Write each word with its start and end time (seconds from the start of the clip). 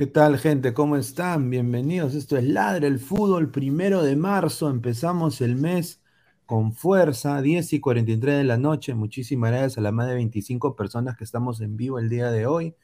¿Qué 0.00 0.06
tal, 0.06 0.38
gente? 0.38 0.72
¿Cómo 0.72 0.96
están? 0.96 1.50
Bienvenidos. 1.50 2.14
Esto 2.14 2.38
es 2.38 2.44
Ladre 2.44 2.86
el 2.86 2.98
Fútbol, 2.98 3.50
primero 3.50 4.02
de 4.02 4.16
marzo. 4.16 4.70
Empezamos 4.70 5.42
el 5.42 5.56
mes 5.56 6.00
con 6.46 6.72
fuerza, 6.72 7.42
10 7.42 7.74
y 7.74 7.80
43 7.80 8.38
de 8.38 8.44
la 8.44 8.56
noche. 8.56 8.94
Muchísimas 8.94 9.50
gracias 9.50 9.76
a 9.76 9.82
las 9.82 9.92
más 9.92 10.08
de 10.08 10.14
25 10.14 10.74
personas 10.74 11.18
que 11.18 11.24
estamos 11.24 11.60
en 11.60 11.76
vivo 11.76 11.98
el 11.98 12.08
día 12.08 12.30
de 12.30 12.46
hoy. 12.46 12.74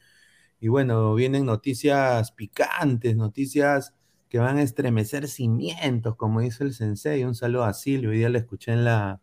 Y 0.59 0.67
bueno, 0.67 1.15
vienen 1.15 1.47
noticias 1.47 2.33
picantes, 2.33 3.15
noticias 3.17 3.95
que 4.29 4.37
van 4.37 4.57
a 4.57 4.61
estremecer 4.61 5.27
cimientos, 5.27 6.15
como 6.17 6.41
dice 6.41 6.65
el 6.65 6.73
sensei. 6.75 7.23
Un 7.23 7.33
saludo 7.33 7.63
a 7.63 7.73
Silvio. 7.73 8.11
Hoy 8.11 8.17
día 8.19 8.29
le 8.29 8.37
escuché 8.37 8.73
en 8.73 8.85
la 8.85 9.21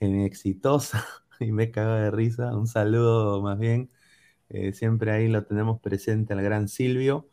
en 0.00 0.20
Exitosa 0.22 1.06
y 1.38 1.52
me 1.52 1.70
cago 1.70 1.94
de 1.94 2.10
risa. 2.10 2.56
Un 2.56 2.66
saludo 2.66 3.40
más 3.40 3.56
bien 3.60 3.88
eh, 4.48 4.72
siempre 4.72 5.10
ahí 5.10 5.28
lo 5.28 5.44
tenemos 5.44 5.80
presente 5.80 6.32
al 6.32 6.42
gran 6.42 6.68
Silvio 6.68 7.28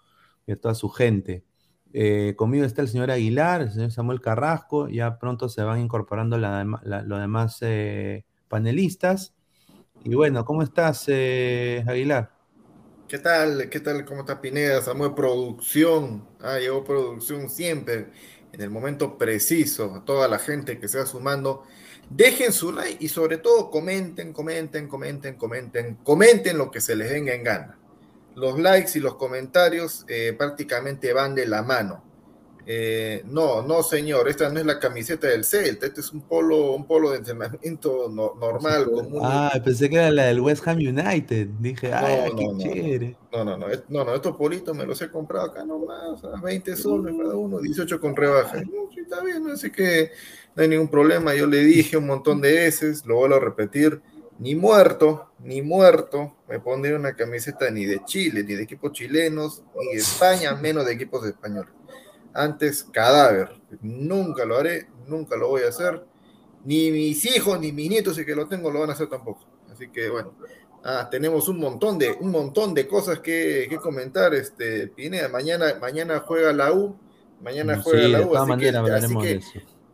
y 0.46 0.54
a 0.54 0.56
toda 0.56 0.76
su 0.76 0.90
gente. 0.90 1.44
Eh, 1.94 2.36
conmigo 2.38 2.66
está 2.66 2.82
el 2.82 2.88
señor 2.88 3.12
Aguilar, 3.12 3.62
el 3.62 3.72
señor 3.72 3.92
Samuel 3.92 4.22
Carrasco, 4.22 4.88
ya 4.88 5.20
pronto 5.20 5.50
se 5.50 5.62
van 5.64 5.80
incorporando 5.82 6.38
los 6.38 7.20
demás 7.20 7.58
eh, 7.62 8.26
panelistas. 8.48 9.34
Y 10.04 10.16
bueno, 10.16 10.46
¿cómo 10.46 10.64
estás, 10.64 11.08
Aguilar? 11.10 12.32
¿Qué 13.08 13.20
tal? 13.20 13.70
¿Qué 13.70 13.82
tal? 13.82 14.06
¿Cómo 14.06 14.22
está 14.22 14.40
Pineda? 14.40 14.82
Samuel 14.82 15.14
Producción. 15.14 16.26
Ah, 16.40 16.60
llegó 16.60 16.84
Producción 16.86 17.50
siempre, 17.50 18.08
en 18.54 18.62
el 18.62 18.70
momento 18.70 19.18
preciso. 19.18 19.94
A 19.96 20.06
toda 20.06 20.30
la 20.30 20.40
gente 20.40 20.80
que 20.80 20.88
se 20.88 20.98
va 20.98 21.06
sumando 21.06 21.66
Dejen 22.14 22.52
su 22.52 22.74
like 22.74 22.98
y 23.00 23.08
sobre 23.08 23.38
todo 23.38 23.70
comenten, 23.70 24.34
comenten, 24.34 24.88
comenten, 24.88 25.36
comenten, 25.36 25.96
comenten 26.04 26.58
lo 26.58 26.70
que 26.70 26.82
se 26.82 26.96
les 26.96 27.10
venga 27.10 27.34
en 27.34 27.44
gana. 27.44 27.78
Los 28.36 28.60
likes 28.60 28.98
y 28.98 29.02
los 29.02 29.16
comentarios 29.16 30.06
eh, 30.08 30.34
prácticamente 30.38 31.14
van 31.14 31.36
de 31.36 31.48
la 31.48 31.64
mano. 31.64 32.04
Eh, 32.66 33.24
no, 33.26 33.64
no, 33.64 33.82
señor, 33.82 34.30
esta 34.30 34.50
no 34.50 34.60
es 34.60 34.66
la 34.66 34.80
camiseta 34.80 35.28
del 35.28 35.44
Celta, 35.44 35.88
este 35.88 36.02
es 36.02 36.12
un 36.12 36.22
polo, 36.22 36.74
un 36.74 36.86
polo 36.86 37.10
de 37.10 37.18
entrenamiento 37.18 38.08
normal, 38.10 38.86
común. 38.92 39.22
Ah, 39.24 39.52
pensé 39.64 39.90
que 39.90 39.96
era 39.96 40.12
la 40.12 40.26
del 40.26 40.42
West 40.42 40.68
Ham 40.68 40.78
United. 40.78 41.48
Dije, 41.60 41.92
ay, 41.92 42.30
no, 42.30 42.36
qué 42.36 42.46
no, 42.46 42.58
chévere. 42.60 43.18
No, 43.32 43.44
no, 43.44 43.58
no, 43.58 43.68
no, 43.90 44.06
no, 44.06 44.16
estos 44.16 44.36
politos 44.38 44.76
me 44.76 44.86
los 44.86 45.02
he 45.02 45.10
comprado 45.10 45.48
acá 45.48 45.66
nomás, 45.66 46.24
a 46.24 46.40
20 46.40 46.76
soles 46.76 47.16
cada 47.18 47.36
uno, 47.36 47.60
18 47.60 48.00
con 48.00 48.16
rebaja. 48.16 48.62
Está 48.96 49.24
bien, 49.24 49.48
así 49.50 49.72
que 49.72 50.12
no 50.56 50.64
hay 50.64 50.70
ningún 50.70 50.90
problema. 50.90 51.34
Yo 51.36 51.48
le 51.48 51.60
dije 51.60 51.98
un 51.98 52.08
montón 52.08 52.42
de 52.42 52.54
veces, 52.54 53.06
lo 53.06 53.16
vuelvo 53.16 53.36
a 53.36 53.40
repetir, 53.40 54.02
ni 54.40 54.56
muerto, 54.56 55.32
ni 55.40 55.62
muerto, 55.62 56.36
me 56.50 56.60
pondré 56.60 56.96
una 56.96 57.16
camiseta 57.16 57.70
ni 57.70 57.86
de 57.86 58.04
Chile, 58.06 58.44
ni 58.44 58.56
de 58.56 58.64
equipos 58.64 58.92
chilenos, 58.92 59.64
ni 59.80 59.94
de 59.94 60.02
España, 60.02 60.56
menos 60.56 60.86
de 60.86 60.94
equipos 60.94 61.26
españoles. 61.26 61.72
Antes, 62.34 62.84
cadáver. 62.92 63.50
Nunca 63.82 64.46
lo 64.46 64.58
haré, 64.58 64.88
nunca 65.08 65.36
lo 65.36 65.50
voy 65.50 65.64
a 65.64 65.70
hacer. 65.70 66.04
Ni 66.64 66.92
mis 66.92 67.26
hijos, 67.26 67.60
ni 67.60 67.72
mis 67.72 67.90
nietos, 67.90 68.16
si 68.16 68.26
que 68.26 68.36
lo 68.36 68.48
tengo, 68.48 68.72
lo 68.72 68.80
van 68.80 68.90
a 68.90 68.94
hacer 68.94 69.08
tampoco. 69.08 69.46
Así 69.72 69.90
que 69.90 70.10
bueno, 70.10 70.34
ah, 70.84 71.08
tenemos 71.12 71.48
un 71.48 71.60
montón 71.60 71.98
de, 71.98 72.12
un 72.12 72.32
montón 72.32 72.74
de 72.74 72.88
cosas 72.88 73.20
que, 73.20 73.68
que 73.70 73.78
comentar. 73.78 74.34
Este, 74.34 74.88
Pineda, 74.88 75.28
mañana, 75.30 75.76
mañana 75.80 76.20
juega 76.20 76.54
la 76.54 76.72
U. 76.74 76.98
Mañana 77.42 77.82
juega 77.82 78.08
la 78.08 78.26
U. 78.26 78.36
Así 78.36 78.58
que, 78.58 78.70
así 78.70 79.18
que 79.18 79.40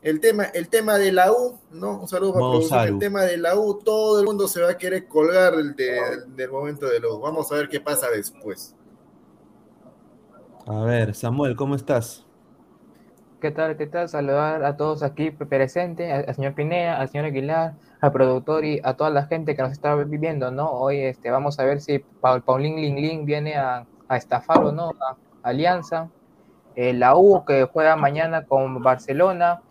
el 0.09 0.21
tema, 0.21 0.44
el 0.54 0.69
tema 0.69 0.98
de 0.98 1.12
la 1.12 1.33
U, 1.33 1.59
¿no? 1.71 2.00
Un 2.00 2.07
saludo 2.07 2.33
para 2.69 2.86
el 2.86 2.98
tema 2.98 3.24
de 3.24 3.38
la 3.38 3.57
U, 3.57 3.77
todo 3.83 4.21
el 4.21 4.25
mundo 4.25 4.48
se 4.48 4.62
va 4.62 4.71
a 4.71 4.77
querer 4.77 5.06
colgar 5.06 5.54
del, 5.54 5.75
del 6.33 6.50
momento 6.50 6.86
de 6.88 7.01
la 7.01 7.09
U. 7.09 7.19
Vamos 7.19 7.51
a 7.51 7.56
ver 7.56 7.68
qué 7.68 7.81
pasa 7.81 8.07
después. 8.09 8.74
A 10.65 10.80
ver, 10.83 11.13
Samuel, 11.13 11.57
¿cómo 11.57 11.75
estás? 11.75 12.25
¿Qué 13.42 13.51
tal? 13.51 13.75
¿Qué 13.75 13.86
tal? 13.86 14.07
Saludar 14.07 14.63
a 14.63 14.77
todos 14.77 15.04
aquí 15.04 15.31
presentes, 15.31 16.25
al 16.25 16.33
señor 16.33 16.56
Pinea, 16.56 17.01
al 17.01 17.09
señor 17.09 17.25
Aguilar, 17.25 17.74
al 18.00 18.12
productor 18.13 18.63
y 18.63 18.80
a 18.86 18.94
toda 18.94 19.09
la 19.09 19.25
gente 19.27 19.57
que 19.57 19.62
nos 19.62 19.74
está 19.74 19.94
viviendo, 19.95 20.51
¿no? 20.51 20.71
Hoy 20.71 21.01
este, 21.01 21.31
vamos 21.31 21.59
a 21.59 21.65
ver 21.65 21.81
si 21.81 22.00
Paul, 22.00 22.44
Paulín 22.44 22.77
Ling 22.77 22.95
Ling 22.95 23.25
viene 23.25 23.57
a, 23.57 23.86
a 24.07 24.15
estafar 24.15 24.63
o 24.63 24.71
no 24.71 24.94
a 25.01 25.18
Alianza. 25.44 26.09
Eh, 26.77 26.94
la 26.94 27.18
U 27.18 27.44
que 27.45 27.65
juega 27.65 27.98
mañana 27.98 28.45
con 28.45 28.81
Barcelona. 28.81 29.63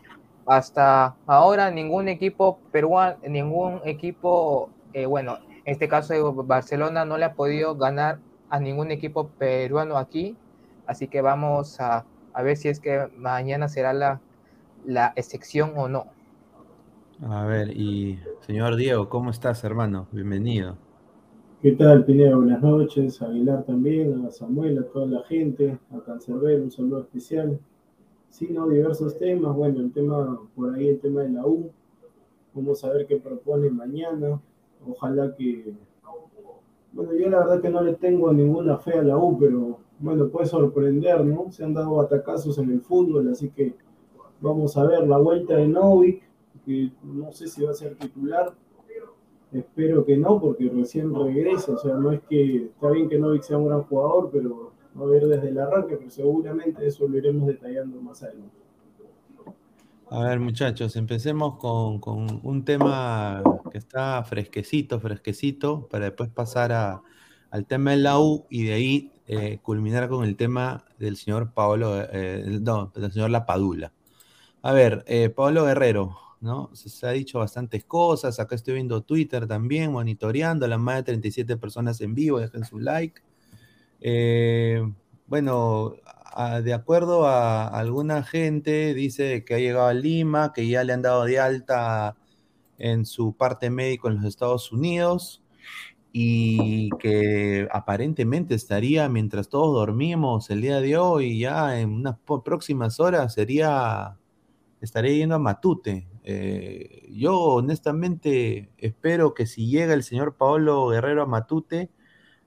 Hasta 0.47 1.17
ahora 1.27 1.71
ningún 1.71 2.09
equipo 2.09 2.59
peruano, 2.71 3.17
ningún 3.29 3.81
equipo, 3.85 4.71
eh, 4.93 5.07
bueno, 5.07 5.39
en 5.49 5.63
este 5.65 5.89
caso 5.89 6.15
de 6.15 6.23
Barcelona 6.45 7.05
no 7.05 7.19
le 7.19 7.25
ha 7.25 7.35
podido 7.35 7.77
ganar 7.77 8.19
a 8.49 8.61
ningún 8.61 8.91
equipo 8.91 9.29
peruano 9.29 9.99
aquí. 9.99 10.37
Así 10.87 11.09
que 11.09 11.21
vamos 11.21 11.81
a 11.81 12.05
a 12.37 12.43
ver 12.43 12.59
si 12.59 12.69
es 12.69 12.81
que 12.81 13.09
mañana 13.17 13.67
será 13.67 13.95
la, 13.95 14.21
la 14.85 15.15
excepción 15.17 15.73
o 15.77 15.89
no. 15.89 16.05
A 17.23 17.47
ver, 17.47 17.71
y 17.75 18.19
señor 18.41 18.77
Diego, 18.77 19.09
¿cómo 19.09 19.31
estás, 19.31 19.65
hermano? 19.65 20.07
Bienvenido. 20.13 20.77
¿Qué 21.63 21.73
tal, 21.73 22.05
Pineda? 22.05 22.37
Buenas 22.37 22.61
noches. 22.61 23.23
Aguilar 23.23 23.65
también, 23.65 24.23
a 24.27 24.31
Samuel, 24.31 24.79
a 24.79 24.83
toda 24.83 25.07
la 25.07 25.23
gente, 25.23 25.79
a 25.91 26.05
Cancerbero, 26.05 26.63
un 26.63 26.71
saludo 26.71 27.01
especial. 27.01 27.59
Sí, 28.37 28.49
no, 28.51 28.69
diversos 28.69 29.17
temas. 29.17 29.57
Bueno, 29.57 29.81
el 29.81 29.91
tema, 29.93 30.39
por 30.55 30.75
ahí 30.75 30.89
el 30.89 31.01
tema 31.01 31.23
de 31.23 31.31
la 31.31 31.47
U. 31.47 31.71
Vamos 32.53 32.85
a 32.85 32.91
ver 32.91 33.07
qué 33.07 33.17
propone 33.17 33.71
mañana. 33.71 34.39
Ojalá 34.87 35.35
que. 35.35 35.73
Bueno, 36.93 37.15
yo 37.15 37.31
la 37.31 37.39
verdad 37.39 37.63
que 37.63 37.71
no 37.71 37.81
le 37.81 37.95
tengo 37.95 38.31
ninguna 38.35 38.77
fe 38.77 38.93
a 38.93 39.03
la 39.03 39.17
U, 39.17 39.39
pero 39.39 39.79
bueno, 39.99 40.29
puede 40.29 40.45
sorprender, 40.45 41.25
¿no? 41.25 41.51
Se 41.51 41.65
han 41.65 41.73
dado 41.73 41.99
atacazos 41.99 42.59
en 42.59 42.73
el 42.73 42.83
fútbol, 42.83 43.31
así 43.31 43.49
que 43.49 43.75
vamos 44.43 44.77
a 44.77 44.85
ver 44.85 45.09
la 45.09 45.17
vuelta 45.17 45.57
de 45.57 45.69
Novik, 45.69 46.23
que 46.67 46.93
no 47.05 47.33
sé 47.33 47.49
si 47.49 47.65
va 47.65 47.71
a 47.71 47.75
ser 47.75 47.97
titular, 47.97 48.53
espero 49.51 50.05
que 50.05 50.19
no, 50.19 50.39
porque 50.39 50.69
recién 50.69 51.15
regresa, 51.15 51.73
o 51.73 51.79
sea, 51.79 51.95
no 51.95 52.13
es 52.13 52.21
que 52.29 52.67
está 52.67 52.91
bien 52.91 53.09
que 53.09 53.19
Novik 53.19 53.43
sea 53.43 53.57
un 53.57 53.69
gran 53.69 53.85
jugador, 53.85 54.29
pero 54.31 54.76
a 54.99 55.05
ver 55.05 55.27
desde 55.27 55.49
el 55.49 55.59
arranque, 55.59 55.97
pero 55.97 56.11
seguramente 56.11 56.87
eso 56.87 57.07
lo 57.09 57.19
iremos 57.19 57.47
detallando 57.47 58.01
más 58.01 58.23
adelante. 58.23 58.57
A 60.09 60.21
ver, 60.21 60.39
muchachos, 60.39 60.95
empecemos 60.95 61.59
con, 61.59 61.99
con 61.99 62.41
un 62.45 62.65
tema 62.65 63.43
que 63.73 63.79
está 63.79 64.23
fresquecito, 64.23 65.01
fresquecito, 65.01 65.89
para 65.89 66.05
después 66.05 66.31
pasar 66.31 66.73
a, 66.73 67.03
al 67.51 67.67
tema 67.67 67.91
de 67.93 67.97
la 67.99 68.21
U 68.21 68.47
y 68.49 68.65
de 68.65 68.73
ahí 68.73 69.13
eh, 69.27 69.59
culminar 69.63 70.09
con 70.09 70.25
el 70.25 70.37
tema 70.37 70.85
del 70.99 71.17
señor 71.17 71.53
Paolo, 71.53 72.01
eh, 72.13 72.45
no, 72.63 72.93
del 72.95 73.11
señor 73.11 73.31
Lapadula. 73.31 73.93
A 74.63 74.73
ver, 74.73 75.05
eh, 75.09 75.31
Pablo 75.31 75.65
Guerrero, 75.65 76.17
¿no? 76.41 76.71
Se, 76.75 77.07
ha 77.07 77.11
dicho 77.11 77.41
bastantes 77.41 77.85
cosas, 77.85 78.39
acá 78.39 78.55
estoy 78.55 78.75
viendo 78.75 79.03
Twitter 79.03 79.47
también, 79.49 79.91
monitoreando, 79.93 80.69
las 80.69 80.79
más 80.79 80.97
de 80.97 81.03
37 81.05 81.57
personas 81.57 82.01
en 82.01 82.15
vivo, 82.15 82.39
dejen 82.39 82.65
su 82.65 82.79
like. 82.79 83.23
Bueno, 85.27 85.95
de 86.63 86.75
acuerdo 86.75 87.27
a, 87.27 87.67
alguna 87.69 88.23
gente, 88.23 88.95
dice 88.95 89.45
que 89.45 89.55
ha 89.55 89.59
llegado 89.59 89.87
a 89.87 89.95
Lima, 89.95 90.53
que 90.53 90.69
ya 90.69 90.85
le 90.85 90.93
han 90.93 91.03
dado 91.03 91.25
de 91.25 91.39
alta 91.39 92.17
en 92.79 93.07
su 93.07 93.35
parte 93.35 93.71
médico 93.71 94.09
en 94.09 94.17
los 94.17 94.25
Estados 94.25 94.71
Unidos, 94.73 95.43
y 96.13 96.91
que 96.99 97.69
aparentemente 97.71 98.55
estaría 98.55 99.09
mientras 99.09 99.49
todos 99.49 99.75
dormimos 99.75 100.49
el 100.51 100.63
día 100.63 100.81
de 100.81 100.97
hoy, 100.97 101.39
ya 101.39 101.79
en 101.81 101.91
unas 101.91 102.17
próximas 102.45 103.01
horas 103.01 103.35
sería, 103.35 104.17
estaría 104.81 105.13
yendo 105.13 105.35
a 105.35 105.39
Matute. 105.39 106.09
Eh, 106.25 107.09
yo 107.13 107.39
honestamente 107.39 108.71
espero 108.79 109.35
que 109.35 109.47
si 109.47 109.69
llega 109.69 109.95
el 109.95 110.03
señor 110.03 110.37
Paolo 110.37 110.89
Guerrero 110.89 111.23
a 111.23 111.27
Matute, 111.27 111.91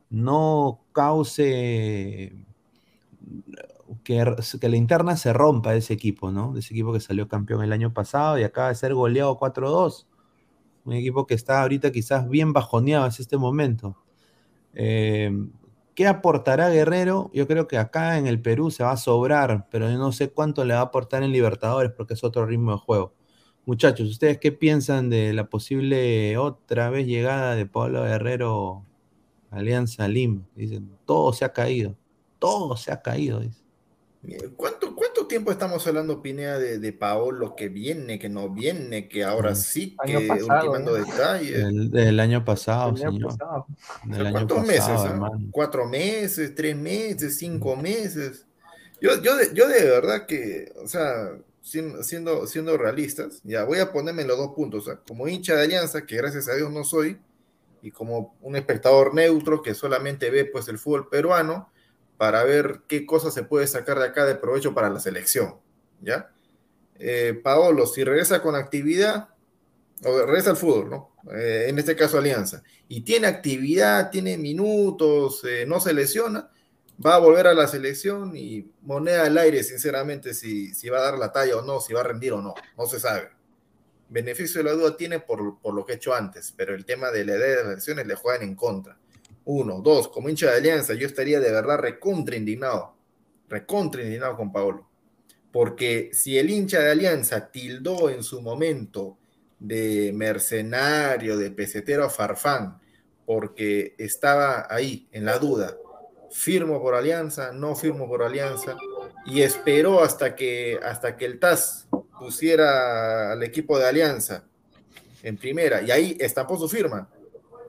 no 0.09 0.81
cause 0.99 2.33
que, 4.03 4.69
la 4.69 4.75
interna 4.75 5.15
se 5.15 5.31
rompa 5.33 5.71
de 5.71 5.77
ese 5.77 5.93
equipo, 5.93 6.31
¿no? 6.31 6.53
De 6.53 6.59
ese 6.59 6.73
equipo 6.73 6.91
que 6.91 6.99
salió 6.99 7.27
campeón 7.27 7.63
el 7.63 7.71
año 7.71 7.93
pasado 7.93 8.37
y 8.37 8.43
acaba 8.43 8.69
de 8.69 8.75
ser 8.75 8.93
goleado 8.93 9.39
4-2 9.39 10.07
un 10.85 10.93
equipo 10.93 11.27
que 11.27 11.35
está 11.35 11.61
ahorita 11.61 11.91
quizás 11.91 12.27
bien 12.27 12.53
bajoneado 12.53 13.05
en 13.05 13.11
este 13.17 13.37
momento. 13.37 13.97
Eh, 14.73 15.31
¿Qué 15.95 16.07
aportará 16.07 16.69
Guerrero? 16.69 17.29
Yo 17.33 17.47
creo 17.47 17.67
que 17.67 17.77
acá 17.77 18.17
en 18.17 18.27
el 18.27 18.41
Perú 18.41 18.71
se 18.71 18.83
va 18.83 18.91
a 18.91 18.97
sobrar, 18.97 19.67
pero 19.69 19.89
yo 19.89 19.97
no 19.97 20.11
sé 20.11 20.31
cuánto 20.31 20.65
le 20.65 20.73
va 20.73 20.79
a 20.79 20.83
aportar 20.83 21.23
en 21.23 21.31
Libertadores 21.31 21.91
porque 21.95 22.13
es 22.15 22.23
otro 22.23 22.45
ritmo 22.45 22.71
de 22.71 22.77
juego. 22.77 23.13
Muchachos, 23.65 24.09
¿ustedes 24.09 24.39
qué 24.39 24.51
piensan 24.51 25.09
de 25.09 25.33
la 25.33 25.49
posible 25.49 26.37
otra 26.37 26.89
vez 26.89 27.05
llegada 27.05 27.55
de 27.55 27.65
Pablo 27.65 28.03
Guerrero 28.03 28.85
Alianza 29.51 30.07
Lima? 30.07 30.41
Dicen, 30.55 30.89
todo 31.05 31.33
se 31.33 31.45
ha 31.45 31.53
caído, 31.53 31.95
todo 32.39 32.77
se 32.77 32.91
ha 32.91 33.01
caído. 33.01 33.39
Dice. 33.39 33.59
¿Cuánto, 34.57 34.93
¿Cuánto 34.95 35.27
tiempo 35.27 35.49
estamos 35.49 35.85
hablando, 35.87 36.21
Pinea, 36.21 36.59
de, 36.59 36.77
de 36.77 36.91
Paolo 36.93 37.55
que 37.55 37.69
viene, 37.69 38.19
que 38.19 38.27
no 38.27 38.49
viene, 38.49 39.07
que 39.07 39.23
ahora 39.23 39.55
sí, 39.55 39.95
que 40.05 40.17
ultimando 40.17 40.93
detalles? 40.93 41.63
El, 41.93 42.19
año 42.19 42.43
pasado, 42.43 42.97
señor. 42.97 43.35
¿Cuántos 44.31 44.65
meses? 44.65 44.83
Ah? 44.89 45.31
¿Cuatro 45.51 45.87
meses? 45.87 46.53
¿Tres 46.53 46.75
meses? 46.75 47.37
¿Cinco 47.37 47.77
meses? 47.77 48.45
Yo, 48.99 49.21
yo, 49.21 49.37
de, 49.37 49.53
yo 49.53 49.69
de 49.69 49.85
verdad 49.85 50.25
que, 50.25 50.73
o 50.83 50.87
sea, 50.87 51.31
siendo, 51.61 52.45
siendo 52.45 52.77
realistas, 52.77 53.39
ya 53.43 53.63
voy 53.63 53.79
a 53.79 53.93
ponerme 53.93 54.25
los 54.25 54.37
dos 54.37 54.51
puntos. 54.53 54.83
O 54.83 54.85
sea, 54.85 54.99
como 55.07 55.29
hincha 55.29 55.55
de 55.55 55.63
Alianza, 55.63 56.05
que 56.05 56.17
gracias 56.17 56.49
a 56.49 56.55
Dios 56.55 56.69
no 56.71 56.83
soy, 56.83 57.17
y 57.81 57.91
como 57.91 58.37
un 58.41 58.55
espectador 58.55 59.13
neutro 59.13 59.61
que 59.61 59.73
solamente 59.73 60.29
ve 60.29 60.45
pues 60.45 60.67
el 60.67 60.77
fútbol 60.77 61.09
peruano, 61.09 61.71
para 62.17 62.43
ver 62.43 62.81
qué 62.87 63.05
cosas 63.05 63.33
se 63.33 63.43
puede 63.43 63.65
sacar 63.65 63.97
de 63.97 64.05
acá 64.05 64.25
de 64.25 64.35
provecho 64.35 64.73
para 64.73 64.89
la 64.89 64.99
selección, 64.99 65.55
¿ya? 66.01 66.31
Eh, 66.99 67.39
Paolo, 67.41 67.87
si 67.87 68.03
regresa 68.03 68.41
con 68.41 68.55
actividad, 68.55 69.29
o 70.03 70.25
regresa 70.25 70.49
al 70.49 70.57
fútbol, 70.57 70.89
¿no? 70.89 71.15
Eh, 71.33 71.67
en 71.69 71.79
este 71.79 71.95
caso 71.95 72.17
Alianza, 72.17 72.61
y 72.89 73.01
tiene 73.01 73.27
actividad, 73.27 74.09
tiene 74.09 74.37
minutos, 74.37 75.45
eh, 75.45 75.65
no 75.65 75.79
se 75.79 75.93
lesiona, 75.93 76.51
va 77.03 77.15
a 77.15 77.19
volver 77.19 77.47
a 77.47 77.53
la 77.53 77.67
selección 77.69 78.35
y 78.35 78.69
moneda 78.81 79.25
al 79.25 79.37
aire, 79.37 79.63
sinceramente, 79.63 80.33
si, 80.33 80.73
si 80.73 80.89
va 80.89 80.99
a 80.99 81.03
dar 81.03 81.17
la 81.17 81.31
talla 81.31 81.55
o 81.55 81.61
no, 81.61 81.79
si 81.79 81.93
va 81.93 82.01
a 82.01 82.03
rendir 82.03 82.33
o 82.33 82.41
no, 82.41 82.53
no 82.77 82.85
se 82.85 82.99
sabe. 82.99 83.29
Beneficio 84.09 84.63
de 84.63 84.69
la 84.69 84.75
duda 84.75 84.97
tiene 84.97 85.19
por, 85.19 85.59
por 85.59 85.73
lo 85.73 85.85
que 85.85 85.93
he 85.93 85.95
hecho 85.95 86.13
antes, 86.13 86.53
pero 86.55 86.73
el 86.73 86.85
tema 86.85 87.11
de 87.11 87.25
la 87.25 87.33
edad 87.33 87.63
de 87.63 87.75
las 87.75 87.87
le 87.87 88.15
juegan 88.15 88.41
en 88.41 88.55
contra. 88.55 88.97
Uno, 89.45 89.81
dos, 89.81 90.09
como 90.09 90.29
hincha 90.29 90.51
de 90.51 90.57
Alianza, 90.57 90.93
yo 90.93 91.07
estaría 91.07 91.39
de 91.39 91.51
verdad 91.51 91.77
recontra 91.77 92.35
indignado, 92.35 92.95
recontra 93.47 94.03
indignado 94.03 94.35
con 94.35 94.51
Paolo. 94.51 94.87
Porque 95.51 96.11
si 96.13 96.37
el 96.37 96.49
hincha 96.49 96.79
de 96.79 96.91
Alianza 96.91 97.51
tildó 97.51 98.09
en 98.09 98.23
su 98.23 98.41
momento 98.41 99.17
de 99.59 100.11
mercenario, 100.13 101.37
de 101.37 101.51
pesetero 101.51 102.05
a 102.05 102.09
Farfán, 102.09 102.79
porque 103.25 103.95
estaba 103.97 104.67
ahí 104.69 105.07
en 105.11 105.25
la 105.25 105.37
duda, 105.39 105.75
firmo 106.31 106.81
por 106.81 106.95
Alianza, 106.95 107.51
no 107.51 107.75
firmo 107.75 108.07
por 108.07 108.23
Alianza, 108.23 108.75
y 109.25 109.41
esperó 109.41 110.03
hasta 110.03 110.35
que, 110.35 110.79
hasta 110.83 111.17
que 111.17 111.25
el 111.25 111.39
TAS 111.39 111.87
pusiera 112.19 113.31
al 113.31 113.41
equipo 113.43 113.79
de 113.79 113.87
Alianza 113.87 114.43
en 115.23 115.37
primera 115.37 115.81
y 115.81 115.91
ahí 115.91 116.17
estampó 116.19 116.57
su 116.57 116.67
firma. 116.67 117.09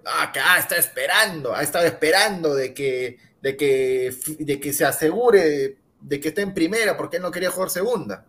Ah, 0.05 0.31
que 0.33 0.41
ah, 0.41 0.59
está 0.59 0.77
esperando, 0.77 1.55
ha 1.55 1.63
estado 1.63 1.87
esperando 1.87 2.55
de 2.55 2.75
que, 2.75 3.19
de 3.41 3.57
que, 3.57 4.15
de 4.39 4.61
que 4.61 4.73
se 4.73 4.85
asegure 4.85 5.77
de 6.01 6.21
que 6.21 6.29
esté 6.29 6.41
en 6.41 6.55
primera 6.55 6.97
porque 6.97 7.19
él 7.19 7.23
no 7.23 7.31
quería 7.31 7.51
jugar 7.51 7.71
segunda. 7.71 8.27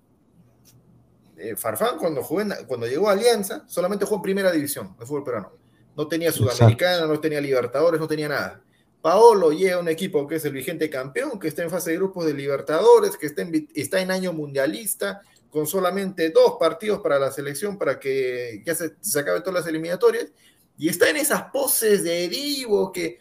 Eh, 1.38 1.56
Farfán 1.56 1.98
cuando, 1.98 2.22
cuando 2.68 2.86
llegó 2.86 3.10
a 3.10 3.14
Alianza 3.14 3.64
solamente 3.68 4.06
jugó 4.06 4.18
en 4.18 4.22
primera 4.22 4.52
división 4.52 4.96
de 5.00 5.06
fútbol 5.06 5.24
peruano. 5.24 5.54
No 5.96 6.08
tenía 6.08 6.32
Sudamericana, 6.32 7.06
no 7.06 7.20
tenía 7.20 7.42
Libertadores, 7.42 8.00
no 8.00 8.08
tenía 8.08 8.30
nada. 8.30 8.62
Paolo 9.02 9.52
llega 9.52 9.76
a 9.76 9.80
un 9.80 9.90
equipo 9.90 10.28
que 10.28 10.36
es 10.36 10.46
el 10.46 10.54
vigente 10.54 10.90
campeón, 10.90 11.40
que 11.40 11.48
está 11.48 11.64
en 11.64 11.72
fase 11.72 11.92
de 11.92 11.98
grupos 11.98 12.26
de 12.26 12.34
Libertadores, 12.34 13.18
que 13.18 13.26
está 13.26 13.42
en, 13.42 13.68
está 13.74 14.00
en 14.00 14.12
año 14.12 14.32
mundialista, 14.32 15.22
con 15.52 15.68
solamente 15.68 16.32
dos 16.32 16.56
partidos 16.60 17.02
para 17.02 17.20
la 17.20 17.32
selección 17.32 17.78
para 17.78 18.00
que 18.00 18.64
ya 18.66 18.74
se, 18.74 18.96
se 19.00 19.20
acabe 19.20 19.42
todas 19.42 19.62
las 19.62 19.68
eliminatorias, 19.68 20.28
y 20.78 20.90
está 20.90 21.10
en 21.10 21.18
esas 21.18 21.44
poses 21.52 22.04
de 22.04 22.28
Divo 22.28 22.92
que, 22.92 23.20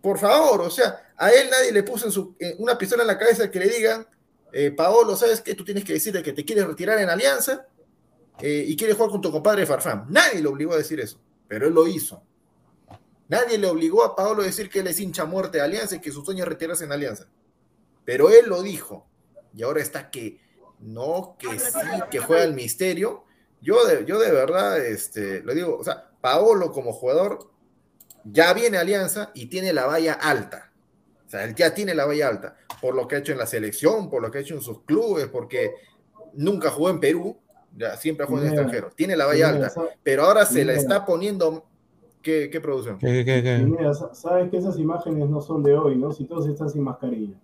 por 0.00 0.18
favor, 0.18 0.62
o 0.62 0.70
sea, 0.70 1.12
a 1.16 1.30
él 1.30 1.48
nadie 1.50 1.72
le 1.72 1.82
puso 1.82 2.10
su, 2.10 2.34
una 2.58 2.78
pistola 2.78 3.02
en 3.02 3.08
la 3.08 3.18
cabeza 3.18 3.50
que 3.50 3.58
le 3.58 3.68
digan, 3.68 4.06
eh, 4.52 4.70
Paolo, 4.70 5.14
¿sabes 5.16 5.42
qué? 5.42 5.54
Tú 5.54 5.64
tienes 5.64 5.84
que 5.84 5.92
decirle 5.92 6.22
que 6.22 6.32
te 6.32 6.44
quieres 6.44 6.66
retirar 6.66 6.98
en 6.98 7.10
Alianza 7.10 7.66
eh, 8.40 8.64
y 8.66 8.76
quieres 8.76 8.96
jugar 8.96 9.10
con 9.10 9.20
tu 9.20 9.30
compadre 9.30 9.66
Farfán. 9.66 10.06
Nadie 10.08 10.40
le 10.40 10.48
obligó 10.48 10.72
a 10.72 10.78
decir 10.78 10.98
eso, 11.00 11.20
pero 11.46 11.66
él 11.66 11.74
lo 11.74 11.86
hizo. 11.86 12.22
Nadie 13.28 13.58
le 13.58 13.66
obligó 13.66 14.02
a 14.02 14.16
Paolo 14.16 14.42
a 14.42 14.46
decir 14.46 14.70
que 14.70 14.80
él 14.80 14.86
es 14.86 14.98
hincha 14.98 15.24
muerte 15.24 15.58
de 15.58 15.64
Alianza 15.64 15.96
y 15.96 16.00
que 16.00 16.10
su 16.10 16.24
sueño 16.24 16.44
es 16.44 16.48
retirarse 16.48 16.84
en 16.84 16.92
Alianza. 16.92 17.28
Pero 18.04 18.30
él 18.30 18.46
lo 18.46 18.62
dijo. 18.62 19.06
Y 19.54 19.62
ahora 19.62 19.82
está 19.82 20.10
que 20.10 20.40
no, 20.80 21.36
que 21.38 21.58
sí, 21.58 21.78
que 22.10 22.18
juega 22.18 22.44
el 22.44 22.54
misterio. 22.54 23.24
Yo 23.60 23.84
de, 23.86 24.04
yo 24.06 24.18
de 24.18 24.30
verdad, 24.32 24.78
este, 24.84 25.42
lo 25.42 25.54
digo, 25.54 25.76
o 25.78 25.84
sea, 25.84 26.10
Paolo 26.20 26.72
como 26.72 26.92
jugador 26.92 27.50
ya 28.24 28.52
viene 28.54 28.78
a 28.78 28.80
Alianza 28.80 29.30
y 29.34 29.46
tiene 29.46 29.72
la 29.72 29.86
valla 29.86 30.14
alta. 30.14 30.72
O 31.26 31.30
sea, 31.30 31.44
él 31.44 31.54
ya 31.54 31.74
tiene 31.74 31.94
la 31.94 32.06
valla 32.06 32.28
alta 32.28 32.56
por 32.80 32.94
lo 32.94 33.06
que 33.06 33.16
ha 33.16 33.18
hecho 33.18 33.32
en 33.32 33.38
la 33.38 33.46
selección, 33.46 34.08
por 34.08 34.22
lo 34.22 34.30
que 34.30 34.38
ha 34.38 34.40
hecho 34.40 34.54
en 34.54 34.62
sus 34.62 34.82
clubes, 34.82 35.28
porque 35.28 35.74
nunca 36.32 36.70
jugó 36.70 36.90
en 36.90 37.00
Perú, 37.00 37.36
ya 37.76 37.96
siempre 37.96 38.24
ha 38.24 38.26
jugado 38.26 38.46
en 38.46 38.52
extranjero. 38.52 38.90
Tiene 38.94 39.16
la 39.16 39.26
valla 39.26 39.50
alta, 39.50 39.72
pero 40.02 40.24
ahora 40.24 40.46
se 40.46 40.64
la 40.64 40.72
está 40.72 41.04
poniendo 41.04 41.66
¿Qué, 42.22 42.50
qué 42.50 42.60
producción? 42.60 42.98
¿Qué, 42.98 43.24
qué, 43.24 43.42
qué? 43.42 43.58
Mira, 43.58 43.94
sabes 43.94 44.50
que 44.50 44.58
esas 44.58 44.78
imágenes 44.78 45.28
no 45.30 45.40
son 45.40 45.62
de 45.62 45.74
hoy, 45.74 45.96
¿no? 45.96 46.12
Si 46.12 46.24
todos 46.24 46.46
están 46.46 46.68
sin 46.68 46.82
mascarilla. 46.82 47.34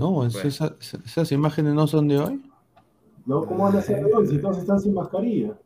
No, 0.00 0.26
esas, 0.26 0.72
esas 1.04 1.32
imágenes 1.32 1.74
no 1.74 1.86
son 1.86 2.08
de 2.08 2.18
hoy. 2.18 2.50
No, 3.26 3.44
¿cómo 3.44 3.64
van 3.64 3.76
a 3.76 3.82
ser 3.82 4.04
de 4.04 4.12
hoy 4.12 4.26
si 4.26 4.38
todos 4.38 4.58
están 4.58 4.80
sin 4.80 4.94
mascarilla? 4.94 5.56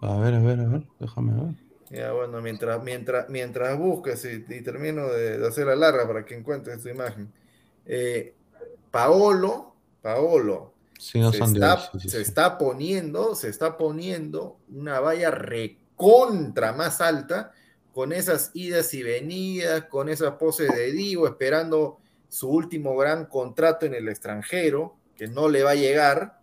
A 0.00 0.18
ver, 0.18 0.34
a 0.34 0.40
ver, 0.40 0.60
a 0.60 0.68
ver, 0.68 0.86
déjame 1.00 1.32
ver. 1.32 1.54
Ya, 1.90 2.12
bueno, 2.12 2.40
mientras, 2.42 2.82
mientras, 2.84 3.28
mientras 3.30 3.78
busques 3.78 4.24
y, 4.24 4.62
termino 4.62 5.08
de, 5.08 5.44
hacer 5.46 5.66
la 5.66 5.74
larga 5.74 6.06
para 6.06 6.24
que 6.24 6.36
encuentres 6.36 6.82
tu 6.82 6.88
imagen. 6.90 7.32
Eh, 7.86 8.34
Paolo, 8.90 9.74
Paolo, 10.02 10.74
se, 10.98 11.20
está, 12.20 12.58
poniendo, 12.58 13.34
se 13.34 13.48
está 13.48 13.78
poniendo 13.78 14.58
una 14.74 15.00
valla 15.00 15.30
recontra 15.30 16.72
más 16.72 17.00
alta 17.00 17.52
con 17.92 18.12
esas 18.12 18.50
idas 18.52 18.92
y 18.94 19.02
venidas, 19.02 19.84
con 19.84 20.08
esas 20.08 20.34
poses 20.34 20.68
de 20.74 20.92
Divo, 20.92 21.26
esperando 21.26 21.98
su 22.28 22.48
último 22.48 22.96
gran 22.96 23.26
contrato 23.26 23.86
en 23.86 23.94
el 23.94 24.08
extranjero, 24.08 24.96
que 25.16 25.26
no 25.26 25.48
le 25.48 25.62
va 25.62 25.70
a 25.70 25.76
llegar. 25.76 26.40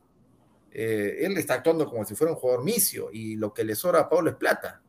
Eh, 0.71 1.19
él 1.21 1.37
está 1.37 1.55
actuando 1.55 1.89
como 1.89 2.03
si 2.05 2.15
fuera 2.15 2.33
un 2.33 2.39
jugador 2.39 2.63
misio 2.63 3.09
y 3.11 3.35
lo 3.35 3.53
que 3.53 3.63
le 3.63 3.75
sobra 3.75 4.01
a 4.01 4.09
Pablo 4.09 4.31
es 4.31 4.35
plata. 4.35 4.81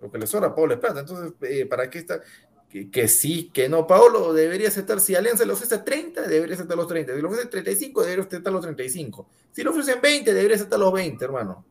Lo 0.00 0.10
que 0.10 0.18
le 0.18 0.26
sobra 0.26 0.48
a 0.48 0.54
Pablo 0.54 0.74
es 0.74 0.80
plata. 0.80 1.00
Entonces, 1.00 1.32
eh, 1.42 1.66
¿para 1.66 1.90
qué 1.90 1.98
está? 1.98 2.20
que, 2.68 3.08
sí, 3.08 3.50
que 3.52 3.68
no. 3.68 3.86
Paolo 3.86 4.32
debería 4.32 4.68
aceptar, 4.68 5.00
si 5.00 5.14
Alianza 5.14 5.44
le 5.44 5.52
ofrece 5.52 5.78
30, 5.78 6.22
debería 6.22 6.54
aceptar 6.54 6.76
los 6.76 6.86
30. 6.86 7.14
Si 7.14 7.20
le 7.20 7.26
ofrece 7.26 7.46
35, 7.46 8.02
debería 8.02 8.24
aceptar 8.24 8.52
los 8.52 8.62
35. 8.62 9.28
Si 9.52 9.62
le 9.62 9.70
ofrecen 9.70 10.00
20, 10.00 10.34
debería 10.34 10.56
aceptar 10.56 10.78
los 10.78 10.92
20, 10.92 11.24
hermano. 11.24 11.64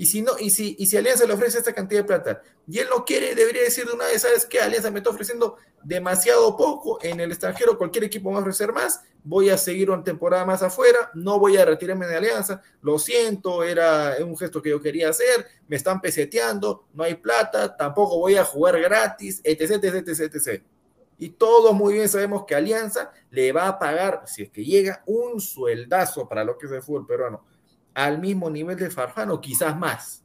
Y 0.00 0.06
si 0.06 0.22
no, 0.22 0.32
y 0.38 0.48
si, 0.48 0.76
y 0.78 0.86
si 0.86 0.96
Alianza 0.96 1.26
le 1.26 1.34
ofrece 1.34 1.58
esta 1.58 1.74
cantidad 1.74 2.00
de 2.00 2.06
plata 2.06 2.42
y 2.66 2.78
él 2.78 2.88
no 2.88 3.04
quiere, 3.04 3.34
debería 3.34 3.64
decir 3.64 3.84
de 3.84 3.92
una 3.92 4.06
vez, 4.06 4.22
¿sabes 4.22 4.46
qué? 4.46 4.58
Alianza 4.58 4.90
me 4.90 5.00
está 5.00 5.10
ofreciendo 5.10 5.58
demasiado 5.84 6.56
poco 6.56 6.98
en 7.02 7.20
el 7.20 7.30
extranjero, 7.30 7.76
cualquier 7.76 8.04
equipo 8.04 8.30
va 8.30 8.38
a 8.38 8.40
ofrecer 8.40 8.72
más, 8.72 9.02
voy 9.22 9.50
a 9.50 9.58
seguir 9.58 9.90
una 9.90 10.02
temporada 10.02 10.46
más 10.46 10.62
afuera, 10.62 11.10
no 11.12 11.38
voy 11.38 11.58
a 11.58 11.66
retirarme 11.66 12.06
de 12.06 12.16
Alianza, 12.16 12.62
lo 12.80 12.98
siento, 12.98 13.62
era 13.62 14.16
un 14.24 14.38
gesto 14.38 14.62
que 14.62 14.70
yo 14.70 14.80
quería 14.80 15.10
hacer, 15.10 15.46
me 15.68 15.76
están 15.76 16.00
peseteando, 16.00 16.86
no 16.94 17.04
hay 17.04 17.16
plata, 17.16 17.76
tampoco 17.76 18.20
voy 18.20 18.36
a 18.36 18.44
jugar 18.46 18.80
gratis, 18.80 19.42
etc, 19.44 19.84
etc, 19.84 20.08
etc, 20.08 20.34
etc. 20.34 20.62
Y 21.18 21.28
todos 21.28 21.74
muy 21.74 21.92
bien 21.92 22.08
sabemos 22.08 22.46
que 22.46 22.54
Alianza 22.54 23.12
le 23.30 23.52
va 23.52 23.68
a 23.68 23.78
pagar, 23.78 24.22
si 24.24 24.44
es 24.44 24.50
que 24.50 24.64
llega, 24.64 25.02
un 25.04 25.42
sueldazo 25.42 26.26
para 26.26 26.42
lo 26.42 26.56
que 26.56 26.64
es 26.64 26.72
el 26.72 26.82
fútbol 26.82 27.06
peruano 27.06 27.49
al 27.94 28.18
mismo 28.20 28.50
nivel 28.50 28.76
de 28.76 28.90
Farfán 28.90 29.30
o 29.30 29.40
quizás 29.40 29.76
más. 29.76 30.22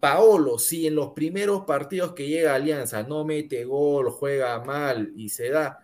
Paolo, 0.00 0.58
si 0.58 0.86
en 0.86 0.96
los 0.96 1.10
primeros 1.10 1.64
partidos 1.64 2.12
que 2.12 2.26
llega 2.26 2.52
a 2.52 2.56
Alianza 2.56 3.04
no 3.04 3.24
mete 3.24 3.64
gol, 3.64 4.10
juega 4.10 4.58
mal 4.64 5.12
y 5.16 5.28
se 5.28 5.48
da 5.50 5.80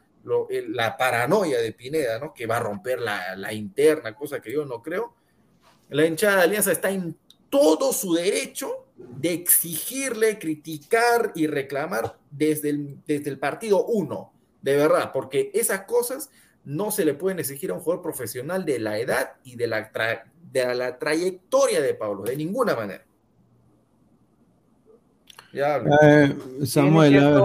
la 0.51 0.97
paranoia 0.97 1.61
de 1.61 1.73
Pineda, 1.73 2.19
¿no? 2.19 2.35
que 2.35 2.47
va 2.47 2.57
a 2.57 2.61
romper 2.61 3.01
la, 3.01 3.53
interna, 3.53 4.15
cosa 4.15 4.41
que 4.41 4.53
yo 4.53 4.65
no 4.65 4.83
creo, 4.83 5.15
la 5.91 6.05
hinchada 6.05 6.39
de 6.39 6.43
Alianza 6.43 6.73
está 6.73 6.91
en 6.91 7.17
todo 7.49 7.93
su 7.93 8.15
derecho 8.15 8.87
de 8.97 9.33
exigirle, 9.33 10.39
criticar 10.39 11.33
y 11.35 11.47
reclamar 11.47 12.19
desde 12.31 12.71
el, 12.71 12.99
desde 13.07 13.31
el 13.31 13.39
partido 13.39 13.87
uno, 13.87 14.33
de 14.61 14.77
verdad, 14.77 15.13
porque 15.13 15.51
esas 15.55 15.83
cosas 15.83 16.31
no 16.65 16.91
se 16.91 17.05
le 17.05 17.15
pueden 17.15 17.39
exigir 17.39 17.71
a 17.71 17.75
un 17.75 17.81
jugador 17.81 18.03
profesional 18.03 18.65
de 18.65 18.79
la 18.79 18.99
edad 18.99 19.37
y 19.45 19.57
de 19.57 19.69
la, 19.69 19.91
de 20.53 20.75
la 20.75 20.99
trayectoria 20.99 21.81
de 21.81 21.95
Pablo, 21.95 22.25
de 22.25 22.37
ninguna 22.37 22.75
manera. 22.75 23.05
Ya 25.53 25.83
eh, 26.03 26.37
Samuel, 26.65 27.41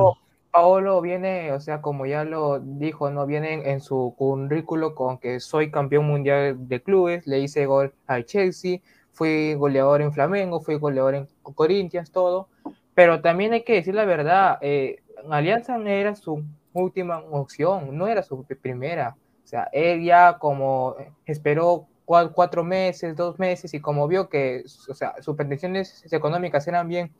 Paolo 0.51 1.01
viene, 1.01 1.51
o 1.51 1.60
sea, 1.60 1.81
como 1.81 2.05
ya 2.05 2.24
lo 2.25 2.60
dijo, 2.60 3.10
no 3.10 3.25
viene 3.25 3.72
en 3.72 3.81
su 3.81 4.13
currículo 4.15 4.93
con 4.93 5.17
que 5.17 5.39
soy 5.39 5.72
campeón 5.72 6.05
mundial 6.05 6.67
de 6.67 6.81
clubes, 6.81 7.25
le 7.25 7.39
hice 7.39 7.65
gol 7.65 7.93
al 8.05 8.25
Chelsea, 8.25 8.79
fui 9.13 9.55
goleador 9.55 10.01
en 10.01 10.13
Flamengo, 10.13 10.60
fui 10.60 10.75
goleador 10.75 11.15
en 11.15 11.27
Corinthians, 11.41 12.12
todo. 12.12 12.50
Pero 12.93 13.22
también 13.22 13.53
hay 13.53 13.63
que 13.63 13.74
decir 13.74 13.95
la 13.95 14.05
verdad, 14.05 14.60
eh, 14.62 15.01
Alianza 15.29 15.77
no 15.77 15.89
era 15.89 16.15
su 16.15 16.43
última 16.74 17.17
opción, 17.19 17.98
no 17.98 18.07
era 18.07 18.22
su 18.22 18.43
primera. 18.43 19.15
O 19.43 19.48
sea, 19.48 19.69
él 19.72 20.03
ya 20.03 20.38
como 20.38 20.95
esperó 21.25 21.88
cuatro 22.05 22.63
meses, 22.63 23.15
dos 23.15 23.39
meses, 23.39 23.74
y 23.74 23.79
como 23.79 24.07
vio 24.07 24.29
que 24.29 24.63
o 24.89 24.93
sea, 24.93 25.15
sus 25.22 25.36
pretensiones 25.36 26.05
económicas 26.12 26.67
eran 26.67 26.88
bien, 26.88 27.13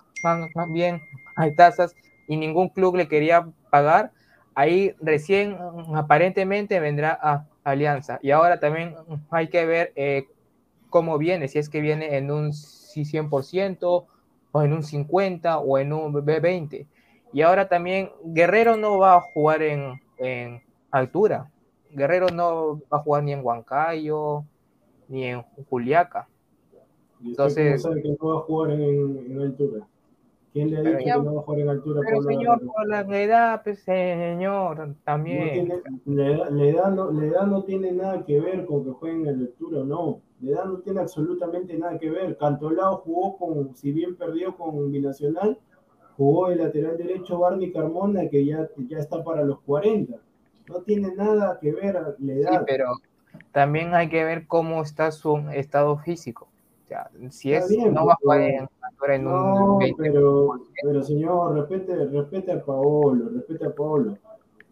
bien 0.70 1.02
tasas 1.56 1.96
y 2.28 2.38
ningún 2.38 2.70
club 2.70 2.96
le 2.96 3.08
quería 3.08 3.48
pagar, 3.70 4.12
ahí 4.56 4.96
recién 5.02 5.58
aparentemente 5.96 6.80
vendrá 6.80 7.18
a 7.22 7.48
Alianza. 7.64 8.20
Y 8.22 8.32
ahora 8.32 8.60
también 8.60 8.96
hay 9.30 9.48
que 9.50 9.66
ver 9.66 9.94
eh, 9.96 10.28
cómo 10.90 11.18
viene, 11.18 11.48
si 11.48 11.60
es 11.60 11.70
que 11.70 11.82
viene 11.82 12.18
en 12.18 12.32
un 12.32 12.52
100% 12.52 14.06
o 14.52 14.62
en 14.62 14.74
un 14.74 14.84
50 14.84 15.58
o 15.60 15.78
en 15.78 15.94
un 15.94 16.14
B20. 16.14 16.88
Y 17.34 17.42
ahora 17.42 17.68
también 17.68 18.12
Guerrero 18.24 18.78
no 18.78 19.00
va 19.00 19.16
a 19.16 19.22
jugar 19.22 19.64
en, 19.64 20.00
en 20.18 20.62
altura. 20.92 21.50
Guerrero 21.90 22.28
no 22.30 22.80
va 22.92 23.00
a 23.00 23.02
jugar 23.02 23.24
ni 23.24 23.34
en 23.34 23.44
Huancayo, 23.44 24.46
ni 25.14 25.26
en 25.26 25.44
Juliaca. 25.70 26.28
Entonces. 27.24 27.84
sabe 27.84 28.02
que 28.02 28.10
no 28.10 28.28
va 28.28 28.40
a 28.40 28.42
jugar 28.42 28.72
en, 28.72 29.40
altura? 29.40 29.88
¿Quién 30.52 30.72
le 30.72 30.78
ha 30.78 30.82
dicho 30.82 30.98
que 30.98 31.24
no 31.24 31.36
va 31.36 31.42
a 31.42 31.44
jugar 31.44 31.60
en 31.62 31.70
altura? 31.70 32.02
Pero 32.04 32.18
por 32.18 32.26
señor, 32.26 32.64
la... 32.64 32.74
por 32.74 32.88
la 32.88 33.22
edad, 33.22 33.62
pues, 33.64 33.80
señor, 33.84 34.96
también. 35.04 35.68
No 35.68 35.76
tiene, 36.06 36.36
la, 36.36 36.66
edad, 36.66 36.92
no, 36.92 37.12
la 37.12 37.26
edad 37.26 37.46
no 37.46 37.64
tiene 37.64 37.92
nada 37.92 38.26
que 38.26 38.40
ver 38.40 38.66
con 38.66 38.84
que 38.84 38.90
jueguen 38.90 39.28
en 39.28 39.40
altura 39.42 39.82
o 39.82 39.86
no. 39.86 40.22
La 40.42 40.52
edad 40.52 40.66
no 40.66 40.80
tiene 40.80 41.00
absolutamente 41.00 41.78
nada 41.78 41.98
que 42.00 42.10
ver. 42.10 42.36
Cantolao 42.38 42.98
jugó 42.98 43.38
con, 43.38 43.76
si 43.76 43.92
bien 43.92 44.16
perdió 44.16 44.58
con 44.58 44.92
Binacional, 44.92 45.60
jugó 46.18 46.50
el 46.50 46.58
lateral 46.58 46.98
derecho 46.98 47.38
Barney 47.38 47.72
Carmona, 47.72 48.28
que 48.30 48.44
ya, 48.46 48.68
ya 48.90 48.98
está 48.98 49.24
para 49.24 49.44
los 49.44 49.62
40. 49.62 50.18
No 50.70 50.82
tiene 50.82 51.14
nada 51.16 51.60
que 51.62 51.72
ver 51.72 52.16
la 52.18 52.34
edad. 52.34 52.60
Sí, 52.60 52.66
pero 52.66 52.86
también 53.52 53.94
hay 53.94 54.10
que 54.10 54.24
ver 54.24 54.48
cómo 54.48 54.82
está 54.82 55.12
su 55.12 55.38
estado 55.54 55.98
físico. 55.98 56.48
O 56.84 56.88
sea, 56.88 57.10
si 57.30 57.54
es, 57.54 57.70
no 57.92 58.06
va 58.06 58.14
a 58.14 58.18
jugar 58.22 58.42
en, 58.42 58.70
en 59.10 59.24
no, 59.24 59.78
un 59.78 59.96
pero, 59.98 60.60
pero 60.82 61.04
señor, 61.04 61.56
respete, 61.56 62.06
respete 62.08 62.52
a 62.52 62.64
Paolo, 62.64 63.30
respete 63.30 63.66
a 63.66 63.74
Paolo. 63.74 64.18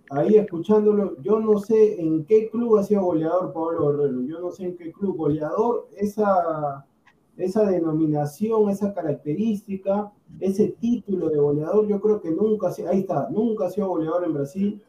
ahí 0.10 0.36
escuchándolo, 0.36 1.22
yo 1.22 1.40
no 1.40 1.58
sé 1.60 2.02
en 2.02 2.26
qué 2.26 2.50
club 2.50 2.78
ha 2.78 2.84
sido 2.84 3.04
goleador 3.04 3.54
Pablo 3.54 3.92
Guerrero, 3.98 4.22
yo 4.24 4.40
no 4.40 4.52
sé 4.52 4.66
en 4.66 4.78
qué 4.78 4.92
club 4.92 5.16
goleador, 5.16 5.88
esa, 5.96 6.86
esa 7.38 7.64
denominación, 7.66 8.70
esa 8.70 8.94
característica, 8.94 10.12
ese 10.40 10.70
título 10.80 11.30
de 11.30 11.40
goleador, 11.40 11.88
yo 11.88 12.02
creo 12.02 12.20
que 12.22 12.32
nunca, 12.32 12.68
ha 12.68 12.72
sido- 12.72 12.90
ahí 12.90 13.00
está, 13.00 13.30
nunca 13.30 13.68
ha 13.68 13.70
sido 13.70 13.88
goleador 13.88 14.26
en 14.26 14.34
Brasil, 14.34 14.84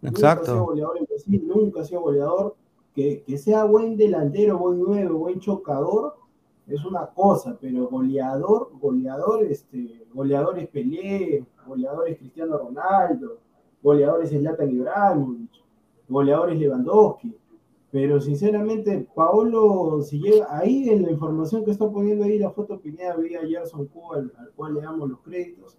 nunca 0.00 0.18
ha 0.18 0.22
sido 0.32 0.38
Exacto. 0.40 0.64
goleador 0.64 0.98
en 0.98 1.04
Brasil, 1.04 1.44
nunca 1.46 1.80
ha 1.82 1.84
sido 1.84 2.00
goleador, 2.00 2.56
que, 2.94 3.22
que 3.24 3.38
sea 3.38 3.64
buen 3.64 3.96
delantero, 3.96 4.58
buen 4.58 4.80
nuevo, 4.80 5.18
buen 5.18 5.40
chocador, 5.40 6.14
es 6.66 6.84
una 6.84 7.06
cosa, 7.06 7.58
pero 7.60 7.88
goleador, 7.88 8.70
goleador, 8.80 9.44
este, 9.44 10.06
goleadores 10.14 10.68
Pelé, 10.68 11.44
goleadores 11.66 12.18
Cristiano 12.18 12.56
Ronaldo, 12.56 13.38
goleadores 13.82 14.30
Zlatan 14.30 14.70
Ibrahimovic, 14.70 15.50
goleadores 16.08 16.58
Lewandowski. 16.58 17.36
Pero 17.90 18.20
sinceramente, 18.20 19.06
Paolo, 19.14 20.00
si 20.02 20.18
llega 20.18 20.46
ahí 20.56 20.88
en 20.88 21.02
la 21.02 21.12
información 21.12 21.64
que 21.64 21.70
está 21.70 21.88
poniendo 21.88 22.24
ahí 22.24 22.38
la 22.38 22.50
foto 22.50 22.80
Pineda, 22.80 23.16
vi 23.16 23.34
a 23.36 23.46
Gerson 23.46 23.86
Cuba, 23.86 24.16
al, 24.16 24.32
al 24.36 24.50
cual 24.52 24.74
le 24.74 24.80
damos 24.80 25.08
los 25.10 25.20
créditos. 25.20 25.76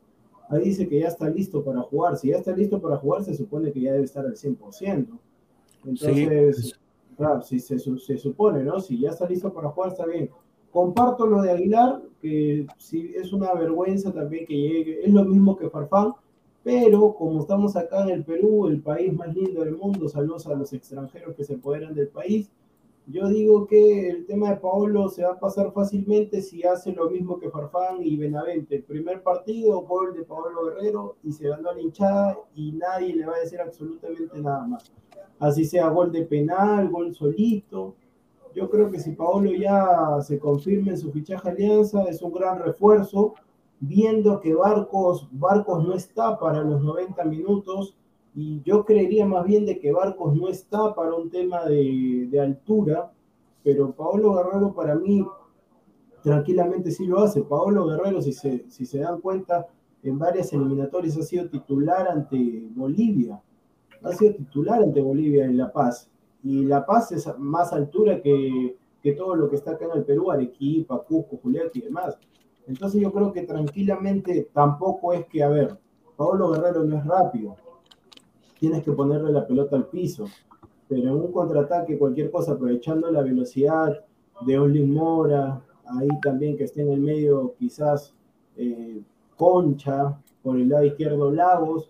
Ahí 0.48 0.66
dice 0.66 0.88
que 0.88 1.00
ya 1.00 1.08
está 1.08 1.30
listo 1.30 1.64
para 1.64 1.82
jugar. 1.82 2.16
Si 2.16 2.30
ya 2.30 2.38
está 2.38 2.56
listo 2.56 2.80
para 2.80 2.98
jugar, 2.98 3.24
se 3.24 3.34
supone 3.34 3.72
que 3.72 3.82
ya 3.82 3.92
debe 3.92 4.06
estar 4.06 4.26
al 4.26 4.36
100%. 4.36 5.08
Entonces, 5.84 6.58
Sí. 6.58 6.74
Claro, 7.16 7.42
si 7.42 7.60
se, 7.60 7.80
se 7.80 8.18
supone, 8.18 8.64
¿no? 8.64 8.80
Si 8.80 9.00
ya 9.00 9.10
está 9.10 9.28
listo 9.28 9.54
para 9.54 9.70
jugar, 9.70 9.92
está 9.92 10.06
bien. 10.06 10.30
Comparto 10.72 11.26
lo 11.26 11.42
de 11.42 11.52
Aguilar, 11.52 12.02
que 12.22 12.68
sí 12.78 13.14
es 13.16 13.32
una 13.32 13.54
vergüenza 13.54 14.12
también 14.12 14.46
que 14.46 14.56
llegue. 14.56 15.06
Es 15.06 15.14
lo 15.14 15.24
mismo 15.24 15.56
que 15.56 15.70
Farfán, 15.70 16.14
pero 16.64 17.14
como 17.14 17.42
estamos 17.42 17.76
acá 17.76 18.04
en 18.04 18.10
el 18.10 18.26
Perú, 18.26 18.68
el 18.68 18.82
país 18.82 19.14
más 19.14 19.34
lindo 19.34 19.64
del 19.64 19.78
mundo, 19.78 20.10
saludos 20.10 20.48
a 20.48 20.56
los 20.56 20.74
extranjeros 20.74 21.36
que 21.36 21.44
se 21.44 21.54
apoderan 21.54 21.94
del 21.94 22.10
país. 22.10 22.50
Yo 23.08 23.28
digo 23.28 23.68
que 23.68 24.10
el 24.10 24.26
tema 24.26 24.50
de 24.50 24.58
Paolo 24.58 25.08
se 25.10 25.24
va 25.24 25.34
a 25.34 25.40
pasar 25.40 25.72
fácilmente 25.72 26.42
si 26.42 26.64
hace 26.64 26.92
lo 26.92 27.08
mismo 27.10 27.40
que 27.40 27.52
Farfán 27.52 28.04
y 28.04 28.18
Benavente. 28.18 28.82
Primer 28.82 29.22
partido, 29.22 29.82
gol 29.82 30.16
de 30.16 30.24
Paolo 30.24 30.66
Guerrero 30.66 31.18
y 31.24 31.32
se 31.32 31.48
ganó 31.48 31.72
la 31.72 31.82
hinchada 31.82 32.36
y 32.56 32.72
nadie 32.72 33.16
le 33.16 33.28
va 33.28 33.36
a 33.36 33.40
decir 33.42 33.62
absolutamente 33.62 34.42
nada 34.42 34.66
más. 34.66 34.92
Así 35.40 35.66
sea 35.66 35.90
gol 35.90 36.12
de 36.12 36.24
penal, 36.24 36.90
gol 36.90 37.14
solito. 37.14 37.96
Yo 38.54 38.70
creo 38.70 38.90
que 38.90 39.00
si 39.00 39.12
Paolo 39.12 39.52
ya 39.52 40.22
se 40.22 40.40
confirma 40.40 40.92
en 40.92 40.98
su 40.98 41.12
fichaje 41.12 41.50
Alianza, 41.50 42.04
es 42.04 42.22
un 42.22 42.32
gran 42.32 42.60
refuerzo, 42.60 43.34
viendo 43.80 44.40
que 44.40 44.54
Barcos, 44.54 45.28
Barcos 45.32 45.86
no 45.86 45.94
está 45.94 46.40
para 46.40 46.64
los 46.64 46.82
90 46.82 47.24
minutos, 47.26 47.96
y 48.34 48.62
yo 48.64 48.86
creería 48.86 49.26
más 49.26 49.46
bien 49.46 49.66
de 49.66 49.80
que 49.80 49.92
Barcos 49.92 50.36
no 50.36 50.48
está 50.48 50.94
para 50.94 51.14
un 51.14 51.30
tema 51.30 51.66
de, 51.66 52.28
de 52.30 52.40
altura, 52.40 53.12
pero 53.64 53.92
Paolo 53.92 54.36
Guerrero 54.36 54.74
para 54.74 54.96
mí 54.96 55.26
tranquilamente 56.22 56.92
sí 56.92 57.06
lo 57.06 57.20
hace. 57.20 57.44
Paolo 57.44 57.86
Guerrero, 57.88 58.22
si 58.22 58.34
se, 58.34 58.66
si 58.70 58.86
se 58.86 59.00
dan 59.00 59.22
cuenta, 59.22 59.68
en 60.04 60.20
varias 60.20 60.52
eliminatorias 60.54 61.18
ha 61.18 61.24
sido 61.24 61.50
titular 61.50 62.08
ante 62.08 62.68
Bolivia, 62.76 63.42
ha 64.06 64.14
sido 64.14 64.36
titular 64.36 64.82
ante 64.82 65.02
Bolivia 65.02 65.46
en 65.46 65.58
La 65.58 65.72
Paz, 65.72 66.10
y 66.44 66.64
La 66.66 66.86
Paz 66.86 67.12
es 67.12 67.28
más 67.40 67.74
altura 67.74 68.22
que, 68.22 68.78
que 69.02 69.14
todo 69.14 69.36
lo 69.36 69.50
que 69.50 69.56
está 69.56 69.72
acá 69.72 69.86
en 69.86 69.98
el 69.98 70.06
Perú, 70.06 70.32
Arequipa, 70.32 71.04
Cusco, 71.04 71.38
Juliaca 71.42 71.72
y 71.74 71.82
demás. 71.82 72.18
Entonces 72.68 73.02
yo 73.02 73.12
creo 73.12 73.32
que 73.32 73.44
tranquilamente 73.44 74.50
tampoco 74.54 75.14
es 75.14 75.26
que, 75.26 75.44
a 75.44 75.50
ver, 75.50 75.78
Paolo 76.16 76.52
Guerrero 76.52 76.84
no 76.84 76.98
es 76.98 77.06
rápido, 77.06 77.56
tienes 78.60 78.84
que 78.84 78.92
ponerle 78.92 79.32
la 79.32 79.46
pelota 79.46 79.76
al 79.76 79.88
piso, 79.88 80.26
pero 80.88 81.02
en 81.04 81.16
un 81.16 81.32
contraataque, 81.32 81.98
cualquier 81.98 82.32
cosa, 82.32 82.54
aprovechando 82.54 83.12
la 83.12 83.22
velocidad 83.22 84.04
de 84.42 84.60
Olin 84.60 84.94
Mora, 84.94 85.62
ahí 86.00 86.08
también 86.22 86.58
que 86.58 86.66
esté 86.66 86.82
en 86.82 86.92
el 86.92 87.02
medio 87.02 87.56
quizás 87.58 88.14
eh, 88.56 89.02
Concha, 89.36 90.20
por 90.42 90.58
el 90.58 90.70
lado 90.70 90.86
izquierdo 90.86 91.32
Lagos, 91.32 91.90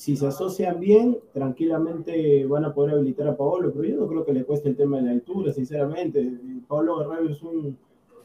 si 0.00 0.16
se 0.16 0.26
asocian 0.26 0.80
bien, 0.80 1.18
tranquilamente 1.34 2.46
van 2.46 2.64
a 2.64 2.72
poder 2.72 2.94
habilitar 2.94 3.28
a 3.28 3.36
Paolo, 3.36 3.70
pero 3.70 3.84
yo 3.86 3.96
no 3.96 4.08
creo 4.08 4.24
que 4.24 4.32
le 4.32 4.44
cueste 4.44 4.70
el 4.70 4.74
tema 4.74 4.96
de 4.96 5.02
la 5.02 5.10
altura, 5.10 5.52
sinceramente. 5.52 6.38
Paolo 6.66 6.96
Guerrero 6.96 7.28
es 7.28 7.42
un, 7.42 7.76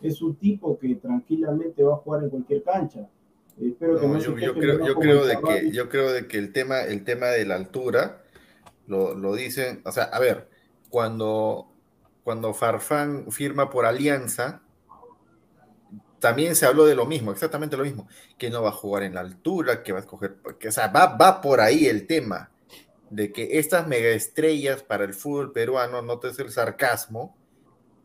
es 0.02 0.22
un 0.22 0.38
tipo 0.38 0.80
que 0.80 0.96
tranquilamente 0.96 1.84
va 1.84 1.96
a 1.96 1.98
jugar 1.98 2.24
en 2.24 2.30
cualquier 2.30 2.64
cancha. 2.64 3.10
Espero 3.62 4.00
que 4.00 4.08
No, 4.08 4.14
no 4.14 4.20
yo, 4.20 4.38
yo 4.38 4.54
creo, 4.54 4.86
yo 4.88 4.96
creo 4.96 5.26
de 5.26 5.38
que, 5.38 5.72
yo 5.72 5.90
creo 5.90 6.14
de 6.14 6.28
que 6.30 6.38
el 6.38 6.54
tema, 6.54 6.80
el 6.80 7.04
tema 7.04 7.26
de 7.26 7.46
la 7.46 7.56
altura 7.56 8.24
lo, 8.88 9.14
lo 9.14 9.36
dicen, 9.36 9.82
o 9.84 9.92
sea, 9.92 10.06
a 10.06 10.20
ver, 10.22 10.48
cuando, 10.90 11.68
cuando 12.24 12.54
Farfán 12.54 13.34
firma 13.34 13.70
por 13.70 13.86
alianza, 13.86 14.62
también 16.26 16.56
se 16.56 16.66
habló 16.66 16.86
de 16.86 16.96
lo 16.96 17.06
mismo, 17.06 17.32
exactamente 17.32 17.78
lo 17.78 17.84
mismo, 17.84 18.08
que 18.36 18.50
no 18.50 18.64
va 18.64 18.70
a 18.70 18.72
jugar 18.72 19.04
en 19.04 19.14
la 19.14 19.20
altura, 19.22 19.84
que 19.84 19.92
va 19.92 20.00
a 20.00 20.02
escoger, 20.02 20.38
que, 20.60 20.70
o 20.70 20.72
sea, 20.72 20.88
va, 20.88 21.06
va 21.16 21.40
por 21.40 21.62
ahí 21.62 21.86
el 21.86 22.08
tema 22.08 22.50
de 23.12 23.32
que 23.32 23.60
estas 23.60 23.86
megaestrellas 23.86 24.82
para 24.82 25.04
el 25.04 25.14
fútbol 25.14 25.52
peruano, 25.52 26.02
no 26.02 26.18
te 26.18 26.30
es 26.30 26.40
el 26.40 26.50
sarcasmo, 26.50 27.38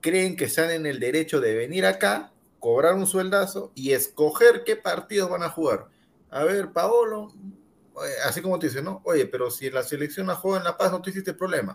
creen 0.02 0.36
que 0.36 0.44
están 0.44 0.70
en 0.70 0.84
el 0.84 1.00
derecho 1.00 1.40
de 1.40 1.54
venir 1.54 1.86
acá, 1.86 2.30
cobrar 2.58 2.92
un 2.92 3.06
sueldazo 3.06 3.72
y 3.74 3.92
escoger 3.92 4.64
qué 4.64 4.76
partidos 4.76 5.30
van 5.30 5.42
a 5.42 5.48
jugar. 5.48 5.86
A 6.28 6.44
ver, 6.44 6.74
Paolo, 6.74 7.32
así 8.26 8.42
como 8.42 8.58
te 8.58 8.66
dice, 8.66 8.82
¿no? 8.82 9.00
Oye, 9.04 9.24
pero 9.24 9.50
si 9.50 9.70
la 9.70 9.82
selección 9.82 10.26
la 10.26 10.34
juega 10.34 10.58
en 10.58 10.64
La 10.64 10.76
Paz, 10.76 10.92
no 10.92 11.00
te 11.00 11.08
hiciste 11.08 11.32
problema. 11.32 11.74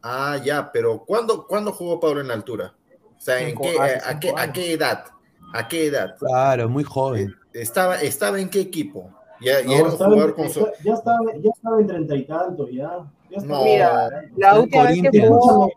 Ah, 0.00 0.40
ya, 0.42 0.72
pero 0.72 1.04
¿cuándo, 1.04 1.46
¿cuándo 1.46 1.70
jugó 1.70 2.00
Pablo 2.00 2.22
en 2.22 2.28
la 2.28 2.34
altura? 2.34 2.74
O 3.14 3.20
sea, 3.20 3.46
¿en 3.46 3.54
qué, 3.58 3.76
a, 3.78 4.52
qué 4.54 4.72
edad? 4.72 5.12
¿A 5.52 5.68
qué 5.68 5.86
edad? 5.86 6.16
Claro, 6.18 6.68
muy 6.68 6.82
Eh, 6.82 6.86
joven. 6.86 7.34
Estaba, 7.52 7.96
¿Estaba 8.00 8.40
en 8.40 8.48
qué 8.48 8.60
equipo? 8.60 9.10
Ya, 9.40 9.60
ya 9.60 9.66
No, 9.66 9.72
era 9.74 9.84
un 9.84 9.90
jugador 9.90 10.28
en- 10.30 10.34
con 10.36 10.48
su... 10.50 10.60
ya, 10.84 10.94
estaba, 10.94 11.18
ya 11.40 11.50
estaba 11.50 11.80
en 11.80 11.86
treinta 11.86 12.14
y 12.16 12.24
tantos, 12.26 12.70
ya. 12.70 13.04
No, 13.44 13.64
Mira, 13.64 14.10
la 14.36 14.60
última 14.60 14.84
vez 14.84 15.00
que 15.10 15.26
jugó, 15.26 15.68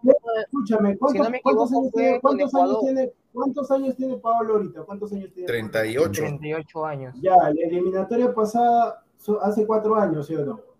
Escúchame, 0.44 0.98
¿cuántos, 0.98 1.12
Si 1.12 1.24
no 1.24 1.30
me 1.30 1.42
cuántos 1.42 1.72
años, 1.74 1.92
tiene, 1.94 2.20
cuántos, 2.22 2.54
años 2.54 2.80
tiene, 2.82 3.12
¿cuántos 3.34 3.72
años 3.72 3.96
tiene 3.96 4.18
Pablo 4.18 4.54
ahorita? 4.56 4.82
¿Cuántos 4.84 5.12
años 5.14 5.32
tiene? 5.34 5.48
38. 5.48 6.12
38 6.22 6.86
años. 6.86 7.16
Ya, 7.22 7.36
la 7.36 7.50
eliminatoria 7.50 8.34
pasada, 8.34 9.04
hace 9.42 9.66
cuatro 9.66 9.96
años, 9.96 10.28
¿sí 10.28 10.36
o 10.36 10.46
no? 10.46 10.56
Tenía 10.56 10.75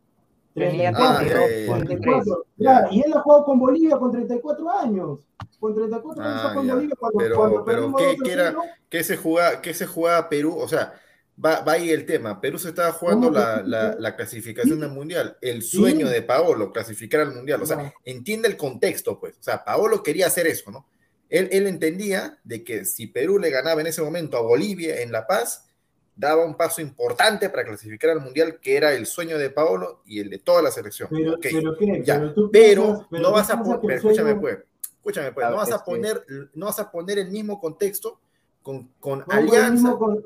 34, 0.56 1.06
Ah, 1.06 1.18
32, 1.20 1.50
ya, 1.50 1.56
ya, 1.56 1.66
ya. 1.66 1.86
33. 1.86 2.26
Ya, 2.58 2.88
y 2.92 3.02
él 3.02 3.14
ha 3.14 3.20
jugado 3.22 3.46
con 3.46 3.60
Bolivia 3.60 3.98
con 3.98 4.12
34 4.12 4.72
años. 4.80 5.20
Con 5.60 5.76
34 5.76 6.24
años 6.24 6.42
Ah, 6.44 6.54
con. 6.56 6.68
Bolivia 6.68 6.96
cuando, 6.98 7.18
Pero- 7.20 7.36
cuando 7.36 7.66
pero 7.66 7.96
¿qué- 7.96 8.04
2 8.06 8.16
a 8.20 8.24
qué 8.24 8.32
era? 8.32 8.48
0. 8.52 8.62
¿Qué 8.90 9.04
se 9.04 9.18
jugaba, 9.18 9.62
qué 9.62 9.74
se 9.74 9.86
jugaba 9.86 10.30
Perú? 10.30 10.58
O 10.58 10.68
sea, 10.68 10.94
va, 11.44 11.60
va 11.60 11.74
ahí 11.74 11.90
el 11.90 12.06
tema. 12.06 12.40
Perú 12.40 12.58
se 12.58 12.70
estaba 12.70 12.94
jugando 12.94 13.28
¿Cómo 13.28 13.40
que 13.40 13.46
la, 13.46 13.58
sí? 13.58 13.64
la- 13.70 13.96
la 14.00 14.16
clasificación 14.16 14.76
Sí. 14.76 14.82
del 14.82 14.92
Mundial. 14.92 15.38
El 15.42 15.62
Sí. 15.62 15.78
sueño 15.78 16.08
de 16.10 16.22
Paolo, 16.22 16.72
clasificar 16.72 17.22
al 17.22 17.36
Mundial. 17.36 17.62
O 17.62 17.66
sea, 17.66 17.76
No. 17.78 17.94
entiende 18.06 18.48
el 18.48 18.56
contexto, 18.56 19.20
pues. 19.20 19.38
O 19.38 19.44
sea, 19.44 19.64
Paolo 19.66 20.02
quería 20.04 20.28
hacer 20.28 20.48
eso, 20.48 20.72
¿no? 20.72 20.88
Él, 21.30 21.50
él 21.52 21.68
entendía 21.68 22.38
de 22.46 22.64
que 22.64 22.86
si 22.86 23.08
Perú 23.08 23.40
le 23.40 23.50
ganaba 23.50 23.82
en 23.82 23.88
ese 23.88 24.02
momento 24.02 24.38
a 24.38 24.42
Bolivia 24.42 25.02
en 25.02 25.12
La 25.12 25.28
Paz, 25.28 25.68
daba 26.16 26.46
un 26.46 26.56
paso 26.56 26.82
importante 26.82 27.50
para 27.50 27.66
clasificar 27.66 28.12
al 28.12 28.22
Mundial, 28.22 28.60
que 28.60 28.78
era 28.78 28.94
el 28.94 29.06
sueño 29.06 29.38
de 29.38 29.50
Paolo 29.50 30.02
y 30.06 30.20
el 30.20 30.30
de 30.30 30.40
toda 30.40 30.62
la 30.62 30.72
selección. 30.72 31.10
Pero, 31.12 31.34
Ok. 31.34 31.48
pero 31.52 31.78
qué, 31.78 32.02
Ya, 32.04 32.34
pero 32.52 33.08
no 33.12 33.32
vas 33.32 33.50
a 33.50 33.62
poner, 33.62 33.98
escúchame 33.98 34.36
pues, 34.36 34.60
escúchame 34.98 35.32
pues, 35.34 35.50
no 35.50 35.56
vas 35.58 35.72
a 35.72 35.84
poner, 35.84 36.26
no 36.54 36.66
vas 36.68 36.80
a 36.80 36.90
poner 36.90 37.20
el 37.20 37.30
mismo 37.30 37.60
contexto 37.60 38.20
con, 38.64 38.88
con 39.00 39.24
Alianza, 39.30 39.72
mismo 39.72 40.00
con- 40.00 40.26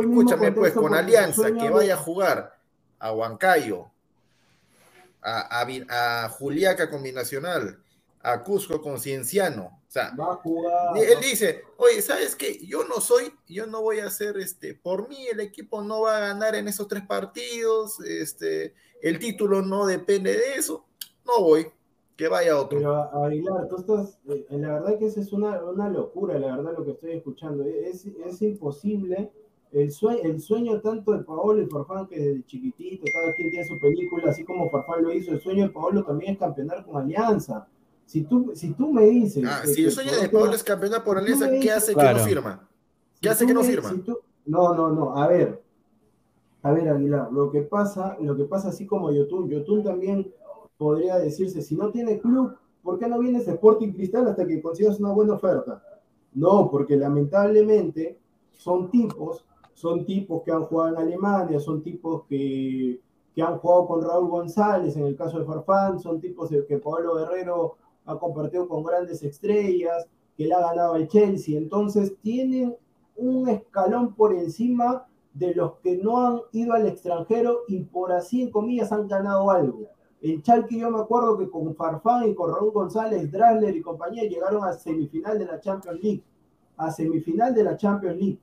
escúchame 0.00 0.52
pues, 0.52 0.72
con 0.72 0.94
Alianza, 0.94 1.52
que 1.52 1.68
vaya 1.68 1.94
a 1.94 1.98
jugar 1.98 2.56
a 2.98 3.12
Huancayo, 3.12 3.90
a, 5.20 5.62
a, 5.88 6.28
Juliaca 6.28 6.88
con 6.90 7.02
Binacional, 7.02 7.78
a 8.22 8.42
Cusco 8.42 8.80
con 8.80 9.00
Cienciano, 9.00 9.82
sea, 9.94 10.14
Va 10.18 10.32
a 10.32 10.36
jugar. 10.36 10.96
él 10.98 11.18
dice, 11.22 11.62
oye, 11.76 12.02
¿sabes 12.02 12.34
qué? 12.34 12.58
Yo 12.66 12.84
no 12.84 13.00
soy, 13.00 13.32
yo 13.48 13.66
no 13.66 13.80
voy 13.80 14.00
a 14.00 14.06
hacer, 14.06 14.36
este, 14.38 14.74
por 14.74 15.08
mí 15.08 15.26
el 15.30 15.40
equipo 15.40 15.82
no 15.82 16.02
va 16.02 16.16
a 16.16 16.20
ganar 16.20 16.54
en 16.56 16.66
esos 16.68 16.88
tres 16.88 17.06
partidos, 17.06 18.00
este, 18.00 18.74
el 19.00 19.18
título 19.18 19.62
no 19.62 19.86
depende 19.86 20.32
de 20.32 20.54
eso, 20.56 20.84
no 21.24 21.44
voy, 21.44 21.68
que 22.16 22.26
vaya 22.28 22.58
otro. 22.58 22.78
Pero 22.78 23.24
Aguilar, 23.24 23.68
tú 23.68 23.76
estás, 23.76 24.18
eh, 24.28 24.46
la 24.50 24.74
verdad 24.74 24.98
que 24.98 25.06
eso 25.06 25.20
es 25.20 25.32
una, 25.32 25.62
una 25.62 25.88
locura, 25.88 26.38
la 26.38 26.56
verdad 26.56 26.74
lo 26.76 26.84
que 26.84 26.92
estoy 26.92 27.12
escuchando. 27.12 27.64
Es, 27.64 28.04
es 28.06 28.42
imposible. 28.42 29.30
El 29.72 29.90
sueño, 29.90 30.20
el 30.22 30.40
sueño 30.40 30.80
tanto 30.80 31.12
de 31.12 31.24
Paolo 31.24 31.60
y 31.60 31.66
Farfán, 31.66 32.06
que 32.06 32.16
desde 32.16 32.44
chiquitito, 32.44 33.04
cada 33.12 33.34
quien 33.34 33.50
tiene 33.50 33.66
su 33.66 33.80
película, 33.80 34.30
así 34.30 34.44
como 34.44 34.70
Farfán 34.70 35.02
lo 35.02 35.12
hizo, 35.12 35.32
el 35.32 35.40
sueño 35.40 35.64
de 35.64 35.70
Paolo 35.70 36.04
también 36.04 36.34
es 36.34 36.38
campeonar 36.38 36.86
con 36.86 36.96
Alianza. 37.02 37.66
Si 38.06 38.22
tú, 38.24 38.52
si 38.54 38.72
tú 38.74 38.92
me 38.92 39.04
dices... 39.06 39.44
Ah, 39.46 39.60
que- 39.62 39.68
si 39.68 39.90
sueño 39.90 40.10
por 40.12 40.20
de 40.20 40.28
Pablo 40.28 40.52
es 40.52 40.62
campeonar 40.62 41.04
por 41.04 41.18
Alianza, 41.18 41.50
¿qué 41.50 41.70
hace 41.70 41.94
que 41.94 42.02
no 42.12 42.18
firma? 42.20 42.68
si 43.14 43.20
¿Qué 43.20 43.28
hace 43.28 43.46
que 43.46 43.54
no 43.54 43.62
me- 43.62 43.66
firma? 43.68 43.90
si 43.90 43.98
tú- 43.98 44.18
no, 44.46 44.74
no, 44.74 44.90
no, 44.90 45.16
a 45.16 45.26
ver. 45.28 45.62
A 46.62 46.72
ver, 46.72 46.88
Aguilar, 46.88 47.30
lo 47.32 47.50
que 47.50 47.62
pasa, 47.62 48.16
lo 48.20 48.36
que 48.36 48.44
pasa 48.44 48.68
así 48.68 48.86
como 48.86 49.10
Yotun, 49.12 49.48
Yotun 49.48 49.82
también 49.82 50.32
podría 50.78 51.18
decirse, 51.18 51.60
si 51.62 51.76
no 51.76 51.90
tiene 51.90 52.18
club, 52.20 52.54
¿por 52.82 52.98
qué 52.98 53.06
no 53.08 53.18
vienes 53.18 53.46
a 53.48 53.52
Sporting 53.52 53.92
Cristal 53.92 54.26
hasta 54.28 54.46
que 54.46 54.62
consigas 54.62 54.98
una 55.00 55.12
buena 55.12 55.34
oferta? 55.34 55.82
No, 56.32 56.70
porque 56.70 56.96
lamentablemente 56.96 58.18
son 58.52 58.90
tipos, 58.90 59.44
son 59.74 60.04
tipos 60.06 60.42
que 60.42 60.52
han 60.52 60.64
jugado 60.64 60.90
en 60.94 60.96
Alemania, 61.02 61.60
son 61.60 61.82
tipos 61.82 62.24
que, 62.28 62.98
que 63.34 63.42
han 63.42 63.58
jugado 63.58 63.86
con 63.86 64.02
Raúl 64.02 64.28
González, 64.30 64.96
en 64.96 65.04
el 65.06 65.16
caso 65.16 65.38
de 65.38 65.44
Farfán, 65.44 65.98
son 66.00 66.20
tipos 66.20 66.50
que 66.50 66.78
Pablo 66.78 67.14
Guerrero 67.16 67.76
ha 68.06 68.18
compartido 68.18 68.68
con 68.68 68.82
grandes 68.82 69.22
estrellas, 69.22 70.06
que 70.36 70.46
le 70.46 70.54
ha 70.54 70.60
ganado 70.60 70.94
al 70.94 71.08
Chelsea, 71.08 71.56
entonces 71.56 72.16
tienen 72.20 72.76
un 73.16 73.48
escalón 73.48 74.14
por 74.14 74.34
encima 74.34 75.06
de 75.32 75.54
los 75.54 75.74
que 75.78 75.96
no 75.96 76.26
han 76.26 76.40
ido 76.52 76.72
al 76.72 76.86
extranjero 76.86 77.60
y 77.68 77.80
por 77.80 78.12
así 78.12 78.42
en 78.42 78.50
comillas 78.50 78.92
han 78.92 79.08
ganado 79.08 79.50
algo. 79.50 79.88
El 80.20 80.42
Chalque 80.42 80.78
yo 80.78 80.90
me 80.90 81.00
acuerdo 81.00 81.36
que 81.36 81.50
con 81.50 81.74
Farfán 81.74 82.28
y 82.28 82.34
con 82.34 82.50
Raúl 82.50 82.72
González, 82.72 83.30
Drasler 83.30 83.76
y 83.76 83.82
compañía 83.82 84.22
llegaron 84.22 84.64
a 84.64 84.72
semifinal 84.72 85.38
de 85.38 85.44
la 85.44 85.60
Champions 85.60 86.00
League. 86.02 86.24
A 86.76 86.90
semifinal 86.90 87.54
de 87.54 87.62
la 87.62 87.76
Champions 87.76 88.16
League. 88.16 88.38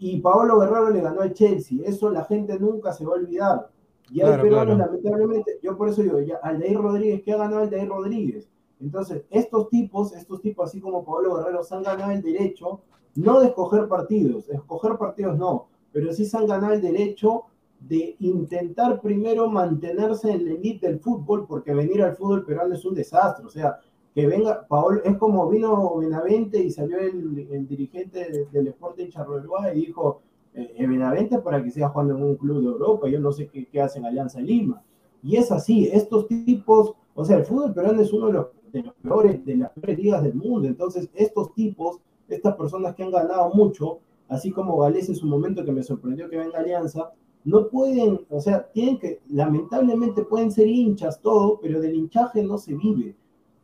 Y 0.00 0.20
Paolo 0.20 0.58
Guerrero 0.58 0.90
le 0.90 1.00
ganó 1.00 1.20
al 1.20 1.32
Chelsea. 1.32 1.78
Eso 1.84 2.10
la 2.10 2.24
gente 2.24 2.58
nunca 2.58 2.92
se 2.92 3.04
va 3.04 3.12
a 3.12 3.18
olvidar. 3.18 3.70
Y 4.10 4.20
hay 4.20 4.40
peruanos, 4.40 4.78
lamentablemente, 4.78 5.58
yo 5.62 5.76
por 5.76 5.88
eso 5.88 6.02
digo, 6.02 6.20
ya, 6.20 6.36
Aldair 6.42 6.78
Rodríguez, 6.78 7.22
¿qué 7.22 7.32
ha 7.32 7.38
ganado 7.38 7.62
Aldair 7.62 7.88
Rodríguez? 7.88 8.48
Entonces, 8.80 9.22
estos 9.30 9.68
tipos, 9.70 10.12
estos 10.12 10.40
tipos 10.42 10.68
así 10.68 10.80
como 10.80 11.04
Pablo 11.04 11.36
Guerrero, 11.36 11.62
se 11.64 11.74
han 11.74 11.82
ganado 11.82 12.12
el 12.12 12.22
derecho, 12.22 12.82
no 13.14 13.40
de 13.40 13.46
escoger 13.46 13.88
partidos, 13.88 14.48
escoger 14.50 14.98
partidos 14.98 15.38
no, 15.38 15.68
pero 15.92 16.12
sí 16.12 16.26
se 16.26 16.36
han 16.36 16.46
ganado 16.46 16.74
el 16.74 16.82
derecho 16.82 17.44
de 17.80 18.16
intentar 18.18 19.00
primero 19.00 19.48
mantenerse 19.48 20.30
en 20.32 20.44
la 20.44 20.52
elite 20.52 20.86
del 20.86 21.00
fútbol, 21.00 21.46
porque 21.46 21.74
venir 21.74 22.02
al 22.02 22.16
fútbol 22.16 22.44
peruano 22.44 22.74
es 22.74 22.84
un 22.84 22.94
desastre. 22.94 23.46
O 23.46 23.50
sea, 23.50 23.78
que 24.14 24.26
venga, 24.26 24.66
Paolo, 24.66 25.02
es 25.04 25.16
como 25.18 25.48
vino 25.48 25.96
Benavente 25.96 26.58
y 26.58 26.70
salió 26.70 26.98
el, 26.98 27.66
dirigente 27.66 28.46
del 28.50 28.68
Sporting 28.68 29.08
Charleroi 29.08 29.72
y 29.76 29.86
dijo, 29.86 30.22
eh, 30.54 30.86
Benavente 30.86 31.38
para 31.38 31.62
que 31.62 31.70
siga 31.70 31.88
jugando 31.88 32.16
en 32.16 32.22
un 32.22 32.36
club 32.36 32.60
de 32.60 32.66
Europa, 32.66 33.08
yo 33.08 33.20
no 33.20 33.32
sé 33.32 33.48
qué, 33.48 33.66
qué 33.66 33.80
hacen 33.80 34.06
Alianza 34.06 34.40
Lima. 34.40 34.82
Y 35.22 35.36
es 35.36 35.50
así, 35.50 35.88
estos 35.92 36.28
tipos, 36.28 36.94
o 37.14 37.24
sea, 37.24 37.38
el 37.38 37.44
fútbol 37.44 37.74
peruano 37.74 38.00
es 38.00 38.12
uno 38.12 38.26
de 38.26 38.32
los, 38.34 38.46
de 38.72 38.82
los 38.82 38.94
peores, 38.94 39.44
de 39.44 39.56
las 39.56 39.70
peores 39.70 39.98
ligas 39.98 40.22
del 40.22 40.34
mundo. 40.34 40.68
Entonces, 40.68 41.08
estos 41.14 41.54
tipos, 41.54 42.00
estas 42.28 42.54
personas 42.56 42.94
que 42.94 43.02
han 43.02 43.10
ganado 43.10 43.52
mucho, 43.54 44.00
así 44.28 44.50
como 44.50 44.78
Gales 44.78 45.08
en 45.08 45.16
su 45.16 45.26
momento 45.26 45.64
que 45.64 45.72
me 45.72 45.82
sorprendió 45.82 46.28
que 46.28 46.36
venga 46.36 46.58
Alianza, 46.58 47.12
no 47.44 47.68
pueden, 47.68 48.20
o 48.30 48.40
sea, 48.40 48.70
tienen 48.72 48.98
que, 48.98 49.20
lamentablemente 49.28 50.24
pueden 50.24 50.50
ser 50.50 50.66
hinchas, 50.66 51.20
todo, 51.20 51.58
pero 51.60 51.80
del 51.80 51.94
hinchaje 51.94 52.42
no 52.42 52.58
se 52.58 52.74
vive. 52.74 53.14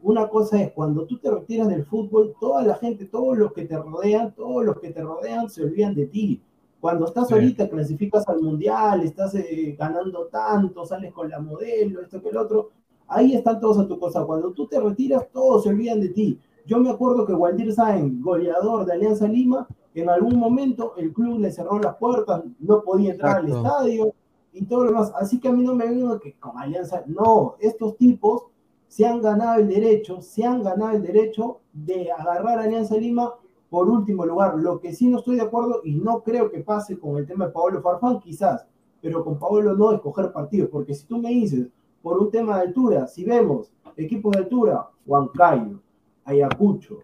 Una 0.02 0.28
cosa 0.28 0.62
es, 0.62 0.72
cuando 0.72 1.06
tú 1.06 1.18
te 1.18 1.30
retiras 1.30 1.68
del 1.68 1.84
fútbol, 1.84 2.34
toda 2.40 2.62
la 2.62 2.74
gente, 2.76 3.06
todos 3.06 3.36
los 3.36 3.52
que 3.52 3.64
te 3.64 3.76
rodean, 3.76 4.34
todos 4.34 4.64
los 4.64 4.78
que 4.80 4.90
te 4.90 5.02
rodean 5.02 5.48
se 5.48 5.64
olvidan 5.64 5.94
de 5.94 6.06
ti. 6.06 6.40
Cuando 6.80 7.06
estás 7.06 7.30
ahorita, 7.30 7.68
clasificas 7.68 8.26
al 8.28 8.40
mundial, 8.40 9.02
estás 9.02 9.34
eh, 9.34 9.76
ganando 9.78 10.26
tanto, 10.26 10.86
sales 10.86 11.12
con 11.12 11.28
la 11.28 11.38
modelo, 11.38 12.00
esto 12.00 12.22
que 12.22 12.30
el 12.30 12.38
otro, 12.38 12.70
ahí 13.06 13.34
están 13.34 13.60
todos 13.60 13.78
a 13.78 13.86
tu 13.86 13.98
cosa. 13.98 14.24
Cuando 14.24 14.52
tú 14.52 14.66
te 14.66 14.80
retiras, 14.80 15.28
todos 15.30 15.64
se 15.64 15.68
olvidan 15.68 16.00
de 16.00 16.08
ti. 16.08 16.38
Yo 16.66 16.78
me 16.78 16.90
acuerdo 16.90 17.26
que 17.26 17.34
Waldir 17.34 17.72
Sáenz, 17.72 18.22
goleador 18.22 18.86
de 18.86 18.94
Alianza 18.94 19.28
Lima, 19.28 19.68
en 19.94 20.08
algún 20.08 20.38
momento 20.38 20.94
el 20.96 21.12
club 21.12 21.40
le 21.40 21.50
cerró 21.50 21.78
las 21.78 21.96
puertas, 21.96 22.42
no 22.60 22.82
podía 22.82 23.12
entrar 23.12 23.38
al 23.38 23.48
estadio 23.48 24.14
y 24.52 24.64
todo 24.64 24.84
lo 24.84 24.90
demás. 24.92 25.12
Así 25.16 25.38
que 25.38 25.48
a 25.48 25.52
mí 25.52 25.62
no 25.62 25.74
me 25.74 25.86
vengo 25.86 26.18
que 26.18 26.34
con 26.34 26.58
Alianza, 26.58 27.02
no, 27.06 27.56
estos 27.60 27.96
tipos 27.96 28.44
se 28.88 29.06
han 29.06 29.20
ganado 29.20 29.60
el 29.60 29.68
derecho, 29.68 30.20
se 30.20 30.44
han 30.44 30.62
ganado 30.62 30.92
el 30.92 31.02
derecho 31.02 31.60
de 31.72 32.10
agarrar 32.10 32.58
a 32.58 32.62
Alianza 32.62 32.96
Lima 32.96 33.34
por 33.70 33.88
último 33.88 34.26
lugar. 34.26 34.58
Lo 34.58 34.80
que 34.80 34.92
sí 34.92 35.08
no 35.08 35.18
estoy 35.18 35.36
de 35.36 35.42
acuerdo 35.42 35.80
y 35.84 35.94
no 35.94 36.22
creo 36.22 36.50
que 36.50 36.60
pase 36.60 36.98
con 36.98 37.16
el 37.16 37.26
tema 37.26 37.46
de 37.46 37.52
Pablo 37.52 37.80
Farfán, 37.80 38.20
quizás, 38.20 38.66
pero 39.00 39.24
con 39.24 39.38
Pablo 39.38 39.74
no 39.74 39.92
escoger 39.92 40.32
partidos, 40.32 40.68
porque 40.68 40.94
si 40.94 41.06
tú 41.06 41.18
me 41.18 41.30
dices, 41.30 41.68
por 42.02 42.18
un 42.18 42.30
tema 42.30 42.56
de 42.56 42.68
altura, 42.68 43.06
si 43.06 43.24
vemos 43.24 43.72
equipos 43.96 44.32
de 44.32 44.38
altura, 44.40 44.88
Huancayo, 45.06 45.80
Ayacucho, 46.24 46.98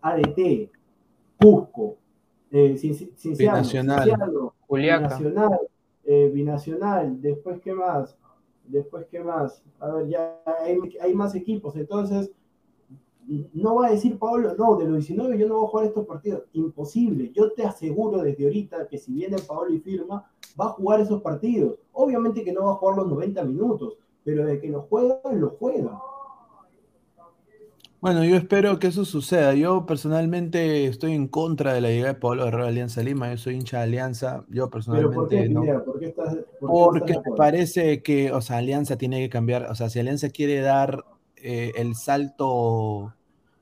ADT, 0.00 0.70
Cusco, 1.40 1.96
eh, 2.50 2.76
binacional. 3.38 4.10
binacional, 4.68 5.58
eh, 6.04 6.30
binacional, 6.32 7.20
después 7.20 7.60
qué 7.60 7.72
más, 7.72 8.16
después 8.66 9.06
qué 9.10 9.20
más, 9.20 9.62
a 9.80 9.88
ver, 9.90 10.08
ya 10.08 10.40
hay, 11.00 11.14
más 11.14 11.34
equipos, 11.34 11.76
entonces 11.76 12.30
no 13.54 13.76
va 13.76 13.86
a 13.86 13.90
decir 13.90 14.18
Pablo, 14.18 14.54
no, 14.56 14.76
de 14.76 14.84
los 14.86 15.06
19 15.06 15.38
yo 15.38 15.48
no 15.48 15.56
voy 15.56 15.64
a 15.64 15.68
jugar 15.68 15.86
estos 15.86 16.06
partidos, 16.06 16.42
imposible, 16.52 17.30
yo 17.34 17.52
te 17.52 17.64
aseguro 17.64 18.22
desde 18.22 18.44
ahorita 18.44 18.88
que 18.88 18.98
si 18.98 19.12
viene 19.12 19.36
Pablo 19.46 19.72
y 19.72 19.80
firma, 19.80 20.30
va 20.60 20.66
a 20.66 20.70
jugar 20.70 21.00
esos 21.00 21.22
partidos, 21.22 21.76
obviamente 21.92 22.44
que 22.44 22.52
no 22.52 22.64
va 22.64 22.72
a 22.72 22.76
jugar 22.76 22.96
los 22.96 23.08
90 23.08 23.44
minutos, 23.44 23.96
pero 24.24 24.44
de 24.44 24.60
que 24.60 24.68
lo 24.68 24.82
juega, 24.82 25.20
lo 25.32 25.50
juega. 25.50 26.00
Bueno, 28.02 28.24
yo 28.24 28.34
espero 28.34 28.80
que 28.80 28.88
eso 28.88 29.04
suceda. 29.04 29.54
Yo 29.54 29.86
personalmente 29.86 30.86
estoy 30.86 31.12
en 31.12 31.28
contra 31.28 31.72
de 31.72 31.80
la 31.80 31.88
llegada 31.88 32.14
de 32.14 32.18
Pablo 32.18 32.44
Guerrero 32.44 32.64
a 32.64 32.68
Alianza 32.68 33.00
Lima. 33.00 33.30
Yo 33.30 33.36
soy 33.36 33.54
hincha 33.54 33.76
de 33.76 33.84
Alianza. 33.84 34.44
Yo 34.48 34.68
personalmente 34.70 35.14
por 35.14 35.28
qué, 35.28 35.48
no. 35.48 35.62
¿Por 35.84 36.00
qué 36.00 36.06
estás, 36.06 36.36
Porque 36.58 37.14
me 37.14 37.36
parece 37.36 38.02
que, 38.02 38.32
o 38.32 38.40
sea, 38.40 38.56
Alianza 38.56 38.98
tiene 38.98 39.20
que 39.20 39.28
cambiar. 39.28 39.70
O 39.70 39.76
sea, 39.76 39.88
si 39.88 40.00
Alianza 40.00 40.30
quiere 40.30 40.60
dar 40.62 41.04
eh, 41.42 41.72
el 41.76 41.96
salto 41.96 43.14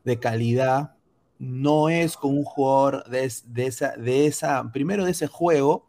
de 0.04 0.18
calidad, 0.18 0.96
no 1.38 1.88
es 1.88 2.16
con 2.16 2.36
un 2.36 2.44
jugador 2.44 3.04
de, 3.08 3.24
esa, 3.24 3.96
de 3.96 4.26
esa, 4.26 4.70
primero 4.72 5.04
de 5.04 5.12
ese 5.12 5.26
juego, 5.26 5.86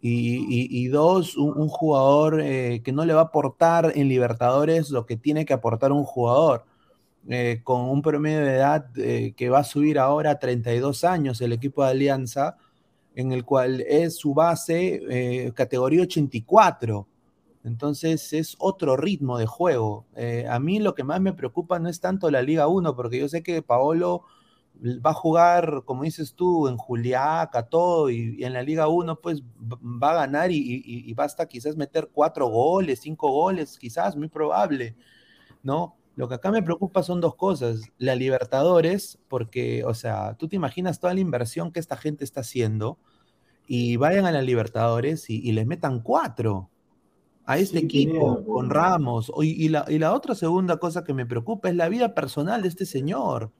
y, 0.00 0.86
dos, 0.88 1.36
un, 1.36 1.68
jugador 1.68 2.40
eh, 2.40 2.82
que 2.84 2.92
no 2.92 3.04
le 3.04 3.14
va 3.14 3.22
a 3.22 3.24
aportar 3.24 3.92
en 3.96 4.08
Libertadores 4.08 4.90
lo 4.90 5.06
que 5.06 5.16
tiene 5.16 5.44
que 5.44 5.52
aportar 5.52 5.92
un 5.92 6.04
jugador. 6.04 6.64
Eh, 7.28 7.60
con 7.64 7.82
un 7.82 8.00
promedio 8.00 8.40
de 8.40 8.54
edad 8.54 8.86
que 8.92 9.50
va 9.50 9.58
a 9.58 9.64
subir 9.64 9.98
ahora 9.98 10.30
a 10.32 10.38
32 10.38 11.04
años 11.04 11.40
el 11.40 11.52
equipo 11.52 11.84
de 11.84 11.90
Alianza, 11.90 12.56
en 13.14 13.32
el 13.32 13.44
cual 13.44 13.80
es 13.82 14.16
su 14.16 14.34
base 14.34 15.52
categoría 15.54 16.02
84. 16.02 17.06
Entonces 17.64 18.32
es 18.32 18.56
otro 18.58 18.96
ritmo 18.96 19.38
de 19.38 19.46
juego. 19.46 20.06
a 20.48 20.58
mí 20.58 20.78
lo 20.78 20.94
que 20.94 21.04
más 21.04 21.20
me 21.20 21.32
preocupa 21.32 21.78
no 21.78 21.88
es 21.88 22.00
tanto 22.00 22.30
la 22.30 22.42
Liga 22.42 22.68
1, 22.68 22.94
porque 22.96 23.18
yo 23.18 23.28
sé 23.28 23.42
que 23.42 23.62
Paolo 23.62 24.24
va 24.84 25.10
a 25.10 25.14
jugar, 25.14 25.82
como 25.84 26.04
dices 26.04 26.34
tú, 26.34 26.68
en 26.68 26.76
Juliaca, 26.76 27.64
todo, 27.68 28.10
y, 28.10 28.42
en 28.44 28.52
la 28.52 28.62
Liga 28.62 28.88
1 28.88 29.20
pues 29.20 29.42
va 29.42 30.12
a 30.12 30.26
ganar 30.26 30.52
y, 30.52 30.82
y, 30.84 31.12
basta 31.14 31.46
quizás 31.46 31.76
meter 31.76 32.10
cuatro 32.12 32.46
goles, 32.48 33.00
cinco 33.00 33.30
goles, 33.30 33.78
quizás, 33.78 34.16
muy 34.16 34.28
probable, 34.28 34.96
¿no? 35.62 35.96
Lo 36.18 36.28
que 36.28 36.34
acá 36.34 36.50
me 36.50 36.62
preocupa 36.64 37.04
son 37.04 37.20
dos 37.20 37.36
cosas. 37.36 37.82
La 37.98 38.16
Libertadores, 38.16 39.18
porque, 39.28 39.84
o 39.84 39.94
sea, 39.94 40.34
tú 40.34 40.48
te 40.48 40.56
imaginas 40.56 40.98
toda 40.98 41.14
la 41.14 41.20
inversión 41.20 41.70
que 41.72 41.80
esta 41.80 41.96
gente 41.96 42.24
está 42.24 42.40
haciendo 42.40 42.98
y 43.68 43.96
vayan 43.96 44.26
a 44.26 44.32
la 44.32 44.42
Libertadores 44.42 45.30
y, 45.30 45.52
les 45.52 45.66
metan 45.66 46.00
cuatro 46.00 46.70
a 47.48 47.56
este 47.56 47.78
equipo 47.78 48.44
con 48.44 48.68
Ramos. 48.68 49.32
Y, 49.40 49.70
la, 49.70 49.86
y 49.88 49.98
la 49.98 50.12
otra 50.12 50.34
segunda 50.34 50.76
cosa 50.76 51.02
que 51.02 51.14
me 51.14 51.24
preocupa 51.24 51.70
es 51.70 51.76
la 51.76 51.88
vida 51.88 52.14
personal 52.14 52.60
de 52.60 52.68
este 52.68 52.84
señor. 52.84 53.50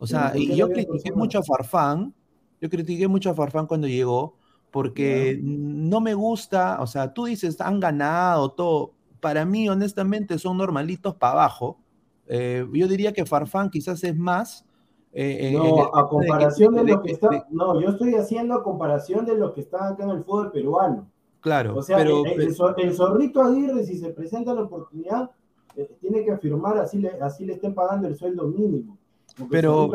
O 0.00 0.06
sea, 0.08 0.32
y 0.34 0.56
yo 0.56 0.68
critiqué 0.68 1.12
mucho 1.12 1.38
a 1.38 1.44
Farfán, 1.44 2.12
yo 2.60 2.68
critiqué 2.68 3.06
mucho 3.06 3.30
a 3.30 3.34
Farfán 3.34 3.68
cuando 3.68 3.86
llegó, 3.86 4.34
porque 4.72 5.38
no 5.40 6.00
me 6.00 6.14
gusta, 6.14 6.78
o 6.80 6.88
sea, 6.88 7.14
tú 7.14 7.26
dices, 7.26 7.60
han 7.60 7.78
ganado 7.78 8.50
todo, 8.50 8.94
para 9.20 9.44
mí, 9.44 9.68
honestamente, 9.68 10.36
son 10.36 10.58
normalitos 10.58 11.14
para 11.14 11.34
abajo. 11.34 11.78
Eh, 12.26 12.66
yo 12.72 12.88
diría 12.88 13.12
que 13.12 13.24
Farfán 13.24 13.70
quizás 13.70 14.02
es 14.02 14.16
más. 14.16 14.66
Eh, 15.12 15.52
no, 15.52 15.94
a 15.94 16.08
comparación 16.08 16.74
de, 16.74 16.82
lo 16.82 17.00
que 17.00 17.12
está. 17.12 17.46
No, 17.48 17.80
yo 17.80 17.90
estoy 17.90 18.16
haciendo 18.16 18.54
a 18.54 18.64
comparación 18.64 19.24
de 19.24 19.36
lo 19.36 19.54
que 19.54 19.60
está 19.60 19.90
acá 19.90 20.02
en 20.02 20.10
el 20.10 20.24
fútbol 20.24 20.50
peruano. 20.50 21.13
Claro. 21.44 21.76
O 21.76 21.82
sea, 21.82 22.00
el, 22.00 22.54
zorrito 22.94 23.42
Aguirre, 23.42 23.84
si 23.84 23.98
se 23.98 24.08
presenta 24.14 24.54
la 24.54 24.62
oportunidad, 24.62 25.30
eh, 25.76 25.94
tiene 26.00 26.24
que 26.24 26.38
firmar 26.38 26.78
así 26.78 26.96
le, 26.96 27.10
así 27.20 27.44
le 27.44 27.52
estén 27.52 27.74
pagando 27.74 28.08
el 28.08 28.16
sueldo 28.16 28.48
mínimo. 28.48 28.96
pero, 29.50 29.90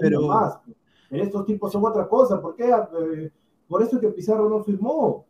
pero 0.00 0.22
más. 0.22 0.58
En 1.08 1.20
estos 1.20 1.46
tipos 1.46 1.70
son 1.70 1.84
otra 1.84 2.08
cosa. 2.08 2.42
¿Por 2.42 2.56
qué? 2.56 2.74
por 3.68 3.80
eso 3.80 4.00
que 4.00 4.08
Pizarro 4.08 4.50
no 4.50 4.64
firmó. 4.64 5.24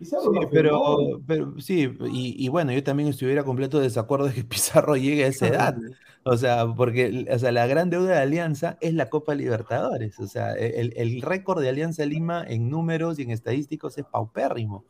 Sí, 0.00 0.14
pero, 0.52 1.20
pero 1.26 1.54
sí, 1.58 1.90
y, 2.12 2.48
bueno, 2.48 2.70
yo 2.72 2.84
también 2.84 3.08
estuviera 3.08 3.42
completo 3.42 3.80
desacuerdo 3.80 4.26
de 4.26 4.34
que 4.34 4.44
Pizarro 4.44 4.94
llegue 4.94 5.24
a 5.24 5.28
esa 5.28 5.48
edad. 5.48 5.76
O 6.22 6.36
sea, 6.36 6.72
porque 6.76 7.26
o 7.28 7.38
sea, 7.40 7.50
la 7.50 7.66
gran 7.66 7.90
deuda 7.90 8.12
de 8.12 8.20
Alianza 8.20 8.78
es 8.80 8.94
la 8.94 9.10
Copa 9.10 9.34
Libertadores. 9.34 10.20
O 10.20 10.28
sea, 10.28 10.52
el, 10.52 10.92
el 10.96 11.22
récord 11.22 11.60
de 11.60 11.70
Alianza 11.70 12.06
Lima 12.06 12.44
en 12.46 12.70
números 12.70 13.18
y 13.18 13.22
en 13.22 13.32
estadísticos 13.32 13.98
es 13.98 14.04
paupérrimo. 14.04 14.84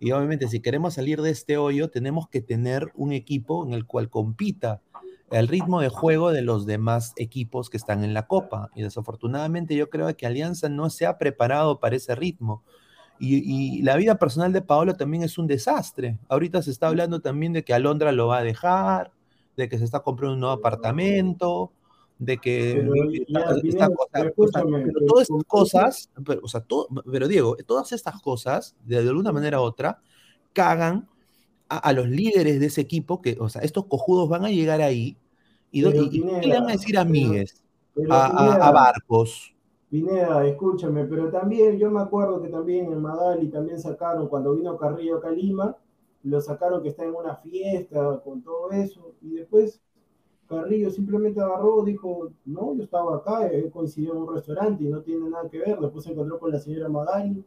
Y 0.00 0.12
obviamente, 0.12 0.48
si 0.48 0.60
queremos 0.60 0.94
salir 0.94 1.20
de 1.20 1.30
este 1.30 1.58
hoyo, 1.58 1.90
tenemos 1.90 2.26
que 2.26 2.40
tener 2.40 2.90
un 2.94 3.12
equipo 3.12 3.66
en 3.66 3.74
el 3.74 3.84
cual 3.84 4.08
compita 4.08 4.80
el 5.30 5.46
ritmo 5.46 5.80
de 5.80 5.90
juego 5.90 6.32
de 6.32 6.40
los 6.40 6.66
demás 6.66 7.12
equipos 7.16 7.68
que 7.68 7.76
están 7.76 8.02
en 8.02 8.14
la 8.14 8.26
Copa. 8.26 8.70
Y 8.74 8.82
desafortunadamente 8.82 9.76
yo 9.76 9.90
creo 9.90 10.16
que 10.16 10.26
Alianza 10.26 10.70
no 10.70 10.88
se 10.88 11.04
ha 11.04 11.18
preparado 11.18 11.78
para 11.80 11.96
ese 11.96 12.14
ritmo. 12.14 12.64
Y, 13.22 13.82
la 13.82 13.96
vida 13.96 14.16
personal 14.16 14.54
de 14.54 14.62
Paolo 14.62 14.96
también 14.96 15.22
es 15.22 15.36
un 15.36 15.46
desastre. 15.46 16.18
Ahorita 16.28 16.62
se 16.62 16.70
está 16.70 16.88
hablando 16.88 17.20
también 17.20 17.52
de 17.52 17.62
que 17.62 17.74
Alondra 17.74 18.12
lo 18.12 18.28
va 18.28 18.38
a 18.38 18.42
dejar, 18.42 19.12
de 19.58 19.68
que 19.68 19.76
se 19.76 19.84
está 19.84 20.00
comprando 20.00 20.32
un 20.34 20.40
nuevo 20.40 20.54
apartamento, 20.54 21.72
de 22.20 22.36
que 22.36 22.86
todas 23.32 23.64
estas 23.64 25.44
cosas, 25.46 26.10
pero, 26.24 26.42
o 26.44 26.48
sea, 26.48 26.62
pero 27.10 27.26
Diego, 27.26 27.56
todas 27.66 27.92
estas 27.92 28.20
cosas, 28.20 28.76
de, 28.84 28.98
alguna 28.98 29.32
manera 29.32 29.58
u 29.60 29.64
otra, 29.64 30.00
cagan 30.52 31.08
a, 31.70 31.92
los 31.94 32.08
líderes 32.08 32.60
de 32.60 32.66
ese 32.66 32.82
equipo, 32.82 33.22
que, 33.22 33.38
o 33.40 33.48
sea, 33.48 33.62
estos 33.62 33.86
cojudos 33.86 34.28
van 34.28 34.44
a 34.44 34.50
llegar 34.50 34.82
ahí 34.82 35.16
y, 35.72 35.82
¿qué 35.82 36.46
le 36.46 36.60
van 36.60 36.68
a 36.68 36.72
decir 36.72 36.98
a 36.98 37.04
Migues, 37.06 37.64
a, 38.10 38.70
Barcos? 38.70 39.54
Pineda, 39.88 40.46
escúchame, 40.46 41.04
pero 41.06 41.30
también 41.30 41.78
yo 41.78 41.90
me 41.90 42.00
acuerdo 42.00 42.42
que 42.42 42.48
también 42.48 42.92
en 42.92 43.00
Magali 43.00 43.48
también 43.48 43.80
sacaron, 43.80 44.28
cuando 44.28 44.54
vino 44.54 44.76
Carrillo 44.76 45.16
a 45.16 45.20
Calima, 45.22 45.74
lo 46.24 46.40
sacaron 46.42 46.82
que 46.82 46.90
está 46.90 47.04
en 47.04 47.14
una 47.14 47.36
fiesta 47.36 48.20
con 48.22 48.42
todo 48.42 48.70
eso, 48.72 49.14
y 49.22 49.36
después 49.36 49.80
Carrillo 50.50 50.90
simplemente 50.90 51.40
agarró, 51.40 51.84
dijo, 51.84 52.32
no, 52.44 52.74
yo 52.74 52.82
estaba 52.82 53.18
acá, 53.18 53.46
él 53.46 53.70
coincidió 53.70 54.12
en 54.12 54.22
un 54.22 54.34
restaurante 54.34 54.82
y 54.82 54.88
no 54.88 55.00
tiene 55.00 55.30
nada 55.30 55.48
que 55.48 55.60
ver. 55.60 55.78
Después 55.78 56.04
se 56.04 56.10
encontró 56.10 56.40
con 56.40 56.50
la 56.50 56.58
señora 56.58 56.88
Magali 56.88 57.44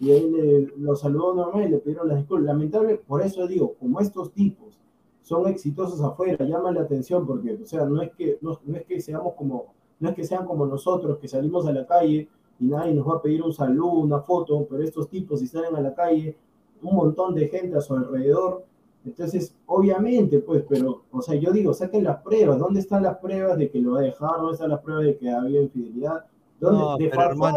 y 0.00 0.10
ahí 0.10 0.30
le, 0.30 0.72
lo 0.78 0.96
saludó 0.96 1.34
normal 1.34 1.64
y 1.64 1.68
le 1.68 1.78
pidieron 1.78 2.08
las 2.08 2.16
disculpas. 2.16 2.46
Lamentable, 2.46 2.96
por 2.96 3.20
eso 3.20 3.46
digo, 3.46 3.74
como 3.74 4.00
estos 4.00 4.32
tipos 4.32 4.78
son 5.20 5.46
exitosos 5.48 6.00
afuera, 6.00 6.42
llaman 6.46 6.76
la 6.76 6.80
atención 6.80 7.26
porque, 7.26 7.58
o 7.62 7.66
sea, 7.66 7.84
no 7.84 8.00
es 8.00 8.10
que, 8.14 8.38
no, 8.40 8.58
es 8.72 8.86
que 8.86 9.00
seamos 9.02 9.34
como, 9.34 9.74
no 10.00 10.08
es 10.08 10.14
que 10.14 10.24
sean 10.24 10.46
como 10.46 10.64
nosotros 10.64 11.18
que 11.18 11.28
salimos 11.28 11.66
a 11.66 11.72
la 11.72 11.86
calle 11.86 12.26
y 12.58 12.64
nadie 12.64 12.94
nos 12.94 13.06
va 13.06 13.16
a 13.16 13.22
pedir 13.22 13.42
un 13.42 13.52
saludo, 13.52 14.00
una 14.00 14.20
foto, 14.20 14.66
pero 14.70 14.82
estos 14.82 15.10
tipos 15.10 15.40
si 15.40 15.46
salen 15.46 15.76
a 15.76 15.82
la 15.82 15.94
calle, 15.94 16.38
un 16.80 16.96
montón 16.96 17.34
de 17.34 17.48
gente 17.48 17.76
a 17.76 17.82
su 17.82 17.92
alrededor, 17.92 18.64
entonces, 19.06 19.54
obviamente, 19.66 20.40
pues, 20.40 20.64
pero, 20.68 21.04
o 21.12 21.22
sea, 21.22 21.36
yo 21.36 21.52
digo, 21.52 21.72
saquen 21.72 22.02
las 22.02 22.20
pruebas. 22.22 22.58
¿Dónde 22.58 22.80
están 22.80 23.04
las 23.04 23.18
pruebas 23.18 23.56
de 23.56 23.70
que 23.70 23.78
lo 23.78 23.92
va 23.92 24.00
a 24.00 24.02
dejar? 24.02 24.36
¿Dónde 24.38 24.54
están 24.54 24.70
las 24.70 24.80
pruebas 24.80 25.04
de 25.04 25.16
que 25.16 25.30
había 25.30 25.62
infidelidad? 25.62 26.24
¿Dónde? 26.58 27.04
de, 27.04 27.10
Farfán, 27.12 27.54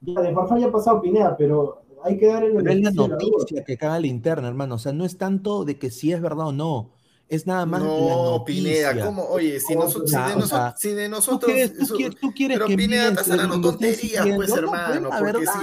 ya, 0.00 0.20
de 0.20 0.34
Farfán 0.34 0.58
ya 0.58 0.66
ha 0.66 0.72
pasado 0.72 1.00
Pineda, 1.00 1.36
pero 1.36 1.82
hay 2.02 2.18
que 2.18 2.26
dar 2.26 2.42
el 2.42 2.56
Pero 2.56 2.70
es 2.70 2.82
la 2.82 2.90
noticia 2.90 3.62
que 3.64 3.76
caga 3.76 4.00
linterna, 4.00 4.48
hermano. 4.48 4.74
O 4.74 4.78
sea, 4.78 4.92
no 4.92 5.04
es 5.04 5.16
tanto 5.16 5.64
de 5.64 5.78
que 5.78 5.90
si 5.90 6.12
es 6.12 6.20
verdad 6.20 6.48
o 6.48 6.52
no 6.52 6.90
es 7.28 7.46
nada 7.46 7.66
más. 7.66 7.82
No, 7.82 8.44
Pineda, 8.46 9.04
¿cómo? 9.04 9.24
Oye, 9.24 9.58
si, 9.58 9.74
nosotros, 9.74 10.10
si, 10.10 10.16
de, 10.16 10.36
nosotros, 10.36 10.74
si 10.78 10.90
de 10.92 11.08
nosotros. 11.08 11.40
¿Tú 11.40 11.46
quieres, 11.46 12.20
tú, 12.20 12.32
quieres, 12.32 12.56
pero 12.56 12.66
que 12.68 12.76
Pineda, 12.76 13.08
estás 13.08 13.30
hablando 13.30 13.60
tonterías, 13.60 14.26
pues, 14.36 14.50
hermano. 14.50 15.10
porque, 15.18 15.46
si, 15.46 15.58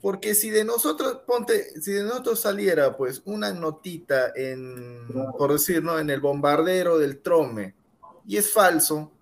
porque 0.00 0.34
si 0.34 0.50
de 0.50 0.64
nosotros, 0.64 1.18
ponte, 1.26 1.80
si 1.80 1.92
de 1.92 2.02
nosotros 2.02 2.40
saliera, 2.40 2.96
pues, 2.96 3.22
una 3.24 3.52
notita 3.52 4.32
en, 4.34 5.06
por 5.38 5.52
decir, 5.52 5.82
¿no? 5.82 5.98
En 5.98 6.10
el 6.10 6.20
bombardero 6.20 6.98
del 6.98 7.18
Trome, 7.18 7.74
y 8.26 8.36
es 8.36 8.52
falso, 8.52 9.12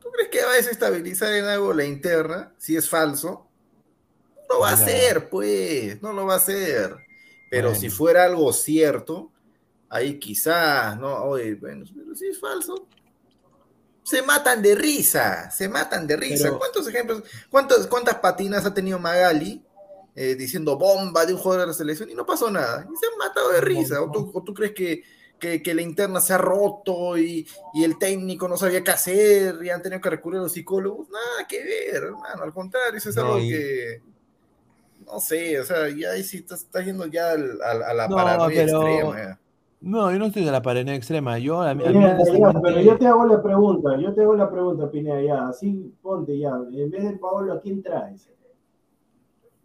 ¿tú 0.00 0.08
crees 0.10 0.30
que 0.30 0.42
va 0.42 0.52
a 0.52 0.56
desestabilizar 0.56 1.32
en 1.32 1.44
algo 1.44 1.72
la 1.72 1.84
interna? 1.84 2.52
Si 2.58 2.76
es 2.76 2.88
falso, 2.88 3.46
no 4.50 4.60
va 4.60 4.70
a 4.70 4.76
ser, 4.76 5.28
pues, 5.28 6.02
no 6.02 6.12
lo 6.12 6.26
va 6.26 6.34
a 6.34 6.38
hacer. 6.38 6.96
Pero 7.50 7.72
si 7.72 7.88
fuera 7.88 8.24
algo 8.24 8.52
cierto, 8.52 9.30
ahí 9.88 10.18
quizás, 10.18 10.98
¿no? 10.98 11.24
Oye, 11.24 11.54
bueno, 11.54 11.84
pero 11.94 12.14
si 12.14 12.26
es 12.26 12.40
falso. 12.40 12.86
Se 14.02 14.22
matan 14.22 14.60
de 14.60 14.74
risa, 14.74 15.50
se 15.50 15.68
matan 15.68 16.06
de 16.06 16.16
risa. 16.16 16.52
¿Cuántos 16.58 16.86
ejemplos, 16.88 17.22
cuántas, 17.48 17.86
cuántas 17.86 18.16
patinas 18.16 18.66
ha 18.66 18.74
tenido 18.74 18.98
Magali 18.98 19.62
eh, 20.14 20.34
diciendo 20.34 20.76
bomba 20.76 21.24
de 21.24 21.32
un 21.32 21.38
jugador 21.38 21.62
de 21.62 21.66
la 21.68 21.72
selección 21.72 22.10
y 22.10 22.14
no 22.14 22.26
pasó 22.26 22.50
nada? 22.50 22.86
Y 22.92 22.96
se 22.96 23.06
han 23.06 23.18
matado 23.18 23.50
de 23.52 23.62
risa. 23.62 24.02
¿O 24.02 24.10
tú, 24.10 24.52
crees 24.52 24.72
que, 24.72 25.02
que, 25.38 25.74
la 25.74 25.80
interna 25.80 26.20
se 26.20 26.34
ha 26.34 26.38
roto 26.38 27.16
y, 27.16 27.48
y, 27.72 27.82
el 27.82 27.98
técnico 27.98 28.46
no 28.46 28.58
sabía 28.58 28.84
qué 28.84 28.90
hacer 28.90 29.58
y 29.62 29.70
han 29.70 29.80
tenido 29.80 30.02
que 30.02 30.10
recurrir 30.10 30.40
a 30.40 30.42
los 30.42 30.52
psicólogos? 30.52 31.08
Nada 31.08 31.48
que 31.48 31.64
ver, 31.64 32.02
hermano. 32.02 32.42
Al 32.42 32.52
contrario, 32.52 32.98
eso 32.98 33.08
es 33.08 33.16
algo 33.16 33.36
que 33.38 34.02
no 35.06 35.20
sé, 35.20 35.60
o 35.60 35.64
sea, 35.64 35.88
ya 35.88 36.12
ahí 36.12 36.24
sí 36.24 36.38
estás, 36.38 36.66
yendo 36.84 37.06
ya 37.06 37.32
a, 37.32 37.36
la 37.94 38.08
paranoia 38.08 38.62
extrema. 38.62 39.40
No, 39.84 40.10
yo 40.10 40.18
no 40.18 40.26
estoy 40.26 40.44
de 40.44 40.50
la 40.50 40.62
paranoia 40.62 40.96
extrema. 40.96 41.38
Yo, 41.38 41.60
a, 41.60 41.74
mí, 41.74 41.84
pero 41.84 42.80
yo 42.80 42.96
te 42.96 43.06
hago 43.06 43.26
la 43.26 43.42
pregunta, 43.42 43.98
yo 44.00 44.14
te 44.14 44.22
hago 44.22 44.34
la 44.34 44.50
pregunta, 44.50 44.90
Pineda, 44.90 45.20
ya, 45.20 45.48
así 45.48 45.92
ponte 46.00 46.38
ya. 46.38 46.52
En 46.72 46.90
vez 46.90 47.04
de 47.04 47.18
Paolo, 47.18 47.52
¿a 47.52 47.60
quién 47.60 47.82
traes? 47.82 48.30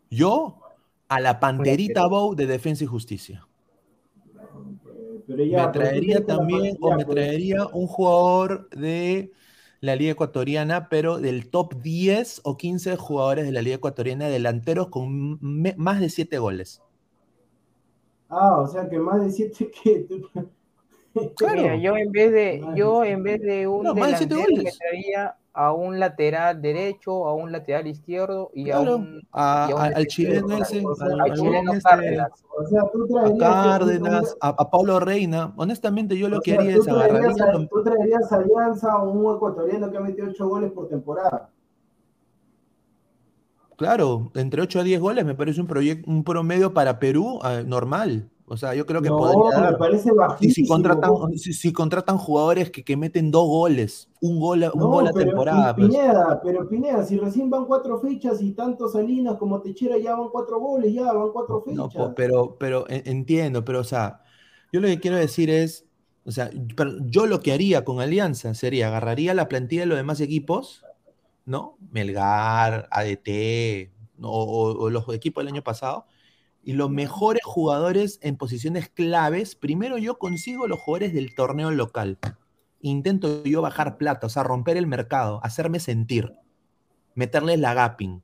Yo, 0.09 0.59
a 1.07 1.21
la 1.21 1.39
Panterita 1.39 2.05
Bow 2.07 2.35
de 2.35 2.47
Defensa 2.47 2.83
y 2.83 2.87
Justicia. 2.87 3.47
me 5.25 5.67
traería 5.71 6.25
también, 6.25 6.75
o 6.81 6.95
me 6.95 7.05
pues. 7.05 7.15
traería 7.15 7.67
un 7.67 7.87
jugador 7.87 8.69
de 8.71 9.31
la 9.79 9.95
Liga 9.95 10.11
Ecuatoriana, 10.11 10.89
pero 10.89 11.19
del 11.19 11.49
top 11.49 11.81
10 11.81 12.41
o 12.43 12.57
15 12.57 12.97
jugadores 12.97 13.45
de 13.45 13.53
la 13.53 13.61
Liga 13.61 13.77
Ecuatoriana, 13.77 14.27
delanteros 14.27 14.89
con 14.89 15.39
más 15.77 16.01
de 16.01 16.09
7 16.09 16.39
goles. 16.39 16.81
Ah, 18.29 18.59
o 18.59 18.67
sea 18.67 18.87
que 18.87 18.99
más 18.99 19.21
de 19.21 19.31
siete 19.31 19.71
que. 19.83 20.07
Claro. 21.35 21.75
yo 21.75 21.97
en 21.97 22.11
vez 22.11 22.31
de, 22.31 22.63
yo 22.75 23.03
en 23.03 23.23
vez 23.23 23.41
de 23.41 23.67
un 23.67 23.83
delantero 23.95 24.43
me 24.55 24.71
traía 24.71 25.35
a 25.53 25.73
un 25.73 25.99
lateral 25.99 26.61
derecho, 26.61 27.27
a 27.27 27.33
un 27.33 27.51
lateral 27.51 27.87
izquierdo 27.87 28.51
y 28.53 28.69
a 28.69 28.79
un 28.79 29.27
al 29.31 30.05
chileno 30.07 30.57
ese, 30.57 30.83
al, 31.19 31.33
chileno 31.33 31.73
este, 31.73 31.89
Cárdenas. 31.89 32.31
O 32.55 32.65
sea, 32.67 32.83
tú 32.93 33.17
a 33.17 33.37
Cárdenas, 33.37 34.37
a, 34.39 34.69
Pablo 34.69 34.99
Reina. 34.99 35.51
Honestamente, 35.57 36.15
yo 36.15 36.29
lo 36.29 36.39
que 36.39 36.53
haría 36.53 36.75
es 36.75 36.87
agarrar. 36.87 37.33
Tú 37.69 37.83
traerías 37.83 38.31
Alianza 38.31 38.93
a 38.93 39.03
un 39.03 39.35
ecuatoriano 39.35 39.91
que 39.91 39.97
ha 39.97 40.01
metido 40.01 40.29
ocho 40.29 40.47
goles 40.47 40.71
por 40.71 40.87
temporada. 40.87 41.49
Claro, 43.79 44.29
entre 44.35 44.61
8 44.61 44.81
a 44.81 44.83
10 44.83 44.99
goles 44.99 45.23
me 45.23 45.35
parece 45.35 45.61
un, 45.61 45.67
proyecto, 45.67 46.11
un 46.11 46.25
promedio 46.25 46.73
para 46.73 46.99
Perú 46.99 47.39
ah, 47.43 47.61
normal. 47.65 48.29
O 48.45 48.57
sea, 48.57 48.75
yo 48.75 48.85
creo 48.85 49.01
que 49.01 49.07
no, 49.07 49.15
podría 49.15 49.71
Me 49.71 49.77
parece 49.77 50.11
bajísimo. 50.11 50.53
Si, 50.53 50.67
contratan, 50.67 51.11
si, 51.37 51.71
contratan 51.71 52.17
jugadores 52.17 52.71
que, 52.71 52.83
que, 52.83 52.97
meten 52.97 53.31
dos 53.31 53.47
goles, 53.47 54.09
un 54.19 54.37
gol, 54.37 54.69
un 54.73 54.81
gol 54.81 55.07
a 55.07 55.13
temporada. 55.13 55.73
Pues. 55.73 55.87
Pineda, 55.87 56.41
pero 56.43 56.67
Pineda, 56.67 57.05
si 57.05 57.17
recién 57.17 57.49
van 57.49 57.67
cuatro 57.67 58.01
fechas 58.01 58.41
y 58.41 58.51
tanto 58.51 58.89
Salinas 58.89 59.37
como 59.37 59.61
Techera 59.61 59.97
ya 59.97 60.13
van 60.13 60.27
cuatro 60.29 60.59
goles, 60.59 60.93
ya 60.93 61.13
van 61.13 61.31
cuatro 61.31 61.61
fechas. 61.61 61.95
No, 61.95 62.13
pero, 62.13 62.57
pero 62.59 62.83
entiendo, 62.89 63.63
pero 63.63 63.79
o 63.79 63.85
sea, 63.85 64.23
yo 64.73 64.81
lo 64.81 64.89
que 64.89 64.99
quiero 64.99 65.15
decir 65.15 65.49
es, 65.49 65.85
o 66.25 66.31
sea, 66.31 66.49
yo 67.05 67.27
lo 67.27 67.39
que 67.39 67.53
haría 67.53 67.85
con 67.85 68.01
Alianza 68.01 68.53
sería 68.55 68.89
agarraría 68.89 69.33
la 69.33 69.47
plantilla 69.47 69.83
de 69.83 69.87
los 69.87 69.97
demás 69.97 70.19
equipos 70.19 70.83
¿no? 71.45 71.77
Melgar, 71.91 72.87
ADT, 72.91 73.91
o, 74.21 74.89
los 74.89 75.07
equipos 75.13 75.43
del 75.43 75.53
año 75.53 75.63
pasado, 75.63 76.05
y 76.63 76.73
los 76.73 76.89
mejores 76.89 77.41
jugadores 77.43 78.19
en 78.21 78.37
posiciones 78.37 78.89
claves, 78.89 79.55
primero 79.55 79.97
yo 79.97 80.19
consigo 80.19 80.67
los 80.67 80.79
jugadores 80.79 81.13
del 81.13 81.33
torneo 81.33 81.71
local. 81.71 82.19
Intento 82.81 83.43
yo 83.43 83.61
bajar 83.61 83.97
plata, 83.97 84.27
o 84.27 84.29
sea, 84.29 84.43
romper 84.43 84.77
el 84.77 84.87
mercado, 84.87 85.39
hacerme 85.43 85.79
sentir, 85.79 86.33
meterles 87.15 87.59
la 87.59 87.73
gapping. 87.73 88.21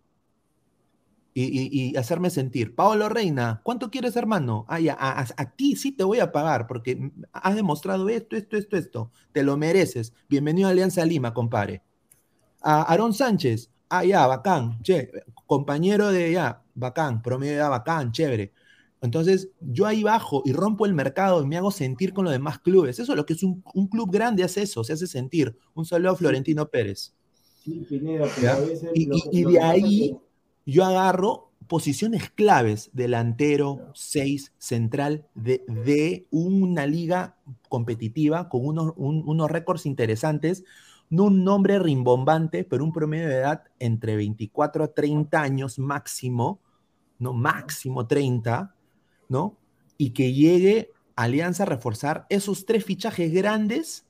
Y, 1.38 1.98
hacerme 1.98 2.30
sentir. 2.30 2.76
Paolo 2.76 3.10
Reina, 3.10 3.60
¿cuánto 3.62 3.92
quieres, 3.92 4.16
hermano? 4.16 4.66
Ah, 4.70 4.80
a, 4.98 5.26
a, 5.36 5.52
ti 5.52 5.76
sí 5.76 5.92
te 5.92 6.06
voy 6.06 6.22
a 6.22 6.32
pagar 6.32 6.66
porque 6.66 7.12
has 7.34 7.56
demostrado 7.56 8.08
esto, 8.08 8.38
esto, 8.38 8.56
esto, 8.56 8.78
esto. 8.78 9.12
Te 9.34 9.44
lo 9.44 9.58
mereces. 9.58 10.14
Bienvenido 10.30 10.70
a 10.70 10.72
Alianza 10.72 11.04
Lima, 11.04 11.34
compadre 11.34 11.84
a 12.66 12.82
Aarón 12.82 13.14
Sánchez, 13.14 13.70
ah, 13.90 14.04
ya, 14.04 14.26
bacán, 14.26 14.82
che, 14.82 15.12
compañero 15.46 16.12
de 16.12 16.32
ya, 16.32 16.64
bacán, 16.74 17.22
promedio 17.22 17.58
ya, 17.58 17.70
bacán, 17.70 18.12
chévere. 18.12 18.52
Entonces, 19.02 19.50
yo 19.62 19.86
ahí 19.86 20.02
bajo 20.02 20.42
y 20.46 20.52
rompo 20.52 20.88
el 20.88 20.94
mercado 20.96 21.44
y 21.44 21.46
me 21.46 21.58
hago 21.58 21.70
sentir 21.70 22.12
con 22.12 22.26
los 22.26 22.34
demás 22.34 22.58
clubes. 22.58 22.98
Eso 22.98 23.12
es 23.12 23.16
lo 23.16 23.26
que 23.26 23.34
es 23.34 23.44
un, 23.44 23.62
club 23.88 24.12
grande, 24.12 24.44
hace 24.44 24.64
eso, 24.64 24.84
se 24.84 24.94
hace 24.94 25.06
sentir. 25.06 25.56
Un 25.76 25.86
saludo 25.86 26.14
a 26.14 26.16
Florentino 26.16 26.68
Pérez. 26.68 27.14
Sí, 27.64 27.86
Pineda, 27.88 28.28
pero 28.36 28.52
a 28.52 28.60
veces 28.60 28.90
y, 28.96 29.44
de 29.44 29.60
ahí 29.60 30.18
yo 30.66 30.86
agarro 30.86 31.52
posiciones 31.68 32.32
claves, 32.32 32.90
delantero, 32.94 33.92
seis, 33.94 34.54
central, 34.58 35.28
de, 35.36 35.64
de 35.68 36.26
una 36.32 36.88
liga 36.88 37.38
competitiva 37.70 38.50
con 38.50 38.66
unos, 38.66 38.94
unos 38.98 39.52
récords 39.52 39.86
interesantes, 39.86 40.64
no 41.10 41.26
un 41.26 41.44
nombre 41.44 41.80
rimbombante, 41.80 42.64
pero 42.64 42.84
un 42.84 42.92
promedio 42.92 43.28
de 43.28 43.36
edad 43.36 43.64
entre 43.80 44.16
24 44.16 44.84
a 44.84 44.88
30 44.90 45.42
años 45.42 45.80
máximo, 45.80 46.60
no 47.20 47.34
máximo 47.34 48.08
30, 48.08 48.76
¿no? 49.30 49.58
Y 49.98 50.12
que 50.12 50.34
llegue 50.34 50.92
Alianza 51.16 51.64
a 51.64 51.68
reforzar 51.68 52.26
esos 52.30 52.66
tres 52.66 52.84
fichajes 52.84 53.32
grandes 53.32 54.06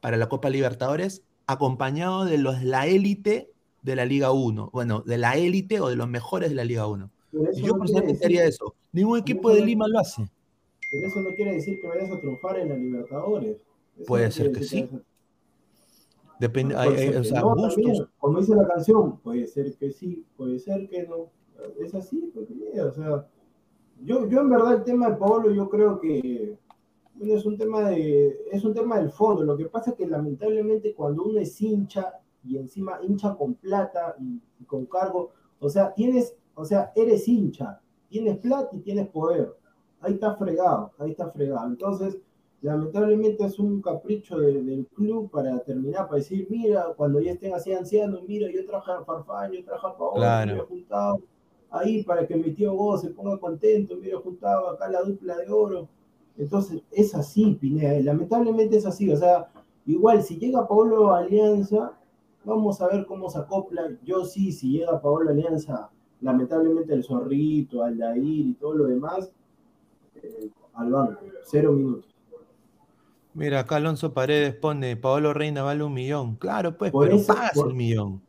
para 0.00 0.16
la 0.16 0.28
Copa 0.28 0.48
Libertadores, 0.48 1.22
acompañado 1.46 2.24
de 2.24 2.38
los 2.38 2.62
la 2.62 2.86
élite 2.86 3.50
de 3.82 3.96
la 3.96 4.04
Liga 4.06 4.32
1. 4.32 4.70
Bueno, 4.72 5.00
de 5.02 5.18
la 5.18 5.36
élite 5.36 5.80
o 5.80 5.88
de 5.88 5.96
los 5.96 6.08
mejores 6.08 6.48
de 6.48 6.54
la 6.56 6.64
Liga 6.64 6.86
1. 6.86 7.10
Yo 7.56 7.66
no 7.66 7.78
personalmente 7.78 8.24
haría 8.24 8.44
eso. 8.46 8.74
Ningún 8.92 9.18
equipo 9.18 9.52
de 9.52 9.62
Lima 9.64 9.86
lo 9.86 9.98
hace. 9.98 10.26
Pero 10.90 11.06
eso 11.08 11.20
no 11.20 11.28
quiere 11.34 11.54
decir 11.54 11.78
que 11.80 11.86
vayas 11.88 12.10
a 12.10 12.18
triunfar 12.18 12.58
en 12.58 12.68
la 12.70 12.76
Libertadores. 12.76 13.56
Eso 13.96 14.06
Puede 14.06 14.24
no 14.26 14.30
ser 14.32 14.52
que 14.52 14.64
sí. 14.64 14.82
vayas 14.82 14.94
a- 14.94 15.15
Depende, 16.40 16.74
hay- 16.76 16.88
hay- 16.94 17.14
o 17.16 17.24
sea, 17.24 17.40
no, 17.40 17.54
también, 17.56 18.06
como 18.18 18.38
dice 18.40 18.54
la 18.54 18.66
canción, 18.68 19.18
puede 19.20 19.46
ser 19.46 19.74
que 19.76 19.90
sí, 19.90 20.24
puede 20.36 20.58
ser 20.58 20.88
que 20.88 21.06
no. 21.06 21.30
Es 21.80 21.94
así, 21.94 22.30
mira, 22.50 22.86
o 22.86 22.92
sea, 22.92 23.26
yo, 24.02 24.28
yo 24.28 24.40
en 24.40 24.50
verdad 24.50 24.74
el 24.74 24.84
tema 24.84 25.08
de 25.10 25.16
Paolo, 25.16 25.50
yo 25.50 25.68
creo 25.70 25.98
que 25.98 26.58
bueno, 27.14 27.34
es 27.34 27.46
un 27.46 27.56
tema 27.56 27.88
de, 27.88 28.36
es 28.52 28.62
un 28.64 28.74
tema 28.74 28.98
del 28.98 29.10
fondo. 29.10 29.42
Lo 29.42 29.56
que 29.56 29.64
pasa 29.66 29.92
es 29.92 29.96
que 29.96 30.06
lamentablemente 30.06 30.94
cuando 30.94 31.24
uno 31.24 31.38
es 31.40 31.58
hincha 31.62 32.12
y 32.44 32.58
encima 32.58 32.98
hincha 33.02 33.34
con 33.34 33.54
plata 33.54 34.14
y, 34.20 34.38
y 34.60 34.64
con 34.64 34.84
cargo, 34.84 35.30
o 35.58 35.68
sea, 35.70 35.94
tienes, 35.94 36.36
o 36.54 36.64
sea, 36.66 36.92
eres 36.94 37.26
hincha, 37.26 37.80
tienes 38.10 38.36
plata 38.36 38.68
y 38.76 38.80
tienes 38.80 39.08
poder. 39.08 39.54
Ahí 40.00 40.12
está 40.12 40.36
fregado, 40.36 40.92
ahí 40.98 41.12
está 41.12 41.30
fregado. 41.30 41.66
Entonces, 41.68 42.18
lamentablemente 42.62 43.44
es 43.44 43.58
un 43.58 43.80
capricho 43.80 44.38
de- 44.38 44.62
del 44.62 44.86
club 44.86 45.30
para 45.30 45.58
terminar, 45.60 46.06
para 46.06 46.16
decir, 46.18 46.46
mira, 46.50 46.86
cuando 46.96 47.20
ya 47.20 47.32
estén 47.32 47.54
así 47.54 47.72
ancianos, 47.72 48.22
mira, 48.26 48.50
yo 48.50 48.64
traje 48.66 48.90
a 48.92 49.04
Farfán, 49.04 49.52
yo 49.52 49.64
traje 49.64 49.86
a 49.86 49.96
Paolo, 49.96 50.14
Claro. 50.16 50.56
he 50.56 50.60
juntado 50.60 51.20
ahí 51.70 52.02
para 52.04 52.26
que 52.26 52.36
mi 52.36 52.52
tío 52.52 52.72
Go 52.74 52.96
se 52.98 53.10
ponga 53.10 53.38
contento, 53.38 53.96
mira, 53.96 54.18
juntado 54.18 54.70
acá 54.70 54.88
la 54.88 55.02
dupla 55.02 55.36
de 55.36 55.50
oro. 55.50 55.88
Entonces, 56.38 56.82
es 56.90 57.14
así, 57.14 57.54
Pineda, 57.60 57.98
lamentablemente 58.00 58.76
es 58.76 58.86
así, 58.86 59.10
o 59.10 59.16
sea, 59.16 59.48
igual 59.86 60.22
si 60.22 60.36
llega 60.38 60.66
Paolo 60.66 61.10
a 61.12 61.18
Alianza, 61.20 61.92
vamos 62.44 62.80
a 62.80 62.88
ver 62.88 63.06
cómo 63.06 63.28
se 63.30 63.38
acopla. 63.38 63.96
Yo 64.04 64.24
sí, 64.24 64.52
si 64.52 64.70
llega 64.78 65.00
Paolo 65.00 65.28
a 65.30 65.32
Alianza, 65.32 65.90
lamentablemente 66.20 66.92
el 66.94 67.04
Zorrito, 67.04 67.82
Aldair 67.82 68.22
y 68.46 68.54
todo 68.54 68.74
lo 68.74 68.84
demás, 68.86 69.30
eh, 70.22 70.48
al 70.74 70.90
banco, 70.90 71.20
cero 71.44 71.72
minutos. 71.72 72.15
Mira, 73.36 73.60
acá 73.60 73.76
Alonso 73.76 74.14
Paredes 74.14 74.54
pone, 74.54 74.96
Paolo 74.96 75.34
Reina 75.34 75.62
vale 75.62 75.84
un 75.84 75.92
millón. 75.92 76.36
Claro, 76.36 76.76
pues, 76.76 76.90
Por 76.90 77.06
pero 77.06 77.16
eso- 77.18 77.34
pagas 77.34 77.52
por- 77.52 77.68
el 77.68 77.74
millón. 77.74 78.22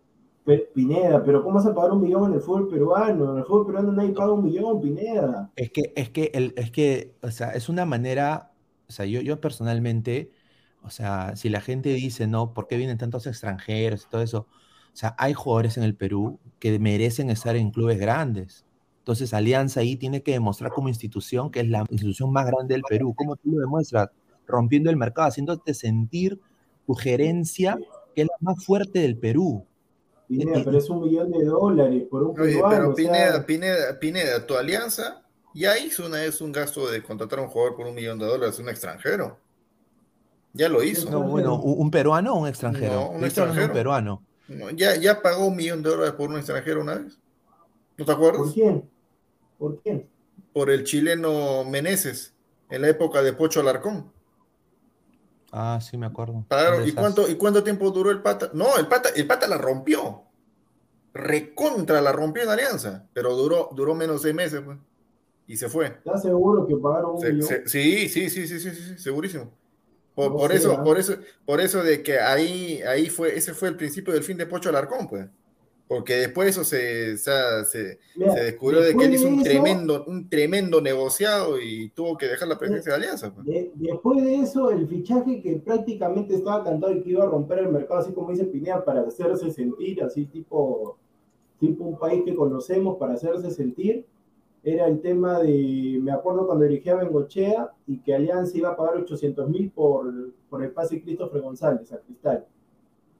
Pineda, 0.73 1.21
pero 1.25 1.43
¿cómo 1.43 1.55
vas 1.55 1.65
a 1.65 1.75
pagar 1.75 1.91
un 1.91 2.01
millón 2.01 2.29
en 2.29 2.35
el 2.35 2.39
fútbol 2.41 2.69
peruano? 2.69 3.33
En 3.33 3.39
el 3.39 3.43
fútbol 3.43 3.65
peruano 3.65 3.91
nadie 3.91 4.11
paga 4.13 4.31
un 4.31 4.45
millón, 4.45 4.79
Pineda. 4.79 5.51
Es 5.57 5.71
que, 5.71 5.91
es 5.95 6.09
que, 6.09 6.31
el, 6.33 6.53
es 6.55 6.71
que, 6.71 7.15
o 7.21 7.31
sea, 7.31 7.49
es 7.49 7.67
una 7.67 7.85
manera, 7.85 8.51
o 8.87 8.91
sea, 8.93 9.05
yo, 9.05 9.19
yo 9.19 9.41
personalmente, 9.41 10.31
o 10.83 10.89
sea, 10.89 11.35
si 11.35 11.49
la 11.49 11.59
gente 11.59 11.89
dice, 11.89 12.27
no, 12.27 12.53
¿por 12.53 12.67
qué 12.67 12.77
vienen 12.77 12.97
tantos 12.97 13.27
extranjeros 13.27 14.05
y 14.05 14.09
todo 14.09 14.21
eso? 14.21 14.47
O 14.93 14.95
sea, 14.95 15.15
hay 15.17 15.33
jugadores 15.33 15.75
en 15.77 15.83
el 15.83 15.95
Perú 15.95 16.39
que 16.59 16.79
merecen 16.79 17.29
estar 17.29 17.57
en 17.57 17.71
clubes 17.71 17.99
grandes. 17.99 18.63
Entonces, 18.99 19.33
Alianza 19.33 19.81
ahí 19.81 19.97
tiene 19.97 20.23
que 20.23 20.31
demostrar 20.31 20.71
como 20.71 20.87
institución 20.87 21.51
que 21.51 21.59
es 21.59 21.67
la 21.67 21.83
institución 21.89 22.31
más 22.31 22.45
grande 22.45 22.73
del 22.73 22.83
Perú. 22.87 23.13
¿Cómo 23.17 23.35
tú 23.35 23.51
lo 23.51 23.59
demuestras? 23.59 24.09
Rompiendo 24.47 24.89
el 24.89 24.97
mercado, 24.97 25.27
haciéndote 25.27 25.73
sentir 25.73 26.39
tu 26.85 26.93
gerencia, 26.93 27.77
que 28.15 28.21
es 28.23 28.27
la 28.27 28.37
más 28.39 28.63
fuerte 28.65 28.99
del 28.99 29.17
Perú. 29.17 29.65
Pineda, 30.27 30.61
pero 30.63 30.77
es 30.77 30.89
un 30.89 31.01
millón 31.01 31.31
de 31.31 31.45
dólares 31.45 32.03
por 32.09 32.23
un 32.23 32.39
Oye, 32.39 32.53
peruano. 32.55 32.69
pero 32.69 32.89
o 32.91 32.95
sea, 32.95 33.05
Pineda, 33.05 33.45
Pineda, 33.45 33.99
Pineda, 33.99 34.45
tu 34.45 34.55
alianza 34.55 35.23
ya 35.53 35.77
hizo 35.79 36.05
una 36.05 36.17
vez 36.17 36.41
un 36.41 36.51
gasto 36.51 36.89
de 36.89 37.01
contratar 37.01 37.39
a 37.39 37.43
un 37.43 37.47
jugador 37.47 37.75
por 37.75 37.87
un 37.87 37.95
millón 37.95 38.19
de 38.19 38.25
dólares, 38.25 38.59
un 38.59 38.69
extranjero. 38.69 39.39
Ya 40.53 40.69
lo 40.69 40.83
hizo. 40.83 41.09
No, 41.09 41.23
bueno, 41.23 41.55
¿un, 41.55 41.91
peruano 41.91 42.33
o 42.33 42.39
un 42.39 42.47
extranjero? 42.47 42.93
No, 42.93 43.05
un 43.07 43.11
de 43.13 43.17
un 43.19 43.25
extranjero. 43.25 43.73
peruano. 43.73 44.23
No, 44.47 44.69
ya, 44.71 44.95
ya 44.95 45.21
pagó 45.21 45.47
un 45.47 45.55
millón 45.55 45.83
de 45.83 45.89
dólares 45.89 46.13
por 46.13 46.29
un 46.29 46.37
extranjero 46.37 46.81
una 46.81 46.95
vez. 46.95 47.17
¿No 47.97 48.05
te 48.05 48.13
¿Por 48.13 48.13
acuerdas? 48.13 48.53
quién? 48.53 48.89
¿Por 49.57 49.81
quién? 49.81 50.07
Por 50.53 50.69
el 50.69 50.83
chileno 50.83 51.63
Meneses, 51.63 52.33
en 52.69 52.81
la 52.81 52.89
época 52.89 53.21
de 53.21 53.33
Pocho 53.33 53.59
Alarcón. 53.59 54.11
Ah, 55.51 55.79
sí, 55.81 55.97
me 55.97 56.05
acuerdo. 56.05 56.45
De 56.49 56.89
¿y, 56.89 56.91
cuánto, 56.91 57.29
¿Y 57.29 57.35
cuánto 57.35 57.63
tiempo 57.63 57.89
duró 57.91 58.11
el 58.11 58.21
pata? 58.21 58.49
No, 58.53 58.77
el 58.77 58.87
pata, 58.87 59.09
el 59.15 59.25
pata 59.27 59.47
la 59.47 59.57
rompió. 59.57 60.23
Recontra 61.13 62.01
la 62.01 62.11
rompió 62.11 62.43
en 62.43 62.49
Alianza, 62.49 63.07
pero 63.13 63.35
duró, 63.35 63.69
duró 63.75 63.95
menos 63.95 64.17
de 64.21 64.29
seis 64.29 64.35
meses, 64.35 64.61
pues. 64.63 64.77
Y 65.47 65.55
se 65.57 65.69
fue. 65.69 65.87
¿Estás 65.87 66.21
seguro 66.21 66.67
que 66.67 66.75
pagaron 66.75 67.15
un 67.15 67.21
Se- 67.21 67.31
millón? 67.33 67.47
se- 67.47 67.67
sí, 67.67 68.09
sí, 68.09 68.29
sí, 68.29 68.47
sí, 68.47 68.59
sí, 68.59 68.71
sí, 68.71 68.81
sí, 68.83 68.97
segurísimo. 68.99 69.51
Por, 70.13 70.31
No 70.31 70.37
por 70.37 70.51
eso, 70.51 70.73
¿ah? 70.73 70.83
por 70.83 70.97
eso, 70.97 71.15
por 71.45 71.61
eso 71.61 71.83
de 71.83 72.03
que 72.03 72.19
ahí, 72.19 72.81
ahí 72.81 73.09
fue, 73.09 73.35
ese 73.37 73.53
fue 73.53 73.69
el 73.69 73.77
principio 73.77 74.13
del 74.13 74.23
fin 74.23 74.37
de 74.37 74.45
Pocho 74.47 74.69
Alarcón, 74.69 75.07
pues. 75.07 75.25
Porque 75.87 76.15
después 76.15 76.49
eso 76.49 76.65
se, 76.65 77.13
o 77.13 77.17
sea, 77.17 77.63
se, 77.63 77.97
Mira, 78.15 78.33
se 78.33 78.43
descubrió 78.43 78.81
de 78.81 78.93
que 78.95 79.05
él 79.05 79.13
hizo 79.13 79.27
un 79.29 79.35
eso- 79.35 79.43
tremendo, 79.49 80.03
un 80.05 80.29
tremendo 80.29 80.81
negociado 80.81 81.61
y 81.61 81.89
tuvo 81.91 82.17
que 82.17 82.25
dejar 82.27 82.49
la 82.49 82.57
presencia 82.59 82.91
de 82.91 82.97
Alianza. 82.97 83.33
pues. 83.33 83.45
De- 83.45 83.71
después 83.75 84.21
de 84.21 84.35
eso, 84.35 84.69
el 84.69 84.85
fichaje 84.87 85.41
que 85.41 85.55
prácticamente 85.57 86.35
estaba 86.35 86.63
cantado 86.65 86.91
y 86.93 87.01
que 87.01 87.11
iba 87.11 87.23
a 87.23 87.27
romper 87.27 87.59
el 87.59 87.69
mercado, 87.69 88.01
así 88.01 88.11
como 88.11 88.31
dice 88.31 88.43
Pineda, 88.43 88.83
para 88.83 89.01
hacerse 89.01 89.49
sentir, 89.49 90.03
así 90.03 90.25
tipo, 90.25 90.97
tipo 91.59 91.85
un 91.85 91.97
país 91.97 92.23
que 92.25 92.35
conocemos, 92.35 92.97
para 92.97 93.13
hacerse 93.13 93.49
sentir, 93.51 94.05
era 94.63 94.87
el 94.87 94.99
tema 94.99 95.39
de, 95.39 95.99
me 96.01 96.11
acuerdo 96.11 96.45
cuando 96.47 96.65
dirigía 96.65 96.93
a 96.93 97.03
Bengochea 97.03 97.71
y 97.87 97.99
que 97.99 98.13
Alianza 98.13 98.57
iba 98.57 98.69
a 98.69 98.75
pagar 98.75 98.97
800 98.97 99.47
mil 99.49 99.71
por, 99.71 100.13
por 100.49 100.61
el 100.61 100.71
pase 100.71 100.95
de 100.95 101.03
Christopher 101.03 101.39
González 101.41 101.93
a 101.93 101.99
Cristal. 101.99 102.45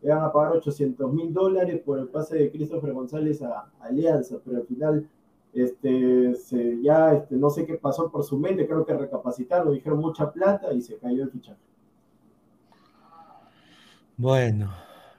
Iban 0.01 0.23
a 0.23 0.31
pagar 0.31 0.53
800 0.53 1.11
mil 1.11 1.33
dólares 1.33 1.81
por 1.83 1.99
el 1.99 2.07
pase 2.07 2.37
de 2.37 2.51
Christopher 2.51 2.93
González 2.93 3.41
a 3.41 3.71
Alianza, 3.79 4.37
pero 4.43 4.57
al 4.57 4.67
final 4.67 5.07
este, 5.53 6.35
se, 6.35 6.81
ya 6.81 7.13
este, 7.13 7.35
no 7.35 7.49
sé 7.49 7.65
qué 7.65 7.75
pasó 7.75 8.11
por 8.11 8.23
su 8.23 8.37
mente, 8.37 8.67
creo 8.67 8.85
que 8.85 8.93
recapacitaron, 8.93 9.73
dijeron 9.73 9.99
mucha 9.99 10.31
plata 10.31 10.71
y 10.73 10.81
se 10.81 10.97
cayó 10.97 11.23
el 11.23 11.31
fichaje. 11.31 11.59
Bueno, 14.17 14.71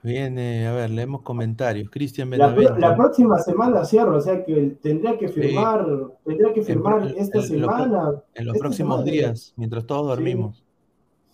viene, 0.02 0.66
a 0.66 0.72
ver, 0.72 0.90
leemos 0.90 1.22
comentarios. 1.22 1.88
Cristian 1.90 2.30
La, 2.30 2.48
la 2.50 2.96
próxima 2.96 3.38
semana 3.38 3.84
cierro, 3.84 4.16
o 4.16 4.20
sea 4.20 4.44
que 4.44 4.76
tendría 4.82 5.16
que 5.16 5.28
firmar, 5.28 5.86
tendría 6.24 6.52
que 6.52 6.62
firmar 6.62 7.14
esta 7.16 7.38
lo 7.38 7.44
semana. 7.44 8.22
En 8.34 8.46
los 8.46 8.58
próximos 8.58 9.04
semana. 9.04 9.12
días, 9.12 9.54
mientras 9.56 9.86
todos 9.86 10.06
dormimos. 10.06 10.64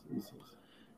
Sí, 0.09 0.21
sí. 0.21 0.37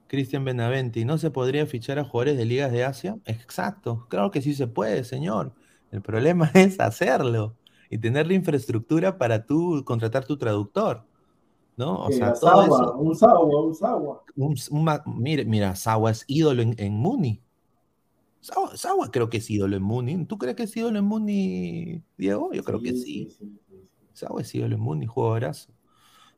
Cristian 0.08 0.44
Benavente, 0.44 1.00
¿y 1.00 1.04
no 1.04 1.18
se 1.18 1.30
podría 1.30 1.66
fichar 1.66 1.98
a 1.98 2.04
jugadores 2.04 2.36
de 2.38 2.44
ligas 2.44 2.72
de 2.72 2.84
Asia? 2.84 3.18
Exacto, 3.24 4.06
claro 4.08 4.30
que 4.30 4.40
sí 4.42 4.54
se 4.54 4.66
puede, 4.68 5.04
señor. 5.04 5.54
El 5.90 6.02
problema 6.02 6.50
es 6.54 6.80
hacerlo 6.80 7.56
y 7.90 7.98
tener 7.98 8.26
la 8.26 8.34
infraestructura 8.34 9.18
para 9.18 9.46
tú 9.46 9.82
contratar 9.84 10.24
tu 10.26 10.38
traductor, 10.38 11.06
¿no? 11.76 11.96
O 12.04 12.10
Que 12.10 12.12
sea, 12.12 12.30
la 12.30 12.38
todo 12.38 12.62
Sawa, 12.62 12.64
eso. 12.64 12.96
un 12.96 13.14
Sawa, 13.14 13.62
un 13.66 13.74
Sawa. 13.74 14.24
un- 14.36 14.56
un 14.70 14.84
mire, 15.22 15.44
mira, 15.44 15.74
Sawa 15.76 16.10
es 16.10 16.24
ídolo 16.28 16.62
en, 16.62 16.74
en 16.78 16.92
Muni. 16.94 17.42
Sawa, 18.40 18.76
Sawa 18.76 19.10
creo 19.10 19.28
que 19.30 19.38
es 19.38 19.50
ídolo 19.50 19.76
en 19.76 19.82
Muni. 19.82 20.26
¿Tú 20.26 20.38
crees 20.38 20.56
que 20.56 20.64
es 20.64 20.76
ídolo 20.76 20.98
en 20.98 21.04
Muni, 21.06 22.04
Diego? 22.16 22.52
Yo 22.52 22.64
creo 22.64 22.82
que 22.82 22.94
sí. 22.94 23.28
sí, 23.28 23.30
sí, 23.30 23.60
sí. 23.68 23.88
Sawa 24.14 24.42
es 24.42 24.54
ídolo 24.56 24.76
en 24.76 24.82
Muni, 24.82 25.06
jugadorazo. 25.06 25.74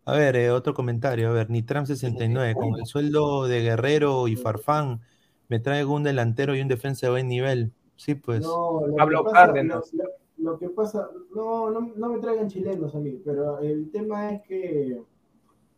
A 0.08 0.12
ver, 0.12 0.36
eh, 0.36 0.50
otro 0.50 0.72
comentario. 0.72 1.28
A 1.28 1.32
ver, 1.32 1.50
Nitram69, 1.50 2.54
con 2.54 2.78
el 2.80 2.86
sueldo 2.86 3.46
de 3.46 3.60
Guerrero 3.60 4.26
y 4.26 4.36
Farfán, 4.36 5.02
me 5.48 5.60
traigo 5.60 5.94
un 5.94 6.02
delantero 6.02 6.56
y 6.56 6.62
un 6.62 6.68
defensa 6.68 7.06
de 7.06 7.10
buen 7.10 7.28
nivel. 7.28 7.72
Sí, 7.96 8.14
pues. 8.14 8.40
No, 8.40 8.86
lo 8.86 8.96
Pablo 8.96 9.18
que 9.18 9.24
pasa, 9.24 9.46
Cárdenas. 9.46 9.92
Lo, 9.92 10.04
lo- 10.04 10.10
lo 10.38 10.58
que 10.58 10.70
pasa, 10.70 11.10
no, 11.34 11.70
no, 11.70 11.92
no 11.94 12.08
me 12.08 12.20
traigan 12.20 12.48
chilenos 12.48 12.94
a 12.94 12.98
mí, 13.00 13.20
pero 13.22 13.58
el 13.58 13.90
tema 13.90 14.30
es 14.32 14.42
que 14.42 15.02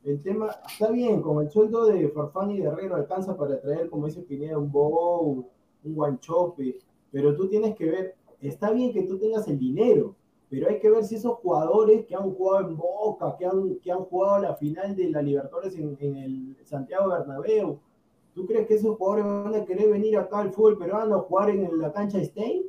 el 0.04 0.22
tema 0.22 0.50
está 0.70 0.90
bien, 0.90 1.22
con 1.22 1.42
el 1.44 1.50
sueldo 1.50 1.86
de 1.86 2.08
Farfán 2.10 2.52
y 2.52 2.60
de 2.60 2.66
Herrero 2.68 2.94
alcanza 2.96 3.36
para 3.36 3.60
traer, 3.60 3.90
como 3.90 4.06
dice 4.06 4.22
Pineda, 4.22 4.58
un 4.58 4.70
Bow, 4.70 5.48
un 5.82 5.94
Guanchope, 5.94 6.78
pero 7.10 7.34
tú 7.36 7.48
tienes 7.48 7.74
que 7.74 7.86
ver, 7.90 8.16
está 8.40 8.70
bien 8.70 8.92
que 8.92 9.02
tú 9.02 9.18
tengas 9.18 9.48
el 9.48 9.58
dinero, 9.58 10.14
pero 10.50 10.68
hay 10.68 10.80
que 10.80 10.90
ver 10.90 11.04
si 11.04 11.16
esos 11.16 11.34
jugadores 11.38 12.06
que 12.06 12.14
han 12.16 12.30
jugado 12.34 12.68
en 12.68 12.76
Boca, 12.76 13.36
que 13.38 13.46
han, 13.46 13.76
que 13.80 13.92
han 13.92 14.00
jugado 14.04 14.40
la 14.42 14.54
final 14.56 14.96
de 14.96 15.10
la 15.10 15.22
Libertadores 15.22 15.76
en, 15.76 15.96
en 16.00 16.16
el 16.16 16.56
Santiago 16.66 17.10
Bernabéu, 17.10 17.80
¿tú 18.34 18.46
crees 18.46 18.66
que 18.68 18.74
esos 18.74 18.96
jugadores 18.96 19.24
van 19.26 19.62
a 19.62 19.64
querer 19.66 19.90
venir 19.90 20.18
acá 20.18 20.40
al 20.40 20.52
fútbol 20.52 20.78
peruano 20.78 21.16
a 21.16 21.20
jugar 21.20 21.50
en 21.50 21.78
la 21.78 21.92
cancha 21.92 22.22
Stein? 22.24 22.64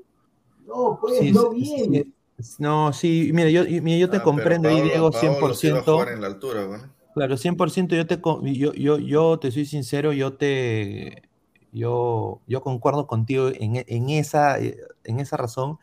No, 0.67 0.97
pues 1.01 1.23
Sí, 1.23 1.31
no 1.31 1.49
sí, 1.59 1.65
viene. 1.65 2.05
sí. 2.05 2.13
No, 2.57 2.91
sí, 2.93 3.31
mira, 3.33 3.49
yo, 3.49 3.63
mira, 3.83 3.97
yo 3.99 4.09
te 4.09 4.21
Ah, 4.21 4.21
comprendo 4.21 4.67
ahí, 4.69 4.81
Paolo- 4.81 4.81
Diego, 4.81 5.11
Paolo 5.11 5.53
sí 5.55 5.69
va 5.71 5.79
a 5.79 5.83
100%. 5.83 5.83
jugar 5.83 6.09
en 6.09 6.21
la 6.21 6.27
altura, 6.27 6.65
bueno. 6.67 6.93
Claro, 7.13 7.35
100% 7.37 7.95
yo 7.95 8.07
te, 8.07 8.19
yo, 8.53 8.73
yo, 8.73 8.97
yo 8.99 9.37
te 9.39 9.51
soy 9.51 9.65
sincero, 9.65 10.13
yo 10.13 10.37
te, 10.37 11.23
yo, 11.71 12.41
yo 12.47 12.61
concuerdo 12.61 13.05
contigo 13.05 13.49
en, 13.49 13.83
en 13.85 14.09
esa, 14.09 14.57
en 14.59 15.19
esa 15.19 15.35
razón, 15.37 15.77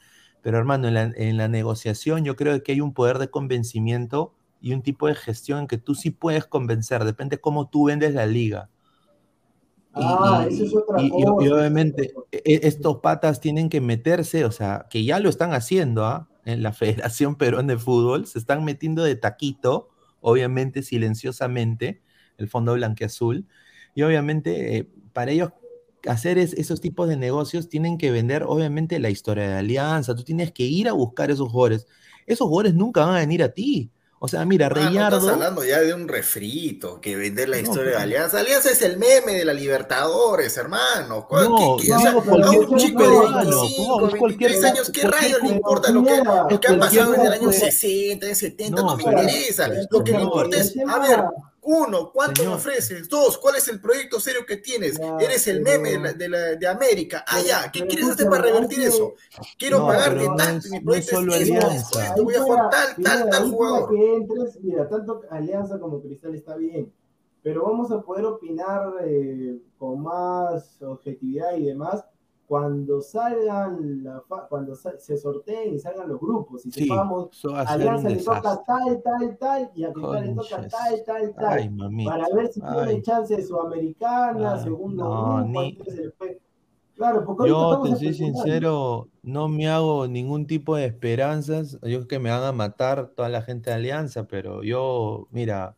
pero 0.49 0.57
hermano, 0.57 0.89
en 0.89 0.95
la, 0.95 1.03
en 1.15 1.37
la 1.37 1.47
negociación 1.47 2.25
yo 2.25 2.35
creo 2.35 2.63
que 2.63 2.73
hay 2.73 2.81
un 2.81 2.95
poder 2.95 3.19
de 3.19 3.29
convencimiento 3.29 4.33
y 4.63 4.73
un 4.73 4.81
tipo 4.81 5.07
de 5.07 5.15
gestión 5.15 5.59
en 5.59 5.67
que 5.67 5.77
tú 5.77 5.95
sí 5.95 6.11
puedes 6.11 6.47
convencer, 6.47 7.05
depende 7.05 7.37
cómo 7.39 7.69
tú 7.69 7.85
vendes 7.85 8.15
la 8.15 8.25
liga. 8.25 8.71
Y, 9.95 10.01
Ah, 10.03 10.47
y- 10.49 10.55
eso 10.55 10.65
es 10.65 10.75
otra 10.75 11.03
y- 11.03 11.11
cosa, 11.11 11.45
y 11.45 11.49
obviamente 11.51 12.15
e- 12.33 12.61
estos 12.63 12.97
patas 13.01 13.43
tienen 13.43 13.69
que 13.69 13.83
meterse, 13.83 14.47
o 14.47 14.51
sea, 14.51 14.87
que 14.89 15.05
ya 15.05 15.21
lo 15.21 15.29
están 15.29 15.53
haciendo 15.53 16.07
¿ah? 16.07 16.31
en 16.47 16.63
la 16.63 16.73
Federación 17.13 17.37
Peruana 17.37 17.75
de 17.75 17.79
Fútbol, 17.79 18.25
se 18.27 18.39
están 18.39 18.65
metiendo 18.65 19.03
de 19.05 19.17
taquito, 19.17 19.91
obviamente 20.23 20.81
silenciosamente, 20.83 22.01
el 22.39 22.49
fondo 22.49 22.73
blanqueazul, 22.73 23.47
y 23.95 24.01
obviamente 24.01 24.79
eh, 24.79 24.89
para 25.13 25.31
ellos 25.31 25.51
hacer 26.09 26.39
es- 26.39 26.53
esos 26.55 26.81
tipos 26.81 27.09
de 27.09 27.17
negocios 27.17 27.69
tienen 27.69 27.99
que 27.99 28.11
vender 28.11 28.43
obviamente 28.45 28.99
la 28.99 29.11
historia 29.11 29.49
de 29.49 29.55
Alianza, 29.57 30.15
tú 30.15 30.25
tienes 30.25 30.53
que 30.53 30.65
ir 30.65 30.89
a 30.89 30.93
buscar 30.93 31.31
esos 31.31 31.51
jugadores, 31.51 31.87
esos 32.27 32.49
jugadores 32.49 32.75
nunca 32.75 33.05
van 33.07 33.15
a 33.17 33.19
venir 33.21 33.43
a 33.43 33.51
ti, 33.51 33.91
o 34.21 34.27
sea, 34.27 34.45
mira, 34.45 34.67
Ah, 34.67 34.71
no 34.71 34.75
estás 34.81 34.89
Reyardo... 34.93 35.29
hablando 35.31 35.65
ya 35.65 35.81
de 35.81 35.95
un 35.95 36.09
refrito, 36.09 37.01
que 37.01 37.15
vender 37.15 37.49
la 37.49 37.57
No, 37.59 37.63
historia 37.63 37.85
de 37.85 37.91
pero- 37.91 38.01
Alianza. 38.03 38.41
Alianza 38.41 38.71
es 38.71 38.83
el 38.83 38.97
meme 38.99 39.33
de 39.35 39.45
la 39.45 39.53
Libertadores, 39.53 40.57
hermano. 40.57 41.25
¿Cuál- 41.29 41.49
No, 41.49 41.77
qué- 41.77 41.83
qué- 41.83 41.89
yo 41.89 41.97
o 41.97 42.01
sea, 42.01 42.13
cualquier 42.15 42.61
un 42.69 42.79
chico 42.79 43.03
de 43.03 43.09
peruano, 43.09 43.39
25, 43.61 44.01
no, 44.01 44.09
es 44.09 44.15
cualquier 44.17 44.51
23 44.51 44.65
años, 44.73 44.91
¿qué 44.91 45.07
rayos 45.07 45.41
le 45.43 45.49
importa 45.51 45.91
lo 45.93 46.03
que, 46.05 46.17
lo 46.51 46.61
que 46.61 46.67
ha 46.69 46.79
pasado 46.79 47.15
en 47.15 47.21
el 47.21 47.33
año 47.33 47.43
cualquier- 47.43 47.73
60, 47.73 48.29
en 48.29 48.35
70? 48.37 48.83
No, 48.83 48.89
No, 48.89 48.97
me 48.97 49.05
pero- 49.05 49.23
interesa. 49.23 49.67
pero, 49.69 49.83
Lo 49.89 50.03
que 50.05 50.11
señor, 50.11 50.23
importa 50.25 50.57
es, 50.59 50.75
a 50.89 50.99
ver, 50.99 51.25
uno, 51.71 52.11
¿cuánto 52.13 52.41
me 52.41 52.45
Señor. 52.47 52.57
ofreces? 52.59 53.09
Dos, 53.09 53.37
¿cuál 53.37 53.57
es 53.57 53.69
el 53.69 53.79
proyecto 53.81 54.19
serio 54.21 54.47
que 54.47 54.57
tienes? 54.57 54.99
Ya, 54.99 55.17
Eres 55.19 55.47
el 55.49 55.63
pero- 55.63 55.81
meme 55.83 55.91
de, 55.91 55.99
la- 55.99 56.13
de, 56.15 56.29
la- 56.29 56.55
de 56.57 56.67
América. 56.67 57.25
Ah, 57.29 57.41
ya, 57.47 57.71
¿qué 57.71 57.81
pero 57.81 57.89
quieres 57.91 58.09
hacer 58.11 58.29
para 58.31 58.43
revertir 58.43 58.79
hay 58.79 58.85
que- 58.85 58.89
eso? 58.91 59.15
Quiero 59.59 59.79
No, 59.81 59.87
pagarte 59.89 60.25
no 60.27 60.37
tanto, 60.37 60.67
es- 60.67 60.71
mi 60.73 60.79
no 60.79 60.85
proyecto 60.85 61.11
es 61.11 61.17
solo 61.21 61.35
es 61.35 61.49
esto, 61.51 62.25
voy 62.25 62.35
a 62.35 62.43
jugar 62.43 62.71
tal, 62.71 62.87
tal, 63.05 63.19
Mira, 63.25 63.31
tal 63.31 63.51
jugador. 63.51 63.91
que 63.91 64.15
entres, 64.17 64.59
mira, 64.63 64.89
tanto 64.89 65.21
Alianza 65.31 65.79
como 65.79 66.01
Cristal 66.01 66.35
está 66.35 66.57
bien, 66.57 66.93
pero 67.43 67.63
vamos 67.65 67.91
a 67.93 68.01
poder 68.01 68.25
opinar 68.25 68.93
eh, 69.05 69.59
con 69.79 70.03
más 70.03 70.81
objetividad 70.83 71.55
y 71.57 71.65
demás 71.67 72.03
cuando 72.49 73.01
salgan, 73.03 74.03
la 74.03 74.21
fa- 74.23 74.49
cuando 74.49 74.75
sa- 74.75 74.99
se 74.99 75.17
sorteen 75.19 75.75
y 75.75 75.79
salgan 75.79 76.09
los 76.09 76.19
grupos 76.21 76.67
y 76.67 76.71
Sí, 76.73 76.81
sepamos, 76.81 77.31
a 77.53 77.63
un 77.63 77.69
Alianza 77.75 78.09
le 78.09 78.17
toca 78.23 78.65
tal, 78.67 79.03
tal, 79.03 79.39
tal, 79.39 79.71
y 79.75 79.85
a 79.85 79.93
Cristal 79.93 80.27
le 80.27 80.35
toca 80.35 80.69
tal, 80.69 81.05
tal, 81.07 81.37
tal. 81.39 81.59
Ay, 81.59 81.69
mamita. 81.71 82.15
para 82.15 82.29
ver 82.35 82.49
si 82.53 82.61
tiene 82.63 82.93
Ay. 82.95 83.03
chance 83.03 83.37
de 83.37 83.43
Sudamericana, 83.43 84.55
Ay, 84.55 84.65
segundo 84.65 85.05
no, 85.05 85.43
grupo, 85.43 85.45
ni-. 85.51 85.79
Claro, 86.97 87.25
porque 87.25 87.49
Yo, 87.49 87.81
te 87.83 87.97
soy 87.97 88.15
sincero, 88.15 89.09
no 89.23 89.49
me 89.49 89.69
hago 89.69 90.09
ningún 90.09 90.47
tipo 90.49 90.75
de 90.77 90.87
esperanzas. 90.87 91.75
Yo 91.83 91.99
creo 91.99 92.09
que 92.09 92.19
me 92.19 92.31
van 92.31 92.43
a 92.43 92.53
matar 92.53 93.11
toda 93.15 93.29
la 93.29 93.43
gente 93.43 93.71
de 93.71 93.77
Alianza, 93.77 94.27
pero 94.27 94.65
yo, 94.65 95.29
mira, 95.31 95.77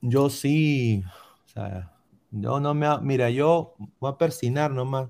yo 0.00 0.30
sí, 0.30 1.02
o 1.44 1.48
sea, 1.48 1.95
yo 2.30 2.60
no 2.60 2.74
me, 2.74 2.86
ha- 2.86 2.98
mira, 3.00 3.30
yo 3.30 3.74
voy 4.00 4.10
a 4.10 4.18
persinar 4.18 4.70
nomás. 4.70 5.08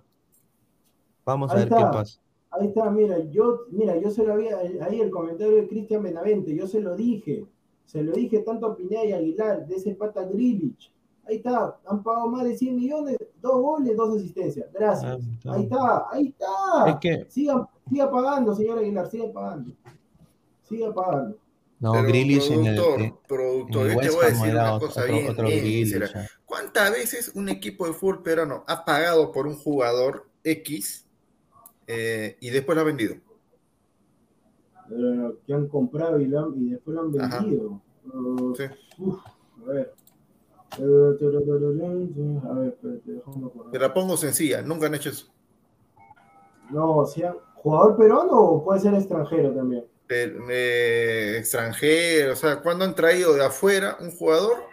Vamos 1.24 1.50
a 1.50 1.54
ver 1.56 1.68
qué 1.68 1.74
pasa. 1.74 2.20
Ahí 2.50 2.68
está, 2.68 2.88
mira, 2.90 3.18
yo, 3.30 3.62
mira, 3.70 3.96
yo 3.98 4.10
se 4.10 4.24
lo 4.24 4.32
había, 4.34 4.56
ahí 4.58 5.00
el 5.00 5.10
comentario 5.10 5.56
de 5.56 5.68
Cristian 5.68 6.02
Benavente, 6.02 6.54
yo 6.54 6.66
se 6.66 6.80
lo 6.80 6.96
dije, 6.96 7.44
se 7.84 8.02
lo 8.02 8.12
dije 8.12 8.38
tanto 8.38 8.66
a 8.66 8.76
Pineda 8.76 9.04
y 9.04 9.12
Aguilar, 9.12 9.66
de 9.66 9.74
ese 9.76 9.94
pata 9.94 10.22
Grilich. 10.22 10.90
Ahí 11.28 11.36
está, 11.36 11.76
han 11.86 12.02
pagado 12.04 12.28
más 12.28 12.44
de 12.44 12.56
100 12.56 12.76
millones, 12.76 13.18
dos 13.42 13.60
goles, 13.60 13.96
dos 13.96 14.16
asistencias. 14.16 14.72
Gracias. 14.72 15.18
Ah, 15.18 15.18
está. 15.34 15.52
Ahí 15.54 15.62
está, 15.64 16.06
ahí 16.12 16.26
está. 16.28 16.90
Es 16.90 16.96
que, 17.00 17.30
Siga, 17.30 17.68
siga 17.90 18.10
pagando, 18.10 18.54
señor 18.54 18.78
Aguilar, 18.78 19.06
siga 19.10 19.32
pagando. 19.32 19.72
Siga 20.62 20.94
pagando. 20.94 21.36
no, 21.80 21.92
Pero, 21.92 22.04
Grealish 22.08 22.50
en 22.52 22.66
el, 22.66 22.76
productor, 22.76 23.00
en 23.02 23.16
productor, 23.26 23.86
el 23.88 23.92
yo 23.94 24.00
te 24.00 24.06
West 24.06 24.14
voy 24.16 24.24
a 24.24 24.28
Ham 24.28 24.32
decir 24.34 24.48
era 24.50 24.62
una 24.62 24.74
otro, 24.74 24.88
cosa 24.88 25.00
otro, 25.02 25.12
bien, 25.14 25.30
otro. 25.30 25.48
¿Cuántas 26.66 26.90
veces 26.90 27.30
un 27.36 27.48
equipo 27.48 27.86
de 27.86 27.92
fútbol 27.92 28.24
peruano 28.24 28.64
ha 28.66 28.84
pagado 28.84 29.30
por 29.30 29.46
un 29.46 29.54
jugador 29.56 30.26
X 30.42 31.06
eh, 31.86 32.36
y 32.40 32.50
después 32.50 32.74
lo 32.74 32.82
ha 32.82 32.84
vendido? 32.84 33.14
Eh, 34.90 35.32
que 35.46 35.54
han 35.54 35.68
comprado 35.68 36.18
y, 36.18 36.26
lo 36.26 36.40
han- 36.40 36.54
y 36.56 36.70
después 36.70 36.96
lo 36.96 37.02
han 37.02 37.12
vendido. 37.12 37.80
Uh, 38.12 38.54
Sí. 38.56 38.64
uf, 38.98 39.20
a 39.64 39.72
ver. 39.72 39.94
Eh, 40.78 41.16
A 42.42 42.52
ver. 42.54 42.76
Te 43.70 43.78
la 43.78 43.94
pongo 43.94 44.16
sencilla, 44.16 44.60
nunca 44.60 44.86
han 44.86 44.94
hecho 44.96 45.10
eso. 45.10 45.32
No, 46.70 46.96
o 46.96 47.06
sea, 47.06 47.32
¿jugador 47.54 47.96
peruano 47.96 48.40
o 48.40 48.64
puede 48.64 48.80
ser 48.80 48.94
extranjero 48.94 49.52
también? 49.54 49.84
Eh, 50.08 50.36
eh, 50.50 51.36
extranjero, 51.38 52.32
o 52.32 52.36
sea, 52.36 52.60
cuando 52.60 52.84
han 52.84 52.96
traído 52.96 53.34
de 53.34 53.44
afuera 53.44 53.96
un 54.00 54.10
jugador, 54.10 54.65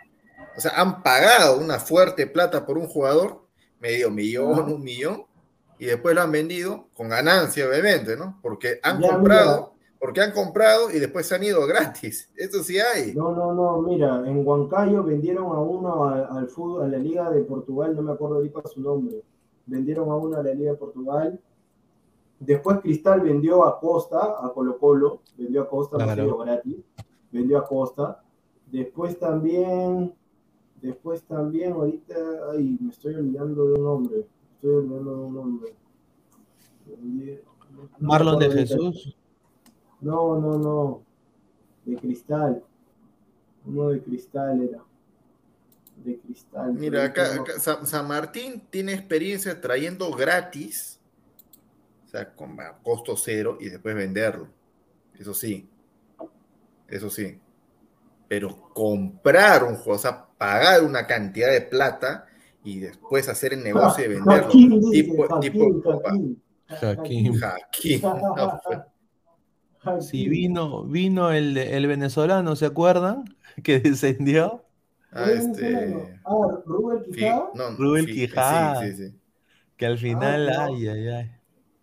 o 0.56 0.62
sea, 0.62 0.72
han 0.80 1.02
pagado 1.04 1.58
una 1.60 1.80
fuerte 1.80 2.28
plata 2.28 2.66
por 2.66 2.78
un 2.78 2.88
jugador, 2.88 3.44
medio 3.80 4.10
millón, 4.12 4.72
un 4.72 4.84
millón, 4.84 5.26
y 5.80 5.86
después 5.86 6.16
lo 6.16 6.22
han 6.22 6.32
vendido 6.32 6.88
con 6.94 7.10
ganancia, 7.10 7.68
obviamente, 7.68 8.16
¿no? 8.16 8.40
Porque 8.42 8.80
han 8.84 9.02
Ya, 9.02 9.14
comprado, 9.16 9.74
porque 10.00 10.22
han 10.22 10.32
comprado 10.32 10.92
y 10.92 11.00
después 11.00 11.26
se 11.28 11.36
han 11.36 11.44
ido 11.44 11.66
gratis. 11.68 12.30
Eso 12.36 12.64
sí 12.64 12.78
hay. 12.80 13.14
No, 13.14 13.32
no, 13.34 13.54
no, 13.54 13.82
mira, 13.82 14.24
en 14.28 14.46
Huancayo 14.46 15.04
vendieron 15.04 15.46
a 15.48 15.60
uno 15.60 16.06
a- 16.06 16.38
al 16.38 16.48
fútbol, 16.50 16.84
a 16.84 16.88
la 16.88 16.98
Liga 16.98 17.30
de 17.32 17.44
Portugal, 17.44 17.96
no 17.96 18.02
me 18.02 18.12
acuerdo 18.14 18.36
ahorita 18.36 18.62
su 18.74 18.82
nombre. 18.82 19.22
Vendieron 19.66 20.10
a 20.10 20.16
uno 20.16 20.38
a 20.38 20.44
la 20.44 20.54
Liga 20.54 20.72
de 20.72 20.78
Portugal. 20.78 21.40
Después 22.40 22.80
Cristal 22.82 23.22
vendió 23.22 23.66
a 23.66 23.80
Costa, 23.80 24.36
a 24.42 24.52
Colo 24.54 24.78
Colo, 24.78 25.22
vendió 25.38 25.62
a 25.62 25.70
Costa, 25.70 25.98
Claro. 25.98 26.38
gratis, 26.40 26.76
vendió 27.32 27.58
a 27.60 27.66
Costa. 27.68 28.22
Después 28.70 29.18
también, 29.18 30.14
después 30.84 31.24
también, 31.24 31.72
ahorita, 31.72 32.16
ay, 32.52 32.78
me 32.80 32.92
estoy 32.92 33.16
olvidando 33.16 33.66
de 33.66 33.74
un 33.74 33.84
nombre, 33.84 34.26
estoy 34.56 34.72
olvidando 34.72 35.16
de 35.16 35.22
un 35.22 35.34
no 35.34 35.44
me 35.44 35.84
Marlon 38.00 38.40
de. 38.40 38.52
Jesús. 38.52 39.16
No, 40.02 40.40
no, 40.40 40.58
no. 40.58 41.04
De 41.86 41.96
cristal. 41.96 42.64
Uno 43.66 43.90
de 43.90 44.02
cristal 44.02 44.62
era. 44.62 44.84
De 46.04 46.20
cristal. 46.20 46.74
Mira, 46.74 47.06
acá, 47.06 47.34
acá 47.34 47.60
San, 47.60 47.88
San 47.88 48.08
Martín 48.08 48.62
tiene 48.70 48.94
experiencia 48.94 49.60
trayendo 49.60 50.12
gratis, 50.12 51.00
o 52.06 52.10
sea, 52.10 52.36
con 52.36 52.60
a 52.60 52.78
costo 52.84 53.16
cero 53.16 53.58
y 53.60 53.70
después 53.70 53.96
venderlo. 53.96 54.50
Eso 55.18 55.34
sí, 55.34 55.70
eso 56.88 57.10
sí. 57.10 57.40
Pero 58.28 58.70
comprar 58.74 59.64
un 59.64 59.76
juego, 59.76 59.96
o 59.96 60.02
sea, 60.02 60.28
pagar 60.44 60.84
una 60.84 61.08
cantidad 61.08 61.50
de 61.52 61.62
plata 61.62 62.26
y 62.66 62.80
después 62.80 63.30
hacer 63.30 63.54
el 63.54 63.64
negocio 63.64 64.04
de 64.04 64.16
venderlo. 64.16 64.44
Joaquín 64.44 64.82
dice, 64.82 65.04
tipo-. 65.04 66.02
Jaquín, 66.68 68.02
no, 68.02 68.60
pues. 68.66 68.80
Joaquín. 69.84 70.02
Si 70.02 70.28
vino, 70.28 70.84
vino 70.84 71.32
el, 71.32 71.58
el 71.58 71.88
venezolano, 71.88 72.56
¿se 72.56 72.66
acuerdan? 72.66 73.24
Que 73.64 73.80
descendió. 73.80 74.66
Ah, 75.12 75.26
¿Quién 75.26 75.38
es 75.52 75.58
el 75.60 75.66
este. 75.66 76.20
Ah, 76.26 76.48
Rubén 76.66 77.04
Fi- 77.06 77.12
Quijada. 77.12 77.50
no, 77.54 77.70
Rubén 77.78 78.06
Fi- 78.06 78.14
Quijada. 78.14 78.82
Sí, 78.82 78.92
sí, 78.94 79.08
sí. 79.10 79.20
Que 79.78 79.86
al 79.86 79.98
final, 79.98 80.48
no. 80.48 80.62
ay, 80.62 80.88
ay, 80.88 81.08
ay. 81.08 81.32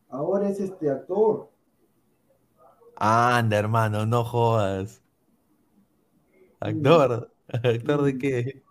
Ahora 0.08 0.48
es 0.48 0.58
este 0.60 0.90
actor. 0.90 1.48
Anda, 2.96 3.56
hermano, 3.58 4.04
no 4.04 4.24
jodas. 4.24 5.00
Actor. 6.58 7.32
¿Actor 7.52 8.02
de 8.04 8.18
qué? 8.18 8.62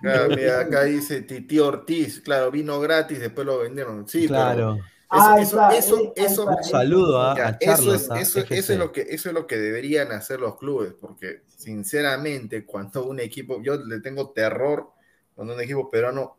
Claro, 0.00 0.30
mira, 0.34 0.60
acá 0.60 0.84
dice 0.84 1.22
Titi 1.22 1.58
Ortiz, 1.58 2.20
claro, 2.20 2.50
vino 2.50 2.78
gratis, 2.80 3.20
después 3.20 3.46
lo 3.46 3.58
vendieron. 3.60 4.06
Sí, 4.08 4.28
pero 4.28 4.50
claro. 4.50 4.90
Ah, 5.08 5.36
eso, 5.40 5.56
está, 5.56 5.68
eso, 5.68 6.12
ahí 6.16 6.16
eso, 6.16 6.42
está, 6.42 6.50
Un 6.56 6.62
saludo 6.64 7.20
a, 7.20 7.32
Ya, 7.34 7.48
a 7.48 7.58
eso, 7.60 7.94
es, 7.94 8.10
a 8.10 8.20
eso, 8.20 8.48
eso 8.50 8.72
FC. 8.72 8.74
es 8.74 8.78
lo 8.78 8.92
que, 8.92 9.02
eso 9.02 9.28
es 9.30 9.34
lo 9.34 9.46
que 9.46 9.56
deberían 9.58 10.12
hacer 10.12 10.40
los 10.40 10.56
clubes, 10.58 10.94
porque 11.00 11.42
sinceramente 11.48 12.66
cuando 12.66 13.06
un 13.06 13.20
equipo, 13.20 13.62
yo 13.62 13.76
le 13.76 14.00
tengo 14.00 14.30
terror 14.32 14.92
cuando 15.34 15.54
un 15.54 15.60
equipo 15.62 15.90
peruano 15.90 16.38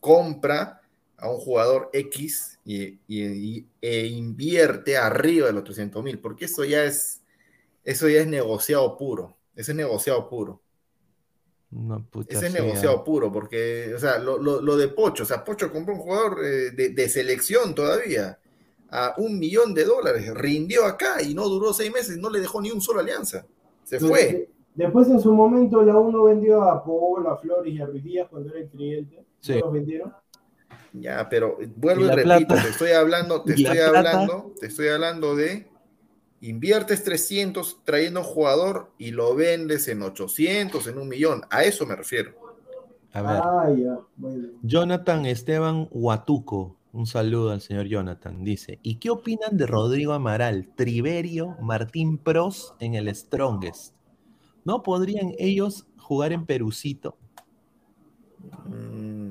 compra 0.00 0.80
a 1.18 1.30
un 1.30 1.38
jugador 1.38 1.90
X 1.92 2.58
y, 2.64 3.00
y- 3.06 3.24
y- 3.58 3.68
e 3.80 4.06
invierte 4.06 4.96
arriba 4.96 5.46
de 5.48 5.52
los 5.54 5.64
300 5.64 6.02
mil, 6.04 6.18
porque 6.20 6.46
eso 6.46 6.64
ya 6.64 6.84
es, 6.84 7.22
eso 7.84 8.08
ya 8.08 8.20
es 8.20 8.28
negociado 8.28 8.96
puro, 8.98 9.36
eso 9.56 9.72
es 9.72 9.76
negociado 9.76 10.28
puro. 10.28 10.62
No, 11.70 12.04
puta, 12.10 12.38
Ese 12.38 12.46
es 12.46 12.52
negociado 12.52 13.04
puro, 13.04 13.30
porque, 13.32 13.92
o 13.94 13.98
sea, 13.98 14.18
lo, 14.18 14.38
lo- 14.38 14.60
lo 14.60 14.76
de 14.76 14.88
Pocho, 14.88 15.22
o 15.22 15.26
sea, 15.26 15.44
Pocho 15.44 15.70
compró 15.72 15.94
un 15.94 16.00
jugador 16.00 16.44
eh, 16.44 16.70
de, 16.72 16.88
de 16.90 17.08
selección 17.08 17.74
todavía 17.74 18.38
a 18.90 19.14
un 19.18 19.38
millón 19.38 19.74
de 19.74 19.84
dólares, 19.84 20.32
rindió 20.34 20.84
acá 20.86 21.22
y 21.22 21.34
no 21.34 21.48
duró 21.48 21.72
seis 21.72 21.92
meses, 21.92 22.18
no 22.18 22.30
le 22.30 22.40
dejó 22.40 22.60
ni 22.60 22.70
un 22.72 22.80
solo 22.80 23.00
alianza, 23.00 23.46
se 23.84 23.98
Pero 23.98 24.08
fue. 24.08 24.26
de- 24.28 24.50
Después 24.74 25.08
en 25.08 25.20
su 25.20 25.32
momento 25.34 25.82
la 25.82 25.96
uno 25.98 26.24
vendió 26.24 26.62
a 26.62 26.84
Paola, 26.84 27.32
a 27.32 27.36
Flores 27.38 27.72
y 27.74 27.80
a 27.80 27.86
Ruiz 27.86 28.04
Díaz 28.04 28.28
cuando 28.28 28.50
era 28.50 28.60
el 28.60 28.68
cliente. 28.68 29.24
Sí. 29.40 29.54
¿No 29.54 29.58
los 29.58 29.72
vendieron? 29.72 30.12
Ya, 30.92 31.28
pero 31.28 31.58
vuelvo 31.76 32.04
¿Y 32.04 32.08
y, 32.08 32.10
repito, 32.10 32.20
plata? 32.20 32.56
te 32.60 32.68
estoy 32.70 32.92
hablando, 32.92 33.44
te 33.44 33.54
¿Y 33.56 33.62
la 33.64 33.74
estoy 33.74 33.78
plata? 33.82 34.28
hablando, 34.28 34.54
te 34.58 34.66
estoy 34.66 34.88
hablando 34.88 35.36
de 35.36 35.68
Inviertes 36.46 37.02
300 37.02 37.80
trayendo 37.84 38.20
un 38.20 38.26
jugador 38.26 38.92
y 38.98 39.10
lo 39.10 39.34
vendes 39.34 39.88
en 39.88 40.00
800, 40.02 40.86
en 40.86 40.98
un 40.98 41.08
millón. 41.08 41.42
A 41.50 41.64
eso 41.64 41.84
me 41.86 41.96
refiero. 41.96 42.32
A 43.12 43.22
ver, 43.22 43.40
Ah, 43.42 43.74
ya, 43.76 43.98
bueno. 44.16 44.48
Jonathan 44.62 45.26
Esteban 45.26 45.88
Huatuco, 45.90 46.76
un 46.92 47.06
saludo 47.06 47.50
al 47.50 47.60
señor 47.60 47.86
Jonathan, 47.86 48.44
dice, 48.44 48.78
¿y 48.84 48.96
qué 48.96 49.10
opinan 49.10 49.56
de 49.56 49.66
Rodrigo 49.66 50.12
Amaral, 50.12 50.68
Triverio, 50.76 51.56
Martín 51.60 52.16
Pros 52.16 52.74
en 52.78 52.94
el 52.94 53.12
Strongest? 53.12 53.96
¿No 54.64 54.84
podrían 54.84 55.32
ellos 55.38 55.88
jugar 55.98 56.32
en 56.32 56.46
Perucito? 56.46 57.16
Mm, 58.66 59.25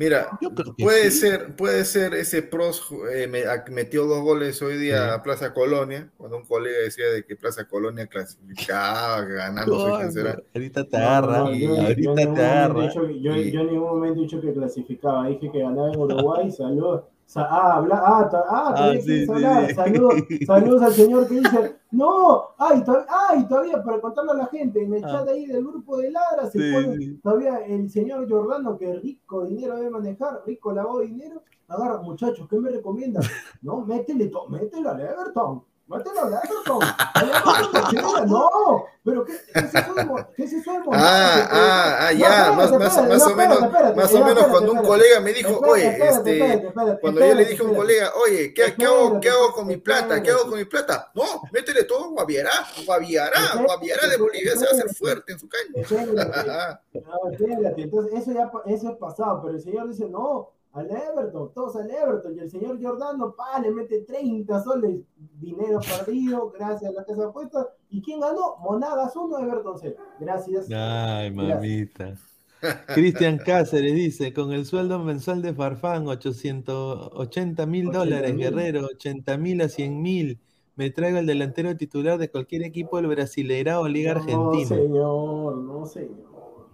Mira, 0.00 0.30
Yo 0.40 0.54
creo 0.54 0.74
que 0.74 0.82
puede 0.82 1.10
sí. 1.10 1.18
ser, 1.18 1.54
puede 1.56 1.84
ser 1.84 2.14
ese 2.14 2.40
pros 2.42 2.88
eh, 3.12 3.28
metió 3.70 4.06
dos 4.06 4.22
goles 4.22 4.62
hoy 4.62 4.78
día 4.78 4.96
Sí. 5.08 5.10
a 5.14 5.22
Plaza 5.22 5.52
Colonia, 5.52 6.08
cuando 6.16 6.38
un 6.38 6.46
colega 6.46 6.78
decía 6.84 7.04
de 7.10 7.22
que 7.22 7.36
Plaza 7.36 7.66
Colonia 7.68 8.06
clasificaba, 8.06 9.20
ganando, 9.26 9.88
no 10.00 10.10
será. 10.10 10.42
Ahorita 10.54 10.84
te 10.88 10.96
agarra, 10.96 11.38
no, 11.40 11.54
yo- 11.54 11.76
yo 11.76 11.82
ahorita 11.82 12.14
te 12.14 12.22
agarra. 12.46 12.82
dicho 12.88 13.06
que- 13.06 13.20
yo, 13.20 13.36
Y- 13.36 13.50
yo 13.52 13.60
en 13.60 13.66
ningún 13.66 13.88
momento 13.88 14.20
he 14.20 14.22
dicho 14.22 14.40
que 14.40 14.54
clasificaba, 14.54 15.26
dije 15.28 15.50
que 15.52 15.58
ganaba 15.60 15.92
en 15.92 16.00
Uruguay, 16.00 16.50
saludos. 16.50 17.02
Ah, 17.36 17.74
habla, 17.76 18.02
ah, 18.04 18.28
ta- 18.28 18.44
ah, 18.48 18.74
todavía 18.74 19.00
sí, 19.00 19.06
quieres 19.06 19.26
sí, 19.26 19.32
hablar. 19.32 19.66
sí. 19.68 19.74
Saludos, 19.74 20.14
saludos 20.46 20.82
al 20.82 20.92
señor 20.94 21.28
que 21.28 21.34
dice, 21.34 21.76
no, 21.92 22.42
ay, 22.58 22.82
to- 22.84 23.04
ay, 23.28 23.46
todavía 23.46 23.82
para 23.82 24.00
contarle 24.00 24.32
a 24.32 24.34
la 24.34 24.46
gente, 24.46 24.82
en 24.82 24.94
el 24.94 25.04
Ah. 25.04 25.08
chat 25.08 25.28
ahí 25.28 25.46
del 25.46 25.64
grupo 25.64 25.96
de 25.98 26.10
Ladra 26.10 26.50
se 26.50 26.58
pone 26.72 27.18
todavía 27.22 27.58
el 27.66 27.88
señor 27.90 28.28
Jordano, 28.28 28.76
que 28.76 28.94
rico 28.94 29.44
dinero 29.46 29.76
debe 29.76 29.90
manejar, 29.90 30.42
rico 30.46 30.72
lavado 30.72 30.98
de 31.00 31.06
dinero, 31.06 31.42
agarra, 31.68 31.98
muchachos, 32.02 32.48
¿qué 32.48 32.58
me 32.58 32.70
recomiendan? 32.70 33.22
No, 33.62 33.84
métele, 33.84 34.26
to- 34.28 34.48
métele 34.48 34.88
al 34.88 35.00
Everton, 35.00 35.62
Everton, 35.96 36.82
al 36.84 37.28
Everton, 37.28 37.90
Chile, 37.90 38.02
no, 38.26 38.84
pero 39.04 39.24
¿qué, 39.24 39.32
qué 39.52 39.60
es 39.60 39.74
eso 39.74 39.94
de 39.94 40.04
mo- 40.04 40.26
qué 40.36 40.44
es 40.44 40.52
eso 40.52 40.72
de 40.72 40.78
Ah, 40.92 41.48
ah, 41.50 41.96
ah, 42.08 42.12
No, 42.12 42.18
ya, 42.18 42.52
más, 42.52 42.70
más, 42.72 42.80
más 42.80 43.18
no, 43.26 43.32
o 43.32 43.36
menos, 43.36 43.60
más 43.96 44.14
o 44.14 44.18
no, 44.18 44.24
menos 44.26 44.46
cuando 44.46 44.72
un 44.72 44.82
colega 44.82 45.20
me 45.20 45.32
dijo, 45.32 45.58
oye, 45.60 46.08
este, 46.08 46.72
cuando 47.00 47.20
yo 47.26 47.34
le 47.34 47.44
dije 47.44 47.62
a 47.62 47.66
un 47.66 47.74
colega, 47.74 48.12
oye, 48.24 48.54
¿qué, 48.54 48.74
qué 48.78 48.84
hago, 48.84 49.20
qué 49.20 49.30
hago 49.30 49.52
con 49.52 49.66
mi 49.66 49.76
plata? 49.78 50.22
¿Qué 50.22 50.30
hago 50.30 50.48
con 50.48 50.58
mi 50.58 50.64
plata? 50.64 51.10
No, 51.14 51.24
métele 51.52 51.84
todo 51.84 52.04
a 52.04 52.08
Guaviará, 52.08 52.52
Guaviará, 52.86 53.40
Guaviará 53.64 54.08
de 54.08 54.16
Bolivia 54.16 54.52
se 54.56 54.64
va 54.64 54.70
a 54.70 54.74
hacer 54.74 54.94
fuerte 54.94 55.32
en 55.32 55.38
su. 55.38 55.48
No, 56.92 57.30
espérate, 57.32 57.82
entonces 57.82 58.12
eso 58.20 58.32
ya 58.32 58.50
eso 58.66 58.90
es 58.90 58.96
pasado, 58.98 59.40
pero 59.42 59.54
el 59.54 59.62
señor 59.62 59.88
dice, 59.88 60.06
no, 60.08 60.52
al 60.72 60.88
Everton, 60.90 61.52
todos 61.52 61.76
al 61.76 61.90
Everton, 61.90 62.36
y 62.36 62.40
el 62.40 62.50
señor 62.50 62.78
Giordano, 62.78 63.34
pa, 63.34 63.60
le 63.60 63.70
mete 63.72 64.02
30 64.02 64.62
soles, 64.62 65.00
dinero 65.40 65.80
perdido, 65.80 66.50
gracias 66.50 66.90
a 66.90 66.94
la 66.94 67.04
casa 67.04 67.22
de 67.22 67.28
apuestas, 67.28 67.66
¿y 67.90 68.00
quién 68.00 68.20
ganó? 68.20 68.56
Monagas 68.58 69.14
1, 69.16 69.38
Everton 69.38 69.74
0, 69.80 69.96
gracias. 70.20 70.70
Ay, 70.70 71.30
mamita. 71.32 72.14
Cristian 72.94 73.38
Cáceres 73.38 73.94
dice, 73.94 74.32
con 74.32 74.52
el 74.52 74.66
sueldo 74.66 74.98
mensual 74.98 75.42
de 75.42 75.54
Farfán, 75.54 76.06
880 76.06 77.66
mil 77.66 77.88
80 77.88 77.98
dólares. 77.98 78.36
Guerrero, 78.36 78.86
80 78.86 79.36
mil 79.38 79.62
a 79.62 79.68
100 79.68 80.02
mil. 80.02 80.38
Me 80.76 80.90
traigo 80.90 81.18
el 81.18 81.26
delantero 81.26 81.76
titular 81.76 82.18
de 82.18 82.30
cualquier 82.30 82.62
equipo 82.62 82.98
del 82.98 83.06
Brasileirao 83.06 83.82
o 83.82 83.88
Liga 83.88 84.14
No, 84.14 84.20
Argentina. 84.20 84.66
señor, 84.76 85.56
no, 85.56 85.86
señor. 85.86 86.68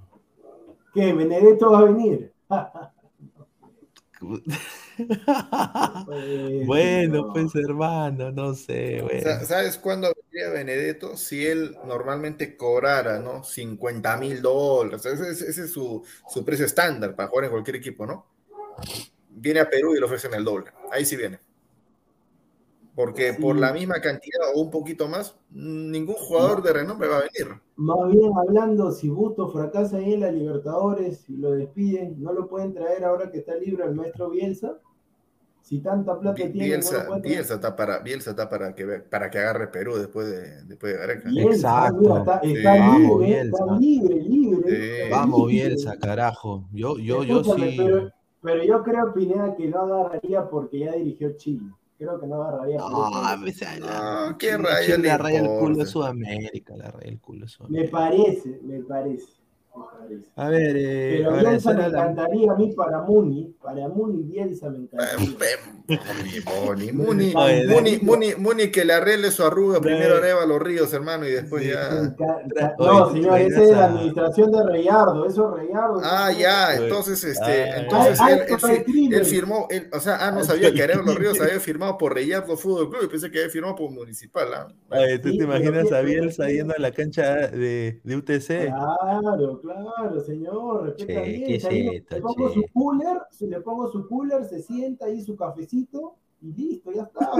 ¿Qué, 0.92 1.12
Benedetto 1.12 1.70
va 1.70 1.78
a 1.78 1.84
venir? 1.84 2.32
Bueno, 6.58 7.22
no. 7.26 7.32
pues 7.32 7.54
hermano, 7.54 8.30
no 8.32 8.54
sé, 8.54 9.02
bueno. 9.02 9.36
¿Sabes 9.44 9.76
cuándo 9.78 10.12
vendría 10.14 10.50
Benedetto? 10.50 11.16
Si 11.16 11.46
él 11.46 11.76
normalmente 11.84 12.56
cobrara, 12.56 13.18
¿no? 13.18 13.44
50 13.44 14.16
mil 14.16 14.40
dólares. 14.42 15.04
Ese 15.06 15.62
es 15.64 15.72
su, 15.72 16.04
su 16.28 16.44
precio 16.44 16.64
estándar 16.66 17.14
para 17.14 17.28
jugar 17.28 17.44
en 17.46 17.50
cualquier 17.50 17.76
equipo, 17.76 18.06
¿no? 18.06 18.26
Viene 19.30 19.60
a 19.60 19.70
Perú 19.70 19.94
y 19.94 19.98
le 19.98 20.06
ofrecen 20.06 20.34
el 20.34 20.44
doble. 20.44 20.72
Ahí 20.90 21.04
sí 21.04 21.16
viene. 21.16 21.38
Porque 22.96 23.34
Sí. 23.34 23.42
por 23.42 23.56
la 23.56 23.72
misma 23.74 24.00
cantidad 24.00 24.40
o 24.54 24.60
un 24.62 24.70
poquito 24.70 25.06
más, 25.06 25.36
ningún 25.50 26.14
jugador 26.16 26.62
de 26.62 26.72
renombre 26.72 27.08
va 27.08 27.18
a 27.18 27.20
venir. 27.20 27.60
Más 27.76 28.10
bien 28.10 28.32
hablando, 28.36 28.90
si 28.90 29.08
Busto 29.10 29.48
fracasa 29.50 29.98
ahí 29.98 30.14
en 30.14 30.20
la 30.20 30.32
Libertadores 30.32 31.28
y 31.28 31.36
lo 31.36 31.50
despiden, 31.52 32.16
no 32.22 32.32
lo 32.32 32.48
pueden 32.48 32.72
traer 32.72 33.04
ahora 33.04 33.30
que 33.30 33.38
está 33.38 33.54
libre 33.54 33.84
el 33.84 33.94
maestro 33.94 34.30
Bielsa. 34.30 34.78
Si 35.60 35.80
tanta 35.80 36.18
plata 36.18 36.36
Bi- 36.44 36.52
tiene, 36.52 36.58
no 36.58 36.64
Bielsa. 36.74 37.18
Bielsa 37.22 37.54
está 37.56 37.76
para, 37.76 37.98
Bielsa 37.98 38.30
está 38.30 38.48
para 38.48 38.74
que 38.74 38.86
para 38.86 39.28
que 39.30 39.38
agarre 39.40 39.66
Perú 39.66 39.96
después 39.96 40.30
de 40.30 40.62
después 40.64 40.92
de 40.94 40.98
Gareca. 40.98 41.28
Bielsa, 41.28 41.54
Exacto. 41.88 41.98
mira, 42.00 42.18
está, 42.20 42.40
Sí. 42.42 42.52
está 42.56 42.74
Vamos, 42.78 43.00
libre, 43.20 43.26
Bielsa. 43.26 43.56
está 43.64 43.76
libre, 43.78 44.14
libre. 44.22 44.70
Sí. 44.70 45.10
Vamos, 45.10 45.48
libre. 45.50 45.66
Bielsa, 45.66 45.96
carajo. 45.98 46.64
Yo, 46.72 46.96
yo, 46.98 47.24
yo 47.24 47.44
sí. 47.44 47.74
Pero, 47.76 48.10
pero 48.40 48.64
yo 48.64 48.82
creo, 48.84 49.12
Pineda, 49.12 49.54
que 49.54 49.66
no 49.68 49.80
agarraría 49.82 50.48
porque 50.48 50.78
ya 50.78 50.92
dirigió 50.92 51.32
Chile. 51.36 51.66
Creo 51.98 52.20
que 52.20 52.26
no 52.26 52.42
agarraría. 52.42 52.78
por 52.78 52.90
No, 52.90 53.08
eso. 53.08 53.16
a 53.24 53.36
veces 53.36 53.80
la- 53.80 54.26
No, 54.30 54.38
¿qué 54.38 54.56
raya 54.58 54.98
le 54.98 55.16
raya 55.18 55.40
el 55.40 55.58
culo 55.58 55.76
de 55.76 55.86
Sudamérica, 55.86 56.76
la 56.76 56.90
raya 56.90 57.08
el 57.08 57.20
culo 57.20 57.40
de 57.40 57.44
Me 57.46 57.48
Sudamérica. 57.48 57.90
parece, 57.92 58.60
me 58.62 58.80
parece. 58.80 59.26
me 59.76 59.84
parece. 59.98 60.30
A 60.36 60.48
ver, 60.48 60.76
eh, 60.78 61.22
Pero 61.24 61.36
Bielsa 61.38 61.72
me 61.74 61.86
encantaría 61.86 62.52
a 62.52 62.54
mí 62.56 62.72
para 62.72 63.02
Muni. 63.02 63.54
Para 63.62 63.88
Muni, 63.88 64.22
Bielsa 64.24 64.68
me 64.70 64.78
encantaría. 64.78 65.26
Muni, 65.88 66.92
Muni, 66.92 67.32
Muni, 67.68 67.98
Muni, 68.02 68.34
Muni, 68.36 68.70
que 68.70 68.84
le 68.84 68.94
arregle 68.94 69.30
su 69.30 69.44
arruga, 69.44 69.80
primero 69.80 70.16
arreba 70.16 70.44
los 70.46 70.60
ríos, 70.60 70.92
hermano, 70.92 71.26
y 71.26 71.30
después 71.30 71.64
ya. 71.66 72.14
No, 72.78 73.08
¿tú 73.08 73.14
te 73.14 73.20
señor, 73.20 73.38
ese 73.40 73.64
es 73.64 73.70
la 73.70 73.84
administración 73.86 74.50
de 74.52 74.62
Reyardo, 74.64 75.26
eso 75.26 75.48
es 75.56 75.62
Reyardo. 75.62 76.00
Ah, 76.02 76.32
ya, 76.32 76.74
entonces, 76.76 77.22
este, 77.24 77.78
entonces 77.78 78.18
Ay, 78.20 78.38
él, 79.12 79.24
firmó, 79.24 79.66
él, 79.70 79.88
o 79.92 80.00
sea, 80.00 80.26
ah, 80.26 80.30
no 80.32 80.42
sabía 80.42 80.72
que 80.72 80.82
el 80.82 80.90
Arevalo 80.90 81.14
Ríos 81.14 81.40
había 81.40 81.60
firmado 81.60 81.96
por 81.98 82.14
Reyardo 82.14 82.56
Fútbol 82.56 82.90
Club, 82.90 83.02
y 83.04 83.08
pensé 83.08 83.30
que 83.30 83.38
había 83.38 83.50
firmado 83.50 83.76
por 83.76 83.90
Municipal, 83.90 84.48
¿ah? 84.54 84.68
¿tú 85.22 85.30
Sí, 85.30 85.38
te 85.38 85.44
imaginas 85.44 85.92
a 85.92 86.00
Bielsa 86.00 86.48
yendo 86.48 86.74
a 86.76 86.80
la 86.80 86.90
cancha 86.90 87.46
de, 87.48 88.00
de 88.02 88.16
UTC? 88.16 88.46
Claro, 88.66 89.60
claro, 89.60 90.20
señor, 90.24 90.86
respeta 90.86 91.22
Che, 91.22 91.28
bien. 91.28 91.44
¿qué 91.46 91.54
es 91.56 91.64
ahí 91.64 91.82
le- 92.10 92.20
pongo 92.20 92.48
che? 92.48 92.54
su 92.54 92.64
cooler, 92.72 93.18
si 93.30 93.46
le 93.46 93.60
pongo 93.60 93.90
su 93.90 94.06
cooler, 94.08 94.44
se 94.44 94.62
sienta 94.62 95.06
ahí 95.06 95.22
su 95.22 95.36
cafecito 95.36 95.75
y 96.40 96.52
listo, 96.52 96.92
ya 96.92 97.02
está. 97.02 97.32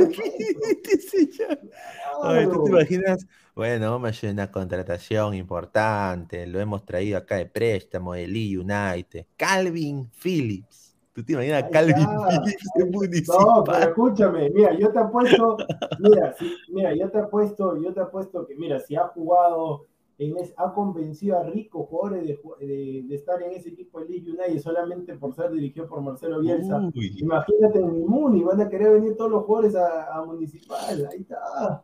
Oye, 2.23 2.47
¿tú 2.47 2.65
te 2.65 2.71
imaginas? 2.71 3.27
Bueno, 3.55 3.91
vamos 3.93 4.07
a 4.07 4.11
hacer 4.11 4.31
una 4.33 4.51
contratación 4.51 5.35
importante. 5.35 6.47
Lo 6.47 6.61
hemos 6.61 6.85
traído 6.85 7.19
acá 7.19 7.37
de 7.37 7.47
préstamo 7.47 8.15
de 8.15 8.27
Lee 8.27 8.57
United. 8.57 9.27
Calvin 9.37 10.11
Phillips. 10.23 10.95
¿Tú 11.13 11.25
te 11.25 11.33
imaginas 11.33 11.63
a 11.65 11.71
Calvin. 11.71 11.97
Phillips 11.97 12.67
en 12.75 12.81
No, 12.83 12.87
pero 12.87 12.91
municipal? 12.91 13.83
escúchame, 13.83 14.51
mira, 14.51 14.79
yo 14.79 14.93
te 14.93 14.99
apuesto, 14.99 15.57
mira, 15.99 16.35
sí, 16.39 16.55
mira, 16.69 16.95
yo 16.95 17.11
te 17.11 17.19
apuesto, 17.19 17.83
yo 17.83 17.95
te 17.95 18.01
apuesto 18.01 18.47
que, 18.47 18.55
mira, 18.55 18.81
si 18.81 18.97
ha 18.97 19.09
jugado, 19.09 19.87
en 20.19 20.37
es- 20.39 20.55
ha 20.57 20.73
convencido 20.73 21.39
a 21.39 21.43
ricos 21.45 21.87
jugadores 21.89 22.27
de, 22.27 22.39
ju- 22.43 22.57
de- 22.59 23.05
de 23.07 23.15
estar 23.15 23.43
en 23.43 23.53
ese 23.53 23.69
equipo 23.71 24.01
de 24.01 24.09
League 24.09 24.31
United 24.31 24.61
solamente 24.61 25.15
por 25.17 25.35
ser 25.35 25.51
dirigido 25.53 25.87
por 25.87 26.01
Marcelo 26.01 26.41
Bielsa. 26.41 26.79
Uy, 26.95 27.13
Imagínate 27.19 27.79
en 27.81 28.07
Muni, 28.07 28.43
van 28.43 28.61
a 28.61 28.69
querer 28.69 28.93
venir 28.93 29.15
todos 29.17 29.31
los 29.31 29.45
jugadores 29.45 29.75
a, 29.77 30.15
a 30.17 30.25
Municipal, 30.25 31.09
ahí 31.13 31.21
está. 31.21 31.83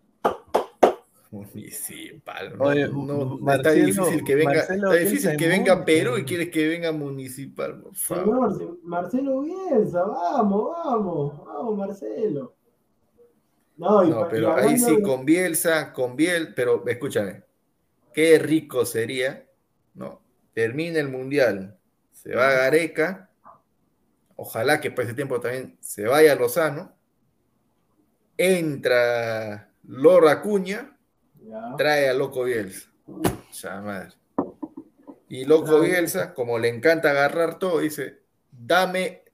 Municipal, 1.30 2.58
no, 2.58 2.64
Oye, 2.66 2.88
no, 2.88 3.52
está 3.54 3.72
difícil 3.72 4.22
que 4.22 4.34
venga, 4.34 4.52
Marcelo 4.54 4.92
está 4.92 5.04
difícil 5.04 5.36
que 5.38 5.44
en 5.46 5.50
venga. 5.50 5.84
Perú 5.84 6.18
y 6.18 6.24
quieres 6.24 6.50
que 6.50 6.68
venga 6.68 6.92
Municipal, 6.92 7.80
por 7.80 7.94
favor. 7.96 8.52
Señor, 8.52 8.76
se- 8.76 8.78
Marcelo 8.86 9.40
Bielsa, 9.40 10.04
vamos, 10.04 10.70
vamos, 10.84 11.46
vamos, 11.46 11.78
Marcelo. 11.78 12.54
No, 13.78 14.04
y 14.04 14.10
No, 14.10 14.28
pero 14.28 14.52
ahí 14.54 14.76
sí, 14.78 14.96
de- 14.96 15.02
con 15.02 15.24
Bielsa, 15.24 15.92
con 15.94 16.16
Biel, 16.16 16.52
pero 16.54 16.84
escúchame, 16.86 17.42
qué 18.12 18.38
rico 18.38 18.84
sería, 18.84 19.46
¿no? 19.94 20.20
Termina 20.54 20.98
el 20.98 21.08
Mundial, 21.08 21.78
se 22.12 22.34
va 22.34 22.48
a 22.48 22.52
Gareca, 22.52 23.30
ojalá 24.36 24.80
que 24.80 24.90
para 24.90 25.06
ese 25.06 25.14
tiempo 25.14 25.40
también 25.40 25.76
se 25.80 26.06
vaya 26.06 26.34
Lozano, 26.34 26.94
entra 28.36 29.70
Lora 29.84 30.32
Acuña, 30.32 30.96
trae 31.76 32.08
a 32.08 32.14
Loco 32.14 32.44
Bielsa. 32.44 32.90
Ya 33.52 33.80
madre. 33.80 34.12
Y 35.28 35.44
Loco. 35.44 35.80
Bielsa, 35.80 36.34
como 36.34 36.58
le 36.58 36.68
encanta 36.68 37.10
agarrar 37.10 37.58
todo, 37.58 37.80
dice, 37.80 38.20
dame, 38.50 39.24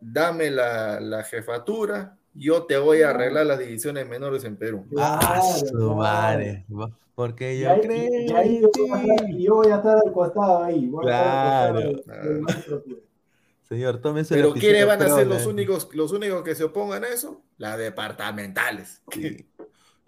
dame 0.00 0.50
la, 0.50 1.00
la 1.00 1.22
jefatura, 1.22 2.16
yo 2.34 2.64
te 2.64 2.76
voy 2.76 3.02
a 3.02 3.10
arreglar 3.10 3.46
las 3.46 3.58
divisiones 3.58 4.06
menores 4.06 4.44
en 4.44 4.56
Perú. 4.56 4.86
Ah, 4.98 5.40
su 5.42 5.94
madre. 5.94 6.66
Porque 7.16 7.56
Y 7.56 7.60
yo 7.60 7.70
ahí, 7.72 7.80
creo 7.80 7.96
y 7.96 8.32
ahí 8.32 8.60
yo, 8.60 8.68
voy 8.76 8.90
a 8.92 9.00
estar, 9.02 9.26
ti. 9.26 9.32
y 9.32 9.42
yo 9.44 9.54
voy 9.54 9.68
a 9.68 9.76
estar 9.76 9.96
al 10.04 10.12
costado 10.12 10.62
ahí. 10.62 10.86
Voy 10.86 11.06
a 11.06 11.10
estar 11.10 11.26
al 11.26 11.72
Claro. 11.82 11.92
costado 11.96 12.18
del- 12.18 12.28
del 12.34 12.42
maestro 12.42 12.82
Cruz. 12.84 12.98
Señor, 13.62 14.00
tómese 14.02 14.34
Pero 14.34 14.52
¿quiénes 14.52 14.86
van 14.86 15.02
a 15.02 15.08
ser 15.08 15.26
los 15.26 15.46
únicos, 15.46 15.88
los 15.94 16.12
únicos 16.12 16.42
que 16.42 16.54
se 16.54 16.64
opongan 16.64 17.04
a 17.04 17.08
eso? 17.08 17.42
Las 17.56 17.78
departamentales. 17.78 19.02
Sí. 19.10 19.48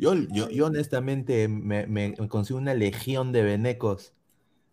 Yo, 0.01 0.15
yo, 0.15 0.49
yo 0.49 0.67
honestamente 0.67 1.49
me, 1.49 1.89
me, 1.89 2.15
me 2.17 2.29
consigo 2.29 2.57
una 2.61 2.73
legión 2.73 3.33
de 3.33 3.43
venecos. 3.43 4.15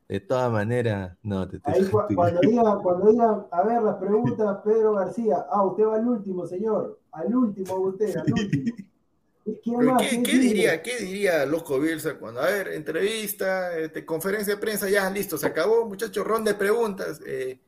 De 0.08 0.20
todas 0.20 0.52
maneras, 0.52 1.18
no, 1.24 1.48
te, 1.48 1.60
te- 1.60 1.72
Ahí 1.72 1.84
cu- 1.86 2.02
cuando 2.14 2.42
diga, 2.42 2.78
cuando 2.84 3.10
diga, 3.10 3.48
a 3.50 3.64
ver 3.64 3.82
las 3.82 3.96
preguntas, 3.96 4.58
Pedro 4.64 4.94
García. 4.94 5.44
Ah, 5.50 5.64
usted 5.64 5.84
va 5.86 5.96
al 5.96 6.08
último, 6.08 6.46
señor. 6.46 7.00
Al 7.12 7.34
último, 7.36 7.74
usted, 7.78 8.16
al 8.18 8.32
último. 8.34 8.76
¿Qué, 9.46 10.40
diría, 10.40 10.82
¿Qué 10.82 10.98
diría 10.98 11.46
Loco 11.46 11.80
Bielsa 11.80 12.16
cuando, 12.16 12.42
a 12.42 12.48
ver, 12.48 12.70
entrevista, 12.70 13.78
este, 13.78 14.04
conferencia 14.04 14.56
de 14.56 14.60
prensa, 14.60 14.90
ya, 14.90 15.08
listo, 15.12 15.38
se 15.38 15.46
acabó, 15.46 15.86
muchachos, 15.86 16.26
ronda 16.26 16.52
de 16.52 16.58
preguntas. 16.58 17.22
eh, 17.26 17.60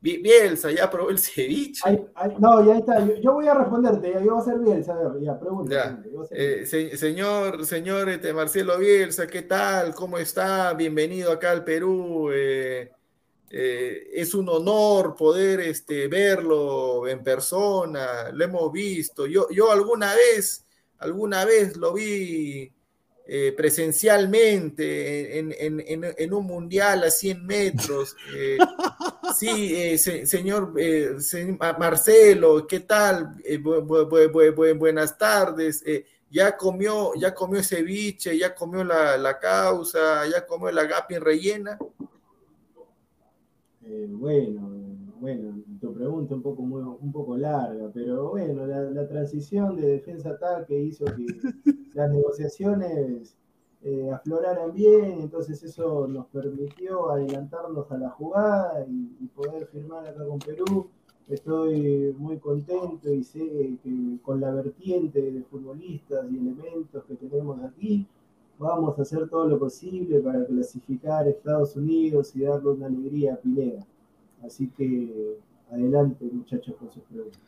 Bi- 0.00 0.20
Bielsa, 0.20 0.72
ya 0.72 0.90
probó 0.90 1.10
el 1.10 1.18
ceviche. 1.20 2.08
No, 2.40 2.66
ya 2.66 2.76
está. 2.78 2.98
Yo, 3.06 3.14
yo 3.14 3.32
voy 3.34 3.46
a 3.46 3.54
responderte. 3.54 4.10
Ya, 4.12 4.20
yo 4.20 4.32
voy 4.34 4.40
a 4.40 4.44
ser 4.44 4.84
¿sabes? 4.84 5.22
Ya, 5.22 5.38
pregunta. 5.38 5.72
Ya. 5.72 6.00
pregunta, 6.02 6.34
a 6.34 6.36
Eh, 6.36 6.66
se- 6.66 6.96
señor, 6.96 7.64
señor 7.66 8.08
este, 8.08 8.32
Marcelo 8.32 8.78
Bielsa, 8.78 9.28
¿qué 9.28 9.42
tal? 9.42 9.94
¿Cómo 9.94 10.18
está? 10.18 10.74
Bienvenido 10.74 11.30
acá 11.30 11.52
al 11.52 11.62
Perú. 11.62 12.30
eh, 12.32 12.90
eh, 13.48 14.08
es 14.14 14.34
un 14.34 14.48
honor 14.48 15.14
poder 15.14 15.60
este, 15.60 16.08
verlo 16.08 17.06
en 17.06 17.22
persona, 17.22 18.30
lo 18.32 18.44
hemos 18.44 18.72
visto. 18.72 19.26
Yo, 19.26 19.46
yo 19.50 19.70
alguna 19.70 20.14
vez, 20.14 20.61
alguna 21.02 21.44
vez 21.44 21.76
lo 21.76 21.92
vi 21.92 22.70
eh, 23.26 23.52
presencialmente 23.56 25.38
en, 25.38 25.54
en- 25.58 25.80
en- 25.86 26.14
en 26.16 26.34
un 26.34 26.44
mundial 26.46 27.04
a 27.04 27.10
100 27.10 27.46
metros. 27.46 28.16
eh, 28.36 28.58
sí, 29.38 29.74
eh, 29.76 29.98
se- 29.98 30.26
señor 30.26 30.74
eh, 30.76 31.14
se- 31.20 31.44
Ma- 31.58 31.76
Marcelo, 31.78 32.66
¿qué 32.66 32.80
tal? 32.80 33.36
Eh, 33.44 33.58
bu- 33.58 33.82
bu- 33.86 34.08
bu- 34.08 34.30
bu- 34.30 34.54
bu- 34.54 34.78
buenas 34.78 35.16
tardes. 35.16 35.82
eh, 35.86 36.04
ya 36.30 36.56
comió, 36.56 37.12
ya 37.14 37.34
comió 37.34 37.62
ceviche, 37.62 38.36
ya 38.38 38.54
comió 38.54 38.82
la, 38.82 39.18
la 39.18 39.38
causa, 39.38 40.26
ya 40.26 40.46
comió 40.46 40.70
la 40.72 40.84
gapi 40.84 41.18
rellena. 41.18 41.78
Eh, 43.84 44.06
bueno, 44.08 44.91
bueno, 45.22 45.62
tu 45.80 45.92
pregunta 45.94 46.34
un 46.34 46.42
poco, 46.42 46.62
muy- 46.62 46.82
un 46.82 47.12
poco 47.12 47.36
larga, 47.36 47.90
pero 47.94 48.30
bueno, 48.30 48.66
la, 48.66 48.82
la 48.90 49.06
transición 49.08 49.76
de 49.76 49.86
defensa-ataque 49.92 50.78
hizo 50.82 51.04
que 51.16 51.26
las 51.94 52.10
negociaciones 52.10 53.36
eh, 53.82 54.10
afloraran 54.10 54.72
bien, 54.72 55.20
entonces 55.20 55.62
eso 55.62 56.06
nos 56.08 56.26
permitió 56.26 57.10
adelantarnos 57.10 57.90
a 57.92 57.98
la 57.98 58.10
jugada 58.10 58.84
y, 58.88 59.16
y 59.20 59.26
poder 59.28 59.66
firmar 59.66 60.06
acá 60.06 60.24
con 60.26 60.38
Perú. 60.40 60.88
Estoy 61.28 62.14
muy 62.18 62.38
contento 62.38 63.10
y 63.12 63.22
sé 63.24 63.78
que 63.82 64.18
con 64.22 64.40
la 64.40 64.50
vertiente 64.52 65.20
de 65.32 65.42
futbolistas 65.44 66.26
y 66.30 66.36
elementos 66.38 67.04
que 67.04 67.14
tenemos 67.14 67.62
aquí, 67.62 68.06
vamos 68.58 68.98
a 68.98 69.02
hacer 69.02 69.28
todo 69.28 69.46
lo 69.48 69.58
posible 69.58 70.20
para 70.20 70.44
clasificar 70.46 71.26
a 71.26 71.30
Estados 71.30 71.76
Unidos 71.76 72.34
y 72.36 72.40
darle 72.42 72.70
una 72.70 72.86
alegría 72.86 73.34
a 73.34 73.36
Pineda. 73.36 73.86
Así 74.44 74.68
que 74.76 75.38
adelante, 75.70 76.24
muchachos, 76.30 76.74
con 76.78 76.92
sus 76.92 77.02
preguntas. 77.04 77.40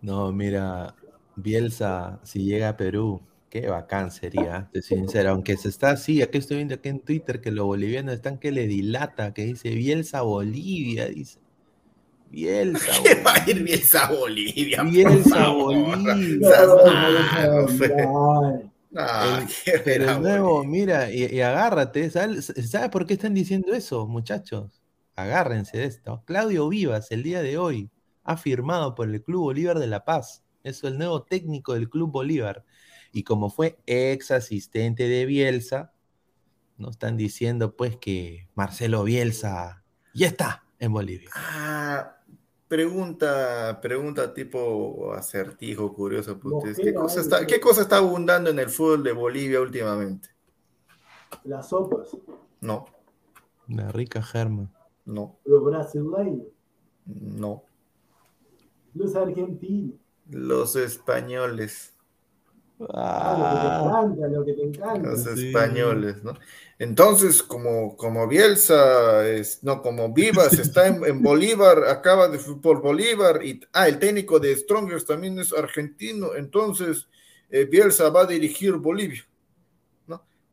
No, 0.00 0.32
mira, 0.32 0.94
Bielsa, 1.36 2.20
si 2.24 2.44
llega 2.44 2.70
a 2.70 2.76
Perú, 2.76 3.20
qué 3.48 3.68
bacán 3.68 4.10
sería, 4.10 4.68
te 4.72 4.82
soy 4.82 4.98
sincero, 5.00 5.30
aunque 5.30 5.56
se 5.56 5.68
está 5.68 5.90
así, 5.90 6.22
aquí 6.22 6.38
estoy 6.38 6.56
viendo 6.58 6.74
aquí 6.74 6.88
en 6.88 7.00
Twitter 7.00 7.40
que 7.40 7.52
los 7.52 7.66
bolivianos 7.66 8.14
están 8.14 8.38
que 8.38 8.50
le 8.50 8.66
dilata, 8.66 9.32
que 9.32 9.44
dice 9.44 9.70
Bielsa 9.70 10.22
Bolivia, 10.22 11.06
dice. 11.06 11.38
Bielsa 12.30 12.92
¿Qué 13.02 13.22
va 13.22 13.34
a 13.34 13.50
ir. 13.50 13.62
Bielsa 13.62 14.10
Bolivia? 14.10 14.82
Bielsa? 14.82 15.48
Bolivia. 15.48 16.48
Ah, 18.94 19.46
qué 19.64 19.80
Pero 19.84 20.18
nuevo, 20.18 20.64
mira, 20.64 21.10
y, 21.10 21.24
y 21.24 21.40
agárrate, 21.40 22.10
¿sabes 22.10 22.52
¿sabe 22.70 22.90
por 22.90 23.06
qué 23.06 23.14
están 23.14 23.32
diciendo 23.34 23.72
eso, 23.72 24.06
muchachos? 24.06 24.81
Agárrense 25.16 25.78
de 25.78 25.84
esto. 25.84 26.22
Claudio 26.26 26.68
Vivas, 26.68 27.10
el 27.10 27.22
día 27.22 27.42
de 27.42 27.58
hoy, 27.58 27.90
ha 28.24 28.36
firmado 28.36 28.94
por 28.94 29.08
el 29.08 29.22
Club 29.22 29.42
Bolívar 29.42 29.78
de 29.78 29.86
La 29.86 30.04
Paz. 30.04 30.44
Es 30.62 30.82
el 30.84 30.96
nuevo 30.98 31.22
técnico 31.24 31.74
del 31.74 31.90
Club 31.90 32.10
Bolívar. 32.10 32.64
Y 33.12 33.24
como 33.24 33.50
fue 33.50 33.78
ex 33.86 34.30
asistente 34.30 35.08
de 35.08 35.26
Bielsa, 35.26 35.92
nos 36.78 36.92
están 36.92 37.16
diciendo 37.16 37.76
pues 37.76 37.96
que 37.96 38.48
Marcelo 38.54 39.04
Bielsa 39.04 39.84
ya 40.14 40.28
está 40.28 40.64
en 40.78 40.92
Bolivia. 40.92 41.28
Ah, 41.34 42.16
pregunta, 42.68 43.78
pregunta 43.82 44.32
tipo 44.32 45.12
acertijo, 45.12 45.92
curioso. 45.94 46.38
para 46.38 46.56
ustedes. 46.56 46.78
¿Qué 46.78 46.94
cosa, 46.94 47.20
está, 47.20 47.40
sí. 47.40 47.46
¿Qué 47.46 47.60
cosa 47.60 47.82
está 47.82 47.98
abundando 47.98 48.50
en 48.50 48.58
el 48.58 48.70
fútbol 48.70 49.02
de 49.04 49.12
Bolivia 49.12 49.60
últimamente? 49.60 50.30
Las 51.44 51.68
sopas, 51.68 52.16
No, 52.60 52.86
Una 53.68 53.90
rica 53.90 54.22
germa. 54.22 54.70
No, 55.04 55.38
los 55.44 55.64
brasileños, 55.64 56.46
no. 57.06 57.64
los 58.94 59.14
argentinos. 59.16 59.94
Los 60.28 60.76
españoles. 60.76 61.92
Ah, 62.94 63.34
Ah, 63.34 63.38
lo 63.38 63.44
que 63.44 63.68
te 63.68 63.84
encanta, 63.84 64.28
lo 64.28 64.44
que 64.44 64.52
te 64.54 64.62
encanta. 64.64 65.10
Los 65.10 65.22
Sí. 65.22 65.46
españoles, 65.48 66.24
¿no? 66.24 66.34
Entonces, 66.78 67.42
como, 67.42 67.96
como 67.96 68.26
Bielsa, 68.26 69.28
es, 69.28 69.62
no, 69.62 69.82
como 69.82 70.12
Vivas 70.12 70.54
está 70.54 70.88
en, 70.88 71.04
en 71.04 71.22
Bolívar, 71.22 71.84
acaba 71.84 72.28
de 72.28 72.38
por 72.60 72.80
Bolívar, 72.82 73.44
y 73.44 73.60
ah, 73.72 73.86
el 73.88 73.98
técnico 73.98 74.40
de 74.40 74.56
Strongers 74.56 75.06
también 75.06 75.38
es 75.38 75.52
argentino, 75.52 76.34
entonces 76.34 77.06
eh, 77.50 77.64
Bielsa 77.66 78.10
va 78.10 78.22
a 78.22 78.26
dirigir 78.26 78.74
Bolivia. 78.74 79.22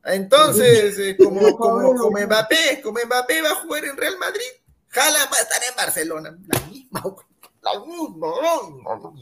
Entonces, 0.05 0.97
eh, 0.99 1.17
como, 1.17 1.39
como, 1.57 1.95
como 1.95 2.17
Mbappé, 2.19 2.81
como 2.83 2.99
Mbappé 3.05 3.41
va 3.41 3.49
a 3.51 3.55
jugar 3.55 3.85
en 3.85 3.97
Real 3.97 4.17
Madrid, 4.19 4.41
Haaland 4.93 5.31
va 5.31 5.37
a 5.37 5.41
estar 5.41 5.61
en 5.69 5.75
Barcelona, 5.75 6.37
la 6.47 6.67
misma, 6.67 7.03
la 7.61 7.79
misma, 7.85 8.27
¿no? 9.01 9.13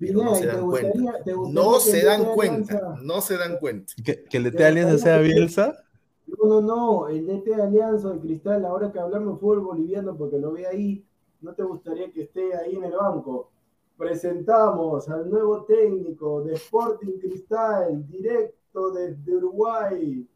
Pero 0.00 0.22
no 0.22 0.32
Pineda, 0.32 0.36
se 0.36 0.44
¿y 0.44 0.46
te 0.46 0.46
dan 0.54 0.62
gustaría- 0.64 1.12
cuenta, 1.24 1.50
no 1.50 1.80
se 1.80 1.98
el 2.00 2.06
dan 2.06 2.20
DT 2.22 2.34
cuenta, 2.34 2.74
Alianza- 2.78 3.00
no 3.02 3.20
se 3.20 3.36
dan 3.36 3.58
cuenta. 3.58 3.92
¿Que, 4.04 4.24
que 4.24 4.38
le 4.40 4.50
Te 4.52 4.56
te 4.58 4.64
alianza 4.66 4.98
sea 4.98 5.18
Bielsa? 5.18 5.76
No, 6.28 6.46
no, 6.46 6.60
no, 6.60 7.08
el 7.08 7.26
DT 7.26 7.56
de 7.56 7.62
Alianza 7.62 8.10
de 8.10 8.20
Cristal, 8.20 8.64
ahora 8.64 8.92
que 8.92 9.00
hablamos 9.00 9.34
de 9.34 9.40
fútbol 9.40 9.60
boliviano, 9.60 10.16
porque 10.16 10.38
lo 10.38 10.52
ve 10.52 10.66
ahí, 10.68 11.04
¿no 11.40 11.52
te 11.54 11.62
gustaría 11.64 12.12
que 12.12 12.22
esté 12.24 12.54
ahí 12.54 12.76
en 12.76 12.84
el 12.84 12.92
banco? 12.92 13.50
Presentamos 13.96 15.08
al 15.08 15.28
nuevo 15.28 15.64
técnico 15.64 16.42
de 16.44 16.54
Sporting 16.54 17.18
Cristal, 17.20 18.06
directo 18.08 18.57
desde 18.92 19.36
Uruguay, 19.36 20.26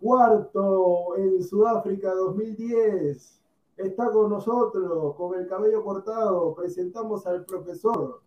cuarto 0.00 1.16
en 1.16 1.42
Sudáfrica 1.42 2.14
2010. 2.14 3.36
Está 3.76 4.10
con 4.10 4.28
nosotros, 4.30 5.14
con 5.16 5.38
el 5.38 5.46
cabello 5.46 5.82
cortado. 5.82 6.54
Presentamos 6.54 7.26
al 7.26 7.44
profesor 7.44 8.20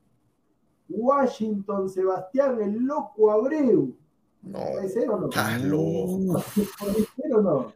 Washington 0.89 1.89
Sebastián, 1.89 2.61
el 2.61 2.77
loco 2.85 3.31
Abreu. 3.31 3.95
No, 4.41 4.59
¿Puede 4.59 4.89
ser 4.89 5.09
o 5.09 5.17
no? 5.19 5.29
estás 5.29 5.61
loco. 5.63 6.41
¿Puede 6.79 7.05
ser 7.15 7.33
o 7.35 7.41
no? 7.41 7.73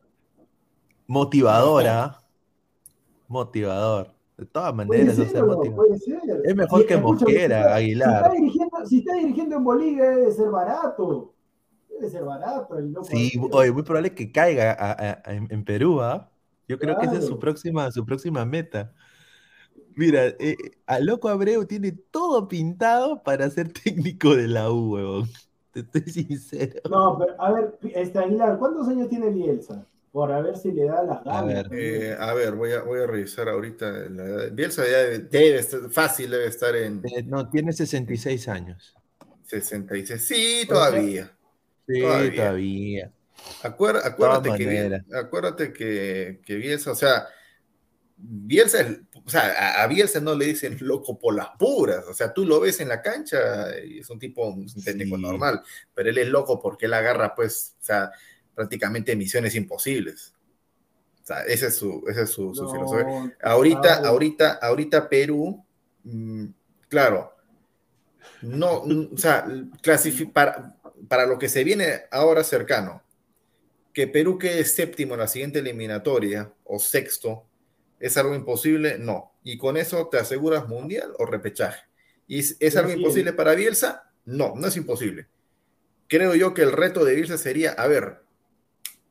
Motivadora. 1.07 2.17
Motivador. 3.27 4.11
De 4.37 4.45
todas 4.45 4.73
maneras, 4.75 5.07
va 5.07 5.11
a 5.11 5.15
ser 5.15 5.29
ser 5.29 5.43
o 5.43 5.47
no. 5.47 5.63
Es 6.43 6.55
mejor 6.55 6.85
que 6.85 6.93
escúchame, 6.93 7.01
Mosquera, 7.01 7.57
si 7.57 7.61
está- 7.63 7.75
Aguilar. 7.75 8.09
Si 8.09 8.15
está, 8.17 8.29
dirigiendo, 8.33 8.85
si 8.85 8.97
está 8.99 9.13
dirigiendo 9.13 9.55
en 9.55 9.63
Bolivia 9.63 10.09
debe 10.09 10.31
ser 10.31 10.49
barato. 10.49 11.33
Debe 11.99 12.09
ser 12.11 12.23
barato 12.23 12.77
el 12.77 12.91
loco. 12.91 13.07
Sí, 13.07 13.31
oye, 13.51 13.71
muy 13.71 13.83
probable 13.83 14.13
que 14.13 14.31
caiga 14.31 14.71
a- 14.71 14.91
a- 14.91 15.21
a- 15.25 15.33
en, 15.33 15.47
en 15.49 15.63
Perú, 15.65 16.01
¿ah? 16.01 16.29
Yo 16.67 16.77
creo 16.77 16.97
que 16.99 17.05
esa 17.05 17.17
es 17.17 17.25
su 17.25 17.39
próxima, 17.39 17.89
su 17.91 18.05
próxima 18.05 18.45
meta. 18.45 18.93
Mira, 19.95 20.25
eh, 20.39 20.55
a 20.85 20.99
Loco 20.99 21.27
Abreu 21.29 21.65
tiene 21.65 21.91
todo 21.91 22.47
pintado 22.47 23.23
para 23.23 23.49
ser 23.49 23.71
técnico 23.83 24.35
de 24.35 24.47
la 24.47 24.69
U, 24.71 24.93
huevón. 24.93 25.29
Te 25.71 25.79
estoy 25.81 26.01
sincero. 26.11 26.81
No, 26.89 27.17
pero 27.17 27.41
a 27.41 27.51
ver, 27.51 27.77
este 27.95 28.19
Aguilar, 28.19 28.57
¿cuántos 28.59 28.87
años 28.87 29.09
tiene 29.09 29.29
Bielsa? 29.29 29.85
Por 30.11 30.31
a 30.31 30.41
ver 30.41 30.57
si 30.57 30.71
le 30.71 30.85
da 30.85 31.03
las 31.03 31.23
ganas. 31.23 31.45
ver. 31.45 31.63
también. 31.67 32.01
Eh, 32.03 32.15
a 32.19 32.33
ver, 32.33 32.53
voy 32.55 32.71
a, 32.73 32.81
voy 32.81 32.99
a 32.99 33.07
revisar 33.07 33.49
ahorita. 33.49 33.91
La 34.09 34.23
edad. 34.25 34.51
Bielsa 34.51 34.83
ya 34.85 34.97
debe, 34.99 35.19
debe 35.19 35.57
estar, 35.59 35.89
fácil 35.89 36.31
debe 36.31 36.47
estar 36.47 36.75
en 36.75 37.01
Eh, 37.05 37.23
no, 37.23 37.49
tiene 37.49 37.71
66 37.73 38.47
años. 38.47 38.95
66. 39.45 40.25
Sí, 40.27 40.65
todavía. 40.67 41.31
Sí, 41.87 42.01
Todavía. 42.01 42.35
todavía. 42.35 43.11
Acuer- 43.63 44.01
acuérdate, 44.03 44.57
que, 44.57 45.01
acuérdate 45.15 45.73
que, 45.73 46.41
que 46.45 46.55
Bielsa, 46.55 46.91
o 46.91 46.95
sea, 46.95 47.27
Bielsa, 48.17 48.79
o 49.23 49.29
sea, 49.29 49.53
a, 49.79 49.83
a 49.83 49.87
Bielsa 49.87 50.19
no 50.19 50.33
le 50.35 50.45
dicen 50.47 50.75
loco 50.81 51.17
por 51.19 51.35
las 51.35 51.49
puras. 51.57 52.03
O 52.07 52.13
sea, 52.13 52.33
tú 52.33 52.45
lo 52.45 52.59
ves 52.59 52.79
en 52.81 52.89
la 52.89 53.01
cancha 53.01 53.77
y 53.85 53.99
es 53.99 54.09
un 54.09 54.17
tipo, 54.19 54.47
un 54.47 54.65
técnico 54.83 55.15
Sí. 55.15 55.21
normal, 55.21 55.61
pero 55.93 56.09
él 56.09 56.17
es 56.17 56.27
loco 56.27 56.59
porque 56.59 56.87
él 56.87 56.93
agarra, 56.95 57.35
pues, 57.35 57.75
o 57.79 57.85
sea, 57.85 58.11
prácticamente 58.55 59.15
misiones 59.15 59.53
imposibles. 59.55 60.33
O 61.23 61.25
sea, 61.27 61.41
esa 61.43 61.67
es 61.67 61.75
su, 61.75 62.03
esa 62.09 62.21
es 62.23 62.29
su, 62.31 62.55
su 62.55 62.63
No, 62.63 62.71
filosofía. 62.71 63.37
Ahorita, 63.43 64.01
ah, 64.03 64.07
ahorita, 64.07 64.53
ahorita 64.61 65.07
Perú, 65.09 65.63
mm, 66.03 66.45
claro, 66.89 67.33
no, 68.41 68.83
mm, 68.85 69.09
o 69.13 69.17
sea, 69.17 69.45
para, 70.33 70.75
para 71.07 71.25
lo 71.25 71.37
que 71.39 71.49
se 71.49 71.63
viene 71.63 72.03
ahora 72.11 72.43
cercano, 72.43 73.03
que 73.93 74.07
Perú 74.07 74.37
quede 74.37 74.63
séptimo 74.65 75.15
en 75.15 75.21
la 75.21 75.27
siguiente 75.27 75.59
eliminatoria 75.59 76.53
o 76.63 76.79
sexto, 76.79 77.45
¿es 77.99 78.17
algo 78.17 78.35
imposible? 78.35 78.97
No. 78.99 79.33
Y 79.43 79.57
con 79.57 79.77
eso 79.77 80.07
te 80.07 80.17
aseguras 80.17 80.67
mundial 80.67 81.13
o 81.17 81.25
repechaje. 81.25 81.81
¿Y 82.27 82.39
es, 82.39 82.57
es 82.59 82.75
algo 82.75 82.91
imposible 82.91 83.33
para 83.33 83.55
Bielsa? 83.55 84.11
No, 84.25 84.53
no 84.55 84.67
es 84.67 84.77
imposible. 84.77 85.27
Creo 86.07 86.35
yo 86.35 86.53
que 86.53 86.61
el 86.61 86.73
reto 86.73 87.05
de 87.05 87.15
Bielsa 87.15 87.37
sería, 87.37 87.71
a 87.71 87.87
ver, 87.87 88.21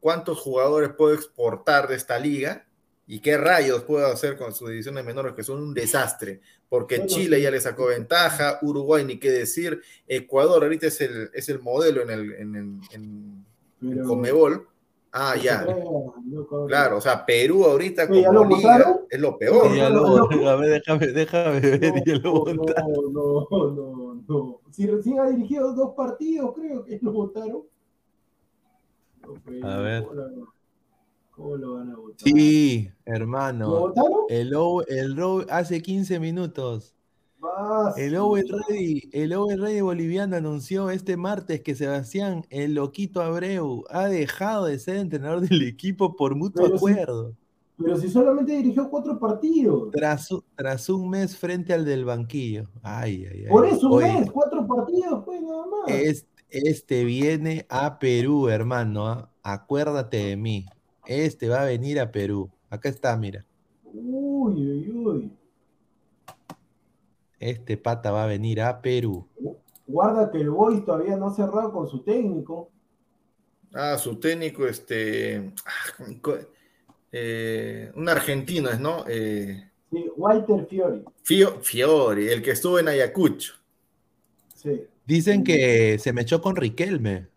¿cuántos 0.01 0.39
jugadores 0.39 0.91
puedo 0.91 1.14
exportar 1.14 1.89
de 1.89 1.97
esta 1.97 2.18
liga? 2.18 2.66
¿Y 3.09 3.21
qué 3.21 3.37
rayos 3.37 3.83
puedo 3.85 4.07
hacer 4.07 4.37
con 4.37 4.53
sus 4.53 4.69
divisiones 4.71 5.05
menores 5.05 5.35
que 5.35 5.45
son 5.45 5.63
un 5.63 5.73
desastre? 5.75 6.41
Porque 6.69 6.97
Bueno, 6.97 7.09
Chile 7.09 7.37
sí. 7.37 7.43
ya 7.45 7.51
le 7.53 7.61
sacó 7.61 7.87
ventaja, 7.87 8.59
Uruguay 8.63 9.05
ni 9.05 9.19
qué 9.19 9.31
decir, 9.31 9.81
Ecuador 10.09 10.65
ahorita 10.65 10.89
es 10.89 11.01
el, 11.01 11.31
es 11.33 11.49
el 11.49 11.61
modelo 11.61 12.03
en 12.03 12.11
el 12.11 12.33
en, 12.35 12.57
en, 12.57 12.81
en- 12.93 13.45
Pero- 13.81 14.09
Conmebol. 14.09 14.67
Ah, 15.19 15.35
ya, 15.35 15.65
claro, 16.69 16.99
o 16.99 17.01
sea, 17.01 17.25
Perú 17.25 17.65
ahorita 17.65 18.07
Oye, 18.11 18.21
¿ya 18.21 18.33
lo 18.33 18.43
como 18.43 18.57
liga 18.57 18.73
votaron? 18.77 18.97
es 19.09 19.19
lo 19.21 19.39
peor. 19.39 19.75
Ya 19.75 19.89
lo- 19.89 20.29
a 20.51 20.57
ver, 20.57 20.71
déjame, 20.85 21.07
déjame 21.07 21.61
ver, 21.61 22.03
ya 22.05 22.15
lo 22.17 22.21
No, 22.33 22.33
votaron. 22.45 22.93
no, 23.15 23.49
no, 23.51 23.71
no, 23.71 24.25
no. 24.29 24.61
Si 24.73 24.87
recién 24.87 25.19
ha 25.21 25.31
dirigido 25.31 25.73
dos 25.73 25.95
partidos, 25.97 26.53
creo 26.55 26.85
que 26.85 26.99
lo 27.01 27.13
votaron. 27.13 27.63
No, 29.23 29.69
A 29.69 29.77
ver. 29.79 30.03
¿cómo 30.03 30.15
lo- 30.15 30.56
¿Cómo 31.37 31.57
lo 31.57 31.74
van 31.74 31.91
a 31.93 31.97
votar? 31.97 32.16
Sí, 32.28 32.91
¿Lo 33.05 33.14
hermano. 33.14 33.68
votaron? 33.80 34.11
El 34.30 34.55
Owe, 34.55 34.84
el 34.89 35.16
Owe- 35.18 35.47
hace 35.51 35.82
15 35.82 36.18
minutos. 36.18 36.95
El 37.97 38.16
Owen 38.16 38.45
Ready, 38.68 39.09
el 39.12 39.32
Owen 39.32 39.61
Ready 39.61 39.80
boliviano 39.80 40.37
anunció 40.37 40.91
este 40.91 41.16
martes 41.16 41.61
que 41.61 41.74
Sebastián, 41.74 42.45
el 42.51 42.74
loquito 42.74 43.22
Abreu, 43.22 43.84
ha 43.89 44.07
dejado 44.09 44.64
de 44.66 44.78
ser 44.78 44.97
entrenador 44.97 45.41
del 45.49 45.62
equipo 45.62 46.16
por 46.16 46.34
mutuo 46.34 46.64
Pero 46.64 46.76
acuerdo. 46.76 47.34
Pero 47.78 47.97
si 47.99 48.09
solamente 48.09 48.53
dirigió 48.57 48.89
cuatro 48.91 49.18
partidos. 49.18 49.91
Tras, 49.93 50.28
tras 50.57 50.89
un 50.89 51.09
mes 51.11 51.37
frente 51.37 51.72
al 51.74 51.84
del 51.84 52.05
banquillo. 52.07 52.64
Ay, 52.82 53.26
ay, 53.30 53.43
ay. 53.45 53.49
Por 53.51 53.66
eso 53.66 53.89
un 53.89 53.93
Oye, 54.03 54.12
mes, 54.20 54.30
cuatro 54.32 54.66
partidos, 54.66 55.22
pues 55.24 55.41
nada 55.43 55.66
más. 55.66 55.89
Este, 55.89 56.26
este 56.51 57.05
viene 57.05 57.66
a 57.68 57.99
Perú, 57.99 58.49
hermano. 58.49 59.07
¿ah? 59.07 59.30
Acuérdate 59.43 60.16
de 60.16 60.37
mí. 60.37 60.66
Este 61.07 61.49
va 61.49 61.63
a 61.63 61.67
venir 61.67 62.01
a 62.01 62.11
Perú. 62.11 62.51
Acá 62.71 62.89
está, 62.89 63.17
mira. 63.17 63.45
Uy, 63.85 64.55
uy, 64.55 64.91
uy. 64.91 65.33
Este 67.39 67.77
pata 67.77 68.11
va 68.11 68.25
a 68.25 68.27
venir 68.27 68.61
a 68.61 68.81
Perú. 68.81 69.27
Guarda 69.87 70.31
que 70.31 70.39
el 70.39 70.51
Boys 70.51 70.85
todavía 70.85 71.17
no 71.17 71.29
ha 71.29 71.35
cerrado 71.35 71.73
con 71.73 71.87
su 71.89 72.01
técnico. 72.03 72.71
Ah, 73.73 73.97
su 73.99 74.17
técnico, 74.17 74.67
este, 74.67 75.53
ah, 75.67 76.33
eh, 77.13 77.93
un 77.95 78.09
argentino 78.09 78.71
es, 78.71 78.81
¿no? 78.81 79.05
Eh, 79.07 79.63
Sí, 79.91 80.05
Walter 80.17 80.67
Fiori. 80.67 81.05
Fio- 81.23 81.61
Fiori, 81.63 82.27
el 82.29 82.43
que 82.43 82.51
estuvo 82.51 82.79
en 82.81 82.89
Ayacucho. 82.89 83.55
Sí. 84.55 84.83
Dicen 85.07 85.45
que 85.45 85.99
se 86.01 86.13
me 86.13 86.23
echó 86.23 86.43
con 86.43 86.57
Riquelme, 86.57 87.29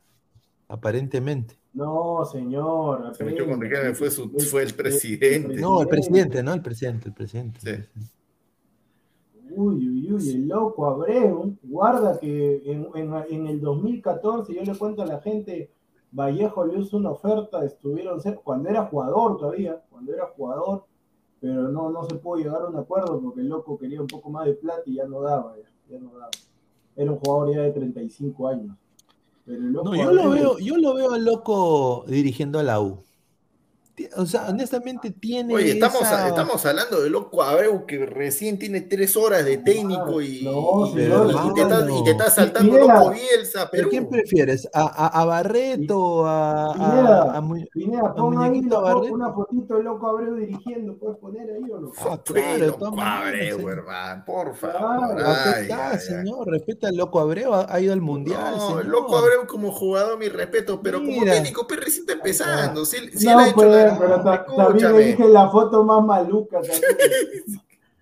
aparentemente. 0.68 1.59
No, 1.74 2.26
señor. 2.26 3.16
Se 3.16 3.24
metió 3.24 3.48
con. 3.48 3.62
Riquelme, 3.62 3.94
fue, 3.94 4.10
su, 4.10 4.30
fue 4.50 4.64
el 4.64 4.74
presidente. 4.74 5.56
No, 5.62 5.82
el 5.82 5.88
presidente, 5.88 6.42
¿no? 6.44 6.54
El 6.54 6.62
presidente, 6.62 7.08
el 7.10 7.14
presidente. 7.14 7.60
Sí. 7.62 8.02
Uy, 9.52 9.90
uy, 9.90 10.14
uy, 10.14 10.30
el 10.30 10.48
loco 10.48 10.86
Abreu. 10.86 11.56
Guarda 11.64 12.20
que 12.20 12.62
en, 12.66 12.88
en- 12.96 13.14
en 13.30 13.48
el 13.48 13.62
2014, 13.62 14.54
yo 14.54 14.62
le 14.64 14.78
cuento 14.78 15.02
a 15.02 15.06
la 15.06 15.20
gente, 15.22 15.72
Vallejo 16.12 16.66
le 16.66 16.80
hizo 16.80 16.98
una 16.98 17.12
oferta, 17.12 17.64
estuvieron 17.66 18.20
cerca, 18.22 18.42
cuando 18.44 18.70
era 18.70 18.86
jugador 18.86 19.38
todavía, 19.38 19.82
cuando 19.90 20.14
era 20.14 20.28
jugador, 20.36 20.86
pero 21.40 21.70
no, 21.70 21.90
no 21.92 22.04
se 22.06 22.16
pudo 22.16 22.38
llegar 22.38 22.62
a 22.62 22.68
un 22.68 22.76
acuerdo 22.78 23.20
porque 23.22 23.42
el 23.42 23.48
loco 23.50 23.78
quería 23.78 24.02
un 24.02 24.08
poco 24.08 24.30
más 24.30 24.46
de 24.46 24.54
plata 24.54 24.82
y 24.86 24.96
ya 24.96 25.06
no 25.08 25.22
daba, 25.22 25.56
ya, 25.58 25.70
ya 25.96 26.00
no 26.00 26.12
daba. 26.14 26.30
Era 26.96 27.12
un 27.12 27.18
jugador 27.20 27.56
ya 27.56 27.62
de 27.62 27.72
35 27.72 28.48
años. 28.48 28.76
Pero 29.50 29.64
el 29.64 29.72
loco 29.74 29.90
No, 29.90 29.96
yo 29.96 30.12
lo 30.12 30.30
veo, 30.30 30.60
yo 30.60 30.78
lo 30.78 30.94
veo 30.94 31.12
al 31.12 31.26
loco 31.26 32.06
dirigiendo 32.08 32.60
a 32.60 32.64
la 32.64 32.80
U. 32.82 33.04
O 34.18 34.26
sea, 34.26 34.48
honestamente 34.50 35.12
tiene. 35.12 35.54
Oye, 35.56 35.72
estamos, 35.72 36.02
esa- 36.02 36.28
estamos 36.28 36.66
hablando 36.66 37.02
de 37.02 37.10
loco 37.10 37.44
Abreu 37.44 37.86
que 37.86 38.06
recién 38.06 38.58
tiene 38.60 38.82
tres 38.82 39.16
horas 39.18 39.44
de 39.46 39.58
técnico 39.58 40.22
y, 40.22 40.44
No, 40.44 40.88
y- 40.88 40.94
señor, 40.94 41.32
y 41.32 41.54
te, 41.54 41.62
está, 41.62 41.86
y 41.90 42.04
te 42.04 42.12
está 42.12 42.24
no. 42.26 42.30
saltando 42.32 42.72
Pineda. 42.76 42.94
loco 43.00 43.12
Bielsa, 43.12 43.60
¿Pero 43.72 43.84
Perú. 43.84 43.90
quién 43.90 44.10
prefieres? 44.10 44.70
¿A, 44.74 44.82
a- 44.82 45.22
a 45.22 45.26
Barreto? 45.26 46.26
¿A, 46.26 46.72
a- 46.72 46.74
Pineda. 46.74 47.36
a 47.38 47.42
Mu- 47.42 47.66
Pineda, 47.74 48.14
pon 48.16 48.38
ahí 48.42 48.62
Barreto. 48.62 49.14
una 49.14 49.34
fotito 49.34 49.76
del 49.76 49.84
loco 49.86 50.08
Abreu 50.08 50.36
dirigiendo, 50.36 50.98
¿puedes 50.98 51.18
poner 51.18 51.50
ahí 51.50 51.70
o 51.72 51.80
no? 51.80 51.92
Ah, 52.00 52.20
claro, 52.24 52.54
de 52.60 52.68
loco 52.68 53.02
Abreu, 53.02 53.70
hermano, 53.70 54.24
por 54.26 54.56
favor. 54.56 55.18
Ay, 55.24 55.64
está, 55.64 55.90
ay, 55.90 55.94
ay. 55.94 56.00
señor. 56.00 56.48
Respeta 56.50 56.88
al 56.88 56.96
loco 56.98 57.20
Abreu. 57.20 57.54
Ha, 57.54 57.68
ha 57.74 57.80
ido 57.80 57.94
al 57.94 58.02
mundial. 58.02 58.56
No, 58.58 58.68
señor. 58.68 58.86
loco 58.86 59.18
Abreu 59.18 59.46
como 59.48 59.72
jugador, 59.72 60.18
mi 60.18 60.30
respeto, 60.30 60.82
pero 60.82 61.00
como 61.00 61.12
Mira. 61.12 61.34
técnico, 61.34 61.68
pues 61.68 61.80
recién 61.80 62.02
está 62.04 62.14
empezando. 62.14 62.86
Si, 62.86 62.98
si 63.18 63.28
él 63.28 63.38
ha 63.40 63.46
hecho 63.48 63.56
pues, 63.56 63.68
la- 63.70 63.89
pero 63.98 64.22
ta- 64.24 64.46
también 64.46 64.96
le 64.96 65.06
dije 65.06 65.28
la 65.30 65.50
foto 65.50 65.84
más 65.84 66.04
maluca. 66.06 66.62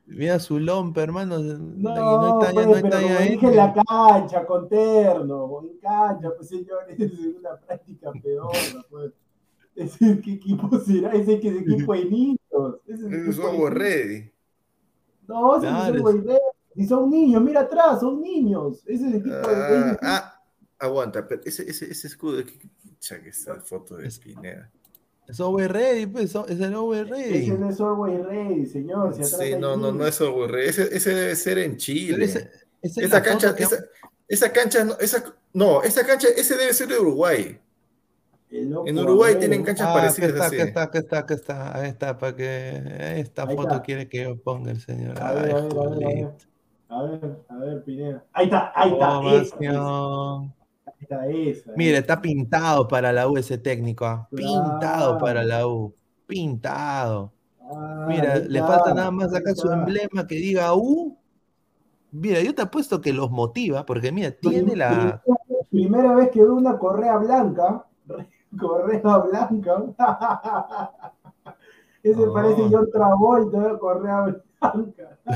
Mira 0.07 0.39
su 0.39 0.57
lompa, 0.59 1.01
hermano. 1.03 1.37
No, 1.39 2.39
no 2.39 2.39
pues, 2.39 2.83
no 2.83 2.91
dije 3.19 3.33
este. 3.33 3.55
la 3.55 3.73
cancha, 3.73 4.45
con 4.45 4.69
terno, 4.69 5.61
en 5.63 5.77
cancha, 5.79 6.31
pues 6.35 6.49
señores, 6.49 6.97
es 6.99 7.11
una 7.37 7.55
práctica 7.57 8.11
peor, 8.23 8.51
pues. 8.89 9.11
Ese, 9.75 10.19
¿Qué 10.21 10.33
equipo 10.33 10.79
será? 10.79 11.11
Ese 11.11 11.39
que 11.39 11.49
es 11.49 11.61
equipo 11.61 11.93
de 11.93 12.05
niños. 12.05 12.39
Ese 12.87 13.05
es 13.05 13.37
niños. 13.37 13.69
Ready. 13.73 14.31
No, 15.27 15.57
ese 15.57 15.67
Claro, 15.67 16.09
es 16.09 16.15
el 16.15 16.29
es-. 16.31 16.39
Si 16.75 16.85
son 16.87 17.09
niños, 17.09 17.41
mira 17.43 17.61
atrás, 17.61 17.99
son 17.99 18.21
niños. 18.21 18.83
Ese 18.87 19.07
es 19.07 19.13
el 19.13 19.15
equipo 19.15 19.35
de 19.35 19.43
Ah, 19.45 19.97
ah, 20.01 20.41
aguanta, 20.79 21.27
pero 21.27 21.41
ese, 21.43 21.69
ese, 21.69 21.91
ese 21.91 22.07
escudo, 22.07 22.43
que, 22.45 22.57
que 22.57 23.29
esa 23.29 23.55
foto 23.61 23.97
de 23.97 24.09
Pineda. 24.23 24.71
Es 25.27 25.39
over 25.41 25.71
ready, 25.73 26.05
pues. 26.05 26.33
Es 26.35 26.59
el 26.61 26.73
over 26.75 27.07
ready. 27.09 27.43
Ese 27.45 27.57
no 27.57 27.69
es 27.69 27.81
Always 27.81 28.25
Ready, 28.25 28.65
señor. 28.65 29.09
Atrás 29.09 29.37
Sí, 29.37 29.55
no, 29.59 29.75
no, 29.75 29.91
no 29.91 30.07
es 30.07 30.15
Software 30.15 30.51
Ready. 30.51 30.69
Ese, 30.69 30.95
ese 30.95 31.13
debe 31.13 31.35
ser 31.35 31.57
en 31.59 31.75
Chile. 31.77 32.23
esa- 32.25 32.39
esa 32.39 32.51
es 32.81 32.97
esa 32.97 33.21
cancha, 33.21 33.55
que- 33.55 33.63
esa, 33.63 33.77
esa 34.27 34.51
cancha, 34.53 34.83
no, 34.85 34.93
esa, 34.99 35.23
no, 35.53 35.83
esa 35.83 36.05
cancha, 36.05 36.27
ese 36.35 36.55
debe 36.55 36.73
ser 36.73 36.87
de 36.87 36.99
Uruguay. 36.99 37.59
Loco 38.49 38.87
En 38.87 38.97
Uruguay 38.97 39.35
tienen 39.37 39.61
canchas 39.63 39.87
Ah, 39.89 39.93
parecidas 39.93 40.31
acá 40.39 40.45
está, 40.45 40.63
está, 40.63 40.83
acá 40.83 40.99
está, 40.99 41.17
acá 41.19 41.33
está. 41.33 41.77
Ahí 41.77 41.89
está, 41.89 42.17
para 42.17 42.35
que. 42.35 42.81
Esta 43.17 43.43
Ahí 43.43 43.55
foto 43.57 43.69
está. 43.71 43.81
quiere 43.81 44.07
que 44.07 44.23
yo 44.23 44.37
ponga 44.37 44.71
el 44.71 44.79
señor. 44.79 45.21
A 45.21 45.33
ver, 45.33 45.43
Ay, 45.43 45.51
a 45.51 45.55
ver, 45.55 45.77
a 45.77 45.89
ver, 45.89 46.03
a 46.05 46.07
ver. 46.07 46.31
A 46.89 47.01
ver, 47.03 47.37
a 47.49 47.55
ver, 47.57 47.83
Pineda. 47.83 48.23
Ahí 48.31 48.45
está, 48.45 48.71
ahí 48.73 48.93
está. 48.93 49.19
Ovación. 51.15 51.19
ahí 51.21 51.49
está 51.49 51.69
esa. 51.71 51.77
Mira, 51.77 51.97
está 51.99 52.21
pintado 52.21 52.87
para 52.87 53.11
la 53.13 53.27
U 53.27 53.37
ese 53.37 53.57
técnico. 53.57 54.05
ah. 54.05 54.27
Pintado 54.33 54.79
Claro. 54.79 55.17
para 55.19 55.43
la 55.43 55.67
U. 55.67 55.93
Pintado. 56.25 57.31
Ah, 57.61 58.05
Mira, 58.07 58.35
le 58.39 58.59
está, 58.59 58.67
falta 58.67 58.93
nada 58.93 59.11
más 59.11 59.33
acá 59.33 59.53
su 59.55 59.71
emblema 59.71 60.25
que 60.27 60.35
diga 60.35 60.73
U. 60.73 61.17
Mira, 62.11 62.41
yo 62.41 62.55
te 62.55 62.61
apuesto 62.61 63.01
que 63.01 63.11
los 63.13 63.29
motiva, 63.29 63.85
porque 63.85 64.11
mira, 64.11 64.31
tiene 64.31 64.75
la. 64.75 65.21
Primera, 65.69 66.15
vez 66.15 66.29
que 66.31 66.41
veo 66.41 66.55
una 66.55 66.77
correa 66.79 67.17
blanca. 67.17 67.85
Correa 68.57 69.17
blanca. 69.17 69.83
Ese 72.03 72.25
No. 72.25 72.31
parece 72.33 72.61
John 72.71 72.87
Travolta, 72.91 73.77
correa 73.79 74.21
blanca. 74.21 75.19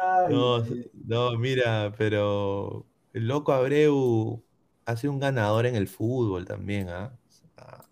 Ay, 0.00 0.34
No, 0.34 0.58
no, 1.06 1.38
mira, 1.38 1.92
pero 1.96 2.84
el 3.12 3.28
loco 3.28 3.52
Abreu 3.52 4.42
ha 4.84 4.96
sido 4.96 5.12
un 5.12 5.20
ganador 5.20 5.66
en 5.66 5.76
el 5.76 5.88
fútbol 5.88 6.44
también, 6.44 6.88
¿ah? 6.88 7.12
O 7.28 7.30
sea, 7.30 7.84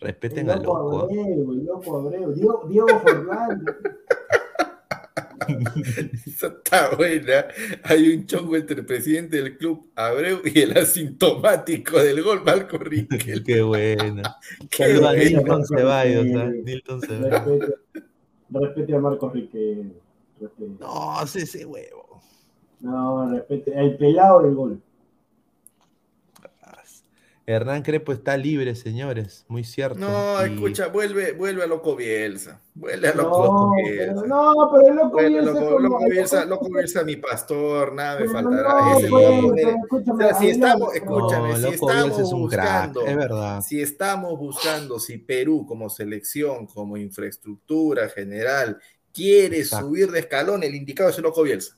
respeten 0.00 0.46
el 0.46 0.52
al 0.52 0.62
loco 0.62 0.78
loco. 0.82 0.98
¿ah? 0.98 1.02
Abreu, 1.04 1.52
el 1.52 1.64
loco 1.64 1.98
Abreu. 1.98 2.32
Diego, 2.32 2.66
Diego 2.68 3.00
Fernández. 3.00 3.76
Esa 6.26 6.48
está 6.48 6.94
buena. 6.96 7.46
Hay 7.84 8.14
un 8.14 8.26
chongo 8.26 8.56
entre 8.56 8.80
el 8.80 8.86
presidente 8.86 9.36
del 9.42 9.56
club 9.56 9.90
Abreu 9.94 10.40
y 10.44 10.60
el 10.60 10.76
asintomático 10.76 11.98
del 11.98 12.22
gol, 12.22 12.42
Marco 12.44 12.78
Riquel. 12.78 13.42
Qué 13.44 13.62
bueno. 13.62 14.22
Qué 14.70 14.84
Saluda 14.84 15.10
a 15.10 15.12
bueno. 15.12 15.24
Nilton 15.34 15.66
Ceballos, 15.66 16.26
Ceballos. 16.26 16.60
Respete, 16.62 17.76
respete 18.50 18.94
a 18.94 19.30
Riquelme. 19.32 19.92
respete. 20.40 20.76
No, 20.80 21.26
sí, 21.26 21.38
ese 21.40 21.64
huevo. 21.64 22.09
No, 22.80 23.30
respete. 23.30 23.72
El 23.78 23.96
pelado 23.96 24.42
del 24.42 24.54
gol. 24.54 24.82
Hernán 27.46 27.82
Crepo 27.82 28.12
está 28.12 28.36
libre, 28.36 28.76
señores, 28.76 29.44
muy 29.48 29.64
cierto. 29.64 29.98
No, 29.98 30.46
Y- 30.46 30.52
escucha, 30.54 30.86
vuelve, 30.86 31.32
vuelve 31.32 31.64
a 31.64 31.66
Loco 31.66 31.96
Bielsa. 31.96 32.60
Vuelve 32.74 33.08
a 33.08 33.14
No, 33.14 33.22
Loco 33.24 33.72
pero, 33.74 33.92
Bielsa. 33.96 34.26
no, 34.26 34.70
pero 34.72 34.86
el 34.88 34.94
loco 34.96 35.16
Bielsa 35.18 35.38
es 35.40 35.44
Loco, 35.46 35.58
como- 35.66 35.78
Loco 35.80 36.04
Bielsa, 36.08 36.44
Loco 36.44 36.68
Bielsa, 36.70 37.02
mi 37.04 37.16
pastor, 37.16 37.92
nada 37.92 38.20
me 38.20 38.28
faltará. 38.28 38.68
no, 38.92 38.98
Ese 38.98 39.08
pues, 39.08 39.24
pero 39.56 39.70
escúchame, 39.82 40.24
o 40.24 40.28
sea, 40.28 40.34
si 40.38 40.48
estamos, 40.50 40.94
escúchame, 40.94 41.48
No, 41.48 41.56
si 41.56 41.62
Loco 41.62 41.74
estamos 41.74 42.04
Bielsa 42.04 42.22
es 42.22 42.32
un 42.32 42.48
crack, 42.48 42.66
buscando, 42.86 43.06
es 43.06 43.16
verdad. 43.16 43.60
si 43.62 43.82
estamos 43.82 44.38
buscando 44.38 45.00
si 45.00 45.18
Perú 45.18 45.66
como 45.66 45.90
selección, 45.90 46.66
como 46.68 46.96
infraestructura 46.98 48.08
general, 48.10 48.78
quiere 49.12 49.58
Exacto. 49.58 49.86
subir 49.88 50.12
de 50.12 50.20
escalón, 50.20 50.62
el 50.62 50.76
indicado 50.76 51.10
es 51.10 51.16
el 51.16 51.24
Loco 51.24 51.42
Bielsa. 51.42 51.76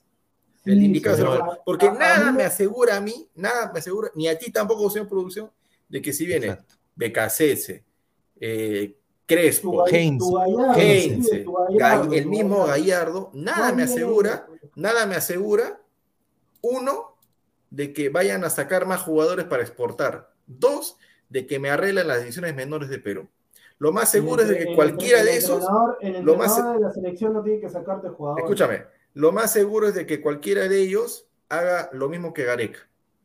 El 0.65 0.79
Sí, 0.79 0.85
indicado 0.85 1.17
es 1.17 1.21
el 1.23 1.27
pero 1.27 1.39
Loco- 1.39 1.53
a- 1.53 1.65
Porque 1.65 1.87
a- 1.89 1.93
nada 1.93 2.31
mí 2.31 2.37
me 2.39 2.45
asegura 2.45 2.97
a 2.97 3.01
mí, 3.01 3.29
nada 3.35 3.71
me 3.73 3.79
asegura, 3.81 4.11
ni 4.15 4.29
a 4.29 4.39
ti 4.39 4.51
tampoco, 4.53 4.89
señor 4.91 5.09
producción, 5.09 5.51
de 5.89 6.01
que 6.03 6.13
si 6.13 6.27
viene. 6.27 6.59
Becasese, 6.95 7.85
eh, 8.41 8.97
Crespo, 9.27 9.85
Gall- 11.79 12.13
el 12.15 12.27
mismo 12.27 12.67
Gallardo. 12.67 13.31
Nada 13.35 13.73
me 13.73 13.85
asegura, 13.85 14.47
nada 14.77 15.07
me 15.07 15.15
asegura, 15.17 15.81
uno, 16.61 17.17
de 17.71 17.93
que 17.93 18.09
vayan 18.11 18.45
a 18.45 18.51
sacar 18.51 18.87
más 18.87 19.01
jugadores 19.01 19.47
para 19.47 19.63
exportar. 19.63 20.31
Dos, 20.47 20.97
de 21.31 21.47
que 21.47 21.59
me 21.59 21.71
arreglen 21.71 22.07
las 22.09 22.21
divisiones 22.21 22.55
menores 22.55 22.89
de 22.91 22.99
Perú. 22.99 23.29
Lo 23.79 23.91
más 23.93 24.11
seguro 24.11 24.43
es 24.43 24.49
de 24.49 24.59
que 24.59 24.65
el- 24.71 24.75
cualquiera 24.77 25.21
el 25.21 25.27
de 25.27 25.37
esos, 25.39 25.63
entrenador- 25.63 25.97
el 26.03 26.23
lo 26.25 26.37
más- 26.37 26.75
de 26.75 26.81
la 26.81 26.93
selección 26.93 27.33
no 27.33 27.43
tiene 27.43 27.61
que 27.61 27.69
sacarte 27.71 28.09
jugadores. 28.11 28.45
escúchame, 28.45 28.85
lo 29.15 29.33
más 29.33 29.53
seguro 29.53 29.89
es 29.89 29.95
de 29.95 30.07
que 30.07 30.21
cualquiera 30.21 30.69
de 30.69 30.81
ellos 30.81 31.27
haga 31.49 31.91
lo 31.93 32.09
mismo 32.09 32.33
que 32.33 32.45
Gareca. 32.45 32.81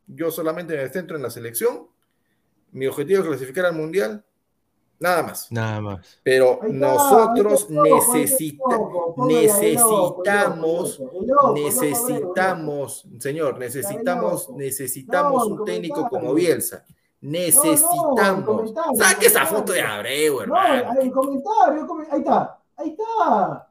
Yo 0.08 0.32
solamente 0.32 0.76
me 0.76 0.88
centro 0.90 1.16
en 1.18 1.24
la 1.24 1.30
selección, 1.30 1.88
mi 2.72 2.88
objetivo 2.88 3.22
es 3.22 3.28
clasificar 3.28 3.66
al 3.66 3.76
Mundial, 3.76 4.24
nada 5.00 5.24
más. 5.24 5.52
Nada 5.52 5.80
más. 5.82 6.20
Pero 6.24 6.60
nosotros 6.70 7.70
necesita- 7.70 8.80
necesitamos, 9.18 11.00
necesitamos, 11.54 13.06
señor, 13.20 13.58
necesitamos, 13.58 14.50
necesitamos 14.52 15.46
un 15.48 15.66
técnico 15.66 16.08
como 16.10 16.34
Bielsa. 16.34 16.84
el 16.88 16.98
Necesitamos. 17.22 18.74
Saque 18.96 19.28
esa 19.28 19.46
foto 19.46 19.74
de 19.74 19.82
Abreu, 19.82 20.36
No, 20.36 20.42
hermano. 20.44 21.02
el 21.02 21.12
comentario, 21.12 21.88
ahí 22.12 22.20
está, 22.20 22.60
ahí 22.78 22.90
está. 22.90 23.67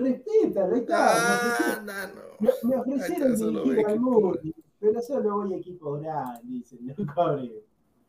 Respétalo, 0.00 0.74
ahí 0.74 0.80
está. 0.80 0.96
Ah, 1.10 1.82
no, 1.84 1.92
no. 1.92 2.22
Me, 2.40 2.50
me 2.68 2.76
ofrecieron 2.76 3.32
está, 3.32 3.38
solo 3.44 3.62
dirigir 3.64 3.84
voy 3.84 3.92
al 3.92 4.00
Murti, 4.00 4.54
pero 4.78 5.02
solo 5.02 5.34
voy 5.36 5.54
a 5.54 5.56
equipo 5.56 5.92
grande, 5.98 6.40
dice 6.44 6.76
el 6.76 6.86
loco 6.86 7.20
Abreu. 7.20 7.62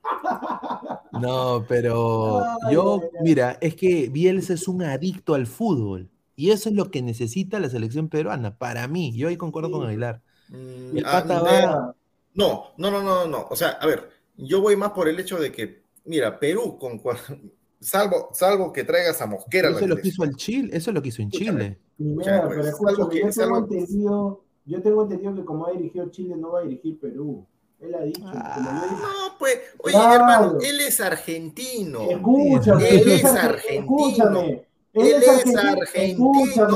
No, 1.21 1.65
pero 1.67 2.39
Ay, 2.63 2.73
yo, 2.73 3.01
mira, 3.21 3.57
es 3.61 3.75
que 3.75 4.09
Bielsa 4.09 4.53
es 4.53 4.67
un 4.67 4.83
adicto 4.83 5.33
al 5.33 5.47
fútbol. 5.47 6.09
Y 6.35 6.51
eso 6.51 6.69
es 6.69 6.75
lo 6.75 6.89
que 6.89 7.01
necesita 7.01 7.59
la 7.59 7.69
selección 7.69 8.07
peruana, 8.07 8.57
para 8.57 8.87
mí. 8.87 9.11
Yo 9.13 9.27
ahí 9.27 9.35
concuerdo 9.35 9.67
Sí. 9.69 9.73
con 9.73 9.87
Aguilar. 9.87 10.21
Mm, 10.47 10.97
El 10.97 11.05
ah, 11.05 11.11
pata 11.11 11.37
eh, 11.39 11.65
va- 11.65 11.95
No, 12.33 12.63
no, 12.77 12.91
no, 12.91 13.03
no, 13.03 13.27
no. 13.27 13.47
O 13.49 13.55
sea, 13.57 13.71
a 13.71 13.85
ver, 13.85 14.09
yo 14.37 14.61
voy 14.61 14.77
más 14.77 14.91
por 14.91 15.09
el 15.09 15.19
hecho 15.19 15.37
de 15.37 15.51
que, 15.51 15.83
mira, 16.05 16.39
Perú, 16.39 16.77
con 16.79 17.01
salvo, 17.79 18.29
salvo 18.33 18.71
que 18.73 18.83
traigas 18.83 19.21
a 19.21 19.25
Mosquera. 19.27 19.69
Eso 19.69 19.79
es 19.79 19.87
lo 19.87 19.95
que 19.97 20.07
hizo 20.09 20.23
el 20.23 20.35
Chile, 20.35 20.69
eso 20.73 20.91
es 20.91 20.93
lo 20.95 21.01
que 21.01 21.09
hizo 21.09 21.21
en. 21.21 21.29
Chile. 21.31 21.77
Primero, 21.97 22.47
pues, 22.47 22.75
pero 22.85 23.09
que- 23.09 23.19
yo 23.21 23.29
tengo 23.29 23.57
entendido, 23.57 24.43
yo 24.65 24.81
tengo 24.81 25.03
entendido 25.03 25.35
que 25.35 25.45
como 25.45 25.65
ha 25.67 25.71
dirigido 25.71 26.09
Chile 26.09 26.35
no 26.37 26.51
va 26.51 26.59
a 26.59 26.63
dirigir 26.63 26.99
Perú. 26.99 27.45
Él 27.79 27.95
ha 27.95 28.01
dicho, 28.03 28.19
yo 28.21 28.27
dije, 28.31 28.41
No, 28.41 29.37
pues, 29.39 29.57
oye, 29.83 29.93
Claro. 29.93 30.13
hermano, 30.15 30.57
él 30.61 30.81
es 30.81 30.99
argentino. 30.99 32.01
escúchame, 32.09 32.89
Él 32.89 32.99
él 33.03 33.09
es 33.09 33.23
arge- 33.23 33.37
argentino. 33.37 33.79
escúchame, 34.09 34.65
Él 34.93 35.05
es 35.17 35.23
argentino. 35.29 35.85
escúchame, 36.41 36.67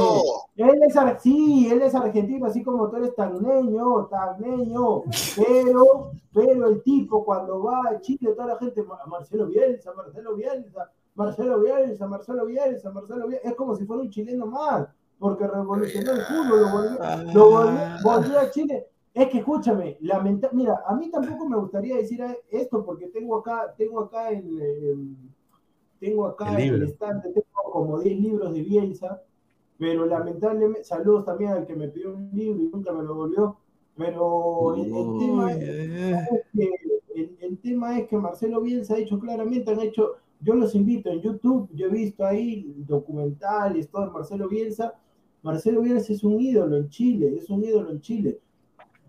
Él 0.55 0.83
es, 0.83 0.95
ar- 0.97 1.19
sí, 1.19 1.67
él 1.71 1.81
es 1.81 1.95
argentino, 1.95 2.45
así 2.45 2.63
como 2.63 2.89
tú 2.89 2.97
eres 2.97 3.15
tagneño, 3.15 4.05
tagneño, 4.05 5.03
pero, 5.35 6.11
pero 6.33 6.67
el 6.67 6.83
tipo 6.83 7.25
cuando 7.25 7.63
va 7.63 7.81
a 7.89 8.01
Chile, 8.01 8.33
toda 8.33 8.47
la 8.47 8.57
gente, 8.59 8.83
"Ma- 8.83 8.99
Marcelo 9.07 9.47
Bielsa, 9.47 9.93
Marcelo 9.93 10.35
Bielsa, 10.35 10.91
Marcelo 11.15 11.59
Bielsa, 11.59 12.07
Marcelo 12.07 12.45
Bielsa, 12.45 12.91
Marcelo 12.91 13.27
Bielsa, 13.27 13.49
es 13.49 13.55
como 13.55 13.75
si 13.75 13.85
fuera 13.85 14.03
un 14.03 14.09
chileno 14.09 14.45
más, 14.45 14.87
porque 15.17 15.47
revolucionó 15.47 16.11
el 16.11 16.21
fútbol, 16.21 16.61
lo 16.61 16.69
volvió, 16.71 17.33
lo 17.33 17.49
volvió, 17.49 17.79
volvió 18.03 18.39
a 18.39 18.49
Chile. 18.51 18.87
Es 19.13 19.27
que 19.29 19.37
escúchame, 19.39 19.97
lamenta, 20.01 20.49
mira, 20.53 20.83
a 20.87 20.95
mí 20.95 21.09
tampoco 21.11 21.47
me 21.47 21.57
gustaría 21.57 21.97
decir 21.97 22.23
esto 22.49 22.83
porque 22.83 23.07
tengo 23.09 23.37
acá, 23.37 23.73
tengo 23.77 24.01
acá 24.01 24.31
en- 24.31 25.32
tengo 26.03 26.25
acá 26.25 26.57
El 26.57 26.67
en 26.67 26.73
el 26.75 26.83
estante, 26.83 27.29
tengo 27.29 27.71
como 27.71 27.99
10 27.99 28.19
libros 28.19 28.53
de 28.53 28.61
Bielsa, 28.61 29.21
pero 29.77 30.05
lamentablemente, 30.05 30.83
saludos 30.83 31.25
también 31.25 31.51
al 31.51 31.65
que 31.65 31.75
me 31.75 31.87
pidió 31.87 32.13
un 32.13 32.29
libro 32.33 32.61
y 32.61 32.67
nunca 32.67 32.91
me 32.91 33.03
lo 33.03 33.15
volvió, 33.15 33.57
pero 33.95 34.75
el, 34.75 34.93
el 34.93 35.19
tema 35.19 35.53
es, 35.53 35.59
eh, 35.61 36.27
que, 36.53 36.69
el, 37.15 37.37
el 37.39 37.57
tema 37.59 37.99
es 37.99 38.07
que 38.07 38.17
Marcelo 38.17 38.59
Bielsa 38.59 38.95
ha 38.95 38.97
dicho 38.97 39.17
claramente, 39.17 39.71
han 39.71 39.79
hecho, 39.79 40.15
yo 40.41 40.55
los 40.55 40.75
invito 40.75 41.09
en 41.09 41.21
YouTube, 41.21 41.69
yo 41.73 41.87
he 41.87 41.89
visto 41.89 42.25
ahí 42.25 42.73
documentales, 42.85 43.89
todo 43.89 44.05
de 44.05 44.11
Marcelo 44.11 44.49
Bielsa, 44.49 44.95
Marcelo 45.41 45.81
Bielsa 45.81 46.11
es 46.11 46.23
un 46.23 46.39
ídolo 46.39 46.75
en 46.75 46.89
Chile, 46.89 47.33
es 47.37 47.49
un 47.49 47.63
ídolo 47.63 47.91
en 47.91 48.01
Chile. 48.01 48.39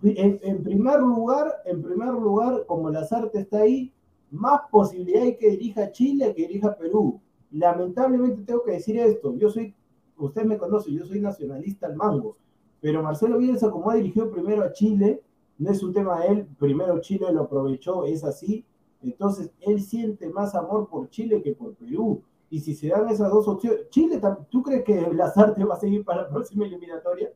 En, 0.02 0.38
en 0.42 0.62
primer 0.62 1.00
lugar, 1.00 1.50
en 1.64 1.82
primer 1.82 2.10
lugar, 2.10 2.66
como 2.66 2.90
Lazarte 2.90 3.40
está 3.40 3.60
ahí, 3.60 3.93
más 4.34 4.62
posibilidad 4.70 5.22
hay 5.22 5.36
que 5.36 5.50
dirija 5.50 5.92
Chile 5.92 6.34
que 6.34 6.42
dirija 6.42 6.76
Perú. 6.76 7.20
Lamentablemente 7.52 8.42
tengo 8.42 8.62
que 8.64 8.72
decir 8.72 8.98
esto, 8.98 9.34
yo 9.36 9.48
soy, 9.48 9.74
usted 10.16 10.44
me 10.44 10.58
conoce, 10.58 10.92
yo 10.92 11.04
soy 11.06 11.20
nacionalista 11.20 11.86
al 11.86 11.96
mango, 11.96 12.36
pero 12.80 13.02
Marcelo 13.02 13.38
Bielsa, 13.38 13.70
como 13.70 13.90
ha 13.90 13.94
dirigido 13.94 14.30
primero 14.30 14.64
a 14.64 14.72
Chile, 14.72 15.22
no 15.58 15.70
es 15.70 15.82
un 15.82 15.92
tema 15.92 16.20
de 16.20 16.28
él, 16.28 16.48
primero 16.58 17.00
Chile 17.00 17.32
lo 17.32 17.42
aprovechó, 17.42 18.04
es 18.04 18.24
así, 18.24 18.64
entonces 19.02 19.52
él 19.60 19.80
siente 19.80 20.28
más 20.28 20.54
amor 20.54 20.88
por 20.88 21.08
Chile 21.10 21.42
que 21.42 21.52
por 21.52 21.74
Perú. 21.74 22.22
Y 22.50 22.60
si 22.60 22.74
se 22.74 22.88
dan 22.88 23.08
esas 23.08 23.30
dos 23.30 23.48
opciones, 23.48 23.88
Chile, 23.90 24.20
¿tú 24.48 24.62
crees 24.62 24.84
que 24.84 25.00
Lazarte 25.12 25.64
va 25.64 25.74
a 25.74 25.80
seguir 25.80 26.04
para 26.04 26.22
la 26.22 26.28
próxima 26.28 26.64
eliminatoria? 26.64 27.32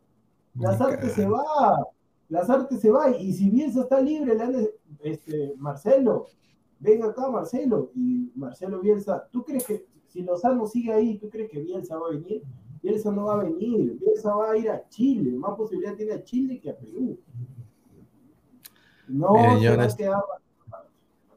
Lazarte 0.55 1.09
se 1.11 1.27
va, 1.27 1.87
Lazarte 2.29 2.77
se 2.77 2.91
va, 2.91 3.11
y 3.11 3.33
si 3.33 3.51
Bielsa 3.51 3.83
está 3.83 4.01
libre, 4.01 4.35
le 4.35 4.43
han 4.43 4.69
este, 5.01 5.55
Marcelo, 5.57 6.27
ven 6.81 7.03
acá 7.03 7.31
Marcelo, 7.31 7.91
y 7.95 8.31
Marcelo 8.35 8.81
Bielsa, 8.81 9.29
¿tú 9.31 9.45
crees 9.45 9.65
que 9.67 9.87
si 10.07 10.23
Lozano 10.23 10.67
sigue 10.67 10.93
ahí, 10.93 11.19
tú 11.19 11.29
crees 11.29 11.51
que 11.51 11.61
Bielsa 11.61 11.97
va 11.99 12.09
a 12.09 12.11
venir? 12.13 12.43
Bielsa 12.83 13.11
no 13.11 13.27
va 13.27 13.35
a 13.41 13.45
venir, 13.45 13.99
Bielsa 13.99 14.35
va 14.35 14.53
a 14.53 14.57
ir 14.57 14.71
a 14.71 14.89
Chile, 14.89 15.33
más 15.33 15.57
posibilidad 15.57 15.95
tiene 15.97 16.13
a 16.15 16.25
Chile 16.25 16.61
que 16.61 16.71
a 16.71 16.77
Perú. 16.79 17.19
No 19.09 19.33
Miren, 19.35 19.61
yo 19.61 19.77
no- 19.77 19.87
quedar 19.97 20.23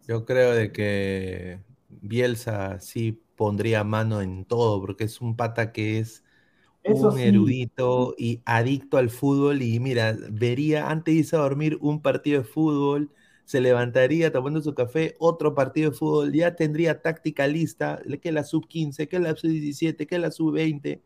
Yo 0.08 0.26
creo 0.26 0.52
de 0.54 0.72
que 0.72 1.64
Bielsa 1.89 2.80
sí 2.80 3.24
pondría 3.36 3.84
mano 3.84 4.22
en 4.22 4.46
todo, 4.46 4.82
porque 4.82 5.06
es 5.06 5.22
un 5.22 5.36
pata 5.38 5.72
que 5.72 6.00
es 6.00 6.24
Eso 6.84 7.12
un 7.12 7.18
sí. 7.18 7.30
erudito 7.30 8.16
y 8.18 8.42
adicto 8.46 8.98
al 8.98 9.10
fútbol. 9.10 9.62
Y 9.62 9.80
mira, 9.80 10.18
vería 10.32 10.89
antes 10.89 11.14
de 11.16 11.20
irse 11.22 11.36
a 11.36 11.39
dormir 11.39 11.78
un 11.82 12.02
partido 12.02 12.42
de 12.42 12.48
fútbol, 12.48 13.12
se 13.46 13.62
levantaría 13.62 14.32
tomando 14.32 14.62
su 14.62 14.74
café, 14.74 15.16
otro 15.20 15.54
partido 15.54 15.92
de 15.92 15.98
fútbol, 15.98 16.32
ya 16.34 16.56
tendría 16.56 17.02
táctica 17.02 17.48
lista, 17.48 18.02
que 18.22 18.32
la 18.32 18.44
sub 18.44 18.68
15, 18.68 19.08
que 19.08 19.20
la 19.20 19.36
sub 19.36 19.50
17, 19.50 20.08
que 20.08 20.20
la 20.20 20.32
sub 20.32 20.54
20. 20.54 21.02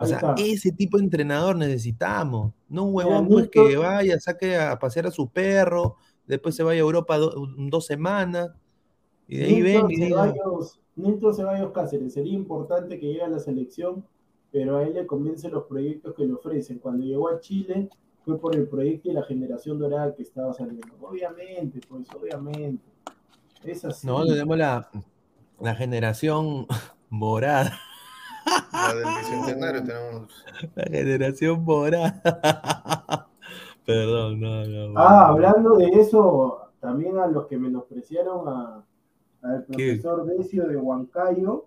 O 0.00 0.06
sea, 0.06 0.34
ese 0.38 0.72
tipo 0.72 0.98
de 0.98 1.04
entrenador 1.04 1.56
necesitamos, 1.56 2.52
no 2.68 2.84
un 2.84 2.94
huevón 2.94 3.26
pues 3.28 3.48
que 3.48 3.76
vaya, 3.76 4.20
saque 4.20 4.56
a 4.56 4.78
pasear 4.78 5.06
a 5.06 5.10
su 5.10 5.28
perro, 5.28 5.96
después 6.26 6.54
se 6.54 6.62
vaya 6.62 6.78
a 6.80 6.82
Europa 6.82 7.18
do- 7.18 7.48
dos 7.56 7.86
semanas 7.86 8.50
y 9.26 9.38
de 9.38 9.44
ahí 9.44 9.62
ven 9.62 9.90
y 9.90 9.96
diga, 10.06 10.32
Ceballos 11.34 11.72
Cáceres, 11.72 12.14
sería 12.14 12.32
importante 12.34 12.98
que 12.98 13.06
llegue 13.06 13.22
a 13.22 13.28
la 13.28 13.38
selección, 13.38 14.04
pero 14.50 14.76
a 14.76 14.82
él 14.84 14.94
le 14.94 15.06
convencen 15.06 15.52
los 15.52 15.64
proyectos 15.64 16.14
que 16.14 16.24
le 16.24 16.32
ofrecen. 16.34 16.78
Cuando 16.78 17.04
llegó 17.04 17.28
a 17.28 17.40
Chile 17.40 17.88
fue 18.28 18.38
por 18.38 18.54
el 18.54 18.68
proyecto 18.68 19.08
y 19.08 19.14
la 19.14 19.22
generación 19.22 19.78
dorada 19.78 20.14
que 20.14 20.22
estaba 20.22 20.52
saliendo. 20.52 20.86
Obviamente, 21.00 21.80
pues 21.88 22.06
obviamente. 22.14 22.84
Es 23.64 23.84
así. 23.86 24.06
no, 24.06 24.26
tenemos 24.26 24.58
la, 24.58 24.90
la 25.60 25.74
generación 25.74 26.66
morada, 27.08 27.72
La 28.70 28.94
del 28.94 29.04
bicentenario 29.18 29.82
tenemos. 29.82 30.44
la 30.74 30.84
generación 30.84 31.64
morada. 31.64 32.20
Perdón, 33.86 34.40
no, 34.40 34.64
no. 34.66 34.98
Ah, 35.00 35.32
bueno. 35.32 35.48
hablando 35.48 35.76
de 35.78 35.86
eso, 35.98 36.58
también 36.80 37.16
a 37.18 37.26
los 37.26 37.46
que 37.46 37.56
menospreciaron 37.56 38.46
a, 38.46 38.84
al 39.42 39.64
¿Qué? 39.74 39.94
profesor 39.96 40.26
Decio 40.26 40.68
de 40.68 40.76
Huancayo, 40.76 41.64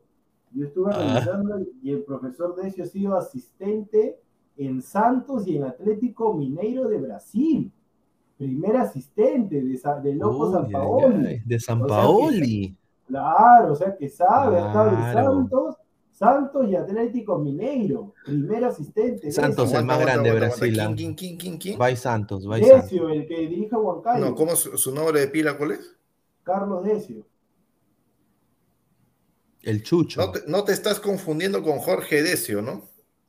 yo 0.53 0.65
estuve 0.67 0.91
Ah. 0.93 0.97
revisando 1.15 1.59
y 1.81 1.91
el 1.91 2.03
profesor 2.03 2.55
Decio 2.55 2.83
ha 2.83 2.87
sido 2.87 3.15
asistente 3.17 4.19
en 4.57 4.81
Santos 4.81 5.47
y 5.47 5.57
en 5.57 5.63
Atlético 5.65 6.33
Mineiro 6.33 6.87
de 6.87 6.97
Brasil. 6.97 7.71
primer 8.37 8.75
asistente 8.77 9.61
de, 9.61 9.77
Sa- 9.77 9.99
de 9.99 10.15
Loco 10.15 10.51
San 10.51 10.71
Paoli. 10.71 11.43
de 11.45 11.59
San 11.59 11.79
O 11.83 11.87
sea 11.87 11.95
que- 11.97 12.01
Paoli. 12.01 12.77
Claro, 13.07 13.73
o 13.73 13.75
sea 13.75 13.95
que 13.95 14.09
sabe, 14.09 14.57
Claro. 14.57 15.13
Santos, 15.13 15.75
Santos 16.11 16.67
y 16.67 16.75
Atlético 16.75 17.37
Mineiro. 17.37 18.13
Primer 18.25 18.63
asistente. 18.65 19.31
Santos, 19.31 19.65
Decio. 19.65 19.79
el 19.79 19.85
más 19.85 19.99
grande 19.99 20.31
de. 20.31 20.35
Brasil. 20.39 20.73
¿Quién, 20.95 21.13
quién, 21.13 21.37
quién, 21.37 21.57
quién? 21.59 21.77
Vai 21.77 21.95
Santos, 21.95 22.47
Vai 22.47 22.63
Santos. 22.63 22.83
Decio, 22.89 23.09
el 23.09 23.27
que 23.27 23.41
dirige 23.41 23.75
a 23.75 23.77
Huancayo. 23.77 24.25
No, 24.25 24.33
¿cómo 24.33 24.55
su 24.55 24.91
nombre 24.93 25.19
de 25.19 25.27
pila 25.27 25.55
cuál 25.57 25.73
es? 25.73 25.95
Carlos 26.43 26.83
Decio. 26.83 27.23
El 29.61 29.83
Chucho. 29.83 30.19
No 30.21 30.31
te, 30.31 30.39
no 30.47 30.63
te 30.63 30.71
estás 30.73 30.99
confundiendo 30.99 31.61
con 31.61 31.77
Jorge 31.79 32.23
Decio, 32.23 32.61
¿no? 32.63 32.81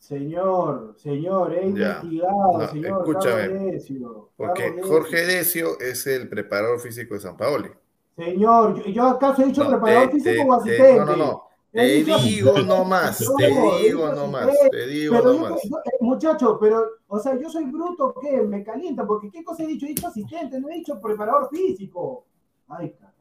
Señor, 0.02 0.94
señor, 0.98 1.52
he 1.54 1.60
Ya. 1.60 2.00
investigado, 2.00 2.58
No, 2.58 2.68
señor 2.68 2.98
escúchame, 3.06 3.40
Carlos 3.42 3.62
Decio. 3.72 4.30
Porque 4.36 4.62
Carlos 4.64 4.76
Decio. 4.76 4.90
Jorge 4.92 5.26
Decio 5.26 5.80
es 5.80 6.06
el 6.08 6.28
preparador 6.28 6.80
físico 6.80 7.14
de 7.14 7.20
San 7.20 7.36
Paoli. 7.36 7.70
Señor, 8.16 8.82
yo, 8.82 8.90
yo 8.90 9.02
acaso 9.04 9.42
he 9.42 9.46
dicho 9.46 9.62
No, 9.62 9.70
preparador 9.70 10.08
te- 10.08 10.12
físico 10.16 10.34
te- 10.34 10.40
o 10.42 10.46
te- 10.64 10.70
asistente. 10.70 10.98
no, 10.98 11.06
no, 11.06 11.16
no. 11.16 11.42
Te 11.70 11.84
digo 12.02 12.58
nomás, 12.66 13.20
No, 13.20 13.36
te 13.36 13.46
digo 13.46 14.12
nomás, 14.12 14.42
asistente. 14.48 14.76
te 14.76 14.86
digo 14.88 15.20
nomás. 15.22 15.64
eh, 15.64 15.70
muchacho, 16.00 16.58
pero, 16.60 16.84
o 17.06 17.18
sea, 17.20 17.40
yo 17.40 17.48
soy 17.48 17.64
bruto, 17.66 18.12
¿qué? 18.20 18.42
Me 18.42 18.64
calienta, 18.64 19.06
porque 19.06 19.30
¿qué 19.30 19.44
cosa 19.44 19.62
he 19.62 19.68
dicho? 19.68 19.86
He 19.86 19.90
dicho 19.90 20.08
asistente, 20.08 20.58
no 20.60 20.68
he 20.68 20.74
dicho 20.78 21.00
preparador 21.00 21.48
físico. 21.48 22.26
Ay, 22.66 22.90
carajo, 22.90 23.18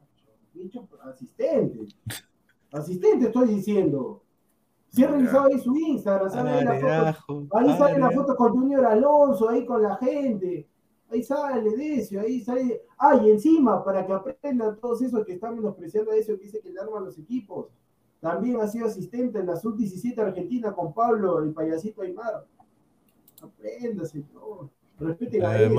he 0.56 0.58
dicho 0.58 0.86
asistente. 1.04 1.86
Asistente 2.72 3.26
estoy 3.26 3.48
diciendo. 3.54 4.24
Si 4.92 5.02
he 5.02 5.06
revisado 5.06 5.46
ahí 5.46 5.58
su 5.58 5.74
Instagram. 5.74 6.30
Ahí 6.46 6.64
la 6.64 6.74
foto, 6.74 6.86
Areajo, 6.86 7.46
ahí 7.52 7.78
sale 7.78 7.98
la 7.98 8.10
foto 8.10 8.36
con 8.36 8.52
Junior 8.52 8.84
Alonso, 8.84 9.48
ahí 9.48 9.64
con 9.64 9.82
la 9.82 9.96
gente. 9.96 10.68
Ahí 11.10 11.22
sale 11.22 11.70
Decio, 11.76 12.20
ahí 12.20 12.40
sale. 12.42 12.82
Ah, 12.98 13.16
y 13.16 13.30
encima, 13.30 13.82
para 13.82 14.06
que 14.06 14.12
aprendan 14.12 14.78
todos 14.78 15.00
esos 15.00 15.24
que 15.24 15.32
están 15.32 15.56
menospreciando 15.56 16.10
a 16.10 16.14
Decio, 16.14 16.36
que 16.38 16.44
dice 16.44 16.60
que 16.60 16.70
le 16.70 16.78
arman 16.78 17.04
los 17.06 17.18
equipos. 17.18 17.68
También 18.20 18.60
ha 18.60 18.68
sido 18.68 18.86
asistente 18.86 19.38
en 19.38 19.46
la 19.46 19.56
sub-17 19.56 20.18
Argentina 20.18 20.72
con 20.72 20.92
Pablo, 20.92 21.38
el 21.42 21.52
payasito 21.52 22.02
Aymar. 22.02 22.46
Aprenda, 23.42 24.04
señor. 24.04 24.68
Respeten 24.98 25.44
a 25.44 25.58
Eh, 25.60 25.64
él. 25.66 25.74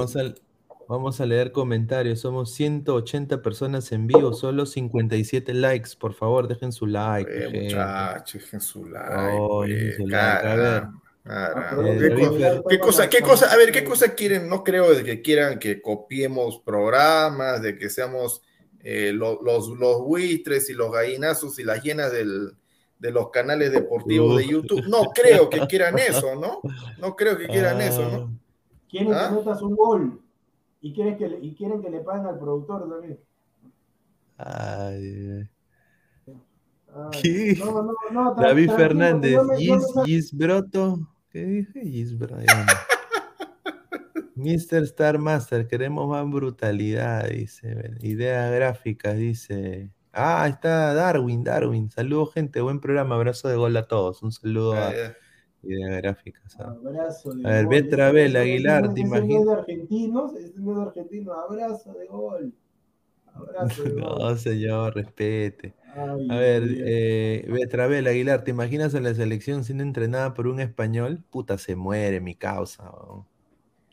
Vamos, 0.88 1.22
a, 1.22 1.26
leer 1.26 1.52
comentarios. 1.52 2.20
Somos 2.20 2.52
180 2.54 3.42
personas 3.42 3.92
en 3.92 4.08
vivo, 4.08 4.34
solo 4.34 4.66
57 4.66 5.54
likes. 5.54 5.92
Por 6.00 6.14
favor, 6.14 6.48
dejen 6.48 6.72
su 6.72 6.86
like. 6.86 7.30
Eh, 7.32 7.64
muchachos, 7.64 8.42
dejen 8.42 8.62
su 8.62 8.86
like. 8.86 9.38
Oh, 9.40 9.64
dejen 9.64 9.94
su 9.98 10.08
like. 10.08 10.48
A 10.48 10.56
ver. 10.56 10.58
caramba, 10.58 11.02
caramba. 11.24 11.94
Eh, 11.94 12.62
¿Qué, 12.70 12.80
cosa, 12.80 13.10
qué 13.10 13.22
cosa, 13.22 13.52
a 13.52 13.58
ver, 13.58 13.72
qué 13.72 13.84
cosa 13.84 14.14
quieren? 14.14 14.50
No 14.50 14.64
creo 14.64 14.94
de 14.94 15.04
que 15.04 15.22
quieran 15.22 15.60
que 15.60 15.82
copiemos 15.82 16.60
programas, 16.60 17.62
de 17.62 17.78
que 17.78 17.90
seamos 17.90 18.42
eh, 18.82 19.12
lo- 19.14 19.42
los, 19.42 19.70
los 19.70 20.02
buitres 20.02 20.70
y 20.70 20.74
los 20.74 20.92
gallinazos 20.92 21.58
y 21.60 21.64
las 21.64 21.82
llenas 21.84 22.12
del, 22.12 22.52
de 23.00 23.12
los 23.12 23.30
canales 23.30 23.72
deportivos 23.72 24.38
de. 24.38 24.48
YouTube. 24.48 24.86
No 24.88 25.12
creo 25.14 25.50
que 25.50 25.66
quieran 25.68 25.98
eso, 26.00 26.36
¿no? 26.36 26.60
No 27.00 27.16
creo 27.16 27.38
que 27.38 27.48
quieran 27.48 27.80
eso, 27.82 28.02
Ah, 28.12 28.18
¿no? 28.18 28.40
Quieren 28.90 29.14
¿Ah? 29.14 29.30
que 29.30 29.36
metas 29.36 29.62
un 29.62 29.76
gol. 29.76 30.23
Y 30.84 30.94
quieren 30.94 31.18
que 31.18 31.28
le, 31.30 31.40
y 31.40 31.56
quieren 31.56 31.82
que 31.82 31.90
le 31.90 32.02
paguen 32.02 32.28
al 32.28 32.38
productor 32.38 32.88
también. 32.90 33.18
ay, 34.38 35.48
Ay, 36.96 37.22
¿Qué? 37.22 37.56
No, 37.58 37.72
no, 37.82 37.94
no, 38.12 38.36
tra- 38.36 38.42
David 38.50 38.70
Fernández, 38.72 39.40
Gis, 39.58 39.86
Gis 40.06 40.34
Broto. 40.38 41.00
¿Qué 41.30 41.44
dije? 41.46 41.82
Gis 41.82 42.16
Broto. 42.18 42.36
Mr. 44.36 44.84
Star 44.84 45.18
Master, 45.20 45.68
queremos 45.68 46.08
más 46.10 46.30
brutalidad, 46.30 47.30
dice. 47.30 47.92
Idea 48.02 48.50
gráficas, 48.50 49.16
dice. 49.16 49.90
Ah, 50.12 50.44
ahí 50.44 50.52
está 50.52 50.94
Darwin, 50.94 51.44
Darwin. 51.44 51.90
Saludos, 51.90 52.34
gente. 52.34 52.62
Buen 52.62 52.80
programa. 52.80 53.16
Abrazo 53.16 53.48
de 53.48 53.56
gol 53.56 53.76
a 53.78 53.88
todos. 53.88 54.22
Un 54.22 54.32
saludo 54.32 54.74
a 54.74 54.88
Ah, 54.90 54.94
ya. 54.94 55.16
Idea 55.64 55.98
gráficas. 55.98 56.56
ah. 56.60 56.64
Abrazo 56.66 57.34
de 57.34 57.48
A 57.48 57.52
ver, 57.52 57.66
gol. 57.66 57.74
Aguilar, 58.38 58.94
¿te 58.94 59.02
imaginas? 59.02 59.46
de 59.46 59.54
argentinos, 59.54 60.36
es 60.36 60.56
de 60.56 60.82
argentino. 60.82 61.34
Abrazo 61.34 61.94
de 61.94 62.06
gol. 62.08 62.54
Abrazo 63.34 63.84
de 63.84 63.90
gol. 64.02 64.04
No, 64.20 64.36
señor, 64.38 64.96
respete. 64.96 65.74
Ay, 65.96 66.28
A 66.30 66.36
ver, 66.38 66.64
eh, 66.86 67.46
Betravel, 67.50 68.08
Aguilar, 68.08 68.44
¿te 68.44 68.52
imaginas 68.52 68.96
a 68.96 69.00
la 69.02 69.14
selección 69.14 69.64
siendo 69.64 69.84
entrenada 69.84 70.34
por 70.34 70.48
un 70.48 70.60
español? 70.60 71.24
Puta, 71.30 71.58
se 71.58 71.76
muere 71.76 72.20
mi 72.20 72.36
causa. 72.36 72.92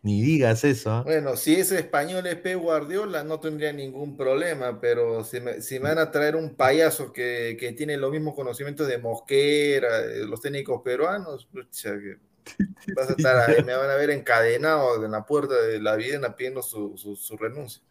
Ni 0.02 0.22
digas 0.22 0.64
eso. 0.64 0.96
Bueno, 1.02 1.34
si 1.36 1.54
ese 1.54 1.78
español 1.78 2.26
es 2.26 2.36
Pep 2.36 2.58
Guardiola, 2.60 3.24
no 3.24 3.40
tendría 3.40 3.72
ningún 3.72 4.18
problema, 4.18 4.78
pero 4.80 5.24
si 5.24 5.40
me, 5.40 5.62
si 5.62 5.80
me 5.80 5.88
van 5.88 5.98
a 5.98 6.10
traer 6.10 6.36
un 6.36 6.54
payaso 6.56 7.10
que, 7.10 7.56
que 7.58 7.72
tiene 7.72 7.96
los 7.96 8.10
mismos 8.10 8.34
conocimientos 8.34 8.86
de 8.86 8.98
Mosquera, 8.98 9.88
los 10.26 10.42
técnicos 10.42 10.82
peruanos, 10.82 11.46
pucha, 11.46 11.92
que 11.98 12.18
vas 12.94 13.10
a 13.10 13.12
estar 13.14 13.38
ahí, 13.38 13.62
me 13.64 13.74
van 13.76 13.90
a 13.90 13.96
ver 13.96 14.10
encadenado 14.10 15.04
en 15.04 15.12
la 15.12 15.26
puerta 15.26 15.54
de 15.62 15.80
la 15.80 15.96
Videna 15.96 16.36
pidiendo 16.36 16.62
su, 16.62 16.96
su, 16.98 17.16
su 17.16 17.36
renuncia. 17.36 17.82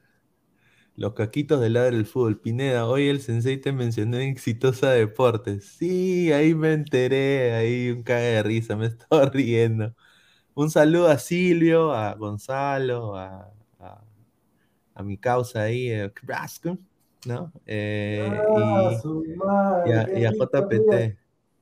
Los 0.95 1.13
caquitos 1.13 1.61
del 1.61 1.73
lado 1.73 1.85
del 1.91 2.05
fútbol. 2.05 2.39
Pineda, 2.41 2.85
hoy 2.87 3.07
el 3.07 3.21
sensei 3.21 3.57
te 3.59 3.71
mencionó 3.71 4.17
en 4.17 4.29
Exitosa 4.29 4.91
Deportes. 4.91 5.65
Sí, 5.65 6.31
ahí 6.33 6.53
me 6.55 6.73
enteré, 6.73 7.53
ahí 7.55 7.89
un 7.91 8.03
caga 8.03 8.19
de 8.21 8.43
risa, 8.43 8.75
me 8.75 8.85
estaba 8.87 9.25
riendo. 9.29 9.95
Un 10.59 10.69
saludo 10.69 11.07
a 11.07 11.17
Silvio, 11.17 11.93
a 11.93 12.13
Gonzalo, 12.15 13.15
a, 13.15 13.49
a, 13.79 14.01
a 14.93 15.03
mi 15.03 15.17
causa 15.17 15.61
ahí, 15.61 15.89
eh, 15.89 16.11
¿no? 17.25 17.53
Eh, 17.65 18.29
Ah, 18.29 18.91
y, 18.91 18.97
su 18.99 19.23
madre, 19.37 19.89
y 19.89 19.93
a, 19.93 20.05
qué 20.05 20.19
y 20.19 20.25
a 20.25 20.31
JPT. 20.33 21.17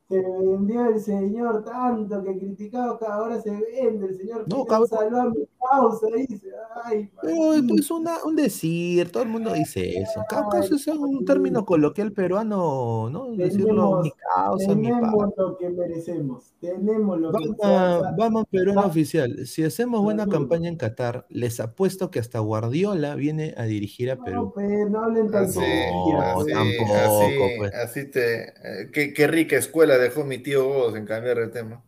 Se 0.09 0.21
vendió 0.21 0.85
el 0.87 1.01
señor 1.01 1.65
tanto 1.65 2.23
que 2.23 2.37
criticado 2.37 2.97
que 2.97 3.05
ahora 3.05 3.41
se 3.41 3.51
vende 3.51 4.07
el 4.07 4.17
señor. 4.17 4.45
No, 4.47 4.63
cabrón. 4.65 4.87
salvó 4.87 5.17
a 5.17 5.25
mi 5.25 5.45
causa, 5.69 6.07
dice. 6.15 6.47
Ay, 6.85 7.09
Pero 7.21 7.53
es 7.53 7.91
una- 7.91 8.23
un 8.23 8.37
decir, 8.37 9.11
todo 9.11 9.23
el 9.23 9.27
mundo 9.29 9.51
dice 9.51 9.99
eso. 9.99 10.21
Cada 10.29 10.47
caso 10.47 10.75
es 10.75 10.87
un 10.87 11.25
término 11.25 11.65
coloquial 11.65 12.13
peruano, 12.13 13.09
¿no? 13.09 13.31
Decirlo, 13.35 14.01
mi 14.01 14.11
causa, 14.33 14.75
mi. 14.75 14.87
Tenemos 14.87 15.33
lo 15.35 15.57
que 15.57 15.69
merecemos. 15.71 16.53
Tenemos 16.61 17.19
lo 17.19 17.31
que 17.33 17.43
Vamos, 17.49 17.57
sa- 18.01 18.13
vamos, 18.17 18.45
peruano 18.49 18.81
sa- 18.83 18.87
oficial. 18.87 19.45
Si 19.45 19.63
hacemos 19.65 20.01
buena 20.03 20.25
campaña 20.25 20.69
en 20.69 20.77
Qatar, 20.77 21.25
les 21.29 21.59
apuesto 21.59 22.11
que 22.11 22.19
hasta 22.19 22.39
Guardiola 22.39 23.15
viene 23.15 23.53
a 23.57 23.65
dirigir 23.65 24.09
a 24.11 24.15
No, 24.15 24.23
Perú. 24.23 24.51
pues, 24.53 24.89
no 24.89 25.03
hablen 25.03 25.29
tan 25.31 25.43
Así, 25.45 25.59
así, 25.59 26.53
tampoco, 26.53 26.93
así, 26.95 27.33
pues. 27.57 27.73
así 27.75 28.05
te, 28.09 28.43
eh, 28.47 28.89
qué, 28.93 29.11
qué 29.13 29.27
rica 29.27 29.57
escuela 29.57 29.96
dejó 29.97 30.23
mi 30.25 30.37
tío 30.39 30.65
vos 30.67 30.95
en 30.95 31.05
cambiar 31.05 31.37
de 31.37 31.47
tema. 31.47 31.83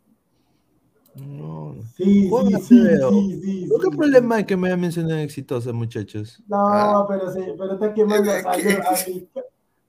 No, 1.16 1.74
no. 1.74 1.84
Sí, 1.98 2.30
sí, 2.30 2.30
sí, 2.30 2.62
sí, 2.68 3.42
sí, 3.42 3.66
¿Pero 3.68 3.80
¿Qué 3.80 3.88
sí. 3.92 3.98
problema 3.98 4.36
hay 4.38 4.46
que 4.46 4.56
me 4.58 4.76
mencionado 4.78 5.20
exitosa, 5.20 5.74
muchachos? 5.74 6.42
No, 6.48 6.58
Ah. 6.68 7.06
pero, 7.08 7.32
se, 7.32 7.42
pero 7.58 7.74
está 7.74 7.94
quemando 7.94 8.32
¿Qué- 8.32 8.42
saludos 8.42 8.64
qué- 8.66 8.82
a 8.86 9.10
mi 9.10 9.30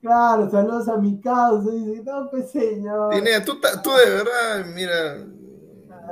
Claro, 0.01 0.49
saludos 0.49 0.87
a 0.89 0.97
mi 0.97 1.21
causa. 1.21 1.71
Dice, 1.71 2.03
no, 2.03 2.27
pues 2.31 2.49
señor. 2.51 3.13
Tú, 3.45 3.59
tú 3.83 3.89
de 3.91 4.09
verdad, 4.11 4.65
mira, 4.73 5.25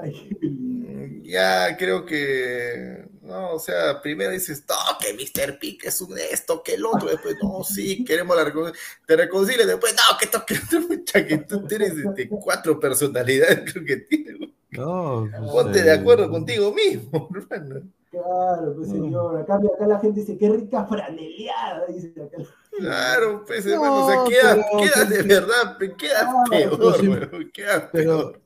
Ay, 0.01 0.13
qué 0.39 0.47
lindo. 0.47 1.23
ya 1.27 1.75
creo 1.75 2.05
que, 2.05 2.98
no, 3.29 3.53
o 3.53 3.59
sea, 3.59 4.01
primero 4.01 4.31
dices, 4.31 4.63
no, 4.67 4.75
que 4.99 5.13
Mr. 5.13 5.57
Pick 5.59 5.85
es 5.85 6.01
un 6.01 6.17
esto, 6.17 6.61
que 6.63 6.73
el 6.73 6.85
otro, 6.85 7.09
después, 7.09 7.35
no, 7.41 7.63
sí, 7.63 8.03
queremos 8.03 8.35
la 8.35 8.43
reconciliación, 8.43 9.05
te 9.05 9.15
reconcilias, 9.15 9.67
después, 9.67 9.93
no, 9.95 10.17
que 10.17 10.25
esto, 10.25 10.43
que 10.45 10.53
esto, 10.55 10.81
mucha, 10.81 11.25
que 11.25 11.37
tú 11.39 11.65
tienes 11.67 11.93
este, 11.97 12.27
cuatro 12.27 12.79
personalidades, 12.79 13.71
creo 13.71 13.85
que 13.85 13.97
tienes, 13.97 14.35
No, 14.71 15.27
pues, 15.31 15.51
ponte 15.51 15.79
eh, 15.79 15.83
de 15.83 15.91
acuerdo 15.91 16.29
contigo 16.29 16.73
mismo, 16.73 17.29
hermano. 17.49 17.81
Claro, 18.11 18.73
pues 18.75 18.89
señor. 18.89 19.37
Acá, 19.39 19.55
acá 19.57 19.85
la 19.85 19.99
gente 19.99 20.21
dice, 20.21 20.35
qué 20.35 20.49
rica 20.49 20.83
franeleada. 20.87 21.85
Dice 21.87 22.11
acá. 22.19 22.37
Claro, 22.75 23.43
pues, 23.45 23.63
No, 23.67 23.73
hermano, 23.73 24.05
o 24.05 24.09
sea, 24.09 24.23
queda, 24.27 24.55
pero- 24.71 24.83
queda 24.83 25.05
de 25.05 25.21
verdad, 25.23 25.77
pe- 25.77 25.95
queda 25.95 26.21
Ah, 26.27 26.43
peor, 26.49 26.77
pero 26.79 26.93
sí- 26.95 27.07
weón, 27.07 27.51
queda 27.53 27.89
Pero, 27.91 28.17
peor. 28.17 28.41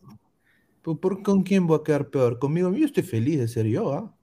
¿por, 0.82 1.00
por- 1.00 1.24
con 1.24 1.44
quién 1.44 1.66
voy 1.66 1.80
a 1.80 1.84
quedar 1.84 2.10
peor? 2.10 2.40
Conmigo, 2.40 2.74
yo 2.74 2.86
estoy 2.86 3.04
feliz 3.04 3.40
de 3.40 3.48
ser 3.48 3.66
yo, 3.68 3.94
¿ah? 3.94 4.14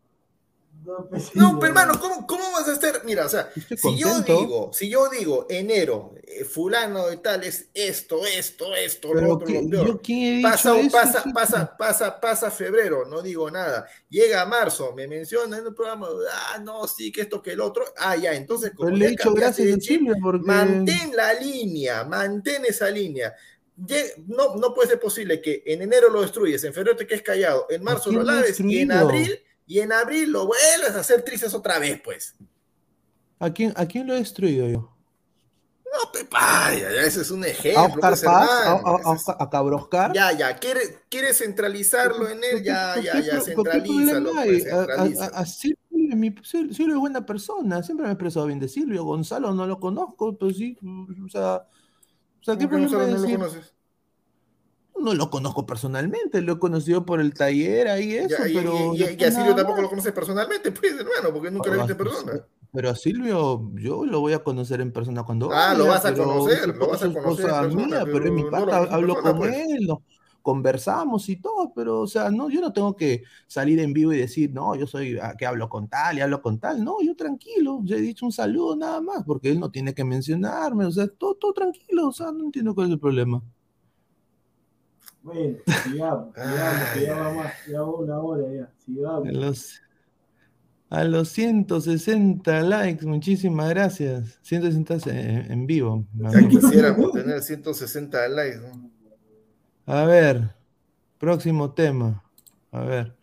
No, 0.83 1.07
pues, 1.09 1.35
No, 1.35 1.59
pero 1.61 1.69
hermano, 1.73 2.01
¿cómo, 2.01 2.27
¿cómo 2.27 2.53
vas 2.53 2.67
a 2.69 2.73
estar? 2.73 3.03
Mira, 3.05 3.27
o 3.27 3.29
sea, 3.29 3.51
Estoy 3.55 3.77
si 3.77 3.99
yo 3.99 4.21
digo, 4.23 4.71
si 4.73 4.89
yo 4.89 5.09
digo 5.11 5.47
enero, 5.51 6.15
eh, 6.23 6.45
fulano 6.45 7.09
de 7.09 7.19
tal 7.19 7.45
es 7.45 7.69
esto, 7.75 8.25
esto, 8.25 8.75
esto, 8.75 9.09
lo 9.09 9.21
Pero 9.21 9.33
otro, 9.35 9.47
¿qué- 9.47 9.63
lo 9.63 9.69
peor. 9.69 9.87
yo 9.87 10.01
quién 10.01 10.19
he 10.23 10.37
dicho 10.39 10.49
Pasa, 10.51 10.79
eso, 10.81 10.91
pasa, 10.91 11.25
pasa, 11.35 11.77
pasa, 11.77 12.21
pasa 12.21 12.51
febrero, 12.51 13.05
no 13.07 13.21
digo 13.21 13.51
nada. 13.51 13.87
Llega 14.09 14.45
marzo, 14.47 14.95
me 14.95 15.07
menciona 15.07 15.59
en 15.59 15.67
el 15.67 15.75
programa, 15.75 16.09
ah, 16.33 16.59
no, 16.63 16.87
sí, 16.89 17.13
que 17.13 17.21
esto, 17.23 17.43
que 17.43 17.53
el 17.53 17.61
otro. 17.61 17.85
Ah, 17.99 18.17
ya, 18.17 18.33
entonces, 18.35 18.73
como 18.75 18.91
le 18.91 19.07
he 19.07 19.09
dicho 19.11 19.33
gracias 19.35 19.69
de 19.69 19.81
Silvia 19.81 20.15
porque... 20.23 20.47
mantén 20.47 21.15
la 21.15 21.35
línea, 21.35 22.05
mantén 22.05 22.65
esa 22.65 22.89
línea. 22.91 23.35
No, 24.27 24.57
no 24.57 24.75
puede 24.75 24.89
ser 24.91 25.01
posible 25.01 25.41
que 25.41 25.63
en 25.67 25.83
enero 25.83 26.11
lo 26.11 26.21
destruyes, 26.23 26.63
en 26.65 26.75
febrero 26.75 26.97
te 26.97 27.07
quedes 27.07 27.23
callado, 27.23 27.67
en 27.71 27.83
marzo 27.83 28.13
lo 28.13 28.23
laves 28.23 28.61
y 28.61 28.81
en 28.81 28.93
abril, 28.93 29.41
y 29.71 29.79
en 29.79 29.93
abril 29.93 30.33
lo 30.33 30.47
vuelves 30.47 30.97
a 30.97 30.99
hacer 31.01 31.23
trizas 31.23 31.55
otra 31.55 31.79
vez, 31.79 32.01
pues. 32.03 32.35
¿A 33.39 33.51
quién, 33.51 33.73
¿A 33.77 33.87
quién 33.87 34.05
lo 34.05 34.15
he 34.15 34.19
destruido 34.19 34.69
yo? 34.69 34.93
No, 35.85 36.11
Pepa, 36.13 36.73
ya, 36.75 36.91
ya, 36.93 37.03
ese 37.03 37.21
es 37.21 37.31
un 37.31 37.45
A 37.45 37.47
ejemplo. 37.47 37.85
Oscar 37.85 38.11
pues, 38.11 38.23
Paz, 38.23 38.51
a, 38.51 38.77
hermano, 38.77 38.97
a- 38.97 39.13
a- 39.13 39.45
a 39.45 39.51
Cabroscar. 39.51 40.13
Ya, 40.13 40.33
ya, 40.33 40.57
¿quieres 40.57 40.99
quiere 41.09 41.33
centralizarlo 41.33 42.29
en 42.29 42.43
él? 42.43 42.65
Ya, 42.65 42.95
¿Por 42.97 43.05
ya, 43.05 43.21
ya, 43.21 43.33
qué 43.37 43.41
centralízalo, 43.43 44.31
problema 44.31 44.45
pues, 44.45 44.65
hay? 44.65 44.71
A- 44.73 44.83
a- 44.83 45.25
a- 45.37 45.41
a 45.41 45.47
Silvio, 45.47 46.17
mi- 46.17 46.35
Sil- 46.43 46.75
Silvio 46.75 46.95
es 46.97 47.01
buena 47.01 47.25
persona, 47.25 47.81
siempre 47.85 48.05
me 48.07 48.11
he 48.11 48.15
expresado 48.15 48.47
bien 48.47 48.59
de 48.59 48.67
Silvio. 48.69 49.05
Gonzalo 49.05 49.55
no 49.55 49.67
lo 49.69 49.79
conozco, 49.79 50.37
pues 50.37 50.57
sí, 50.57 50.77
o 51.25 51.29
sea, 51.29 51.63
o 52.41 52.45
sea 52.45 52.57
¿qué 52.59 52.67
¿Cómo 52.69 52.87
que 52.87 52.89
problema 52.89 53.19
no 53.19 53.19
lo 53.23 53.31
conoces? 53.39 53.73
No 55.01 55.15
lo 55.15 55.31
conozco 55.31 55.67
personalmente, 55.67 56.43
lo 56.43 56.55
he 56.55 56.59
conocido 56.59 57.05
por 57.07 57.21
el 57.21 57.35
taller 57.35 57.89
ahí, 57.89 58.15
eso, 58.15 58.43
Ya, 58.43 58.49
pero. 58.53 58.95
y- 58.95 59.15
y- 59.17 59.17
y 59.21 59.25
a 59.25 59.31
Silvio 59.33 59.55
tampoco 59.55 59.81
lo 59.83 59.89
conoces 59.89 60.13
personalmente, 60.13 60.71
pues, 60.73 60.93
hermano, 60.99 61.33
porque 61.33 61.51
nunca 61.51 61.71
lo 61.71 61.77
Ah, 61.77 61.77
viste 61.77 61.93
en 61.93 61.99
pues, 62.01 62.15
persona. 62.15 62.47
Pero 62.73 62.91
a 62.91 62.95
Silvio 62.97 63.71
yo 63.75 64.05
lo 64.07 64.21
voy 64.21 64.33
a 64.33 64.43
conocer 64.45 64.81
en 64.81 64.93
persona 64.93 65.25
cuando 65.25 65.53
Ah, 65.53 65.75
lo 65.75 65.87
vas 65.89 66.05
a 66.07 66.15
conocer, 66.15 66.75
lo 66.77 66.89
vas 66.89 67.03
a 67.03 67.11
conocer 67.13 67.49
en 67.49 67.59
persona, 67.59 67.77
mía, 67.77 68.09
pero, 68.11 68.11
pero 68.11 68.27
es 68.27 68.33
mi 68.33 68.45
no 68.51 68.67
pata, 68.69 68.79
en 68.85 68.89
hablo 68.91 69.21
persona, 69.23 69.35
con 69.35 69.37
pues. 69.37 69.55
él, 69.55 69.87
no, 69.87 70.05
conversamos 70.43 71.29
y 71.29 71.37
todo, 71.41 71.73
pero 71.75 72.01
o 72.01 72.07
sea, 72.07 72.31
no, 72.31 72.49
yo 72.49 72.61
no 72.61 72.73
tengo 72.73 72.97
que 72.97 73.25
salir 73.49 73.81
en 73.81 73.93
vivo 73.93 74.13
y 74.13 74.19
decir, 74.19 74.53
no, 74.53 74.75
yo 74.77 74.87
soy 74.87 75.19
ah, 75.21 75.35
que 75.37 75.47
hablo 75.47 75.69
con 75.69 75.89
tal 75.89 76.19
y 76.19 76.21
hablo 76.23 76.41
con 76.41 76.59
tal, 76.61 76.83
no, 76.85 76.97
yo 77.03 77.15
tranquilo, 77.17 77.81
yo 77.85 77.97
he 77.97 78.01
dicho 78.01 78.25
un 78.27 78.33
saludo 78.33 78.77
nada 78.77 79.01
más, 79.01 79.25
porque 79.25 79.51
él 79.51 79.61
no 79.61 79.71
tiene 79.71 79.93
que 79.95 80.05
mencionarme, 80.05 80.87
o 80.87 80.91
sea, 80.93 81.09
todo, 81.09 81.35
todo 81.35 81.53
tranquilo, 81.53 82.09
o 82.09 82.13
sea, 82.13 82.33
no 82.33 82.45
entiendo 82.45 82.75
cuál 82.75 82.87
es 82.89 82.93
el 82.95 83.01
problema. 83.01 83.43
Bueno, 85.23 85.59
sigamos, 85.85 86.35
sigamos, 86.35 86.89
que 86.95 87.03
ya 87.03 87.15
va 87.15 87.35
más, 87.35 87.53
ya 87.69 87.81
va 87.83 87.91
una 87.91 88.19
hora 88.19 88.45
ya, 88.53 88.73
sigamos. 88.85 89.29
A 89.29 89.33
los, 89.33 89.83
a 90.89 91.05
los 91.05 91.29
160 91.29 92.63
likes, 92.63 93.07
muchísimas 93.07 93.71
gracias. 93.71 94.39
160 94.43 95.11
en, 95.11 95.53
en 95.53 95.67
vivo. 95.67 96.05
Ya 96.15 96.49
quisiéramos 96.49 97.13
tener 97.13 97.43
160 97.43 98.29
likes, 98.29 98.59
¿no? 98.59 98.91
A 99.87 100.05
ver, 100.05 100.55
próximo 101.19 101.73
tema. 101.73 102.23
A 102.73 102.83
ver. 102.85 103.21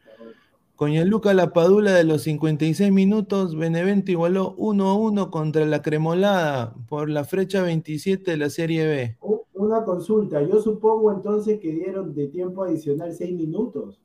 Con 0.77 0.93
Luca 1.09 1.33
Lapadula 1.33 1.91
de 1.93 2.03
los 2.03 2.21
56 2.21 2.91
minutos, 2.91 3.57
Benevento 3.57 4.11
igualó 4.11 4.53
1 4.57 4.87
a 4.87 4.93
1 4.95 5.31
contra 5.31 5.65
la 5.65 5.81
Cremolada 5.81 6.75
por 6.87 7.09
la 7.09 7.23
fecha 7.23 7.63
27 7.63 8.29
de 8.29 8.37
la 8.37 8.51
Serie 8.51 8.85
B. 8.85 9.17
Una 9.57 9.83
consulta, 9.83 10.41
yo 10.43 10.61
supongo 10.61 11.11
entonces 11.11 11.59
que 11.59 11.71
dieron 11.71 12.13
de 12.13 12.27
tiempo 12.27 12.63
adicional 12.63 13.11
seis 13.13 13.35
minutos. 13.35 13.99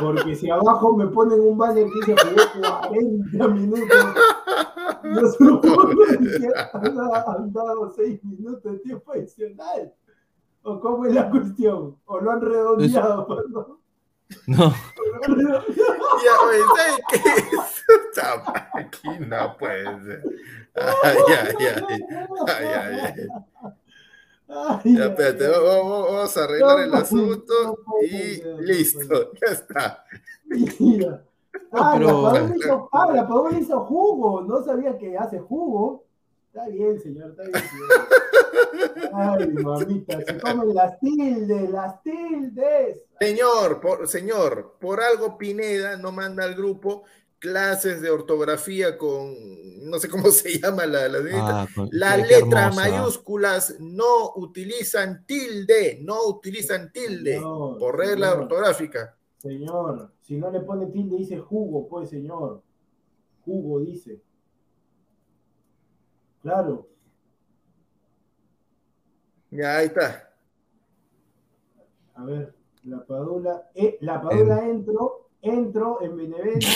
Porque 0.00 0.34
si 0.34 0.48
abajo 0.50 0.96
me 0.96 1.06
ponen 1.08 1.40
un 1.40 1.58
banner 1.58 1.86
que 1.86 2.12
dice 2.12 2.16
jugó 2.54 2.88
40 2.88 3.48
minutos, 3.48 3.88
yo 5.04 5.26
supongo 5.32 5.88
que 6.08 6.48
han 6.72 7.52
dado- 7.52 7.90
6 7.94 8.24
minutos 8.24 8.72
de 8.72 8.78
tiempo 8.78 9.12
adicional. 9.12 9.92
¿O 10.62 10.80
cómo 10.80 11.04
es 11.06 11.14
la 11.14 11.30
cuestión? 11.30 11.96
¿O 12.06 12.20
lo 12.20 12.30
han 12.30 12.40
redondeado? 12.40 13.26
¿no? 13.50 13.79
No. 14.46 14.74
Ya, 16.24 16.32
oye, 16.46 16.60
¿sabes 16.76 17.00
qué? 17.10 17.18
Esta 18.10 18.42
máquina, 18.74 19.56
pues. 19.58 19.86
Ay, 20.74 21.16
ay, 21.28 21.66
ay. 21.66 22.04
Ay, 22.46 22.66
ay, 22.66 23.00
ay. 23.00 23.28
Ay, 24.48 24.96
Ya, 24.96 25.04
espérate, 25.06 25.48
vamos, 25.48 26.06
vamos 26.10 26.36
a 26.36 26.44
arreglar 26.44 26.80
el 26.80 26.90
No, 26.90 26.96
asunto 26.96 27.52
no 27.64 27.74
puede 27.76 28.06
y 28.06 28.36
ser, 28.36 28.46
no 28.56 28.60
listo, 28.62 29.32
ya 29.40 29.52
está. 29.52 30.04
Mira. 30.78 31.22
Ah, 31.72 31.92
pero- 31.96 32.22
la 32.22 32.30
Padula 32.32 32.56
hizo, 32.56 32.88
ah, 32.92 33.12
la 33.14 33.28
Padula 33.28 33.58
hizo 33.58 33.80
jugo. 33.84 34.42
No 34.42 34.62
sabía 34.64 34.98
que 34.98 35.16
hace 35.16 35.38
jugo. 35.38 36.04
Está 36.52 36.66
bien, 36.66 37.00
señor, 37.00 37.30
está 37.30 37.44
bien, 37.44 37.54
señor. 37.54 39.12
Ay, 39.14 39.48
mamita, 39.50 40.20
se 40.20 40.38
comen 40.40 40.74
las 40.74 40.98
tildes, 40.98 41.70
las 41.70 42.02
tildes. 42.02 43.02
Señor, 43.20 43.80
por, 43.80 44.08
señor, 44.08 44.74
por 44.80 45.00
algo 45.00 45.38
Pineda 45.38 45.96
no 45.96 46.10
manda 46.10 46.42
al 46.42 46.56
grupo 46.56 47.04
clases 47.38 48.02
de 48.02 48.10
ortografía 48.10 48.98
con, 48.98 49.32
no 49.88 50.00
sé 50.00 50.08
cómo 50.08 50.28
se 50.32 50.58
llama 50.58 50.86
la, 50.86 51.06
la. 51.08 51.20
Ah, 51.34 51.68
Las 51.92 52.28
letras 52.28 52.74
mayúsculas 52.74 53.76
no 53.78 54.32
utilizan 54.34 55.24
tilde, 55.26 56.00
no 56.02 56.26
utilizan 56.26 56.90
tilde 56.90 57.34
Señor, 57.34 57.78
por 57.78 57.96
regla 57.96 58.30
señor, 58.30 58.42
ortográfica. 58.42 59.16
Señor, 59.38 60.10
si 60.20 60.36
no 60.36 60.50
le 60.50 60.60
pone 60.62 60.86
tilde, 60.86 61.16
dice 61.16 61.38
jugo, 61.38 61.86
pues, 61.88 62.10
señor. 62.10 62.60
Jugo, 63.44 63.78
dice. 63.78 64.20
Claro. 66.42 66.86
Ya, 69.50 69.76
ahí 69.76 69.86
está. 69.86 70.32
A 72.14 72.24
ver, 72.24 72.54
la 72.84 73.04
Padula, 73.04 73.70
eh, 73.74 73.98
la 74.00 74.22
Padula 74.22 74.68
entró, 74.68 75.28
entró 75.42 76.02
en 76.02 76.16
Benevento, 76.16 76.66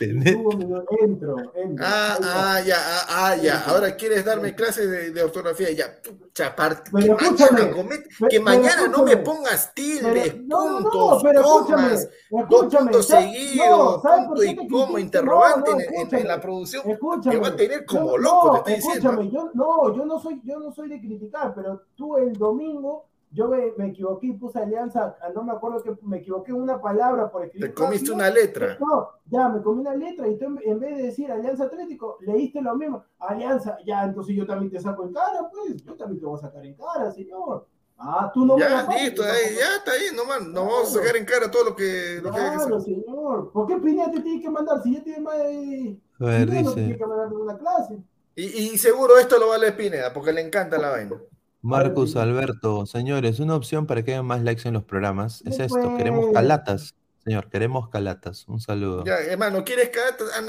Entro, 0.00 0.84
entro. 1.00 1.36
Ah, 1.80 2.14
Ahí 2.14 2.20
está. 2.20 2.54
ah, 2.54 2.60
ya, 2.60 2.76
ah, 2.78 3.06
ah, 3.08 3.36
ya. 3.36 3.64
Ahora 3.66 3.96
quieres 3.96 4.24
darme 4.24 4.54
clases 4.54 4.88
de, 4.88 5.10
de 5.10 5.22
ortografía. 5.24 5.72
Ya, 5.72 5.92
pucha, 6.00 6.54
que 6.54 6.90
Pero 6.92 7.16
mañana, 7.16 7.72
comet- 7.74 8.06
pero 8.20 8.88
no 8.90 9.02
me 9.04 9.16
pongas 9.16 9.72
Pero- 9.74 9.98
tildes, 9.98 10.36
no, 10.44 10.64
no, 10.64 10.80
no, 10.80 10.90
puntos, 10.90 11.22
pero 11.24 11.40
escúchame, 11.40 11.82
comas, 11.82 12.08
dos 12.48 12.74
puntos 12.76 13.06
seguidos, 13.08 13.68
No, 13.68 14.00
¿sabes 14.02 14.18
por 14.26 14.36
punto 14.36 14.44
y 14.44 14.68
coma, 14.68 15.00
interrogante 15.00 15.70
No, 15.72 15.76
no, 15.78 16.18
en- 16.18 16.28
la 16.28 16.40
producción. 16.40 16.88
Escúchame. 16.88 17.34
que 17.34 17.40
va 17.42 17.48
a 17.48 17.56
tener 17.56 17.84
como 17.84 18.16
loco, 18.18 18.46
no, 18.46 18.62
te 18.62 18.74
estoy 18.74 18.74
diciendo. 18.92 19.20
escúchame, 19.22 19.30
yo 19.32 19.50
no, 19.54 19.96
yo 19.96 20.04
no 20.06 20.20
soy, 20.20 20.40
yo 20.44 20.60
no 20.60 20.72
soy 20.72 20.88
de 20.90 21.00
criticar, 21.00 21.52
pero 21.56 21.82
tú 21.96 22.16
el 22.18 22.32
domingo 22.34 23.07
yo 23.30 23.48
me, 23.48 23.72
me 23.76 23.88
equivoqué 23.88 24.28
y 24.28 24.32
puse 24.32 24.58
alianza, 24.58 25.16
ah, 25.20 25.28
no 25.34 25.42
me 25.44 25.52
acuerdo 25.52 25.82
que 25.82 25.96
me 26.02 26.18
equivoqué 26.18 26.50
en 26.52 26.62
una 26.62 26.80
palabra 26.80 27.30
por 27.30 27.44
escribir. 27.44 27.68
Te 27.68 27.74
comiste 27.74 28.10
una 28.10 28.30
letra. 28.30 28.76
No, 28.80 29.08
ya 29.26 29.48
me 29.48 29.60
comí 29.62 29.80
una 29.80 29.94
letra 29.94 30.26
y 30.28 30.38
tú 30.38 30.46
en, 30.62 30.78
vez 30.80 30.96
de 30.96 31.02
decir 31.04 31.30
Alianza 31.30 31.64
Atlético, 31.64 32.16
leíste 32.20 32.62
lo 32.62 32.74
mismo. 32.74 33.04
Alianza, 33.18 33.76
ya, 33.86 34.04
entonces 34.04 34.34
yo 34.34 34.46
también 34.46 34.70
te 34.70 34.80
saco 34.80 35.04
en 35.04 35.12
cara, 35.12 35.48
pues. 35.52 35.82
Yo 35.84 35.94
también 35.94 36.20
te 36.20 36.26
voy 36.26 36.38
a 36.38 36.42
sacar 36.42 36.64
en 36.64 36.74
cara, 36.74 37.10
señor. 37.12 37.66
Ah, 38.00 38.30
tú 38.32 38.46
no 38.46 38.54
me 38.56 38.60
Ya, 38.60 38.80
sacas, 38.82 39.02
listo, 39.02 39.22
yo 39.22 39.28
ahí, 39.28 39.54
ya 39.58 39.76
está 39.76 39.90
ahí, 39.90 40.16
nomás. 40.16 40.40
Nos 40.46 40.54
vamos 40.54 40.72
a 40.72 40.82
Claro. 40.92 41.00
sacar 41.00 41.16
en 41.16 41.24
cara 41.24 41.50
todo 41.50 41.64
lo 41.64 41.76
que, 41.76 42.20
lo 42.22 42.30
que 42.32 42.38
hay 42.40 42.50
que 42.50 42.56
Claro, 42.56 42.76
hacer. 42.76 42.94
señor. 42.94 43.50
¿Por 43.52 43.66
qué 43.66 43.76
Pineda 43.78 44.10
te 44.12 44.20
tiene 44.20 44.40
que 44.40 44.50
mandar? 44.50 44.82
Si 44.82 44.94
ya 44.94 45.02
tiene 45.02 45.20
más 45.20 45.36
de. 45.38 45.98
A 46.20 46.24
ver, 46.24 46.40
no 46.40 46.46
te 46.46 46.52
tiene 46.52 46.82
dice 46.86 46.96
que 46.98 47.06
mandar 47.06 47.32
una 47.32 47.58
clase. 47.58 47.98
Y, 48.36 48.44
y 48.44 48.78
seguro 48.78 49.18
esto 49.18 49.36
lo 49.38 49.48
vale 49.48 49.72
Pineda, 49.72 50.12
porque 50.12 50.32
le 50.32 50.40
encanta 50.42 50.78
la 50.78 50.90
vaina. 50.90 51.16
Marcus. 51.62 52.16
Alberto, 52.16 52.86
señores, 52.86 53.40
una 53.40 53.56
opción 53.56 53.86
para 53.86 54.02
que 54.02 54.14
hagan 54.14 54.26
más 54.26 54.42
likes 54.42 54.66
en 54.68 54.74
los 54.74 54.84
programas 54.84 55.42
es 55.44 55.58
esto, 55.58 55.96
queremos 55.96 56.26
calatas. 56.32 56.94
Señor, 57.24 57.50
queremos 57.50 57.88
calatas. 57.90 58.46
Un 58.48 58.60
saludo. 58.60 59.04
Ya, 59.04 59.18
hermano, 59.18 59.62
¿quieres 59.64 59.90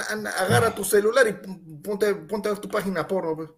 anda- 0.09 0.31
agarra 0.31 0.73
tu 0.73 0.85
celular 0.85 1.27
y 1.27 1.33
pon- 1.33 1.81
ponte, 1.83 2.15
ponte 2.15 2.47
a 2.49 2.55
tu 2.55 2.69
página 2.69 3.05
porno? 3.05 3.35
Pues? 3.35 3.49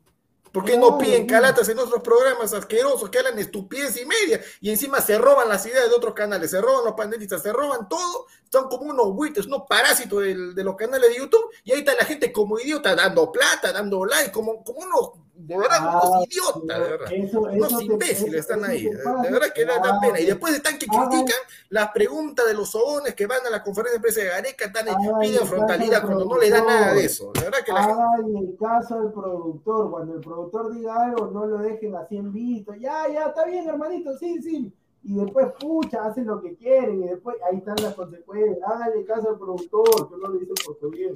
¿Por 0.52 0.66
qué 0.66 0.76
no 0.78 0.98
piden 0.98 1.28
calatas 1.28 1.70
en 1.70 1.80
otros 1.80 2.02
programas 2.02 2.54
asquerosos 2.54 3.10
que 3.10 3.20
hablan 3.20 3.40
estupidez 3.40 4.02
y 4.02 4.06
media? 4.06 4.42
Y 4.60 4.70
encima 4.70 5.00
se 5.00 5.18
roban 5.18 5.48
las 5.48 5.66
ideas 5.66 5.88
de 5.90 5.96
otros 5.96 6.14
canales, 6.14 6.52
se 6.52 6.60
roban 6.60 6.84
los 6.84 6.94
panelistas, 6.94 7.42
se 7.42 7.54
roban 7.54 7.88
todo, 7.88 8.26
son 8.52 8.68
como 8.68 8.92
unos 8.92 9.14
buitres, 9.14 9.46
unos 9.46 9.62
parásitos 9.70 10.22
del- 10.24 10.54
de 10.54 10.64
los 10.64 10.76
canales 10.76 11.10
de 11.10 11.18
YouTube, 11.20 11.46
y 11.64 11.72
ahí 11.72 11.80
está 11.80 11.94
la 11.96 12.04
gente 12.06 12.34
como 12.34 12.60
idiota, 12.60 12.96
dando 12.96 13.32
plata, 13.32 13.72
dando 13.72 14.04
like, 14.04 14.32
como, 14.32 14.62
como 14.64 14.80
unos, 14.80 15.10
de 15.48 15.58
verdad, 15.58 15.78
como 15.80 15.90
Ah, 15.90 16.10
unos 16.10 16.28
idiotas, 16.28 16.80
de 16.80 16.90
verdad. 16.90 17.12
Eso, 17.14 17.42
Unos 17.42 17.68
eso 17.72 17.78
te- 17.78 17.84
imbéciles 17.86 18.28
eso- 18.28 18.38
están 18.54 18.64
ahí, 18.66 18.84
de 18.86 19.32
verdad 19.32 19.48
que 19.54 19.66
da, 19.66 19.74
Ah, 19.84 20.00
pena. 20.02 20.20
Y 20.20 20.26
después 20.26 20.54
están 20.54 20.78
que 20.80 20.86
critican 20.88 21.40
las 21.70 21.92
preguntas 21.92 22.46
de 22.48 22.54
los 22.54 22.70
sobones 22.72 23.16
que 23.16 23.26
van 23.28 23.46
a 23.46 23.50
la 23.50 23.64
conferencia 23.64 23.98
de 23.98 24.02
prensa 24.02 24.22
de 24.22 24.28
Gareca, 24.28 24.66
están 24.66 24.86
piden 25.20 25.48
frontalidad 25.48 26.02
cuando 26.04 26.26
no 26.26 26.38
le 26.38 26.50
da 26.50 26.62
nada 26.64 26.94
de 26.94 27.06
eso. 27.06 27.32
De 27.34 27.42
verdad 27.42 27.60
que 27.66 27.72
la 27.74 27.84
gente... 27.84 28.40
El 28.40 28.58
caso 28.58 28.96
al 28.96 29.12
productor. 29.12 29.92
Cuando 29.92 30.14
el 30.16 30.22
productor 30.22 30.74
diga 30.74 30.96
algo, 31.04 31.28
no 31.28 31.46
lo 31.46 31.58
dejen 31.60 31.96
así 31.96 32.18
en 32.18 32.32
visto. 32.32 32.74
Ya, 32.76 33.08
ya, 33.08 33.28
está 33.28 33.46
bien, 33.46 33.68
hermanito, 33.68 34.18
sí, 34.18 34.42
sí. 34.42 34.72
Y 35.04 35.16
después, 35.16 35.48
pucha, 35.60 36.06
hacen 36.06 36.28
lo 36.28 36.42
que 36.42 36.56
quieren. 36.56 37.04
Y 37.04 37.08
después, 37.08 37.36
ahí 37.50 37.58
están 37.58 37.76
las 37.82 37.94
consecuencias. 37.96 38.58
Háganle 38.66 39.04
caso 39.06 39.30
al 39.30 39.38
productor, 39.38 40.10
que 40.10 40.16
no 40.18 40.28
lo 40.28 40.38
dicen 40.38 40.56
por 40.66 40.78
tu 40.78 40.90
bien. 40.92 41.14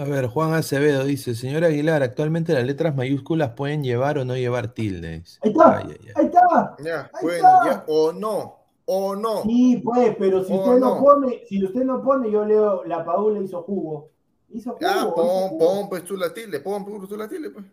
A 0.00 0.04
ver, 0.04 0.28
Juan 0.28 0.54
Acevedo 0.54 1.04
dice, 1.04 1.34
señor 1.34 1.62
Aguilar, 1.62 2.02
actualmente 2.02 2.54
las 2.54 2.64
letras 2.64 2.96
mayúsculas 2.96 3.50
pueden 3.50 3.84
llevar 3.84 4.16
o 4.16 4.24
no 4.24 4.34
llevar 4.34 4.72
tildes. 4.72 5.38
Ahí 5.42 5.50
está, 5.50 5.76
Ay, 5.76 5.84
ay, 5.88 5.96
ay. 6.00 6.12
ahí 6.16 6.24
está. 6.24 6.76
Ya, 6.82 7.00
Ahí 7.12 7.20
pueden, 7.20 7.36
está. 7.36 7.60
ya, 7.66 7.84
o 7.86 8.10
no, 8.10 8.56
o 8.86 9.14
no. 9.14 9.42
Sí, 9.42 9.82
pues, 9.84 10.16
pero 10.18 10.42
si 10.42 10.54
usted 10.54 10.78
no. 10.78 10.94
no. 10.94 11.00
pone, 11.04 11.42
si 11.46 11.62
usted 11.62 11.84
no 11.84 12.02
pone, 12.02 12.30
yo 12.30 12.46
leo, 12.46 12.82
la 12.86 13.04
Paula 13.04 13.40
hizo 13.40 13.60
jugo. 13.62 14.08
Hizo 14.48 14.70
jugo. 14.70 14.80
Ya, 14.80 14.96
hizo 14.96 15.14
pon, 15.14 15.26
jugo. 15.50 15.58
pon 15.58 15.88
pues 15.90 16.04
tú 16.04 16.16
la 16.16 16.32
tilde, 16.32 16.60
pon, 16.60 16.82
pon 16.82 17.06
tú 17.06 17.16
la 17.18 17.28
tilde, 17.28 17.50
pues. 17.50 17.66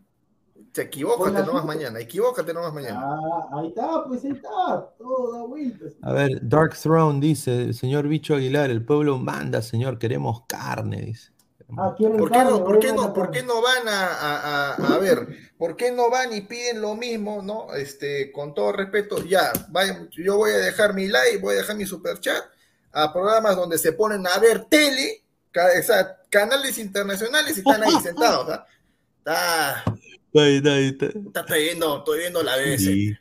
Te 0.74 0.82
equivócate 0.82 1.46
nomás 1.46 1.64
mañana, 1.64 1.98
equivócate 1.98 2.54
nomás 2.54 2.74
mañana. 2.74 3.04
Ah, 3.06 3.48
ahí 3.54 3.70
está, 3.70 4.04
pues 4.06 4.26
ahí 4.26 4.32
está, 4.32 4.94
todo 4.98 5.32
da 5.32 5.44
vueltas. 5.44 5.94
A 6.02 6.12
ver, 6.12 6.40
Dark 6.42 6.76
Throne 6.76 7.22
dice, 7.22 7.72
señor 7.72 8.10
Bicho 8.10 8.36
Aguilar, 8.36 8.70
el 8.70 8.84
pueblo 8.84 9.18
manda, 9.18 9.62
señor, 9.62 9.98
queremos 9.98 10.44
carne, 10.46 11.04
dice. 11.04 11.37
Ah, 11.78 11.94
¿Por 11.96 12.32
qué 12.32 12.38
no, 12.44 12.64
por 12.64 12.80
qué 12.80 12.94
no, 12.94 13.14
por 13.14 13.32
qué 13.32 13.44
no 13.44 13.62
van 13.62 13.88
a, 13.90 14.08
a- 14.08 14.74
a- 14.74 14.94
a 14.96 14.98
ver, 15.00 15.28
por 15.58 15.76
qué 15.76 15.92
no 15.92 16.10
van 16.10 16.34
y 16.34 16.42
piden 16.42 16.82
lo 16.82 16.96
mismo, 16.96 17.42
no? 17.42 17.74
Este, 17.76 18.32
con 18.32 18.54
todo 18.54 18.72
respeto, 18.72 19.24
ya, 19.26 19.52
vayan, 19.70 20.10
yo 20.12 20.38
voy 20.38 20.52
a 20.52 20.58
dejar 20.60 20.94
mi 20.94 21.08
like, 21.08 21.40
voy 21.40 21.56
a 21.56 21.58
dejar 21.58 21.76
mi 21.76 21.86
super 21.86 22.20
chat 22.22 22.42
a 22.94 23.12
programas 23.12 23.56
donde 23.58 23.78
se 23.78 23.92
ponen 23.92 24.26
a 24.28 24.40
ver 24.40 24.66
tele, 24.66 25.24
ca- 25.52 25.72
o 25.78 25.84
sea, 25.84 26.18
canales 26.30 26.78
internacionales 26.78 27.58
y 27.58 27.60
están 27.60 27.84
ahí 27.84 27.92
sentados, 28.04 28.50
¿ah? 28.50 28.66
Está, 29.20 29.84
Ahí 30.36 30.58
está, 30.58 30.74
ahí 30.74 30.88
está. 30.88 31.06
está 31.08 31.40
estoy 31.42 31.64
viendo, 31.64 31.98
estoy 31.98 32.20
viendo 32.20 32.44
la. 32.44 32.56
Sí, 32.78 33.14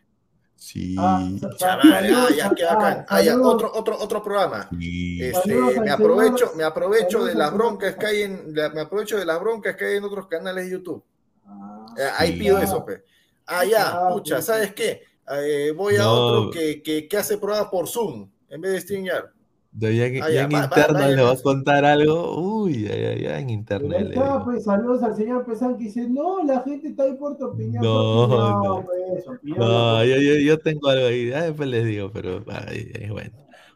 sí, 0.56 0.96
Ah, 0.98 1.22
Chaval, 1.58 1.80
ah, 1.92 2.00
saludos, 2.00 2.36
ya, 2.36 2.50
qué 2.54 2.64
ah, 2.64 2.74
bacán. 2.74 3.06
Ah, 3.08 3.22
ya, 3.22 3.40
otro, 3.40 3.70
otro, 3.74 3.98
otro 3.98 4.22
programa. 4.22 4.68
sí. 4.78 5.22
Este, 5.22 5.80
me 5.80 5.90
aprovecho, 5.90 6.52
me 6.56 6.64
aprovecho 6.64 7.24
de 7.24 7.34
las 7.34 7.52
broncas 7.52 7.96
que 7.96 8.06
hay 8.06 8.22
en, 8.22 8.52
me 8.52 8.80
aprovecho 8.80 9.18
de 9.18 9.24
las 9.26 9.38
broncas 9.40 9.76
que 9.76 9.84
hay 9.84 9.96
en 9.96 10.04
otros 10.04 10.26
canales 10.26 10.64
de 10.64 10.70
YouTube. 10.72 11.04
Ah, 11.46 11.86
Eh, 11.96 12.10
ahí 12.18 12.32
Sí. 12.32 12.38
pido 12.38 12.58
eso, 12.58 12.84
pe. 12.84 13.04
Ah, 13.46 13.64
ya, 13.64 13.90
Ah, 13.92 14.08
pucha, 14.12 14.36
pues, 14.36 14.44
¿sabes 14.46 14.74
qué? 14.74 15.02
Eh, 15.28 15.72
voy 15.76 15.96
a 15.96 16.00
No. 16.04 16.12
otro 16.12 16.50
que, 16.50 16.82
que, 16.82 17.06
que 17.08 17.16
hace 17.16 17.38
pruebas 17.38 17.68
por 17.68 17.88
Zoom 17.88 18.30
en 18.48 18.60
vez 18.60 18.72
de 18.72 18.80
StreamYard. 18.80 19.30
Ya, 19.78 19.90
ya- 19.90 20.24
Ah, 20.24 20.30
ya 20.30 20.42
en 20.44 20.52
va- 20.54 20.58
va- 20.60 20.64
internet 20.64 21.16
le 21.16 21.22
va 21.22 21.32
a 21.32 21.36
contar 21.42 21.84
algo. 21.84 22.40
Uy, 22.62 22.84
ya, 22.84 22.96
ya, 22.96 23.14
ya 23.14 23.40
en 23.40 23.50
internet 23.50 24.08
está, 24.08 24.42
pues 24.42 24.64
saludos 24.64 25.02
al 25.02 25.14
señor 25.14 25.44
Pesán 25.44 25.76
que 25.76 25.84
dice, 25.84 26.08
no, 26.08 26.42
la 26.44 26.60
gente 26.62 26.88
está 26.88 27.02
ahí 27.02 27.14
por 27.14 27.36
tu 27.36 27.44
opinión. 27.46 27.82
No, 27.84 28.22
opinión, 28.22 28.62
no. 28.62 28.84
pues, 28.86 29.28
opinión, 29.28 29.58
No, 29.58 30.04
yo, 30.04 30.16
yo, 30.16 30.34
yo 30.40 30.58
tengo 30.60 30.88
algo 30.88 31.06
ahí, 31.08 31.28
ya 31.28 31.42
después 31.42 31.68
les 31.68 31.84
digo, 31.84 32.10
pero 32.10 32.42
ay, 32.48 32.90
ay, 33.00 33.10
bueno. 33.10 33.32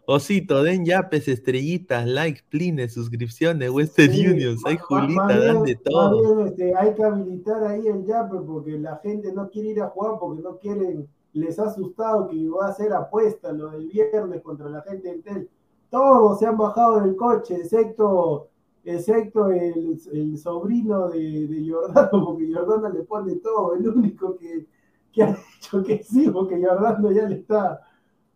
Osito, 0.06 0.62
den 0.64 0.84
yapes, 0.86 1.28
estrellitas, 1.28 2.06
likes, 2.06 2.40
plines, 2.48 2.94
suscripciones, 2.94 3.70
Western 3.70 4.10
Sí, 4.12 4.26
Unions, 4.26 4.62
hay 4.64 4.76
Julita, 4.78 5.22
más 5.26 5.44
dan 5.44 5.62
de 5.62 5.74
más 5.74 5.82
todo. 5.84 6.34
bien, 6.36 6.48
este, 6.48 6.74
hay 6.76 6.94
que 6.94 7.04
habilitar 7.04 7.62
ahí 7.64 7.86
el 7.86 8.06
yape 8.06 8.38
porque 8.44 8.72
la 8.78 8.96
gente 9.04 9.32
no 9.32 9.50
quiere 9.50 9.68
ir 9.68 9.82
a 9.82 9.88
jugar 9.90 10.14
porque 10.18 10.42
no 10.42 10.56
quieren, 10.56 11.06
les 11.34 11.58
ha 11.60 11.64
asustado 11.64 12.26
que 12.28 12.48
va 12.48 12.68
a 12.68 12.74
ser 12.74 12.92
apuesta 12.92 13.52
lo 13.52 13.70
del 13.70 13.86
viernes 13.86 14.40
contra 14.42 14.68
la 14.68 14.80
gente 14.82 15.10
del 15.10 15.22
TEL. 15.22 15.48
Todos 15.90 16.38
se 16.38 16.46
han 16.46 16.56
bajado 16.56 17.00
del 17.00 17.16
coche, 17.16 17.56
excepto, 17.56 18.48
excepto 18.84 19.48
el, 19.48 20.00
el 20.12 20.38
sobrino 20.38 21.08
de, 21.08 21.46
de 21.46 21.74
porque 22.10 22.52
Jordano 22.52 22.88
le 22.88 23.02
pone 23.02 23.36
todo, 23.36 23.74
el 23.74 23.88
único 23.88 24.36
que, 24.36 24.66
que 25.12 25.22
ha 25.24 25.36
dicho 25.54 25.82
que 25.82 26.02
sí, 26.02 26.30
porque 26.30 26.64
Jordano 26.64 27.10
ya 27.10 27.28
le 27.28 27.36
está 27.36 27.80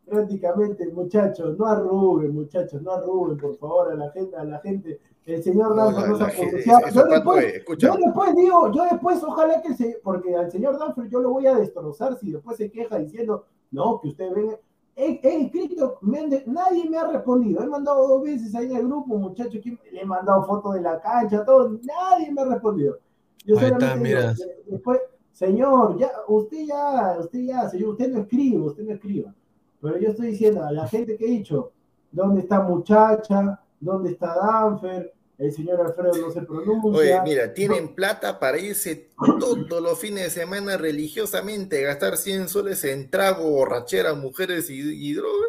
prácticamente, 0.06 0.86
muchachos, 0.92 1.56
no 1.58 1.66
arruguen, 1.66 2.34
muchachos, 2.34 2.82
no 2.82 2.92
arruguen, 2.92 3.38
por 3.38 3.56
favor, 3.56 3.92
a 3.92 3.94
la 3.94 4.10
gente, 4.10 4.36
a 4.36 4.44
la 4.44 4.58
gente. 4.60 5.00
El 5.24 5.42
señor 5.42 5.74
No, 5.74 5.90
la- 5.90 6.06
no 6.06 6.16
se 6.18 6.24
ha 6.24 6.90
Yo 6.90 7.04
después, 7.06 7.62
yo 7.78 7.94
después 7.96 8.34
digo, 8.36 8.70
yo 8.72 8.82
después 8.90 9.22
ojalá 9.24 9.62
que 9.62 9.74
se, 9.74 9.98
porque 10.02 10.36
al 10.36 10.50
señor 10.50 10.78
Danfer 10.78 11.08
yo 11.08 11.20
lo 11.20 11.30
voy 11.30 11.46
a 11.46 11.54
destrozar 11.54 12.18
si 12.18 12.32
después 12.32 12.58
se 12.58 12.70
queja 12.70 12.98
diciendo, 12.98 13.46
no, 13.70 14.00
que 14.00 14.08
usted 14.08 14.32
venga. 14.34 14.58
He, 14.96 15.18
he 15.22 15.46
escrito, 15.46 15.98
me 16.02 16.20
han 16.20 16.30
de- 16.30 16.44
nadie 16.46 16.88
me 16.88 16.96
ha 16.98 17.06
respondido. 17.08 17.62
He 17.62 17.66
mandado 17.66 18.06
dos 18.06 18.22
veces 18.22 18.54
ahí 18.54 18.72
al 18.74 18.84
grupo, 18.86 19.16
muchachos, 19.16 19.60
que 19.62 19.76
le 19.92 20.00
he 20.02 20.04
mandado 20.04 20.44
fotos 20.44 20.74
de 20.74 20.80
la 20.82 21.00
cancha, 21.00 21.44
todo, 21.44 21.78
nadie 21.82 22.30
me 22.32 22.42
ha 22.42 22.44
respondido. 22.44 22.98
Yo 23.44 23.58
Ahí 23.58 23.64
está, 23.66 23.78
solamente 23.78 24.08
mira. 24.08 24.32
de- 24.34 24.62
después, 24.66 25.00
señor, 25.32 25.98
ya, 25.98 26.10
usted 26.28 26.64
ya, 26.66 27.16
usted 27.20 27.40
ya, 27.40 27.68
señor, 27.68 27.90
usted 27.90 28.12
no 28.12 28.20
escribe, 28.20 28.60
usted 28.60 28.84
no 28.84 28.92
escriba. 28.94 29.34
Pero 29.80 29.98
yo 29.98 30.08
estoy 30.10 30.28
diciendo 30.28 30.64
a 30.64 30.70
la 30.72 30.86
gente 30.86 31.16
que 31.16 31.24
he 31.26 31.30
dicho, 31.30 31.72
¿dónde 32.12 32.40
está 32.42 32.60
muchacha? 32.62 33.60
¿Dónde 33.80 34.12
está 34.12 34.34
Danfer? 34.36 35.12
El 35.38 35.52
señor 35.52 35.80
Alfredo 35.80 36.16
no 36.18 36.30
se 36.30 36.40
Oye, 36.40 36.46
pronuncia. 36.46 37.22
mira, 37.22 37.54
tienen 37.54 37.94
plata 37.94 38.38
para 38.38 38.58
irse 38.58 39.10
todos 39.38 39.82
los 39.82 39.98
fines 39.98 40.24
de 40.24 40.30
semana 40.30 40.76
religiosamente, 40.76 41.82
gastar 41.82 42.16
100 42.16 42.48
soles 42.48 42.84
en 42.84 43.10
trago, 43.10 43.50
borrachera, 43.50 44.14
mujeres 44.14 44.70
y, 44.70 44.74
y 44.80 45.14
droga, 45.14 45.46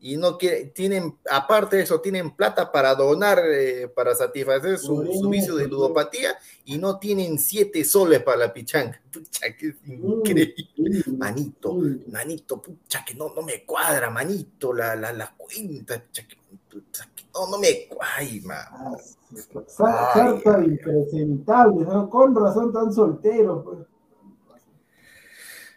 y 0.00 0.16
no 0.16 0.38
quieren, 0.38 0.72
tienen, 0.72 1.18
aparte 1.30 1.76
de 1.76 1.82
eso, 1.84 2.00
tienen 2.00 2.34
plata 2.36 2.72
para 2.72 2.94
donar, 2.96 3.40
eh, 3.46 3.88
para 3.88 4.14
satisfacer 4.14 4.78
su, 4.78 5.08
su 5.12 5.28
vicio 5.28 5.54
de 5.56 5.68
ludopatía, 5.68 6.36
y 6.64 6.78
no 6.78 6.98
tienen 6.98 7.38
7 7.38 7.84
soles 7.84 8.22
para 8.22 8.38
la 8.38 8.52
pichanga. 8.52 9.00
Pucha, 9.12 9.56
que 9.56 9.68
es 9.68 9.76
increíble. 9.86 10.54
Sí, 10.76 11.04
Manito, 11.16 11.78
sí. 11.82 12.02
manito, 12.06 12.62
pucha, 12.62 13.04
que 13.04 13.14
no, 13.14 13.34
no 13.34 13.42
me 13.42 13.64
cuadra, 13.64 14.10
manito, 14.10 14.72
la, 14.72 14.94
la, 14.96 15.12
la 15.12 15.34
cuenta, 15.36 16.02
pucha, 16.04 16.26
que 16.26 16.36
no, 17.34 17.46
no 17.50 17.58
me 17.58 17.68
Ah, 18.72 18.92
Sa- 19.66 20.12
Sarta 20.12 20.58
de 20.58 20.66
impresentables, 20.66 21.86
¿no? 21.86 22.08
con 22.10 22.34
razón 22.34 22.72
tan 22.72 22.92
soltero. 22.92 23.62
Pues. 23.64 23.78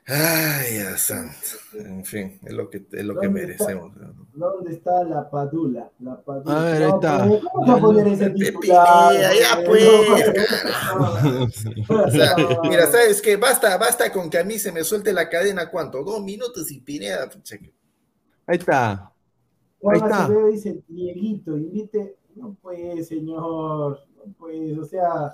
Ay, 0.07 0.77
ya 0.79 0.97
santo. 0.97 1.35
En 1.73 2.03
fin, 2.03 2.39
es 2.43 2.51
lo 2.53 2.69
que, 2.69 2.85
es 2.91 3.05
lo 3.05 3.17
que 3.19 3.29
merecemos. 3.29 3.95
¿no? 3.95 4.13
¿Dónde 4.33 4.73
está 4.73 5.03
la 5.03 5.29
padula? 5.29 5.89
La 5.99 6.19
padula. 6.19 6.59
A 6.59 6.63
ver, 6.65 6.83
ahí 6.83 6.89
está. 6.89 7.17
¿Cómo 7.19 7.65
se 7.65 7.71
va 7.71 7.77
a 7.77 7.81
poner 7.81 8.07
ese 8.07 8.29
titular? 8.31 9.13
ya, 9.13 9.63
pues, 9.65 9.85
no, 11.87 12.03
O 12.05 12.09
sea, 12.11 12.35
mira, 12.63 12.87
¿sabes 12.87 13.21
qué? 13.21 13.37
Basta, 13.37 13.77
basta 13.77 14.11
con 14.11 14.29
que 14.29 14.39
a 14.39 14.43
mí 14.43 14.57
se 14.59 14.71
me 14.71 14.83
suelte 14.83 15.13
la 15.13 15.29
cadena, 15.29 15.69
¿cuánto? 15.69 16.03
Dos 16.03 16.21
minutos 16.23 16.69
y 16.71 16.81
que- 17.59 17.73
Ahí 18.47 18.57
está. 18.57 19.10
Juan 19.81 19.95
Ahí 19.95 20.01
está. 20.01 20.23
Acevedo 20.25 20.47
dice, 20.47 20.83
Dieguito, 20.87 21.57
invite. 21.57 22.17
No 22.35 22.55
puede, 22.61 23.03
señor. 23.03 23.99
No 24.15 24.33
puede, 24.33 24.79
o 24.79 24.85
sea, 24.85 25.31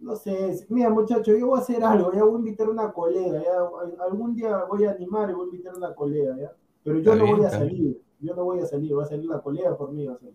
no 0.00 0.16
sé. 0.16 0.64
Mira, 0.68 0.90
muchacho, 0.90 1.36
yo 1.36 1.48
voy 1.48 1.58
a 1.58 1.62
hacer 1.62 1.82
algo. 1.84 2.12
Ya 2.12 2.24
voy 2.24 2.36
a 2.36 2.38
invitar 2.38 2.68
a 2.68 2.70
una 2.70 2.92
colega. 2.92 3.42
Ya, 3.42 4.04
algún 4.04 4.34
día 4.34 4.64
voy 4.64 4.84
a 4.84 4.92
animar 4.92 5.30
y 5.30 5.34
voy 5.34 5.44
a 5.44 5.50
invitar 5.50 5.74
a 5.74 5.78
una 5.78 5.94
colega. 5.94 6.36
¿ya? 6.38 6.52
Pero 6.84 7.00
yo 7.00 7.12
Está 7.12 7.16
no 7.16 7.24
bien, 7.24 7.36
voy 7.36 7.46
a 7.46 7.50
salir. 7.50 8.02
Yo 8.20 8.34
no 8.34 8.44
voy 8.44 8.60
a 8.60 8.66
salir. 8.66 8.96
Va 8.96 9.02
a 9.02 9.08
salir 9.08 9.26
la 9.26 9.40
colega 9.40 9.76
por 9.76 9.92
mí. 9.92 10.06
Va 10.06 10.14
a, 10.14 10.18
salir. 10.18 10.34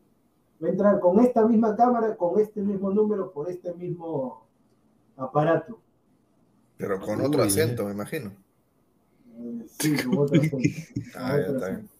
va 0.61 0.67
a 0.67 0.71
entrar 0.71 0.99
con 0.99 1.19
esta 1.19 1.47
misma 1.47 1.75
cámara, 1.75 2.15
con 2.15 2.39
este 2.39 2.61
mismo 2.61 2.91
número, 2.91 3.31
por 3.31 3.49
este 3.49 3.73
mismo 3.73 4.45
aparato. 5.15 5.79
Pero 6.77 6.99
con 6.99 7.19
Uy, 7.19 7.25
otro 7.25 7.43
eh. 7.43 7.47
acento, 7.47 7.85
me 7.85 7.91
imagino. 7.91 8.31
Eh, 9.37 9.65
Sí, 9.67 9.95
con 10.03 10.17
otro 10.19 10.39
acento. 10.39 10.57
Ah, 11.15 11.37
ya 11.37 11.53
está 11.53 11.69
bien. 11.69 11.96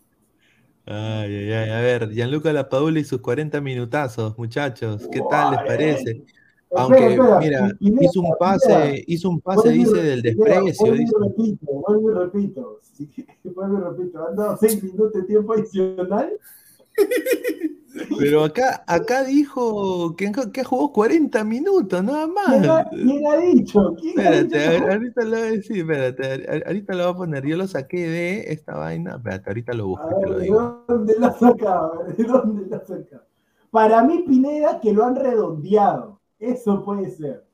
Ay, 0.89 1.35
ay, 1.35 1.51
ay. 1.51 1.69
A 1.69 1.81
ver, 1.81 2.09
Gianluca 2.11 2.53
Lapadula 2.53 2.99
y 2.99 3.03
sus 3.03 3.19
40 3.19 3.59
minutazos, 3.59 4.37
muchachos. 4.37 5.05
¿Qué 5.11 5.21
tal 5.29 5.51
les 5.51 5.59
parece? 5.63 6.11
Espera, 6.11 6.81
Aunque, 6.81 7.07
espera, 7.07 7.39
mira, 7.39 7.71
hizo 7.79 8.21
un 8.21 8.33
pase, 8.39 9.03
hizo 9.05 9.29
un 9.29 9.41
pase, 9.41 9.69
dice, 9.69 10.01
del 10.01 10.21
desprecio. 10.21 10.85
Vuelvo 10.85 10.97
dice. 10.97 11.13
y 11.13 11.23
repito, 11.23 11.65
vuelvo 11.73 12.11
y 12.11 12.13
repito. 12.13 12.79
Sí, 12.81 13.09
vuelvo 13.55 13.79
y 13.79 13.97
repito. 13.97 14.27
Han 14.27 14.35
dado 14.37 14.57
seis 14.57 14.81
minutos 14.81 15.13
de 15.13 15.23
tiempo 15.23 15.53
adicional. 15.53 16.31
Pero 18.17 18.43
acá, 18.43 18.83
acá 18.87 19.23
dijo 19.23 20.15
que, 20.15 20.31
que 20.53 20.63
jugó 20.63 20.91
40 20.93 21.43
minutos, 21.43 22.03
nada 22.03 22.27
¿Quién 22.45 22.65
ha, 22.65 22.83
más. 22.83 22.87
quién 23.01 23.27
ha 23.27 23.37
dicho? 23.37 23.93
¿Quién 23.99 24.19
ha 24.25 24.29
Espérate, 24.29 24.47
dicho? 24.47 24.59
a 24.63 24.69
ver, 24.69 24.91
ahorita 24.91 25.23
lo 25.23 25.29
voy 25.37 25.39
a 25.47 25.51
decir, 25.51 25.77
espérate, 25.79 26.63
ahorita 26.67 26.93
lo 26.95 27.03
voy 27.05 27.13
a 27.13 27.17
poner. 27.17 27.45
Yo 27.45 27.57
lo 27.57 27.67
saqué 27.67 28.07
de 28.07 28.51
esta 28.53 28.75
vaina. 28.77 29.15
Espérate, 29.17 29.49
ahorita 29.49 29.73
lo 29.73 29.87
busco 29.87 30.09
A 30.09 30.13
y 30.13 30.15
te 30.15 30.25
ver, 30.25 30.29
lo 30.29 30.39
¿de 30.39 30.47
dónde 30.87 31.15
la 31.19 31.33
sacaba? 31.33 32.03
¿De 32.17 32.23
dónde 32.23 32.67
la 32.69 32.79
sacaba? 32.85 33.25
Para 33.71 34.03
mí, 34.03 34.23
Pineda, 34.27 34.79
que 34.79 34.93
lo 34.93 35.05
han 35.05 35.15
redondeado. 35.15 36.21
Eso 36.39 36.83
puede 36.83 37.09
ser. 37.11 37.45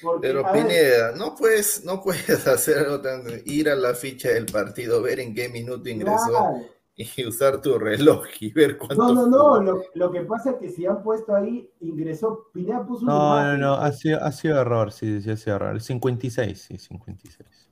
Porque, 0.00 0.28
Pero 0.28 0.44
Pineda, 0.52 1.12
no 1.16 1.34
puedes, 1.34 1.84
no 1.84 2.00
puedes 2.02 2.46
hacer 2.46 2.78
algo 2.78 3.00
tan, 3.00 3.22
ir 3.44 3.68
a 3.68 3.74
la 3.76 3.94
ficha 3.94 4.30
del 4.30 4.46
partido, 4.46 5.02
ver 5.02 5.20
en 5.20 5.34
qué 5.34 5.48
minuto 5.48 5.88
ingresó 5.88 6.30
claro. 6.30 6.77
Y 6.98 7.24
usar 7.26 7.60
tu 7.62 7.78
reloj 7.78 8.24
y 8.40 8.52
ver 8.52 8.76
cuánto. 8.76 8.96
No, 8.96 9.14
no, 9.14 9.26
no. 9.26 9.60
Lo, 9.62 9.82
lo 9.94 10.10
que 10.10 10.20
pasa 10.22 10.50
es 10.50 10.56
que 10.56 10.68
si 10.68 10.84
han 10.84 11.02
puesto 11.02 11.34
ahí, 11.34 11.70
ingresó. 11.80 12.48
Pineda 12.52 12.84
puso 12.86 13.04
una 13.06 13.14
No, 13.14 13.52
no, 13.52 13.56
no, 13.58 13.74
ha 13.74 13.92
sido, 13.92 14.22
ha 14.22 14.32
sido 14.32 14.60
error, 14.60 14.92
sí, 14.92 15.22
sí, 15.22 15.30
ha 15.30 15.36
sido 15.36 15.56
error. 15.56 15.70
El 15.74 15.80
56, 15.80 16.60
sí, 16.60 16.76
56. 16.78 17.68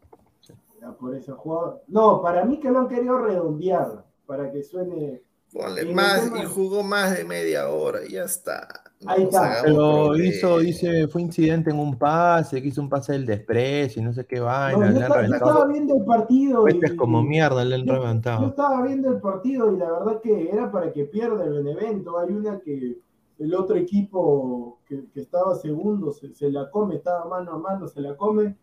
Ya, 0.81 0.93
Por 0.93 1.15
eso 1.17 1.37
jugó- 1.37 1.83
No, 1.89 2.23
para 2.23 2.45
mí 2.45 2.61
que 2.61 2.71
lo 2.71 2.79
han 2.79 2.89
querido 2.89 3.19
redondear. 3.19 4.05
Para 4.27 4.51
que 4.51 4.63
suene. 4.63 5.23
Ponle 5.57 5.91
Y 5.91 5.95
más 5.95 6.31
y 6.41 6.45
jugó 6.45 6.83
más 6.83 7.17
de 7.17 7.25
media 7.25 7.69
hora 7.69 8.01
y 8.07 8.13
ya 8.13 8.25
está. 8.25 8.69
No 9.01 9.11
Ahí 9.11 9.23
está. 9.25 9.59
Pero 9.63 10.05
problemas. 10.07 10.35
hizo, 10.37 10.59
dice, 10.59 11.09
fue 11.09 11.23
incidente 11.23 11.71
en 11.71 11.79
un 11.79 11.99
pase, 11.99 12.61
que 12.63 12.69
hizo 12.69 12.81
un 12.81 12.89
pase 12.89 13.13
del 13.13 13.27
desprecio 13.27 14.01
y 14.01 14.05
no 14.05 14.13
sé 14.13 14.25
qué 14.27 14.37
No, 14.37 14.45
vaina, 14.47 14.87
yo, 14.87 14.99
le 14.99 15.05
han 15.05 15.13
esta- 15.13 15.27
yo 15.27 15.35
estaba 15.35 15.67
viendo 15.67 15.97
el 15.97 16.05
partido. 16.05 16.69
Y- 16.69 16.97
como 16.97 17.23
mierda 17.23 17.65
le 17.65 17.75
han 17.77 17.85
Yo, 17.85 17.95
yo 17.95 18.01
reventado. 18.03 18.47
estaba 18.49 18.83
viendo 18.83 19.11
el 19.11 19.21
partido 19.21 19.73
y 19.73 19.77
la 19.79 19.93
verdad 19.93 20.21
que 20.23 20.51
era 20.51 20.71
para 20.73 20.93
que 20.93 21.05
pierda 21.05 21.45
el 21.45 21.53
Benevento. 21.63 22.19
Hay 22.19 22.33
una 22.33 22.59
que 22.61 22.99
el 23.39 23.55
otro 23.55 23.77
equipo 23.77 24.81
que, 24.87 25.05
que 25.13 25.21
estaba 25.21 25.55
segundo 25.57 26.11
se, 26.13 26.33
se 26.35 26.51
la 26.51 26.71
come, 26.71 26.97
estaba 26.97 27.27
mano 27.27 27.53
a 27.53 27.59
mano, 27.59 27.87
se 27.89 28.01
la 28.01 28.17
come. 28.17 28.57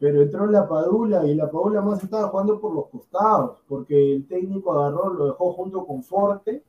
Pero 0.00 0.22
entró 0.22 0.46
la 0.46 0.66
Padula 0.66 1.26
y 1.26 1.34
la 1.34 1.50
Padula 1.50 1.82
más 1.82 2.02
estaba 2.02 2.28
jugando 2.28 2.58
por 2.58 2.74
los 2.74 2.86
costados, 2.88 3.58
porque 3.68 4.14
el 4.14 4.26
técnico 4.26 4.72
agarró, 4.72 5.12
lo 5.12 5.26
dejó 5.26 5.52
junto 5.52 5.84
con 5.84 6.02
Forte, 6.02 6.64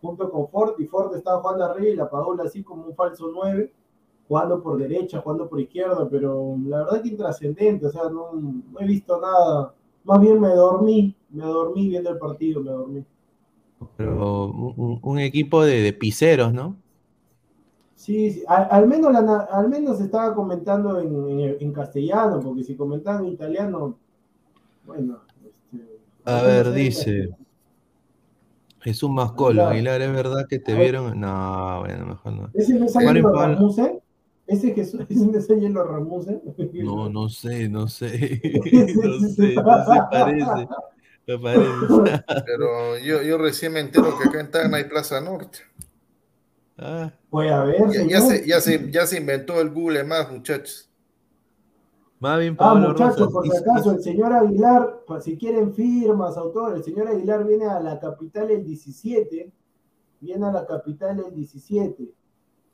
junto 0.00 0.28
con 0.28 0.48
Forte, 0.48 0.82
y 0.82 0.86
Forte 0.86 1.16
estaba 1.16 1.40
jugando 1.40 1.64
arriba 1.64 1.88
y 1.92 1.96
la 1.96 2.10
Padula 2.10 2.42
así 2.42 2.64
como 2.64 2.86
un 2.86 2.94
falso 2.96 3.30
9, 3.32 3.72
jugando 4.26 4.60
por 4.60 4.78
derecha, 4.78 5.20
jugando 5.20 5.48
por 5.48 5.60
izquierda, 5.60 6.08
pero 6.10 6.56
la 6.66 6.78
verdad 6.78 7.02
que 7.02 7.10
intrascendente, 7.10 7.86
o 7.86 7.90
sea, 7.90 8.10
no, 8.10 8.32
he 8.80 8.84
visto 8.84 9.20
nada, 9.20 9.72
más 10.02 10.20
bien 10.20 10.40
me 10.40 10.48
dormí, 10.48 11.14
me 11.30 11.44
dormí 11.44 11.88
viendo 11.88 12.10
el 12.10 12.18
partido, 12.18 12.60
me 12.60 12.72
dormí. 12.72 13.04
Pero 13.96 14.46
un, 14.46 14.98
un 15.00 15.18
equipo 15.20 15.62
de, 15.62 15.82
de 15.82 15.92
piseros, 15.92 16.52
¿no? 16.52 16.81
Sí, 18.02 18.32
sí. 18.32 18.44
Al, 18.48 18.66
al 18.70 18.88
menos 18.88 19.12
la, 19.12 19.20
al 19.50 19.68
menos 19.68 20.00
estaba 20.00 20.34
comentando 20.34 20.98
en, 20.98 21.14
en- 21.40 21.56
en 21.60 21.72
castellano, 21.72 22.40
porque 22.40 22.64
si 22.64 22.74
comentaban 22.74 23.24
en 23.26 23.32
italiano, 23.32 23.96
bueno. 24.86 25.20
este, 25.44 26.00
A 26.24 26.38
no 26.38 26.42
ver, 26.48 26.64
sé, 26.66 26.72
dice 26.72 27.28
Jesús 28.80 29.10
Mascolo, 29.10 29.66
Aguilar. 29.68 29.96
Aguilar, 29.96 30.02
¿es 30.02 30.12
verdad 30.12 30.46
que 30.48 30.58
te 30.58 30.74
vieron? 30.74 31.20
No, 31.20 31.80
bueno, 31.80 32.06
mejor 32.06 32.32
no. 32.32 32.50
¿Ese 32.52 32.74
no 32.74 32.86
Angelo 32.86 33.32
Pablo. 33.32 33.54
Ramuse? 33.54 34.02
¿Ese, 34.48 34.74
Jesús, 34.74 35.00
ese 35.08 35.26
no 35.26 35.38
es 35.38 35.50
Angelo 35.50 35.84
Ramuse? 35.84 36.42
No, 36.72 37.08
no 37.08 37.28
sé, 37.28 37.68
no 37.68 37.86
sé, 37.86 38.40
no 38.96 39.20
sé, 39.28 39.54
no 39.54 39.84
se 39.84 40.00
parece, 40.10 40.68
no 41.28 41.40
parece. 41.40 42.24
Pero 42.44 42.98
yo, 42.98 43.22
yo 43.22 43.38
recién 43.38 43.72
me 43.72 43.80
entero 43.80 44.18
que 44.18 44.28
acá 44.28 44.40
en 44.40 44.50
Tacna 44.50 44.78
hay 44.78 44.84
Plaza 44.84 45.20
Norte. 45.20 45.60
Ah, 46.78 47.12
Puede 47.30 47.50
haber, 47.50 47.90
Ya, 47.92 48.06
ya 48.08 48.20
se, 48.20 48.46
ya, 48.46 48.60
se, 48.60 48.90
ya 48.90 49.06
se 49.06 49.18
inventó 49.18 49.60
el 49.60 49.70
Google 49.70 50.04
más, 50.04 50.30
muchachos. 50.32 50.88
más 52.18 52.38
bien 52.40 52.54
Ah, 52.58 52.72
Pablo 52.72 52.88
muchachos, 52.90 53.18
Rosas. 53.18 53.32
por 53.32 53.46
si 53.46 53.56
acaso, 53.56 53.90
el 53.92 54.02
señor 54.02 54.32
Aguilar, 54.32 55.00
si 55.20 55.36
quieren 55.36 55.74
firmas, 55.74 56.36
autores, 56.36 56.76
el 56.78 56.84
señor 56.84 57.08
Aguilar 57.08 57.44
viene 57.46 57.66
a 57.66 57.80
la 57.80 57.98
capital 58.00 58.50
el 58.50 58.64
17, 58.64 59.52
viene 60.20 60.46
a 60.46 60.52
la 60.52 60.66
capital 60.66 61.18
el 61.26 61.34
17, 61.34 62.12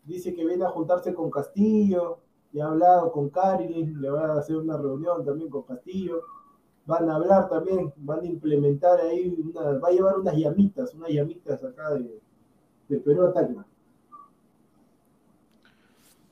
dice 0.05 0.35
que 0.35 0.45
viene 0.47 0.65
a 0.65 0.69
juntarse 0.71 1.13
con 1.15 1.31
Castillo, 1.31 2.19
ya 2.53 2.67
ha 2.67 2.69
hablado 2.69 3.13
con 3.13 3.29
Carilin, 3.31 4.01
le 4.01 4.11
va 4.11 4.27
a 4.35 4.39
hacer 4.39 4.57
una 4.57 4.77
reunión 4.77 5.25
también 5.25 5.51
con 5.51 5.63
Castillo, 5.65 6.23
van 6.87 7.11
a 7.11 7.17
hablar 7.17 7.49
también, 7.51 7.93
van 7.97 8.21
a 8.21 8.27
implementar 8.27 9.01
ahí, 9.01 9.37
una- 9.45 9.79
va 9.79 9.89
a 9.89 9.93
llevar 9.93 10.19
unas 10.19 10.35
llamitas, 10.37 10.95
unas 10.95 11.11
llamitas 11.11 11.63
acá 11.65 11.91
de, 11.95 12.19
de 12.89 13.01
Perú 13.01 13.25
a 13.27 13.33
Tacna. 13.33 13.67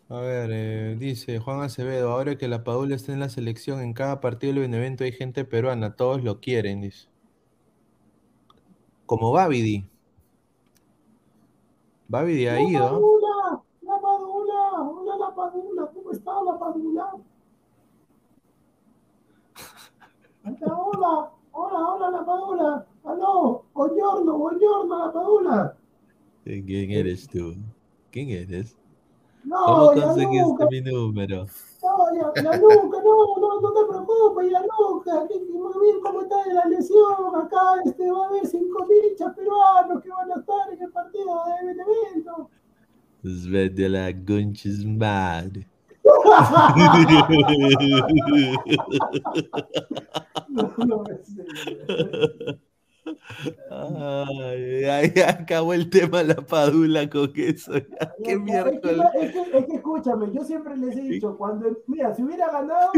A 0.09 0.21
ver, 0.21 0.51
eh, 0.53 0.97
dice 0.97 1.41
Juan 1.41 1.63
Acevedo, 1.63 2.13
ahora 2.13 2.39
que 2.39 2.47
la 2.47 2.63
Padula 2.63 2.95
está 2.95 3.13
en 3.13 3.19
la 3.19 3.29
selección, 3.29 3.81
en 3.81 3.93
cada 3.93 4.21
partido 4.21 4.53
del 4.53 4.63
Benevento 4.63 5.03
hay 5.03 5.11
gente 5.11 5.45
peruana, 5.45 5.97
todos 5.97 6.23
lo 6.23 6.41
quieren, 6.41 6.81
dice. 6.81 7.09
Como 9.05 9.33
Babidi. 9.33 9.85
Babidi 12.07 12.47
ha 12.47 12.61
ido. 12.61 12.85
Padula! 12.85 13.63
¡La 13.83 14.01
Padula! 14.01 14.81
¡Hola 14.81 15.17
la 15.19 15.35
Padula! 15.35 15.91
¿Cómo 15.93 16.13
está 16.13 16.43
la 16.45 16.59
Padula? 16.59 17.11
Hola, 20.45 20.71
hola, 20.71 21.33
hola, 21.51 21.79
hola 21.79 22.11
la 22.11 22.25
Padula. 22.25 22.87
Aló, 23.05 23.65
buongiorno, 23.75 24.39
buongiorno 24.39 25.07
la 25.07 25.13
Padula. 25.13 25.77
Eh, 26.45 26.63
¿Quién 26.65 26.93
eres 26.93 27.27
tú? 27.27 27.57
¿Quién 28.13 28.31
eres? 28.31 28.77
No, 29.47 29.65
¿Cómo 29.65 29.93
conseguiste 29.93 30.67
mi 30.71 30.81
número? 30.81 31.47
no, 31.83 32.15
ya, 32.15 32.43
la 32.43 32.57
Luca, 32.57 32.99
no, 33.05 33.15
no, 33.39 33.61
no 33.61 33.73
te 33.73 33.87
preocupes, 33.89 34.51
ya 34.51 34.61
Luca, 34.63 35.27
que, 35.29 35.35
que 35.39 35.53
muy 35.53 35.73
bien 35.81 36.01
cómo 36.03 36.23
está 36.23 36.37
la 36.53 36.65
lesión, 36.65 37.37
acá 37.37 37.61
este, 37.85 38.11
va 38.11 38.25
a 38.25 38.29
haber 38.29 38.47
cinco 38.47 38.87
hinchas 38.91 39.35
peruanos 39.37 40.03
que 40.03 40.09
van 40.11 40.33
a 40.33 40.41
estar 40.41 40.73
en 40.73 40.83
el 40.83 40.91
partido 40.91 41.45
de 41.47 41.67
Benevento. 41.67 42.51
Svete 43.23 43.89
la 43.89 44.13
conchis 44.27 44.85
madre. 44.85 45.69
No, 50.49 50.75
no, 50.87 51.05
es- 51.07 51.37
Ay, 53.71 55.13
acabó 55.27 55.75
el 55.75 55.91
tema 55.91 56.23
la 56.23 56.37
Padula 56.37 57.09
con 57.09 57.31
eso. 57.37 57.73
ya. 57.79 57.85
Ya, 58.01 58.15
¿Qué 58.23 58.31
ya, 58.31 58.35
Es 58.35 58.37
que, 58.37 58.41
miércoles? 58.43 58.97
no- 58.97 59.13
es, 59.21 59.33
que, 59.33 59.59
es 59.59 59.67
que 59.67 59.75
escúchame, 59.77 60.33
yo 60.33 60.45
siempre 60.45 60.77
les 60.77 60.97
he 60.97 61.03
dicho, 61.03 61.37
cuando, 61.37 61.67
mira, 61.87 62.15
si 62.15 62.23
hubiera 62.23 62.51
ganado, 62.51 62.91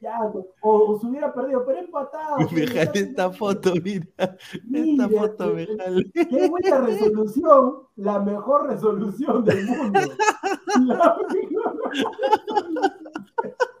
ya, 0.00 0.20
o, 0.24 0.46
o 0.62 0.98
si 1.00 1.06
hubiera 1.06 1.32
perdido, 1.32 1.64
pero 1.64 1.78
empatado. 1.78 2.48
Me 2.52 2.66
jale 2.66 2.90
esta 2.94 3.30
foto, 3.30 3.72
mira. 3.82 4.06
Esta 4.18 4.38
Mira, 4.64 5.08
foto 5.22 5.46
me 5.54 5.62
eh, 5.62 5.76
jale. 5.78 6.10
Qué 6.12 6.48
buena 6.48 6.78
resolución, 6.78 7.74
la 7.96 8.18
mejor 8.20 8.66
resolución 8.68 9.44
del 9.44 9.64
mundo. 9.64 10.00
La 10.76 11.16
mejor 11.30 11.74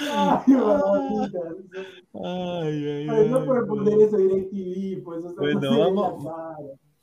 Ay. 0.00 1.32
Ay, 2.14 2.86
ay, 2.86 3.08
Ay, 3.08 3.28
no 3.30 3.44
puede 3.44 3.64
poner 3.66 4.00
eso 4.00 4.16
DirecTV, 4.16 5.02
pues, 5.04 5.24
o 5.24 5.30
sea, 5.30 5.38
Bueno, 5.40 5.60
no 5.60 5.78
vamos-. 5.78 6.24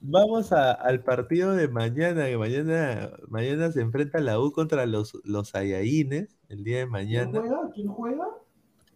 Vamos 0.07 0.51
a- 0.53 0.71
al 0.73 1.03
partido 1.03 1.53
de 1.53 1.67
mañana, 1.67 2.25
que 2.25 2.37
mañana, 2.37 3.11
mañana 3.27 3.71
se 3.71 3.81
enfrenta 3.81 4.19
la 4.19 4.39
U 4.39 4.51
contra 4.51 4.85
los, 4.85 5.13
los 5.23 5.49
Saiyajines, 5.49 6.37
el 6.49 6.63
día 6.63 6.77
de 6.77 6.83
¿Quién 6.83 6.91
mañana. 6.91 7.39
juega? 7.39 7.71
¿Quién 7.73 7.87
juega? 7.87 8.27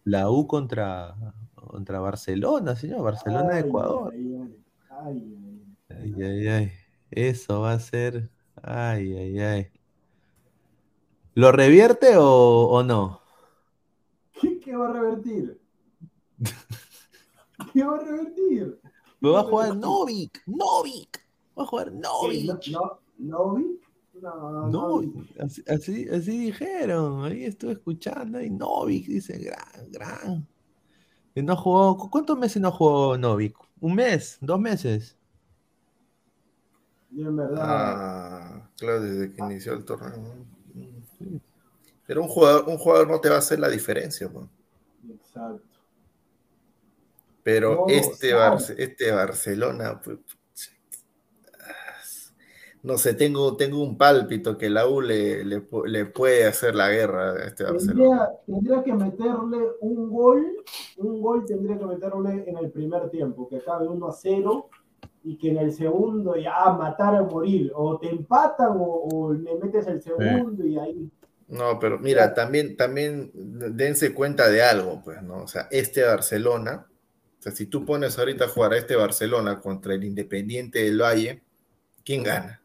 La 0.04 0.30
U 0.30 0.46
contra, 0.46 1.16
contra 1.54 1.98
Barcelona, 2.00 2.76
señor, 2.76 3.02
Barcelona 3.02 3.54
de 3.54 3.60
Ecuador. 3.60 4.12
ay, 4.14 4.34
ay, 4.34 4.56
ay, 4.90 5.36
ay. 5.88 6.14
Ay, 6.14 6.22
ay, 6.22 6.48
ay. 6.48 6.72
Eso 7.10 7.60
va 7.62 7.72
a 7.72 7.80
ser. 7.80 8.30
Ay, 8.62 9.12
ay, 9.16 9.38
ay. 9.40 9.66
¿Lo 11.34 11.50
revierte 11.52 12.16
o, 12.16 12.68
o 12.70 12.82
no? 12.84 13.19
¿Qué, 14.80 14.80
qué 14.80 14.80
va 14.80 14.88
a 14.88 14.92
revertir? 14.92 15.60
¿Qué 17.72 17.84
va 17.84 17.96
a 17.96 17.98
revertir? 18.04 18.78
Me 19.20 19.30
va 19.30 19.40
a 19.40 19.44
jugar 19.44 19.76
Novik, 19.76 20.42
Novik. 20.46 21.20
Va 21.58 21.62
a 21.62 21.66
jugar 21.66 21.92
¿Qué, 21.92 21.98
Novik. 22.02 22.66
no, 22.70 23.00
no. 23.18 23.58
No, 24.22 24.50
No, 24.62 24.70
Novi. 24.70 25.12
así, 25.38 25.62
así, 25.66 26.08
así 26.08 26.38
dijeron. 26.46 27.24
Ahí 27.24 27.44
estuve 27.44 27.72
escuchando. 27.72 28.40
Y 28.40 28.50
Novik 28.50 29.06
dice, 29.06 29.38
gran, 29.38 29.90
gran. 29.90 30.46
Y 31.34 31.42
no 31.42 31.56
jugó. 31.56 31.96
¿cu- 31.96 32.10
¿Cuántos 32.10 32.38
meses 32.38 32.60
no 32.62 32.72
jugó 32.72 33.16
Novik? 33.18 33.56
¿Un 33.80 33.94
mes? 33.94 34.38
¿Dos 34.40 34.60
meses? 34.60 35.16
Yo 37.10 37.28
en 37.28 37.36
verdad. 37.36 37.58
Ah, 37.62 38.68
claro, 38.76 39.00
desde 39.02 39.32
que 39.32 39.40
inició 39.42 39.72
el 39.74 39.84
torneo. 39.84 40.46
Pero 42.06 42.22
un 42.22 42.28
jugador, 42.28 42.68
un 42.68 42.76
jugador 42.78 43.08
no 43.08 43.20
te 43.20 43.28
va 43.30 43.36
a 43.36 43.38
hacer 43.38 43.58
la 43.58 43.68
diferencia, 43.68 44.28
pues. 44.30 44.46
Exacto. 45.40 45.78
Pero 47.42 47.74
No, 47.74 47.86
este. 47.88 48.34
Barce- 48.34 48.74
este 48.78 49.10
Barcelona, 49.12 50.00
pues, 50.04 50.18
no 52.82 52.96
sé, 52.96 53.12
tengo, 53.12 53.56
tengo 53.56 53.82
un 53.82 53.98
pálpito 53.98 54.56
que 54.56 54.70
la 54.70 54.86
U 54.86 55.02
le, 55.02 55.44
le, 55.44 55.62
le 55.86 56.06
puede 56.06 56.46
hacer 56.46 56.74
la 56.74 56.88
guerra 56.90 57.32
a 57.32 57.44
este 57.44 57.64
Barcelona. 57.64 58.38
Tendría, 58.46 58.80
tendría 58.80 58.82
que 58.84 58.92
meterle 58.94 59.58
un 59.80 60.10
gol, 60.10 60.64
un 60.96 61.20
gol 61.20 61.44
tendría 61.44 61.78
que 61.78 61.84
meterle 61.84 62.44
en 62.48 62.56
el 62.56 62.70
primer 62.70 63.10
tiempo, 63.10 63.48
que 63.48 63.56
acabe 63.58 63.86
1 63.86 64.06
a 64.06 64.12
0 64.12 64.68
y 65.24 65.36
que 65.36 65.50
en 65.50 65.58
el 65.58 65.72
segundo 65.74 66.36
ya 66.36 66.72
matar 66.72 67.16
a 67.16 67.22
morir. 67.22 67.70
O 67.74 67.98
te 67.98 68.08
empatan 68.08 68.76
o, 68.78 69.08
o 69.12 69.32
le 69.34 69.56
metes 69.56 69.86
el 69.86 70.00
segundo 70.00 70.64
y 70.66 70.78
ahí. 70.78 71.10
No, 71.50 71.80
pero 71.80 71.98
mira, 71.98 72.32
también, 72.32 72.76
también 72.76 73.32
dense 73.34 74.14
cuenta 74.14 74.48
de 74.48 74.62
algo, 74.62 75.02
pues, 75.02 75.20
¿no? 75.20 75.42
O 75.42 75.48
sea, 75.48 75.66
este 75.72 76.04
Barcelona, 76.04 76.86
o 77.38 77.42
sea, 77.42 77.50
si 77.50 77.66
tú 77.66 77.84
pones 77.84 78.16
ahorita 78.18 78.44
a 78.44 78.48
jugar 78.48 78.72
a 78.72 78.78
este 78.78 78.94
Barcelona 78.94 79.60
contra 79.60 79.94
el 79.94 80.04
Independiente 80.04 80.84
del 80.84 81.02
Valle, 81.02 81.42
¿quién 82.04 82.22
gana? 82.22 82.62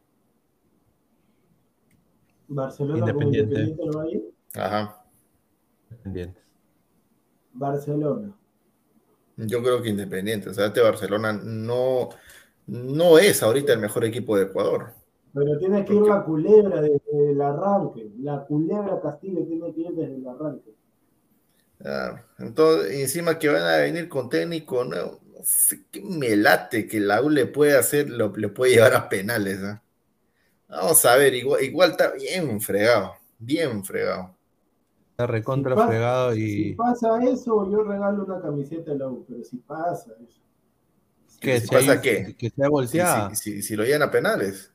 Barcelona 2.47 2.99
Independiente. 2.99 3.55
Independiente 3.55 3.83
del 3.83 3.97
Valle. 3.97 4.23
Ajá. 4.53 5.03
Pendientes. 6.03 6.43
Barcelona. 7.53 8.35
Yo 9.37 9.63
creo 9.63 9.81
que 9.81 9.89
Independiente, 9.89 10.49
o 10.49 10.53
sea, 10.53 10.67
este 10.67 10.81
Barcelona 10.81 11.33
no, 11.33 12.09
no 12.67 13.17
es 13.17 13.41
ahorita 13.41 13.73
el 13.73 13.79
mejor 13.79 14.05
equipo 14.05 14.37
de 14.37 14.43
Ecuador. 14.43 14.93
Pero 15.35 15.57
tiene 15.59 15.83
que 15.83 15.93
ir 15.93 16.01
la 16.03 16.23
culebra 16.23 16.81
desde 16.81 17.31
el 17.31 17.41
arranque. 17.41 18.09
La 18.19 18.45
culebra 18.45 19.01
Castillo 19.01 19.45
tiene 19.45 19.73
que 19.73 19.81
ir 19.81 19.91
desde 19.91 20.15
el 20.15 20.27
arranque. 20.27 20.73
Ah, 21.83 22.21
entonces, 22.39 22.97
y 22.97 23.01
encima 23.01 23.37
que 23.37 23.49
van 23.49 23.63
a 23.63 23.77
venir 23.77 24.07
con 24.07 24.29
técnico 24.29 24.85
nuevo, 24.85 25.19
no 25.33 25.39
sé 25.43 25.83
qué 25.91 26.01
me 26.01 26.37
late 26.37 26.87
que 26.87 27.01
la 27.01 27.21
U 27.21 27.29
le 27.29 27.45
puede 27.47 27.77
hacer, 27.77 28.09
lo, 28.09 28.33
le 28.35 28.47
puede 28.47 28.75
llevar 28.75 28.93
a 28.95 29.09
penales. 29.09 29.61
¿ah? 29.61 29.83
Vamos 30.69 31.03
a 31.05 31.15
ver, 31.17 31.33
igual, 31.35 31.61
igual 31.63 31.91
está 31.91 32.11
bien 32.13 32.61
fregado, 32.61 33.11
bien 33.37 33.83
fregado. 33.83 34.33
Está 35.11 35.27
recontra 35.27 35.73
Si 35.75 35.81
pa- 35.81 35.87
fregado 35.87 36.33
Si 36.33 36.69
y. 36.69 36.73
pasa 36.75 37.23
eso, 37.23 37.69
yo 37.69 37.83
regalo 37.83 38.23
una 38.23 38.41
camiseta 38.41 38.91
de 38.91 38.97
la 38.99 39.09
U, 39.09 39.25
pero 39.27 39.43
si 39.43 39.57
pasa 39.57 40.11
eso. 40.25 40.41
¿Qué? 41.41 41.59
si 41.59 41.67
Si 41.67 41.75
hay- 41.75 41.87
pasa 41.87 42.01
qué? 42.01 42.35
Que 42.37 42.49
sea 42.49 42.65
Si, 42.67 42.71
volteada. 42.71 43.35
si- 43.35 43.51
si- 43.51 43.61
si 43.61 43.75
lo 43.75 43.83
llevan 43.83 44.03
a 44.03 44.11
penales. 44.11 44.71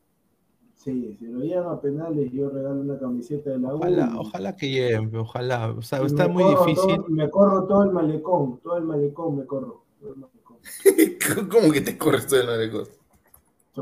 Sí, 0.82 1.14
si 1.18 1.26
lo 1.26 1.40
llevan 1.40 1.74
a 1.74 1.78
penales, 1.80 2.32
yo 2.32 2.48
regalo 2.48 2.80
una 2.80 2.98
camiseta 2.98 3.50
de 3.50 3.58
la 3.58 3.74
U. 3.74 3.78
Ojalá, 3.80 4.12
ojalá 4.18 4.56
que 4.56 4.70
lleguen, 4.70 5.14
ojalá. 5.14 5.72
O 5.72 5.82
sea, 5.82 6.00
está 6.00 6.26
muy 6.26 6.42
difícil. 6.44 6.96
todo- 6.96 7.04
me 7.10 7.28
corro 7.28 7.64
todo 7.66 7.82
el 7.84 7.90
malecón, 7.90 8.60
todo 8.62 8.78
el 8.78 8.84
malecón 8.84 9.36
me 9.36 9.44
corro. 9.44 9.84
todo 10.00 10.14
el 10.14 10.20
malecón. 10.20 10.56
¿Cómo 11.50 11.70
que 11.70 11.82
te 11.82 11.98
corres 11.98 12.26
todo 12.26 12.40
el 12.40 12.46
malecón? 12.46 12.84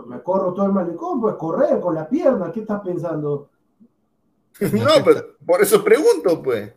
Me 0.08 0.20
corro 0.24 0.52
todo 0.54 0.66
el 0.66 0.72
malecón, 0.72 1.20
pues 1.20 1.36
correr 1.36 1.80
con 1.80 1.94
la 1.94 2.08
pierna, 2.08 2.50
¿qué 2.50 2.60
estás 2.60 2.80
pensando? 2.80 3.48
No, 4.60 5.04
pero 5.04 5.20
por 5.46 5.62
eso 5.62 5.84
pregunto, 5.84 6.42
pues. 6.42 6.74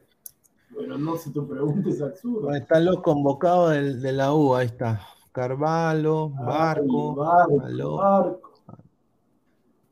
Bueno, 0.69 0.99
no, 0.99 1.17
si 1.17 1.31
tu 1.31 1.47
pregunta 1.47 1.89
es 1.89 1.99
absurda. 1.99 2.55
Están 2.55 2.85
los 2.85 3.01
convocados 3.01 3.71
de 3.73 4.11
la 4.11 4.35
U, 4.35 4.53
ahí 4.53 4.67
está. 4.67 5.01
Carvalho, 5.31 6.29
Barco, 6.29 7.09
Ay, 7.23 7.57
barco, 7.57 7.65
Aló. 7.65 7.95
barco. 7.95 8.50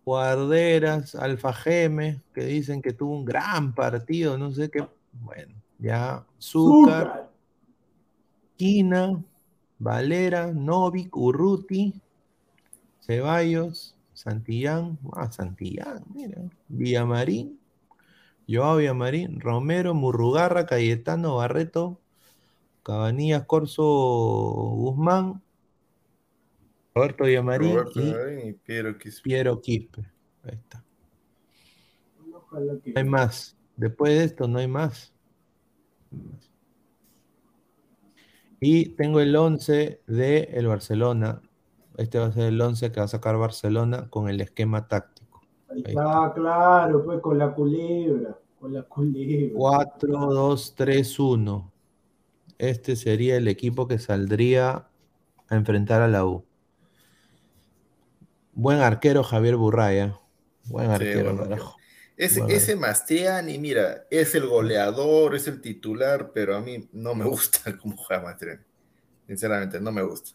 Guarderas, 0.10 1.14
Alfa 1.14 1.54
Geme, 1.54 2.24
que 2.34 2.42
dicen 2.42 2.82
que 2.82 2.94
tuvo 2.94 3.16
un 3.16 3.26
gran 3.26 3.76
partido, 3.76 4.40
no 4.40 4.50
sé 4.52 4.72
qué. 4.72 4.84
Bueno, 5.14 5.54
ya. 5.78 6.26
Zúcar. 6.42 7.30
Quina, 8.58 9.24
Valera, 9.78 10.48
Novik, 10.52 11.16
Urruti, 11.16 11.94
Ceballos, 13.02 13.96
Santillán, 14.16 14.98
ah, 15.14 15.32
Santillán, 15.32 16.04
mira, 16.12 16.42
Villamarín, 16.70 17.60
Joao 18.48 18.78
Villamarín, 18.78 19.40
Romero, 19.40 19.94
Murrugarra, 19.94 20.66
Cayetano, 20.66 21.36
Barreto, 21.36 22.00
Cabanillas, 22.82 23.46
Corso, 23.46 23.84
Guzmán, 23.84 25.44
Roberto 26.96 27.24
Villamarín 27.26 27.76
Roberto 27.76 28.02
y 28.02 28.50
y 28.50 28.54
Piero 28.54 28.98
Quispe. 28.98 29.22
Piero 29.24 29.62
Quispe. 29.62 30.02
Ahí 30.44 30.56
está. 30.56 30.84
Ojalá 32.34 32.74
que- 32.84 32.92
No 32.94 33.00
hay 33.00 33.06
más. 33.06 33.58
Después 33.76 34.18
de 34.18 34.24
esto 34.26 34.48
no 34.48 34.60
hay 34.60 34.68
más. 34.68 35.14
Y 38.60 38.90
tengo 38.96 39.22
el 39.22 39.36
11 39.36 40.02
de 40.08 40.50
el 40.54 40.68
Barcelona. 40.68 41.42
Este 41.98 42.20
va 42.20 42.26
a 42.28 42.32
ser 42.32 42.46
el 42.46 42.60
11 42.62 42.92
que 42.92 43.00
va 43.00 43.06
a 43.06 43.10
sacar 43.10 43.38
Barcelona 43.38 44.10
con 44.10 44.28
el 44.30 44.42
esquema 44.42 44.88
táctico. 44.88 45.42
Ahí 45.70 45.84
Ahí 45.86 45.92
está, 45.94 46.34
claro, 46.36 47.06
pues 47.06 47.22
con 47.22 47.38
la 47.38 47.54
culebra, 47.54 48.38
con 48.60 48.74
la 48.74 48.84
culebra. 48.84 49.54
4, 49.56 50.34
2, 50.34 50.76
3, 50.76 51.20
1. 51.20 51.72
Este 52.58 52.96
sería 52.98 53.38
el 53.38 53.48
equipo 53.48 53.88
que 53.88 54.00
saldría 54.00 54.88
a 55.48 55.56
enfrentar 55.56 56.02
a 56.02 56.08
la 56.10 56.26
U. 56.26 56.44
Buen 58.60 58.80
arquero 58.80 59.24
Javier 59.24 59.56
Burraya. 59.56 60.20
Buen 60.66 60.90
arquero, 60.92 61.34
buen 61.34 61.48
carajo. 61.50 61.78
Ese, 62.18 62.42
Bueno. 62.42 62.56
ese 62.56 62.76
Mastriani, 62.76 63.58
mira, 63.58 64.06
es 64.12 64.36
el 64.36 64.48
goleador, 64.48 65.34
es 65.36 65.48
el 65.48 65.62
titular, 65.62 66.32
pero 66.34 66.58
a 66.58 66.60
mí 66.62 66.90
no 66.92 67.16
me 67.16 67.24
gusta 67.30 67.78
cómo 67.78 67.96
juega 67.96 68.22
Mastriani. 68.24 68.62
Sinceramente, 69.28 69.80
no 69.80 69.92
me 69.94 70.02
gusta. 70.02 70.32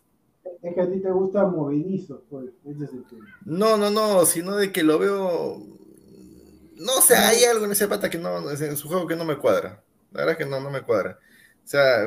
Es 0.62 0.74
que 0.74 0.80
a 0.80 0.90
ti 0.90 1.00
te 1.00 1.10
gusta 1.10 1.44
movedizo, 1.46 2.22
pues, 2.30 2.46
ese 2.64 2.84
es 2.84 2.92
el 2.92 3.04
tema. 3.04 3.26
No, 3.44 3.76
no, 3.76 3.90
no, 3.90 4.24
sino 4.24 4.56
de 4.56 4.72
que 4.72 4.82
lo 4.82 4.98
veo. 4.98 5.58
No 6.76 6.92
sé, 7.02 7.14
hay 7.16 7.44
algo 7.44 7.66
en 7.66 7.72
ese 7.72 7.86
pata 7.88 8.08
que 8.08 8.18
no, 8.18 8.50
en 8.50 8.76
su 8.78 8.88
juego 8.88 9.06
que 9.06 9.16
no 9.16 9.26
me 9.26 9.36
cuadra. 9.36 9.82
La 10.12 10.20
verdad 10.24 10.32
es 10.32 10.38
que 10.38 10.50
no, 10.50 10.60
no 10.60 10.70
me 10.70 10.80
cuadra. 10.80 11.18
O 11.62 11.66
sea, 11.68 12.04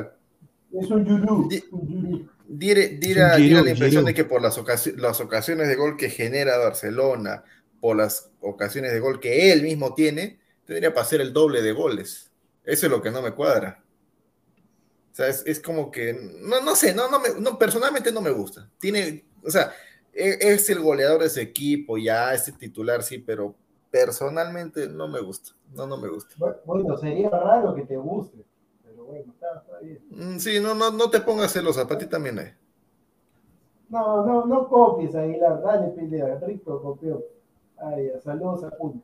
Es 0.72 0.90
un 0.90 1.04
yurú, 1.04 1.46
Di- 1.48 1.62
un 1.70 1.88
yurú. 1.88 2.28
Diere, 2.50 2.88
diera, 2.88 3.32
Giroud, 3.36 3.42
diera 3.46 3.62
la 3.62 3.70
impresión 3.70 3.90
Giroud. 4.02 4.06
de 4.06 4.14
que 4.14 4.24
por 4.24 4.40
las, 4.40 4.56
ocasi- 4.58 4.96
las 4.96 5.20
ocasiones 5.20 5.68
de 5.68 5.76
gol 5.76 5.96
que 5.98 6.08
genera 6.08 6.56
Barcelona, 6.56 7.44
por 7.80 7.96
las 7.96 8.30
ocasiones 8.40 8.92
de 8.92 9.00
gol 9.00 9.20
que 9.20 9.52
él 9.52 9.62
mismo 9.62 9.94
tiene, 9.94 10.40
tendría 10.64 10.94
para 10.94 11.02
hacer 11.06 11.20
el 11.20 11.32
doble 11.34 11.60
de 11.60 11.72
goles. 11.72 12.30
Eso 12.64 12.86
es 12.86 12.92
lo 12.92 13.02
que 13.02 13.10
no 13.10 13.20
me 13.22 13.32
cuadra. 13.32 13.82
O 15.12 15.14
sea, 15.14 15.28
es, 15.28 15.42
es 15.46 15.60
como 15.60 15.90
que, 15.90 16.14
no, 16.40 16.62
no 16.62 16.74
sé, 16.74 16.94
no, 16.94 17.10
no 17.10 17.20
me, 17.20 17.28
no, 17.38 17.58
personalmente 17.58 18.12
no 18.12 18.20
me 18.22 18.30
gusta. 18.30 18.70
Tiene, 18.78 19.24
o 19.44 19.50
sea, 19.50 19.72
e- 20.12 20.38
es 20.40 20.70
el 20.70 20.80
goleador 20.80 21.20
de 21.20 21.26
ese 21.26 21.42
equipo, 21.42 21.98
ya, 21.98 22.32
es 22.32 22.48
el 22.48 22.56
titular, 22.56 23.02
sí, 23.02 23.18
pero 23.18 23.54
personalmente 23.90 24.88
no 24.88 25.06
me 25.08 25.20
gusta. 25.20 25.52
No, 25.74 25.86
no 25.86 25.98
me 25.98 26.08
gusta. 26.08 26.34
Bu- 26.36 26.56
Bueno, 26.64 26.96
sería 26.96 27.28
raro 27.30 27.74
que 27.74 27.82
te 27.82 27.96
guste, 27.96 28.38
bueno, 29.08 29.32
está, 29.32 29.58
está 29.58 29.78
bien. 29.80 30.00
Mm, 30.10 30.38
Sí, 30.38 30.60
no, 30.60 30.74
no, 30.74 30.90
no 30.90 31.08
te 31.10 31.20
pongas 31.22 31.52
celosa, 31.52 31.86
para 31.88 31.98
ti 32.00 32.06
también 32.06 32.38
hay. 32.38 32.52
No, 33.90 34.24
no, 34.26 34.46
no 34.46 34.68
copies, 34.68 35.14
Aguilar, 35.14 35.60
dale, 35.62 35.88
pelea, 35.88 36.38
rico 36.40 36.80
copió. 36.82 37.22
Ay, 37.76 38.06
ya, 38.12 38.20
saludos 38.20 38.64
a 38.64 38.70
Puno. 38.70 39.02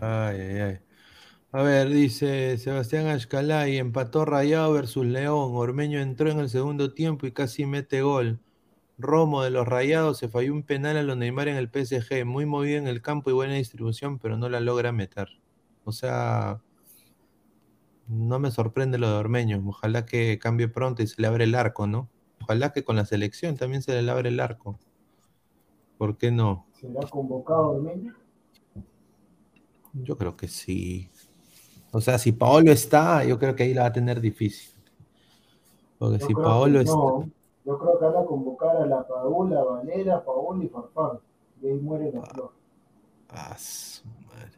Ay, 0.00 0.40
ay, 0.40 0.60
ay. 0.60 0.78
A 1.52 1.62
ver, 1.62 1.88
dice 1.90 2.58
Sebastián 2.58 3.08
Ashcalay, 3.08 3.78
empató 3.78 4.24
Rayado 4.24 4.72
versus 4.74 5.06
León. 5.06 5.52
Ormeño 5.54 6.00
entró 6.00 6.30
en 6.30 6.40
el 6.40 6.50
segundo 6.50 6.94
tiempo 6.94 7.26
y 7.26 7.32
casi 7.32 7.66
mete 7.66 8.02
gol. 8.02 8.40
Romo 8.98 9.42
de 9.44 9.50
los 9.50 9.68
Rayados 9.68 10.18
se 10.18 10.28
falló 10.28 10.52
un 10.54 10.64
penal 10.64 10.96
a 10.98 11.02
los 11.04 11.16
Neymar 11.18 11.48
en 11.48 11.56
el 11.56 11.70
PSG. 11.70 12.24
Muy 12.26 12.46
movido 12.46 12.78
en 12.78 12.88
el 12.88 13.02
campo 13.02 13.30
y 13.30 13.34
buena 13.34 13.54
distribución, 13.54 14.18
pero 14.18 14.36
no 14.38 14.48
la 14.50 14.60
logra 14.60 14.92
meter. 14.92 15.28
O 15.84 15.92
sea, 15.92 16.62
no 18.12 18.38
me 18.38 18.50
sorprende 18.50 18.98
lo 18.98 19.08
de 19.08 19.14
Ormeño. 19.16 19.62
Ojalá 19.66 20.04
que 20.04 20.38
cambie 20.38 20.68
pronto 20.68 21.02
y 21.02 21.06
se 21.06 21.20
le 21.20 21.26
abre 21.28 21.44
el 21.44 21.54
arco, 21.54 21.86
¿no? 21.86 22.08
Ojalá 22.42 22.72
que 22.72 22.84
con 22.84 22.96
la 22.96 23.04
selección 23.04 23.56
también 23.56 23.82
se 23.82 24.00
le 24.00 24.10
abre 24.10 24.28
el 24.28 24.40
arco. 24.40 24.78
¿Por 25.96 26.18
qué 26.18 26.30
no? 26.30 26.66
¿Será 26.72 27.08
convocado 27.08 27.70
Ormeño? 27.70 28.14
Yo 29.94 30.16
creo 30.16 30.36
que 30.36 30.48
sí. 30.48 31.10
O 31.92 32.00
sea, 32.00 32.18
si 32.18 32.32
Paolo 32.32 32.72
está, 32.72 33.24
yo 33.24 33.38
creo 33.38 33.54
que 33.54 33.62
ahí 33.64 33.74
la 33.74 33.82
va 33.82 33.88
a 33.88 33.92
tener 33.92 34.20
difícil. 34.20 34.72
Porque 35.98 36.18
Yo 36.18 36.26
si 36.26 36.34
Paolo 36.34 36.80
está. 36.80 36.92
no. 36.92 37.30
Yo 37.64 37.78
creo 37.78 37.98
que 37.98 38.04
van 38.06 38.24
a 38.24 38.26
convocar 38.26 38.76
a 38.76 38.86
la 38.86 39.06
Paula, 39.06 39.62
Valera, 39.62 40.24
Paul 40.24 40.64
y 40.64 40.68
Farfán. 40.68 41.20
Y 41.62 41.68
ahí 41.68 41.78
muere 41.78 42.10
la 42.12 42.22
flor. 42.22 42.52
Ah, 43.28 43.56
madre. 44.28 44.50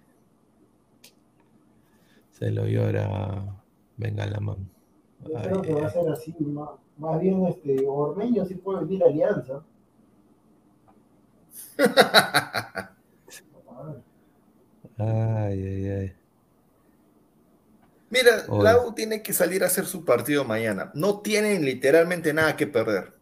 Se 2.44 2.50
lo 2.50 2.66
llora. 2.66 3.42
Venga 3.96 4.26
la 4.26 4.38
mano. 4.38 4.68
Yo 5.26 5.32
creo 5.32 5.62
que 5.62 5.72
va 5.72 5.86
a 5.86 5.90
ser 5.90 6.06
así. 6.10 6.34
Más, 6.40 6.68
más 6.98 7.18
bien, 7.18 7.46
este, 7.46 7.86
Ormeño 7.88 8.44
sí 8.44 8.56
puede 8.56 8.84
venir 8.84 9.02
a 9.02 9.06
Alianza. 9.06 9.64
ay, 14.98 15.62
ay, 15.62 15.88
ay. 15.88 16.12
Mira, 18.10 18.44
Oye. 18.50 18.62
la 18.62 18.78
U 18.84 18.92
tiene 18.92 19.22
que 19.22 19.32
salir 19.32 19.62
a 19.62 19.68
hacer 19.68 19.86
su 19.86 20.04
partido 20.04 20.44
mañana. 20.44 20.90
No 20.92 21.20
tienen 21.20 21.64
literalmente 21.64 22.34
nada 22.34 22.58
que 22.58 22.66
perder. 22.66 23.14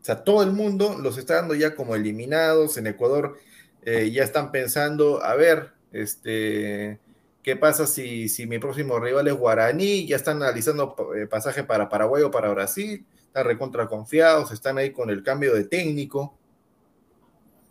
O 0.00 0.04
sea, 0.06 0.24
todo 0.24 0.42
el 0.42 0.52
mundo 0.52 0.96
los 0.98 1.18
está 1.18 1.34
dando 1.34 1.54
ya 1.54 1.74
como 1.74 1.94
eliminados. 1.94 2.78
En 2.78 2.86
Ecuador 2.86 3.36
eh, 3.82 4.10
ya 4.10 4.24
están 4.24 4.50
pensando, 4.50 5.22
a 5.22 5.34
ver, 5.34 5.74
este, 5.92 7.00
¿qué 7.46 7.56
pasa 7.56 7.86
si, 7.86 8.28
si 8.28 8.46
mi 8.46 8.58
próximo 8.58 8.98
rival 9.00 9.28
es 9.28 9.34
Guaraní? 9.34 10.06
Ya 10.06 10.16
están 10.16 10.38
analizando 10.42 10.96
eh, 11.16 11.26
pasaje 11.28 11.64
para 11.64 11.88
Paraguay 11.88 12.24
o 12.24 12.30
para 12.30 12.50
Brasil. 12.50 13.06
Están 13.16 13.46
recontra 13.46 13.88
confiados, 13.88 14.52
están 14.52 14.78
ahí 14.78 14.92
con 14.92 15.08
el 15.10 15.22
cambio 15.22 15.54
de 15.54 15.64
técnico. 15.64 16.34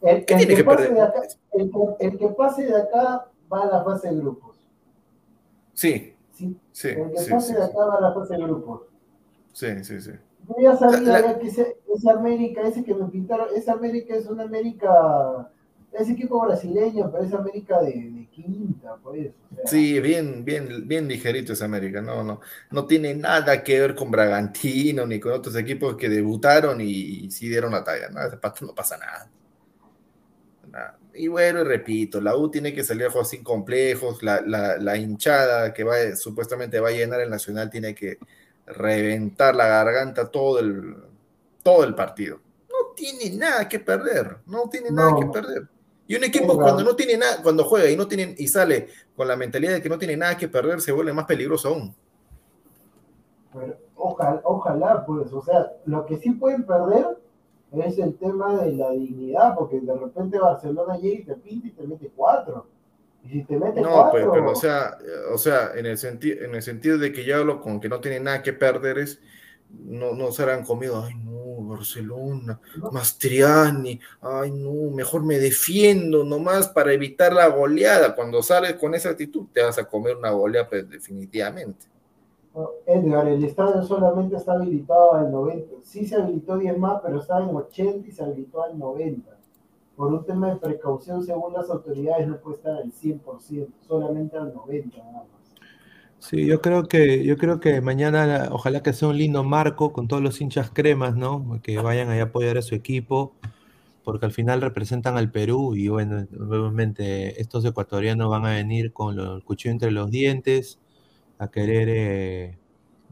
El, 0.02 0.26
¿Qué 0.26 0.34
el 0.34 0.40
tiene 0.40 0.56
que 0.56 0.56
que 0.58 0.64
pase 0.64 0.94
de 0.94 1.02
acá, 1.02 1.22
el, 1.54 1.72
el 2.00 2.18
que 2.18 2.28
pase 2.30 2.66
de 2.66 2.76
acá 2.76 3.28
va 3.52 3.64
a 3.64 3.66
la 3.68 3.84
fase 3.84 4.10
de 4.10 4.16
grupos. 4.16 4.56
Sí, 5.74 6.14
Sí, 6.32 6.56
sí, 6.72 6.90
el 6.90 7.12
que 7.12 7.18
sí, 7.18 7.32
pase 7.32 7.48
sí, 7.48 7.54
de 7.54 7.64
acá 7.64 7.86
va 7.86 7.96
a 7.98 8.02
la 8.02 8.14
fase 8.14 8.36
de 8.36 8.44
grupos. 8.44 8.82
sí, 9.54 9.84
sí, 9.84 10.02
sí. 10.02 10.12
Yo 10.48 10.56
ya 10.62 10.76
sabía 10.76 11.00
La- 11.02 11.22
la- 11.22 11.40
que 11.40 11.48
ese, 11.48 11.78
ese 11.94 12.10
América, 12.12 12.62
ese 12.62 12.84
que 12.84 12.94
me 12.94 13.06
pintaron, 13.08 13.48
esa 13.56 13.74
América 13.74 14.16
es 14.16 14.28
una 14.28 14.44
América, 14.44 15.52
ese 15.94 16.12
equipo 16.12 16.40
brasileño, 16.42 17.10
pero 17.12 17.24
es 17.24 17.34
América 17.34 17.82
de, 17.82 17.92
de 18.12 18.28
quinta, 18.32 18.98
pues. 19.04 19.32
O 19.45 19.45
sea, 19.45 19.45
Sí, 19.64 20.00
bien, 20.00 20.44
bien, 20.46 20.88
bien 20.88 21.08
ligerito 21.08 21.54
es 21.54 21.62
América, 21.62 22.02
no, 22.02 22.24
no, 22.24 22.40
no 22.72 22.86
tiene 22.86 23.16
nada 23.16 23.64
que 23.64 23.80
ver 23.80 23.96
con 23.96 24.12
Bragantino 24.12 25.06
ni 25.08 25.20
con 25.20 25.32
otros 25.34 25.56
equipos 25.56 25.96
que 25.98 26.10
debutaron 26.10 26.82
y, 26.82 27.26
y 27.26 27.32
sí 27.32 27.50
dieron 27.50 27.72
la 27.72 27.84
talla, 27.84 28.10
¿no? 28.10 28.22
Ese 28.22 28.38
pato 28.38 28.66
no 28.66 28.76
pasa 28.76 28.98
nada. 28.98 29.32
Nada. 30.72 30.98
Y 31.14 31.28
bueno, 31.28 31.64
repito, 31.64 32.20
la 32.20 32.36
U 32.36 32.50
tiene 32.50 32.74
que 32.74 32.84
salir 32.84 33.06
a 33.06 33.12
juegos 33.12 33.30
sin 33.30 33.44
complejos, 33.44 34.22
la, 34.24 34.42
la, 34.42 34.78
la 34.78 34.98
hinchada 34.98 35.74
que 35.74 35.84
va, 35.84 36.16
supuestamente 36.16 36.80
va 36.80 36.90
a 36.90 36.92
llenar 36.92 37.22
el 37.22 37.30
Nacional 37.30 37.70
tiene 37.70 37.94
que 37.96 38.18
reventar 38.66 39.56
la 39.56 39.68
garganta 39.68 40.30
todo 40.32 40.60
el, 40.60 40.96
todo 41.64 41.84
el 41.84 41.96
partido. 41.96 42.42
No 42.70 42.94
tiene 42.96 43.30
nada 43.38 43.70
que 43.70 43.80
perder, 43.80 44.38
no 44.48 44.68
tiene 44.70 44.92
nada 44.92 45.12
No. 45.12 45.20
que 45.20 45.28
perder. 45.28 45.68
Y 46.08 46.16
un 46.16 46.24
equipo 46.24 46.56
cuando 46.56 46.84
no 46.84 46.96
tiene 46.96 47.18
nada, 47.18 47.42
cuando 47.42 47.64
juega 47.64 47.90
y 47.90 47.98
no 47.98 48.08
tiene, 48.08 48.36
y 48.38 48.48
sale 48.48 48.88
con 49.16 49.28
la 49.28 49.36
mentalidad 49.36 49.74
de 49.74 49.82
que 49.82 49.90
no 49.90 49.98
tiene 49.98 50.16
nada 50.16 50.38
que 50.38 50.48
perder, 50.48 50.82
se 50.82 50.92
vuelve 50.92 51.14
más 51.14 51.26
peligroso 51.26 51.70
aún. 51.70 51.96
Pero 53.54 53.78
ojalá, 53.96 54.42
ojalá, 54.44 55.06
pues, 55.06 55.34
o 55.34 55.42
sea, 55.42 55.72
lo 55.86 56.06
que 56.06 56.18
sí 56.18 56.32
pueden 56.32 56.64
perder 56.64 57.18
es 57.72 57.98
el 57.98 58.16
tema 58.16 58.62
de 58.62 58.74
la 58.74 58.92
dignidad, 58.92 59.56
porque 59.56 59.80
de 59.82 59.96
repente 59.96 60.40
Barcelona 60.40 60.98
llega 60.98 61.20
y 61.20 61.24
te 61.24 61.36
pinta 61.36 61.68
y 61.68 61.72
te 61.72 61.88
mete 61.88 62.12
cuatro. 62.16 62.68
Y 63.24 63.30
si 63.30 63.44
te 63.44 63.58
mete 63.58 63.82
No, 63.82 63.92
cuatro, 63.92 64.12
pues, 64.12 64.26
pero 64.32 64.52
o 64.52 64.56
sea, 64.56 64.98
eh, 65.02 65.34
o 65.34 65.38
sea, 65.38 65.72
en 65.76 65.88
el 65.88 65.98
sentido, 65.98 66.46
en 66.46 66.54
el 66.54 66.62
sentido 66.62 66.98
de 67.00 67.12
que 67.12 67.26
ya 67.26 67.38
hablo 67.38 67.62
con 67.62 67.80
que 67.80 67.90
no 67.90 68.00
tiene 68.00 68.20
nada 68.20 68.44
que 68.44 68.54
perder 68.54 69.00
es 69.00 69.20
no, 69.70 70.14
no 70.14 70.32
se 70.32 70.44
habrán 70.44 70.64
comido, 70.64 71.04
ay 71.04 71.16
no, 71.16 71.32
Barcelona, 71.68 72.60
Mastriani, 72.92 74.00
ay 74.22 74.52
no, 74.52 74.92
mejor 74.92 75.24
me 75.24 75.38
defiendo 75.40 76.24
nomás 76.24 76.68
para 76.68 76.94
evitar 76.94 77.34
la 77.34 77.48
goleada. 77.48 78.16
Cuando 78.16 78.42
sales 78.42 78.76
con 78.76 78.96
esa 78.96 79.10
actitud, 79.10 79.48
te 79.54 79.62
vas 79.62 79.78
a 79.78 79.86
comer 79.86 80.16
una 80.16 80.32
goleada, 80.32 80.70
pues 80.70 80.90
definitivamente. 80.90 81.88
Edgar, 82.86 83.28
el 83.28 83.44
estadio 83.44 83.84
solamente 83.84 84.38
está 84.38 84.54
habilitado 84.54 85.16
al 85.16 85.32
90. 85.32 85.76
Sí 85.84 86.06
se 86.06 86.16
habilitó 86.16 86.58
10 86.58 86.78
más, 86.78 87.02
pero 87.04 87.20
estaba 87.20 87.44
en 87.44 87.54
80 87.54 88.08
y 88.08 88.12
se 88.12 88.24
habilitó 88.24 88.64
al 88.64 88.80
90. 88.80 89.38
Por 89.96 90.14
un 90.14 90.26
tema 90.26 90.50
de 90.50 90.56
precaución, 90.58 91.24
según 91.24 91.54
las 91.54 91.70
autoridades, 91.70 92.28
no 92.28 92.38
puede 92.38 92.58
estar 92.58 92.76
al 92.76 92.92
100%, 92.92 93.68
solamente 93.82 94.38
al 94.38 94.54
90 94.54 94.98
nada. 94.98 95.26
Sí, 96.20 96.46
yo 96.48 96.60
creo 96.62 96.88
que, 96.88 97.24
yo 97.24 97.38
creo 97.38 97.60
que 97.60 97.82
mañana 97.82 98.50
ojalá 98.52 98.82
que 98.82 98.94
sea 98.94 99.10
un 99.10 99.18
lindo 99.18 99.44
marco 99.44 99.94
con 99.94 100.08
todos 100.08 100.24
los 100.24 100.42
hinchas 100.42 100.72
cremas, 100.74 101.16
¿no? 101.16 101.60
Que 101.62 101.78
vayan 101.78 102.10
ahí 102.10 102.20
a 102.20 102.24
apoyar 102.24 102.58
a 102.58 102.64
su 102.64 102.74
equipo, 102.74 103.36
porque 104.04 104.26
al 104.26 104.32
final 104.32 104.62
representan 104.62 105.18
al 105.18 105.32
Perú 105.32 105.76
y 105.76 105.88
bueno, 105.90 106.26
obviamente 106.40 107.40
estos 107.42 107.64
ecuatorianos 107.66 108.30
van 108.30 108.46
a 108.46 108.52
venir 108.56 108.92
con 108.94 109.20
el 109.20 109.44
cuchillo 109.44 109.74
entre 109.74 109.92
los 109.92 110.10
dientes 110.12 110.80
a 111.40 111.50
querer 111.52 111.90
eh, 111.92 112.58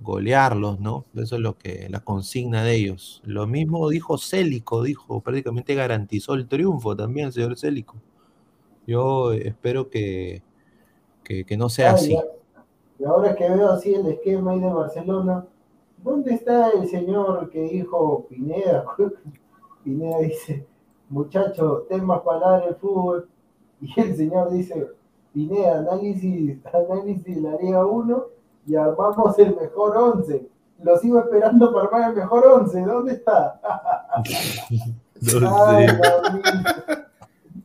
golearlos, 0.02 0.80
¿no? 0.80 1.06
Eso 1.16 1.36
es 1.36 1.42
lo 1.42 1.58
que, 1.58 1.88
la 1.90 2.00
consigna 2.02 2.64
de 2.64 2.76
ellos. 2.76 3.22
Lo 3.26 3.48
mismo 3.48 3.90
dijo 3.90 4.18
Célico, 4.18 4.84
dijo, 4.84 5.22
prácticamente 5.22 5.76
garantizó 5.76 6.34
el 6.36 6.48
triunfo 6.48 6.96
también, 6.96 7.28
el 7.28 7.34
señor 7.34 7.58
Célico. 7.60 7.96
Yo 8.88 9.34
eh, 9.34 9.50
espero 9.50 9.90
que, 9.90 10.42
que, 11.24 11.46
que 11.46 11.58
no 11.58 11.70
sea 11.70 11.90
Ay, 11.90 11.96
así. 11.96 12.14
ya- 12.14 12.22
Y 13.04 13.06
ahora 13.06 13.36
que 13.36 13.50
veo 13.50 13.70
así 13.70 13.94
el 13.94 14.06
esquema 14.08 14.52
ahí 14.52 14.62
de 14.62 14.72
Barcelona, 14.72 15.46
¿dónde 15.98 16.36
está 16.36 16.70
el 16.70 16.88
señor 16.88 17.50
que 17.50 17.60
dijo 17.64 18.26
Pineda? 18.30 18.86
Pineda 19.84 20.20
dice, 20.20 20.66
muchacho, 21.10 21.86
ten 21.90 22.06
más 22.06 22.22
palabras 22.22 22.64
el 22.70 22.76
fútbol. 22.76 23.28
Y 23.82 24.00
el 24.00 24.16
señor 24.16 24.52
dice, 24.52 24.88
Pineda, 25.34 25.80
análisis, 25.80 26.58
análisis 26.74 27.26
de 27.36 27.42
la 27.42 27.58
Liga 27.58 27.86
1 27.86 28.26
y 28.68 28.76
armamos 28.76 29.38
el 29.38 29.54
mejor 29.54 29.98
11. 29.98 30.48
Lo 30.82 30.98
sigo 30.98 31.20
esperando 31.20 31.74
para 31.74 31.88
armar 31.88 32.10
el 32.12 32.16
mejor 32.16 32.46
11. 32.48 32.82
¿Dónde 32.84 33.14
está? 33.16 33.60
No 35.42 35.68
Ay, 35.68 35.88
sé. 35.88 36.00
mamita. 36.00 37.03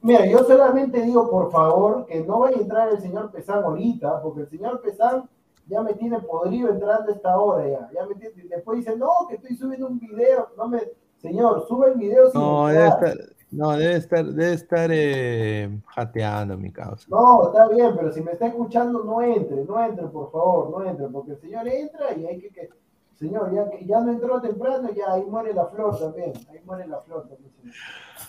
Mira, 0.03 0.27
yo 0.27 0.39
solamente 0.45 1.03
digo, 1.03 1.29
por 1.31 1.51
favor, 1.51 2.07
que 2.07 2.20
no 2.23 2.41
vaya 2.41 2.57
a 2.57 2.61
entrar 2.61 2.89
el 2.91 3.01
señor 3.01 3.31
Pesán 3.31 3.65
ahorita, 3.65 4.23
porque 4.23 4.43
el 4.43 4.49
señor 4.49 4.81
Pesán 4.81 5.29
ya 5.66 5.83
me 5.83 5.93
tiene 5.95 6.19
podrido 6.20 6.70
entrando 6.70 7.11
a 7.11 7.15
esta 7.15 7.39
hora 7.39 7.69
ya. 7.69 7.91
ya 7.93 8.07
me 8.07 8.15
tiene- 8.15 8.49
después 8.49 8.79
dice, 8.79 8.97
no, 8.97 9.11
que 9.29 9.35
estoy 9.37 9.57
subiendo 9.57 9.87
un 9.89 9.99
video. 9.99 10.49
No 10.57 10.69
me... 10.69 10.81
Señor, 11.19 11.66
sube 11.66 11.89
el 11.89 11.95
video 11.95 12.31
sin 12.31 12.41
No, 12.41 12.69
debe 12.69 12.87
estar, 12.89 13.15
no, 13.51 13.70
debe 13.73 13.97
estar, 13.97 14.25
debe 14.25 14.53
estar 14.53 14.89
eh, 14.93 15.81
jateando 15.87 16.57
mi 16.57 16.70
causa. 16.73 17.07
No, 17.11 17.49
está 17.49 17.66
bien, 17.69 17.93
pero 17.97 18.12
si 18.12 18.23
me 18.23 18.33
está 18.33 18.47
escuchando, 18.47 19.03
no 19.03 19.20
entre, 19.20 19.65
no 19.65 19.85
entre, 19.85 20.07
por 20.07 20.31
favor, 20.31 20.70
no 20.70 20.89
entre, 20.89 21.09
porque 21.09 21.33
el 21.33 21.41
señor 21.41 21.66
entra 21.66 22.15
y 22.16 22.25
hay 22.27 22.39
que... 22.41 22.51
que... 22.51 22.70
Señor, 23.19 23.53
ya, 23.53 23.69
que 23.69 23.85
ya 23.85 23.99
no 24.01 24.12
entró 24.12 24.41
temprano, 24.41 24.91
ya 24.93 25.12
ahí 25.15 25.25
muere 25.25 25.53
la 25.53 25.66
flor 25.66 25.99
también, 25.99 26.33
ahí 26.51 26.61
muere 26.65 26.87
la 26.87 27.01
flor 27.01 27.23
también. 27.29 27.51
señor. 27.61 27.75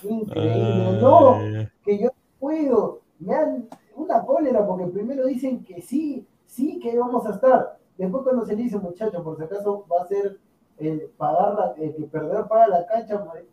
Increíble, 0.04 1.00
no, 1.02 1.36
Ay, 1.36 1.68
que 1.84 2.00
yo 2.00 2.10
puedo, 2.40 3.02
me 3.20 3.34
dan 3.34 3.68
una 3.96 4.26
cólera 4.26 4.66
porque 4.66 4.86
primero 4.86 5.26
dicen 5.26 5.64
que 5.64 5.82
sí, 5.82 6.26
sí 6.46 6.80
que 6.80 6.98
vamos 6.98 7.26
a 7.26 7.32
estar. 7.32 7.78
Después 7.98 8.24
cuando 8.24 8.46
se 8.46 8.56
le 8.56 8.64
dice, 8.64 8.78
muchacho, 8.78 9.24
por 9.24 9.38
si 9.38 9.44
acaso 9.44 9.86
va 9.92 10.04
a 10.04 10.08
ser 10.08 10.38
el 10.78 11.02
pagar 11.18 11.54
la, 11.54 11.74
el 11.84 11.96
que 11.96 12.04
perder 12.04 12.48
paga 12.48 12.68
la 12.68 12.86
cancha, 12.86 13.24
pues, 13.26 13.44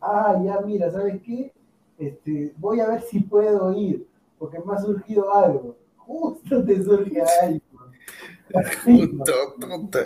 ah, 0.00 0.40
ya 0.42 0.60
mira, 0.60 0.90
¿sabes 0.90 1.20
qué? 1.22 1.52
Este, 1.98 2.54
voy 2.56 2.80
a 2.80 2.88
ver 2.88 3.02
si 3.02 3.20
puedo 3.20 3.72
ir, 3.74 4.06
porque 4.38 4.58
me 4.58 4.74
ha 4.74 4.78
surgido 4.78 5.32
algo. 5.32 5.76
Justo 5.96 6.64
te 6.64 6.82
surge 6.82 7.22
algo. 7.42 7.60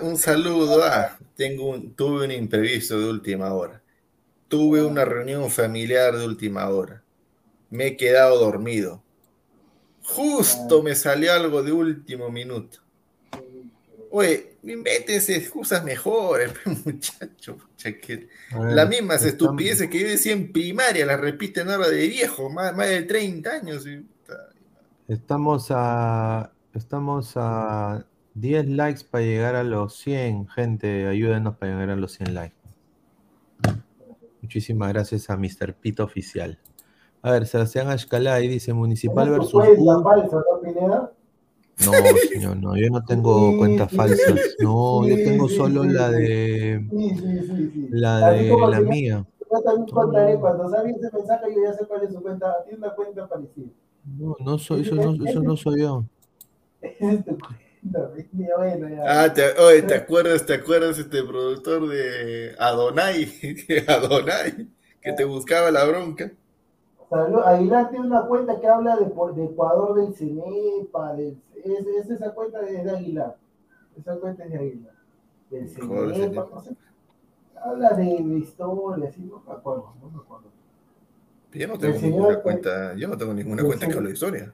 Un 0.02 0.16
saludo. 0.16 0.82
Ah, 0.82 1.16
tengo 1.34 1.70
un, 1.70 1.94
tuve 1.94 2.24
un 2.26 2.32
imprevisto 2.32 2.98
de 2.98 3.10
última 3.10 3.52
hora. 3.54 3.82
Tuve 4.48 4.82
una 4.84 5.04
reunión 5.04 5.50
familiar 5.50 6.16
de 6.16 6.24
última 6.26 6.68
hora. 6.68 7.02
Me 7.70 7.88
he 7.88 7.96
quedado 7.96 8.38
dormido. 8.38 9.02
Justo 10.02 10.82
me 10.82 10.94
salió 10.94 11.32
algo 11.32 11.62
de 11.62 11.72
último 11.72 12.30
minuto. 12.30 12.78
Oye, 14.10 14.54
invéntense 14.62 15.36
excusas 15.36 15.84
mejores, 15.84 16.52
muchacho. 16.86 17.56
pucha, 17.56 17.92
que 18.00 18.28
bueno, 18.52 18.72
Las 18.74 18.88
mismas 18.88 19.24
estupideces 19.24 19.90
que 19.90 20.00
yo 20.00 20.06
decía 20.08 20.32
en 20.32 20.52
primaria 20.52 21.04
las 21.04 21.20
repiten 21.20 21.68
ahora 21.68 21.88
de 21.88 22.06
viejo, 22.06 22.48
más, 22.48 22.74
más 22.76 22.88
de 22.88 23.02
30 23.02 23.50
años. 23.50 23.86
y- 23.86 24.06
Estamos 25.08 25.68
a, 25.70 26.50
estamos 26.74 27.32
a 27.36 28.04
10 28.34 28.66
likes 28.68 29.04
para 29.10 29.24
llegar 29.24 29.54
a 29.54 29.62
los 29.64 29.96
100, 29.98 30.48
gente, 30.48 31.06
ayúdenos 31.06 31.56
para 31.58 31.72
llegar 31.72 31.90
a 31.90 31.96
los 31.96 32.12
100 32.12 32.34
likes. 32.34 32.56
Muchísimas 34.50 34.92
gracias 34.92 35.28
a 35.28 35.36
Mr. 35.36 35.74
Pito 35.74 36.04
Oficial. 36.04 36.56
A 37.20 37.32
ver, 37.32 37.48
Sebastián 37.48 37.88
Ashkalay 37.88 38.46
dice 38.46 38.72
Municipal 38.72 39.24
¿Tienes 39.28 39.52
versus 39.52 39.76
U. 39.76 40.02
falsa, 40.04 40.36
¿no, 40.36 40.60
Pineda? 40.62 41.12
No, 41.84 41.92
señor, 42.32 42.56
no, 42.58 42.76
yo 42.76 42.88
no 42.90 43.04
tengo 43.04 43.50
Sí, 43.50 43.58
cuentas 43.58 43.90
sí, 43.90 43.96
falsas. 43.96 44.40
No, 44.60 45.04
yo 45.04 45.16
sí, 45.16 45.24
tengo 45.24 45.48
sí, 45.48 45.56
solo 45.56 45.82
la 45.82 46.10
de 46.10 46.86
Sí, 46.88 47.10
sí, 47.10 47.16
sí, 47.18 47.70
sí. 47.72 47.88
la 47.90 48.20
de 48.30 48.56
la 48.70 48.78
yo- 48.80 48.86
mía. 48.86 49.26
Yo 49.50 49.60
también 49.62 49.88
contaré, 49.88 50.38
cuando 50.38 50.70
salga 50.70 50.90
ese 50.90 51.10
mensaje, 51.12 51.46
yo 51.52 51.62
ya 51.64 51.72
sé 51.72 51.84
cuál 51.86 52.02
es 52.04 52.12
su 52.12 52.22
cuenta. 52.22 52.54
Tiene 52.68 52.78
una 52.78 52.94
cuenta 52.94 53.28
parecida. 53.28 53.66
No, 54.04 54.36
no 54.38 54.58
soy, 54.58 54.82
eso 54.82 54.94
no, 54.94 55.24
eso 55.26 55.42
no 55.42 55.56
soy 55.56 55.80
yo. 55.80 56.04
Es 58.16 58.26
bueno, 58.32 58.88
ya. 58.88 59.24
Ah, 59.24 59.32
te, 59.32 59.42
oye, 59.60 59.82
¿te 59.82 59.94
acuerdas, 59.94 60.44
te 60.44 60.54
acuerdas 60.54 60.98
este 60.98 61.22
productor 61.22 61.88
de 61.88 62.54
Adonai? 62.58 63.32
Adonai, 63.88 64.68
que 65.00 65.12
te 65.12 65.24
buscaba 65.24 65.70
la 65.70 65.84
bronca. 65.84 66.32
Aguilar 67.44 67.90
tiene 67.90 68.06
una 68.06 68.26
cuenta 68.26 68.60
que 68.60 68.66
habla 68.66 68.96
de, 68.96 69.04
de 69.06 69.44
Ecuador, 69.44 69.94
del 69.94 70.14
CENEPA, 70.14 71.14
del, 71.14 71.38
es, 71.64 71.86
es 71.86 72.10
esa 72.10 72.32
cuenta 72.34 72.60
de, 72.62 72.82
de 72.82 72.90
Aguilar. 72.90 73.36
Esa 73.96 74.16
cuenta 74.16 74.44
es 74.44 74.50
de 74.50 74.58
Aguilar. 74.58 74.94
Del 75.50 75.68
CENEPA, 75.68 76.48
no 76.52 76.60
sé. 76.62 76.76
Habla 77.62 77.90
de, 77.90 78.04
de 78.04 78.38
historia, 78.38 79.08
así, 79.08 79.22
no 79.22 79.42
me 79.46 79.52
acuerdo, 79.52 79.94
no 80.02 80.10
me 80.10 80.18
acuerdo. 80.18 80.46
Yo 81.52 81.68
no 81.68 81.78
tengo 81.78 81.94
El 81.94 82.00
señor- 82.00 82.10
ninguna 82.18 82.40
cuenta, 82.42 82.94
yo 82.96 83.08
no 83.08 83.16
tengo 83.16 83.32
ninguna 83.32 83.62
el 83.62 83.66
cuenta 83.66 83.86
que 83.88 83.92
hable 83.96 84.08
de 84.08 84.14
historia. 84.14 84.52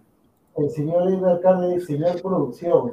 el 0.57 0.71
señor 0.71 1.09
Edgar 1.11 1.41
Cárdenas, 1.41 1.85
señor 1.85 2.21
producción, 2.23 2.93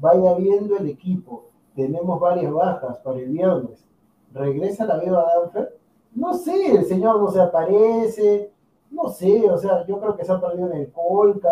vaya 0.00 0.34
viendo 0.34 0.76
el 0.76 0.88
equipo. 0.88 1.44
Tenemos 1.74 2.18
varias 2.18 2.52
bajas 2.52 2.98
para 2.98 3.18
el 3.18 3.28
viernes. 3.28 3.84
¿Regresa 4.32 4.84
la 4.84 4.96
Beba 4.96 5.26
Danfer? 5.34 5.78
No 6.14 6.34
sé, 6.34 6.76
el 6.76 6.84
señor 6.84 7.20
no 7.20 7.30
se 7.30 7.40
aparece. 7.40 8.52
No 8.90 9.08
sé, 9.08 9.48
o 9.48 9.56
sea, 9.56 9.86
yo 9.86 10.00
creo 10.00 10.16
que 10.16 10.24
se 10.24 10.32
ha 10.32 10.40
perdido 10.40 10.70
en 10.70 10.78
el 10.78 10.92
Colca. 10.92 11.50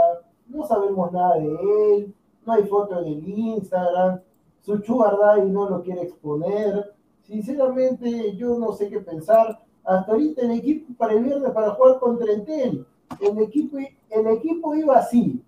No 0.49 0.65
sabemos 0.65 1.13
nada 1.13 1.37
de 1.37 1.47
él. 1.47 2.15
No 2.45 2.53
hay 2.53 2.65
foto 2.65 3.01
en 3.01 3.07
el 3.07 3.29
Instagram. 3.29 4.21
Su 4.61 4.77
daddy 4.77 5.51
no 5.51 5.69
lo 5.69 5.83
quiere 5.83 6.03
exponer. 6.03 6.95
Sinceramente, 7.23 8.35
yo 8.37 8.59
no 8.59 8.73
sé 8.73 8.89
qué 8.89 9.01
pensar. 9.01 9.61
Hasta 9.85 10.13
ahorita 10.13 10.43
el 10.43 10.53
equipo 10.53 10.93
para 10.99 11.15
el 11.15 11.25
viernes 11.25 11.53
para 11.53 11.71
jugar 11.71 11.99
contra 11.99 12.33
Entel. 12.33 12.87
El 13.21 13.39
equipo, 13.39 13.79
el 13.79 14.27
equipo 14.27 14.75
iba 14.75 14.99
así. 14.99 15.43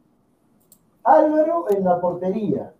Álvaro 1.02 1.66
en 1.70 1.85
la 1.85 2.01
portería, 2.01 2.72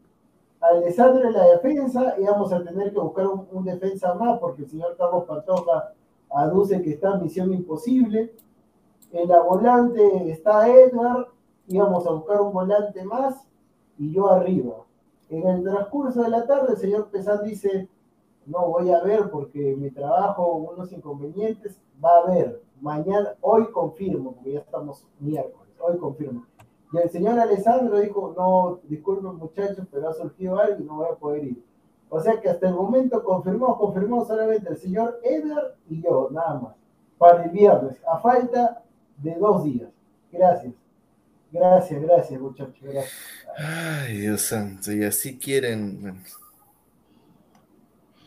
Alessandro 0.61 1.27
en 1.27 1.33
la 1.33 1.47
defensa 1.47 2.15
y 2.19 2.25
vamos 2.25 2.53
a 2.53 2.63
tener 2.63 2.93
que 2.93 3.01
buscar 3.01 3.27
un, 3.27 3.65
defensa 3.65 4.15
más 4.15 4.39
porque 4.39 4.63
el 4.63 4.69
señor 4.69 4.97
Carlos 4.97 5.25
Pantoja 5.25 5.95
aduce 6.31 6.83
que 6.83 6.91
está 6.91 7.15
en 7.15 7.23
misión 7.23 7.53
imposible. 7.53 8.35
En 9.13 9.29
la 9.29 9.41
volante 9.41 10.31
está 10.31 10.69
Edgar 10.69 11.29
y 11.67 11.79
vamos 11.79 12.07
a 12.07 12.13
buscar 12.13 12.41
un 12.43 12.53
volante 12.53 13.03
más 13.05 13.49
y 13.99 14.13
yo 14.13 14.31
arriba. 14.31 14.85
En 15.31 15.47
el 15.47 15.63
transcurso 15.63 16.23
de 16.23 16.29
la 16.29 16.47
tarde 16.47 16.73
el 16.73 16.79
señor 16.79 17.09
Pesán 17.09 17.43
dice, 17.45 17.89
no 18.47 18.69
voy 18.69 18.91
a 18.91 19.03
ver 19.03 19.31
porque 19.31 19.77
mi 19.77 19.91
trabajo, 19.91 20.55
unos 20.57 20.93
inconvenientes, 20.93 21.81
va 22.05 22.19
a 22.19 22.31
ver, 22.31 22.63
mañana, 22.81 23.35
hoy 23.41 23.71
confirmo, 23.71 24.33
porque 24.33 24.53
ya 24.53 24.61
estamos 24.61 25.07
miércoles, 25.19 25.73
hoy 25.81 25.97
confirmo. 25.99 26.45
Y 26.93 26.99
el 26.99 27.11
señor 27.11 27.39
Alessandro 27.39 28.01
dijo, 28.01 28.35
no, 28.37 28.81
disculpen 28.89 29.37
muchachos, 29.37 29.87
pero 29.91 30.09
ha 30.09 30.15
surgido 30.15 30.59
algo 30.59 30.81
y 30.81 30.85
no 30.85 30.97
voy 30.97 31.09
a 31.11 31.15
poder 31.15 31.45
ir. 31.45 31.65
O 32.09 32.21
sea 32.21 32.41
que 32.41 32.49
hasta 32.49 32.69
el 32.69 32.75
momento 32.75 33.23
confirmó, 33.23 33.79
confirmó 33.79 34.25
solamente 34.25 34.69
el 34.69 34.77
señor 34.77 35.21
Eder 35.23 35.77
y 35.89 36.03
yo, 36.03 36.29
nada 36.33 36.59
más, 36.59 36.75
para 37.19 37.45
el 37.45 37.51
viernes, 37.51 37.97
a 38.05 38.19
falta 38.19 38.83
de 39.19 39.35
dos 39.37 39.63
días. 39.63 39.89
Gracias. 40.33 40.75
Gracias, 41.53 42.03
gracias, 42.03 42.41
muchachos. 42.41 42.81
Gracias. 42.83 43.13
Ay, 43.57 44.19
Dios 44.19 44.41
santo, 44.41 44.93
y 44.93 45.05
así 45.05 45.39
quieren. 45.39 46.21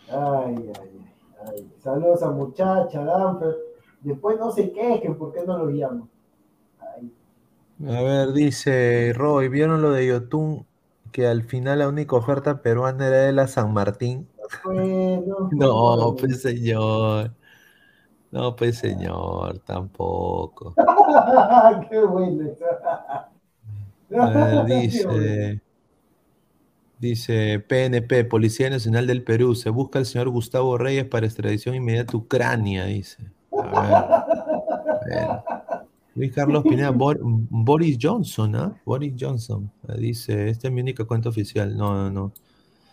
Ay, 0.10 0.72
ay, 0.80 1.12
ay. 1.48 1.74
Saludos 1.80 2.24
a 2.24 2.32
muchacha, 2.32 3.04
Danfer. 3.04 3.56
Después 4.02 4.38
no 4.38 4.52
se 4.52 4.72
quejen, 4.72 5.18
¿por 5.18 5.34
qué 5.34 5.44
no 5.46 5.58
lo 5.58 5.66
llamo? 5.68 6.10
Ay. 6.80 7.14
A 7.82 8.02
ver, 8.02 8.34
dice 8.34 9.14
Roy, 9.16 9.50
¿vieron 9.50 9.82
lo 9.82 9.92
de 9.92 10.08
Yotun? 10.08 10.66
Que 11.12 11.28
al 11.28 11.44
final 11.44 11.80
la 11.80 11.88
única 11.88 12.16
oferta 12.16 12.62
peruana 12.62 13.08
era 13.08 13.18
de 13.18 13.34
la 13.34 13.48
San 13.48 13.74
Martín. 13.74 14.28
No, 15.52 16.16
pues 16.18 16.42
señor. 16.42 17.34
No, 18.32 18.56
pues 18.56 18.80
señor, 18.80 19.60
tampoco. 19.60 20.74
qué 21.90 22.00
bueno. 22.00 22.50
A 24.18 24.30
ver, 24.30 24.66
dice, 24.82 25.62
dice 27.00 27.60
PNP, 27.60 28.26
Policía 28.26 28.70
Nacional 28.70 29.08
del 29.08 29.24
Perú, 29.24 29.56
se 29.56 29.70
busca 29.70 30.00
al 30.00 30.06
señor 30.06 30.30
Gustavo 30.30 30.78
Reyes 30.78 31.06
para 31.06 31.26
extradición 31.26 31.76
inmediata 31.76 32.14
a 32.14 32.18
Ucrania, 32.18 32.86
dice. 32.86 33.32
A 33.52 33.82
ver, 33.82 33.94
a 33.94 34.26
ver. 35.06 35.53
Luis 36.16 36.32
Carlos 36.34 36.64
Pineda, 36.70 36.92
Bor- 36.92 37.20
Boris 37.22 37.98
Johnson, 38.02 38.56
¿ah? 38.56 38.82
Boris 38.86 39.14
Johnson. 39.20 39.70
Ah, 39.88 39.94
Dice, 39.96 40.50
esta 40.50 40.68
es 40.68 40.74
mi 40.74 40.82
única 40.82 41.06
cuenta 41.06 41.30
oficial. 41.30 41.76
No, 41.76 41.94
no, 41.94 42.10
no. 42.12 42.32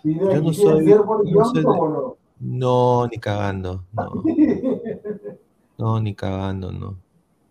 ¿Y 0.04 0.14
de 0.14 0.34
Yo 0.34 0.40
no 0.42 0.52
soy- 0.52 0.92
Boris 0.94 1.32
no 1.32 1.44
soy 1.44 1.62
Johnson 1.62 1.62
de- 1.62 1.68
o 1.68 1.88
no? 1.88 2.16
No, 2.40 3.06
ni 3.08 3.18
cagando. 3.18 3.84
No, 3.92 4.22
no, 5.78 6.00
ni 6.00 6.14
cagando, 6.14 6.72
no. 6.72 6.96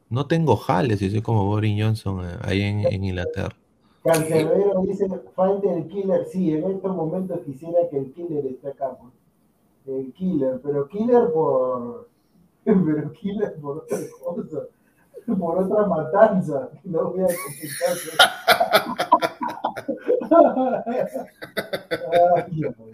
No 0.10 0.26
tengo 0.26 0.56
jales, 0.56 1.02
y 1.04 1.10
soy 1.12 1.22
como 1.22 1.46
Boris 1.46 1.80
Johnson 1.82 2.26
eh, 2.26 2.38
ahí 2.42 2.62
en, 2.62 2.80
en 2.92 3.04
Inglaterra. 3.04 3.56
Cancerbero 4.04 4.82
dice, 4.88 5.08
falta 5.36 5.72
el 5.72 5.88
killer. 5.88 6.26
Sí, 6.32 6.52
en 6.54 6.64
estos 6.72 6.96
momentos 6.96 7.40
quisiera 7.46 7.78
que 7.92 7.98
el 8.00 8.12
killer 8.14 8.46
esté 8.48 8.70
acá. 8.70 8.98
El 9.86 10.12
killer, 10.14 10.60
pero 10.64 10.88
killer 10.88 11.32
por... 11.32 12.08
Pero 12.66 13.12
killer 13.14 13.56
por 13.62 13.78
otra 13.80 13.98
cosa. 14.24 14.64
Por 15.38 15.64
otra 15.64 15.86
matanza. 15.88 16.70
No 16.84 17.12
voy 17.12 17.24
a 17.24 17.28
Dios. 17.28 17.40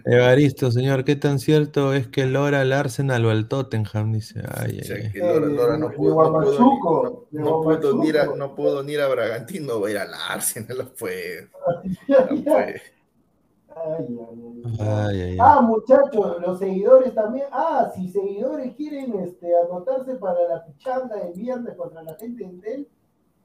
Evaristo, 0.04 0.70
señor, 0.70 1.04
¿qué 1.04 1.16
tan 1.16 1.38
cierto 1.38 1.92
es 1.92 2.06
que 2.08 2.26
Lora 2.26 2.60
al 2.60 2.72
Arsenal 2.72 3.24
o 3.26 3.30
al 3.30 3.48
Tottenham? 3.48 4.12
Dice, 4.12 4.40
ay, 4.56 4.80
ay, 4.82 5.12
Lora, 5.20 5.46
Lora 5.46 5.78
no 5.78 5.90
pudo, 5.90 6.30
no 6.30 6.40
pudo, 6.40 7.26
ni- 7.32 7.38
no- 7.38 7.44
no 7.44 7.60
pudo 7.62 7.94
ni 8.02 8.08
ir 8.08 8.18
a, 8.18 8.26
no 8.26 8.54
pudo 8.54 8.82
ni 8.82 8.92
ir 8.92 9.00
a 9.00 9.08
Bragantino, 9.08 9.80
va 9.80 9.88
a 9.88 9.90
ir 9.90 9.98
al 9.98 10.10
Arsenal, 10.30 10.78
no 10.78 10.84
puede. 10.90 11.48
No 12.08 12.44
puede. 12.44 12.80
Ay, 13.84 14.18
ay, 14.80 15.20
ay. 15.20 15.36
Ah, 15.38 15.60
muchachos, 15.60 16.40
los 16.40 16.58
seguidores 16.58 17.14
también. 17.14 17.44
Ah, 17.52 17.90
si 17.94 18.08
seguidores 18.08 18.74
quieren 18.74 19.14
este, 19.20 19.54
anotarse 19.54 20.14
para 20.14 20.48
la 20.48 20.64
pichanga 20.64 21.16
del 21.16 21.34
viernes 21.34 21.76
contra 21.76 22.02
la 22.02 22.14
gente 22.14 22.42
de 22.42 22.50
Intel, 22.50 22.88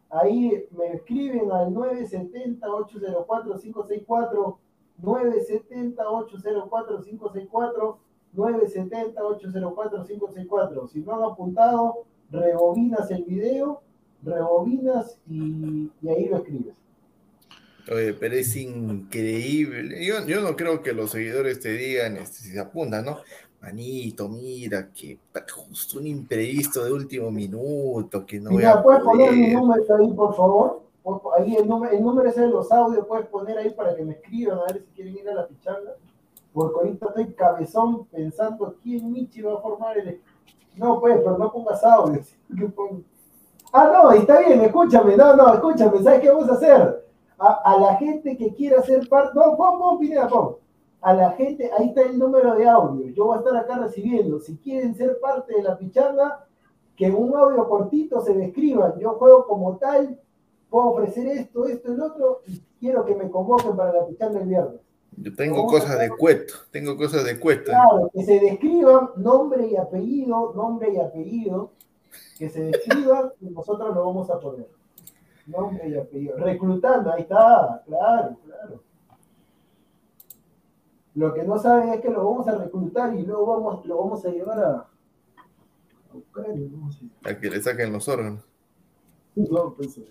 ahí 0.10 0.70
me 0.72 0.94
escriben 0.94 1.52
al 1.52 1.74
970-804-564, 1.74 4.58
970-804-564, 5.02 7.98
970-804-564. 8.34 10.88
Si 10.88 11.02
no 11.02 11.14
han 11.14 11.24
apuntado, 11.24 12.06
rebobinas 12.30 13.12
el 13.12 13.26
video, 13.26 13.82
rebobinas 14.24 15.20
y, 15.28 15.92
y 16.02 16.08
ahí 16.08 16.30
lo 16.30 16.38
escribes. 16.38 16.74
Oye, 17.90 18.14
pero 18.14 18.36
es 18.36 18.56
increíble. 18.56 20.06
Yo, 20.06 20.26
yo 20.26 20.42
no 20.42 20.56
creo 20.56 20.82
que 20.82 20.94
los 20.94 21.12
seguidores 21.12 21.60
te 21.60 21.70
digan, 21.74 22.18
este, 22.18 22.38
si 22.40 22.52
se 22.52 22.60
apuntan, 22.60 23.06
¿no? 23.06 23.20
Manito, 23.62 24.28
mira, 24.28 24.92
que 24.92 25.20
justo 25.54 26.00
un 26.00 26.08
imprevisto 26.08 26.84
de 26.84 26.92
último 26.92 27.30
minuto, 27.32 28.26
que 28.26 28.40
no 28.40 28.52
voy 28.52 28.64
Mira, 28.64 28.74
a 28.74 28.84
¿puedes 28.84 29.04
poner 29.04 29.32
mi 29.34 29.48
número 29.54 29.96
ahí, 29.96 30.14
por 30.14 30.36
favor? 30.36 30.82
Por- 31.04 31.22
Ahí 31.38 31.56
el 31.56 31.68
número, 31.68 31.94
el 31.94 32.04
número 32.04 32.30
es 32.30 32.36
de 32.36 32.48
los 32.48 32.72
audios, 32.72 33.06
puedes 33.08 33.28
poner 33.28 33.58
ahí 33.58 33.70
para 33.72 33.96
que 33.96 34.04
me 34.04 34.14
escriban 34.14 34.60
a 34.60 34.64
ver 34.66 34.82
si 34.84 34.96
quieren 34.96 35.18
ir 35.18 35.30
a 35.30 35.36
la 35.36 35.48
pichanga. 35.48 35.92
Porque 36.54 36.80
ahorita 36.80 37.08
estoy 37.08 37.34
cabezón 37.34 38.06
pensando 38.08 38.76
quién 38.84 39.12
Michi 39.12 39.42
va 39.42 39.54
a 39.54 39.62
formar 39.62 39.98
el. 39.98 40.22
No, 40.76 41.00
pues, 41.00 41.18
pero 41.20 41.38
no 41.38 41.52
pongas 41.52 41.84
audios. 41.84 42.36
Ah, 43.74 43.90
no, 43.94 44.12
está 44.12 44.40
bien, 44.42 44.60
escúchame, 44.62 45.16
no, 45.16 45.34
no, 45.36 45.54
escúchame, 45.54 46.04
¿sabes 46.04 46.20
qué 46.20 46.30
vamos 46.30 46.50
a 46.50 46.54
hacer? 46.56 47.06
A, 47.42 47.74
a 47.74 47.80
la 47.80 47.96
gente 47.96 48.38
que 48.38 48.54
quiera 48.54 48.82
ser 48.84 49.10
parte. 49.10 49.32
No, 49.34 49.58
pon, 49.58 49.80
pon, 49.80 50.00
Pineda, 50.00 50.28
pon. 50.28 50.58
A 51.02 51.14
la 51.14 51.32
gente, 51.32 51.72
ahí 51.78 51.88
está 51.88 52.04
el 52.04 52.20
número 52.20 52.54
de 52.56 52.70
audio. 52.70 53.08
Yo 53.08 53.26
voy 53.26 53.38
a 53.38 53.40
estar 53.40 53.58
acá 53.58 53.80
recibiendo. 53.80 54.40
Si 54.40 54.58
quieren 54.58 54.96
ser 54.96 55.20
parte 55.20 55.56
de 55.56 55.64
la 55.64 55.78
pichanga, 55.78 56.46
que 56.96 57.08
en 57.08 57.16
un 57.16 57.36
audio 57.36 57.68
cortito 57.68 58.22
se 58.22 58.34
describan. 58.36 59.00
Yo 59.00 59.16
juego 59.16 59.48
como 59.48 59.78
tal, 59.78 60.20
puedo 60.70 60.90
ofrecer 60.90 61.28
esto, 61.28 61.66
esto 61.66 61.92
y 61.92 61.98
lo 61.98 62.06
otro, 62.06 62.42
y 62.46 62.62
quiero 62.80 63.04
que 63.06 63.16
me 63.16 63.30
convoquen 63.30 63.76
para 63.76 63.92
la 63.92 64.06
pichanga 64.06 64.40
el 64.40 64.48
viernes. 64.48 64.82
Yo 65.18 65.36
tengo 65.36 65.66
cosas 65.66 66.00
de 66.00 66.10
cueto, 66.10 66.54
tengo 66.72 66.96
cosas 66.96 67.26
de 67.26 67.40
cueto. 67.40 67.72
Claro, 67.72 68.10
que 68.14 68.24
se 68.24 68.40
describan 68.40 69.10
nombre 69.18 69.68
y 69.68 69.76
apellido, 69.76 70.54
nombre 70.56 70.94
y 70.94 71.00
apellido, 71.00 71.72
que 72.38 72.50
se 72.50 72.66
describan 72.66 73.32
y 73.42 73.50
nosotros 73.50 73.94
lo 73.94 74.06
vamos 74.06 74.30
a 74.30 74.40
poner. 74.40 74.68
Nombre 75.52 75.90
y 75.90 75.96
apellido. 75.98 76.38
Reclutando, 76.38 77.12
ahí 77.14 77.22
está, 77.24 77.84
claro, 77.86 78.38
claro. 78.46 78.84
Lo 81.16 81.34
que 81.34 81.44
no 81.44 81.58
saben 81.60 81.90
es 81.90 82.02
que 82.02 82.10
lo 82.10 82.24
vamos 82.30 82.48
a 82.48 82.58
reclutar 82.58 83.14
y 83.16 83.24
luego 83.26 83.46
vamos, 83.62 83.86
lo 83.86 83.98
vamos 83.98 84.26
a 84.26 84.30
llevar 84.30 84.60
a, 84.60 84.70
a 84.72 86.16
Ucrania. 86.16 86.68
a- 87.26 87.30
A 87.30 87.40
que 87.40 87.50
le 87.50 87.62
saquen 87.62 87.92
los 87.92 88.08
órganos. 88.08 88.44
No, 89.36 89.74
pues, 89.76 89.98
eh, 89.98 90.06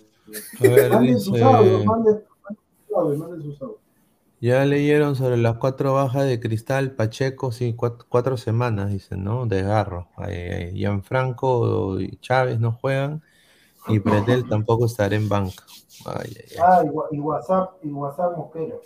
A 0.61 0.63
ver, 0.75 0.91
Manden 0.93 1.19
sus 1.21 1.41
audios, 1.41 1.85
manden 1.85 2.23
manden 2.45 2.63
sus 2.87 2.97
audios, 2.97 3.19
manden 3.19 3.43
sus 3.43 3.63
audios. 3.63 3.79
ya 4.41 4.65
leyeron 4.67 5.17
sobre 5.17 5.37
las 5.39 5.57
cuatro 5.57 5.95
bajas 5.95 6.27
de 6.27 6.39
Cristal, 6.39 6.93
Pacheco, 6.93 7.51
sí, 7.51 7.75
cuatro, 7.75 8.07
cuatro 8.09 8.37
semanas, 8.37 8.91
dicen, 8.91 9.25
¿no? 9.25 9.47
Desgarro. 9.47 10.09
Ay, 10.17 10.35
ay, 10.35 10.73
Gianfranco 10.75 11.99
y 12.01 12.17
Chávez 12.19 12.61
no 12.61 12.73
juegan 12.73 13.23
y 13.89 13.99
Pretel 14.01 14.49
tampoco 14.49 14.87
estará 14.87 15.15
en 15.17 15.29
banca. 15.29 15.65
Ay, 16.07 16.35
ay, 16.37 16.45
ay. 16.53 16.57
Ah, 16.61 16.83
y, 17.11 17.19
WhatsApp, 17.19 17.75
y 17.83 17.89
WhatsApp 17.89 18.37
Mosquera. 18.37 18.77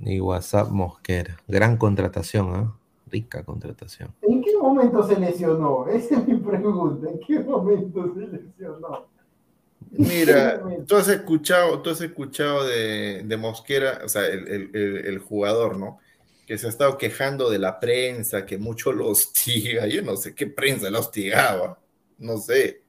Y 0.00 0.20
WhatsApp 0.20 0.70
Mosquera. 0.70 1.36
Gran 1.48 1.76
contratación, 1.76 2.54
¿ah? 2.54 2.76
Rica 3.06 3.42
contratación. 3.44 4.14
¿En 4.22 4.40
qué 4.42 4.56
momento 4.56 5.02
se 5.02 5.18
lesionó? 5.18 5.86
Esa 5.88 6.16
es 6.16 6.28
mi 6.28 6.36
pregunta. 6.36 7.10
¿En 7.10 7.20
qué 7.20 7.40
momento 7.40 8.14
se 8.14 8.20
lesionó? 8.28 9.06
Mira, 9.90 10.62
tú 10.86 10.96
has 10.96 11.08
escuchado, 11.08 11.80
tú 11.82 11.90
has 11.90 12.00
escuchado 12.00 12.64
de, 12.66 13.22
de 13.24 13.36
Mosquera, 13.36 14.00
o 14.04 14.08
sea, 14.08 14.26
el, 14.26 14.46
el- 14.48 14.70
el- 14.74 15.06
el 15.06 15.18
jugador, 15.18 15.76
¿no? 15.78 15.98
Que 16.46 16.58
se 16.58 16.66
ha 16.66 16.70
estado 16.70 16.96
quejando 16.98 17.50
de 17.50 17.58
la 17.58 17.78
prensa, 17.80 18.44
que 18.46 18.58
mucho 18.58 18.92
lo 18.92 19.08
hostiga. 19.08 19.86
Yo 19.86 20.02
no 20.02 20.16
sé 20.16 20.34
qué 20.34 20.46
prensa 20.46 20.90
lo 20.90 21.00
hostigaba, 21.00 21.78
no 22.18 22.38
sé. 22.38 22.82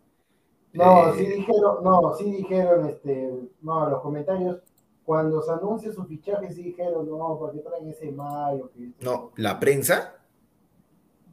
No, 0.74 1.14
Eh, 1.14 1.18
sí 1.18 1.26
dijeron, 1.26 1.84
no, 1.84 2.14
sí 2.18 2.32
dijeron, 2.32 2.88
este, 2.88 3.30
no, 3.62 3.90
los 3.90 4.02
comentarios, 4.02 4.60
cuando 5.06 5.42
se 5.42 5.52
anuncia 5.52 5.92
su 5.92 6.06
fichaje, 6.06 6.54
sí 6.54 6.64
dijeron, 6.64 7.10
no, 7.10 7.38
¿para 7.40 7.52
qué 7.54 7.60
traen 7.60 7.90
ese 7.90 8.12
mayo? 8.12 8.70
Que- 8.72 8.92
No, 9.02 9.32
la 9.36 9.60
prensa, 9.60 10.16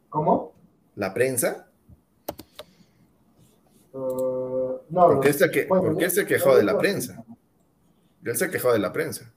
¿Cómo? 0.09 0.53
la 0.97 1.15
prensa, 1.15 1.65
Eh, 3.95 3.97
no, 4.91 5.07
porque 5.09 5.29
él 5.29 5.35
se, 5.35 5.51
que- 5.51 5.65
bueno, 5.67 5.85
porque 5.89 6.05
él 6.05 6.11
se 6.11 6.27
quejó 6.27 6.51
no 6.51 6.57
de 6.57 6.63
la 6.65 6.79
prensa. 6.79 7.25
Él 8.25 8.37
se 8.37 8.51
quejó 8.51 8.73
de 8.73 8.79
la 8.79 8.93
prensa. 8.93 9.33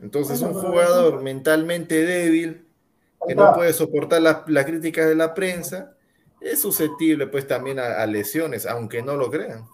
Entonces, 0.00 0.40
un 0.42 0.54
jugador 0.54 1.22
mentalmente 1.22 2.04
débil, 2.04 2.66
que 3.26 3.34
no 3.34 3.54
puede 3.54 3.72
soportar 3.72 4.20
la, 4.22 4.44
la 4.48 4.64
crítica 4.64 5.06
de 5.06 5.14
la 5.14 5.32
prensa, 5.34 5.94
es 6.40 6.60
susceptible 6.60 7.26
pues 7.26 7.46
también 7.46 7.78
a, 7.78 8.04
lesiones, 8.06 8.66
aunque 8.66 9.02
no 9.02 9.16
lo 9.16 9.30
crean. 9.30 9.64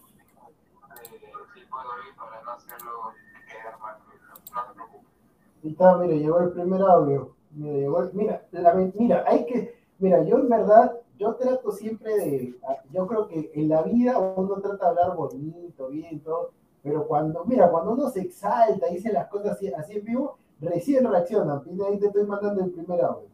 Está, 5.62 5.96
mira, 5.98 6.14
llegó 6.14 6.40
el 6.40 6.52
primer 6.52 6.80
audio. 6.82 7.34
Mira, 7.52 7.74
llegó 7.78 8.02
el- 8.02 8.12
mira, 8.14 8.46
la- 8.52 8.74
mira, 8.74 9.24
hay 9.26 9.44
que, 9.44 9.74
mira, 9.98 10.22
yo 10.24 10.38
en 10.38 10.48
verdad, 10.48 10.92
yo 11.18 11.34
trato 11.34 11.72
siempre 11.72 12.16
de, 12.16 12.54
yo 12.92 13.06
creo 13.06 13.28
que 13.28 13.50
en 13.54 13.68
la 13.68 13.82
vida 13.82 14.18
uno 14.18 14.54
trata 14.60 14.84
de 14.86 14.90
hablar 14.90 15.16
bonito, 15.16 15.88
bien, 15.88 16.20
todo, 16.20 16.52
pero 16.82 17.06
cuando, 17.06 17.44
mira, 17.44 17.70
cuando 17.70 17.92
uno 17.92 18.08
se 18.08 18.20
exalta, 18.20 18.86
dice 18.86 19.12
las 19.12 19.28
cosas 19.28 19.52
así, 19.52 19.72
así 19.72 19.98
en 19.98 20.04
vivo, 20.04 20.38
recién 20.60 21.04
reacciona. 21.10 21.62
Y 21.66 21.82
ahí 21.82 21.98
te 21.98 22.06
estoy 22.06 22.24
mandando 22.24 22.64
el 22.64 22.70
primer 22.70 23.00
audio. 23.02 23.29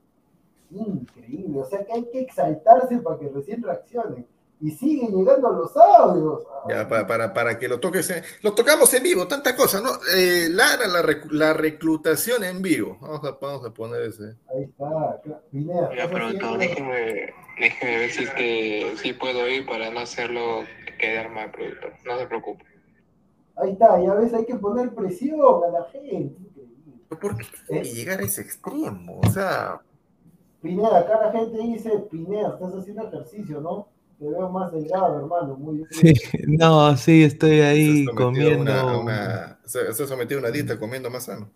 Increíble, 0.70 1.60
o 1.60 1.64
sea 1.64 1.84
que 1.84 1.92
hay 1.92 2.10
que 2.10 2.20
exaltarse 2.20 2.98
para 2.98 3.18
que 3.18 3.28
recién 3.28 3.62
reaccionen 3.62 4.26
y 4.60 4.70
siguen 4.70 5.14
llegando 5.14 5.50
los 5.50 5.76
audios. 5.76 6.42
Ya, 6.68 6.88
para, 6.88 7.06
para, 7.06 7.34
para 7.34 7.58
que 7.58 7.68
lo 7.68 7.78
toques, 7.78 8.12
lo 8.42 8.54
tocamos 8.54 8.92
en 8.94 9.02
vivo, 9.02 9.28
tanta 9.28 9.54
cosa, 9.54 9.80
¿no? 9.80 9.90
Eh, 10.16 10.48
Lara, 10.50 10.88
la, 10.88 11.04
la, 11.30 11.52
reclutación 11.52 12.42
en 12.42 12.62
vivo. 12.62 12.96
Vamos 13.00 13.24
a, 13.24 13.32
vamos 13.32 13.66
a 13.66 13.72
poner 13.72 14.02
ese. 14.02 14.34
Ahí 14.54 14.64
está, 14.64 15.20
pero 16.08 16.32
déjeme, 16.56 17.34
déjeme 17.58 17.98
ver 17.98 18.10
si 18.10 18.24
es 18.24 18.30
que 18.30 18.94
sí 18.96 19.12
puedo 19.12 19.46
ir 19.48 19.66
para 19.66 19.90
no 19.90 20.00
hacerlo 20.00 20.64
quedar 20.98 21.30
mal, 21.30 21.50
productor. 21.50 21.92
No 22.04 22.18
se 22.18 22.26
preocupe. 22.26 22.64
Ahí 23.56 23.72
está, 23.72 24.02
ya 24.02 24.14
ves, 24.14 24.34
hay 24.34 24.46
que 24.46 24.56
poner 24.56 24.94
presión 24.94 25.40
a 25.40 25.80
la 25.80 25.84
gente. 25.90 26.36
¿Por 27.08 27.36
qué 27.36 27.46
tiene 27.68 27.82
que 27.82 27.88
llegar 27.94 28.20
a 28.20 28.24
ese 28.24 28.40
extremo? 28.40 29.20
O 29.20 29.30
sea. 29.30 29.80
Pineda, 30.66 30.98
acá 30.98 31.20
la 31.26 31.32
gente 31.32 31.58
dice, 31.58 31.90
Pineda, 32.10 32.54
estás 32.54 32.74
haciendo 32.74 33.06
ejercicio, 33.06 33.60
¿no? 33.60 33.88
Te 34.18 34.28
veo 34.28 34.48
más 34.50 34.72
delgado, 34.72 35.18
hermano, 35.18 35.56
muy 35.56 35.76
bien. 35.76 35.88
Sí, 35.90 36.12
no, 36.46 36.96
sí, 36.96 37.22
estoy 37.22 37.60
ahí 37.60 38.04
comiendo. 38.06 39.04
se, 39.64 39.80
ha 39.80 39.92
sometido 40.06 40.40
a 40.40 40.42
una 40.42 40.50
dieta 40.50 40.78
comiendo 40.78 41.10
más 41.10 41.24
sano. 41.24 41.50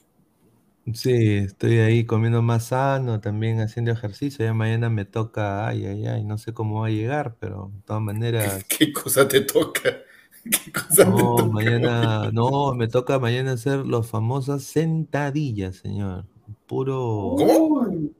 Sí, 0.94 1.36
estoy 1.36 1.78
ahí 1.78 2.04
comiendo 2.04 2.40
más 2.42 2.66
sano, 2.66 3.20
también 3.20 3.60
haciendo 3.60 3.90
ejercicio. 3.90 4.44
Ya 4.44 4.54
mañana 4.54 4.90
me 4.90 5.04
toca, 5.04 5.66
ay, 5.66 5.86
ay, 5.86 6.06
ay, 6.06 6.24
no 6.24 6.38
sé 6.38 6.52
cómo 6.52 6.82
va 6.82 6.86
a 6.86 6.90
llegar, 6.90 7.36
pero 7.40 7.70
de 7.74 7.82
todas 7.82 8.02
maneras. 8.02 8.64
¿Qué, 8.68 8.92
cosa 8.92 9.26
te 9.26 9.40
toca? 9.40 9.98
¿Qué 10.44 10.72
cosa 10.72 11.04
no, 11.04 11.16
te 11.16 11.42
toca? 11.42 11.44
mañana, 11.46 12.30
no, 12.32 12.74
me 12.74 12.88
toca 12.88 13.18
mañana 13.18 13.52
hacer 13.52 13.86
las 13.86 14.06
famosas 14.06 14.62
sentadillas, 14.62 15.76
señor. 15.76 16.26
Puro. 16.66 17.34
¿Cómo? 17.36 18.10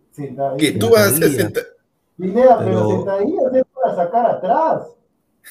¿Que 0.59 0.73
tú 0.73 0.91
vas 0.91 1.01
a 1.01 1.09
hacer 1.09 1.31
sentadillas? 1.31 1.75
Pineda, 2.17 2.59
pero, 2.59 2.65
pero 2.65 2.91
sentadillas 2.91 3.55
es 3.55 3.65
para 3.75 3.95
sacar 3.97 4.27
atrás. 4.27 4.97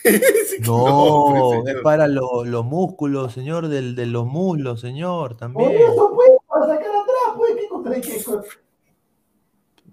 no, 0.65 1.67
es 1.67 1.75
para 1.81 2.07
los 2.07 2.65
músculos, 2.65 3.33
señor, 3.33 3.67
del, 3.67 3.95
de 3.95 4.05
los 4.05 4.25
muslos, 4.25 4.79
señor, 4.81 5.35
también. 5.35 5.71
Por 5.71 5.81
eso, 5.81 6.13
pues, 6.15 6.29
para 6.47 6.67
sacar 6.67 6.89
atrás, 6.89 7.35
pues, 7.37 7.55
¿qué 7.55 7.67
contra 7.67 8.01
qué? 8.01 8.23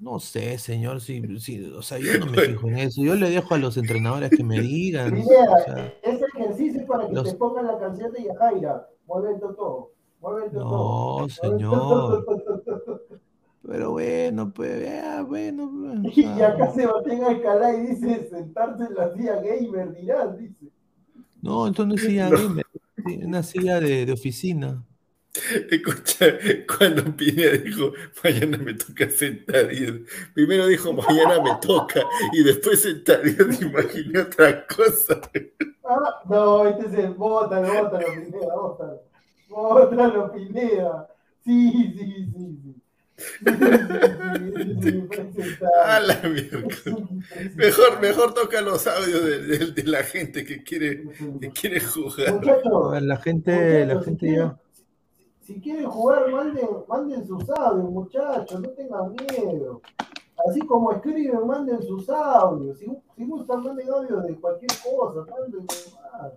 No 0.01 0.20
sé, 0.20 0.59
señor, 0.59 1.01
si, 1.01 1.40
si, 1.40 1.64
o 1.72 1.80
sea, 1.80 1.98
yo 1.98 2.18
no 2.18 2.26
me 2.26 2.43
fijo 2.43 2.68
en 2.68 2.78
eso. 2.78 3.02
Yo 3.02 3.14
le 3.14 3.30
dejo 3.30 3.55
a 3.55 3.59
los 3.59 3.76
entrenadores 3.78 4.30
que 4.30 4.44
me 4.44 4.60
digan. 4.60 5.18
O 5.18 5.24
sea, 5.24 5.94
ese 6.02 6.24
ejercicio 6.36 6.82
es 6.82 6.86
para 6.86 7.06
que 7.09 7.14
los... 7.14 7.30
te 7.30 7.34
pongan 7.36 7.66
la 7.66 7.78
canción 7.78 8.12
de 8.12 8.24
Yajaira. 8.24 8.88
Mueve 9.06 9.38
todo. 9.40 9.93
Mueve 10.20 10.51
todo. 10.51 11.20
No, 11.20 11.28
señor. 11.28 12.26
Pero 13.66 13.93
bueno, 13.93 14.52
pues, 14.52 14.84
ya, 14.84 15.22
bueno. 15.22 15.70
Pues, 16.02 16.16
y 16.18 16.24
acá 16.24 16.72
Sebastián 16.72 17.24
Alcalá 17.24 17.74
y 17.74 17.86
dice 17.86 18.28
sentarse 18.30 18.84
en 18.84 18.94
la 18.94 19.12
silla 19.12 19.36
gamer, 19.36 19.93
dirás, 19.93 20.38
dice. 20.38 20.66
No, 21.43 21.66
entonces 21.66 21.88
no 21.88 21.94
es 21.94 22.01
silla 22.02 22.30
gamer, 22.30 22.66
una 23.24 23.43
silla 23.43 23.80
de, 23.80 24.06
de 24.06 24.12
oficina. 24.12 24.84
Escucha, 25.70 26.26
cuando 26.78 27.14
Pineda 27.14 27.59
dijo, 27.59 27.93
mañana 28.24 28.56
me 28.56 28.72
toca 28.72 29.10
sentadillas, 29.10 29.93
primero 30.32 30.66
dijo, 30.66 30.94
mañana 30.94 31.43
me 31.43 31.56
toca, 31.60 32.01
y 32.32 32.43
después 32.43 32.80
sentadillas, 32.80 33.60
imaginé 33.60 34.20
otra 34.20 34.66
cosa. 34.66 35.20
Ah, 35.88 36.20
no, 36.28 36.66
este 36.66 36.86
es 36.86 36.94
el 36.94 37.14
bótalo, 37.14 37.84
bótalo, 37.84 38.06
Pineda, 38.12 38.55
bótalo. 38.56 39.02
Bótalo, 39.48 40.32
Pineda. 40.32 41.09
Sí, 41.44 41.70
sí, 41.70 42.28
sí, 42.34 42.60
sí. 42.64 42.82
A 45.86 46.01
la 46.01 46.20
mejor, 47.56 48.01
mejor 48.01 48.34
toca 48.34 48.60
los 48.60 48.86
audios 48.86 49.24
de, 49.24 49.72
de, 49.72 49.82
la 49.84 50.02
gente 50.02 50.44
que 50.44 50.62
quiere, 50.62 51.09
que 51.40 51.51
quiere 51.51 51.80
jugar. 51.80 52.40
la 53.02 53.16
gente, 53.16 53.86
la 53.86 54.02
gente 54.02 54.36
ya. 54.36 54.59
Si 55.40 55.60
quieren 55.60 55.86
jugar, 55.86 56.30
manden, 56.30 56.68
manden 56.88 57.26
sus 57.26 57.48
audios, 57.51 57.90
muchachos, 57.90 58.60
no 58.60 58.68
tengan 58.70 59.12
miedo. 59.12 59.80
Así 60.48 60.60
como 60.60 60.93
escriben, 60.93 61.47
manden 61.47 61.80
sus 61.82 62.10
audios. 62.10 62.78
Si, 62.78 62.86
si 63.16 63.24
gustan, 63.24 63.62
manden 63.62 63.88
audios 63.88 64.24
de 64.24 64.34
cualquier 64.34 64.72
cosa, 64.82 65.24
manden 65.30 65.64
más. 65.64 66.32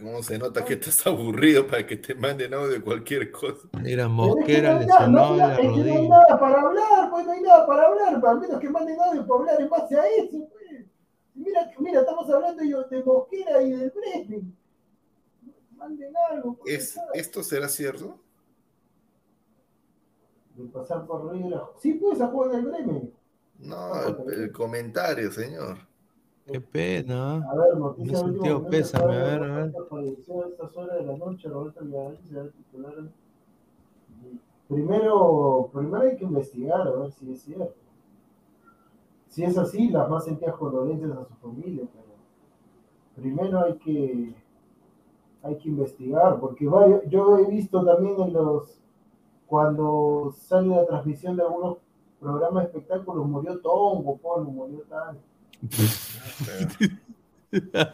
¿Cómo 0.00 0.22
se 0.22 0.38
nota 0.38 0.64
que 0.64 0.74
estás 0.74 1.06
aburrido 1.06 1.66
para 1.66 1.86
que 1.86 1.96
te 1.96 2.14
manden 2.14 2.54
audio 2.54 2.70
de 2.70 2.80
cualquier 2.80 3.30
cosa? 3.30 3.68
Mira, 3.80 4.08
Mosquera 4.08 4.78
le 4.78 4.88
sonó 4.88 5.36
la 5.36 5.56
rodilla. 5.56 5.84
no 5.84 6.00
hay 6.00 6.08
nada 6.08 6.40
para 6.40 6.60
hablar, 6.60 7.10
pues 7.10 7.26
no 7.26 7.32
hay 7.32 7.40
nada 7.40 7.66
para 7.66 7.86
hablar, 7.86 8.22
al 8.24 8.40
menos 8.40 8.60
que 8.60 8.70
manden 8.70 9.00
audio 9.00 9.26
para 9.26 9.40
hablar 9.40 9.60
en 9.60 9.68
base 9.68 9.98
a 9.98 10.06
eso, 10.06 10.48
pues. 10.50 10.86
Mira, 11.34 11.70
mira, 11.78 12.00
estamos 12.00 12.28
hablando 12.30 12.62
de 12.62 13.02
Mosquera 13.04 13.62
y 13.62 13.72
del 13.72 13.90
Bremen. 13.90 14.56
Manden 15.76 16.12
algo. 16.30 16.56
Pues, 16.56 16.74
¿Es, 16.74 17.00
¿Esto 17.14 17.42
será 17.42 17.68
cierto? 17.68 18.18
De 20.54 20.64
pasar 20.68 21.06
por 21.06 21.32
Río 21.32 21.72
Sí, 21.80 21.94
pues, 21.94 22.20
a 22.20 22.28
jugar 22.28 22.50
del 22.52 22.66
Bremen. 22.66 23.14
No, 23.58 24.06
el, 24.06 24.42
el 24.42 24.52
comentario, 24.52 25.32
señor. 25.32 25.78
Qué 26.52 26.60
pena. 26.60 27.36
A 27.36 27.54
ver, 27.54 27.76
noticia 27.78 28.18
sentido 28.18 28.66
pésame, 28.68 29.04
a 29.04 29.24
ver, 29.24 29.42
a 29.42 29.56
ver. 29.56 29.72
Falleció 29.88 30.44
a 30.44 30.48
estas 30.48 30.76
horas 30.76 30.98
de 30.98 31.06
la 31.06 31.16
noche 31.16 31.48
Roberto 31.48 31.82
Villarreal 31.82 32.18
será 32.28 32.48
titular. 32.50 32.94
Primero, 34.68 35.70
primero 35.72 36.02
hay 36.02 36.16
que 36.16 36.24
investigar 36.24 36.82
a 36.82 36.90
ver 36.90 37.12
si 37.12 37.32
es 37.32 37.42
cierto. 37.42 37.74
Si 39.28 39.42
es 39.44 39.56
así, 39.56 39.88
las 39.88 40.10
más 40.10 40.26
sentidas 40.26 40.56
condolencias 40.56 41.10
a 41.12 41.24
su 41.24 41.34
familia, 41.36 41.84
pero 41.90 42.12
primero 43.16 43.60
hay 43.64 43.74
que 43.78 44.34
hay 45.42 45.56
que 45.56 45.68
investigar, 45.70 46.38
porque 46.38 46.68
varios, 46.68 47.02
yo 47.08 47.38
he 47.38 47.46
visto 47.46 47.84
también 47.84 48.20
en 48.20 48.32
los 48.32 48.78
cuando 49.46 50.32
sale 50.36 50.68
la 50.68 50.86
transmisión 50.86 51.36
de 51.36 51.42
algunos 51.42 51.78
programas 52.20 52.62
de 52.62 52.68
espectáculos, 52.68 53.26
murió 53.26 53.58
Tongo, 53.60 54.16
Polo, 54.18 54.44
murió 54.44 54.82
tal. 54.88 55.18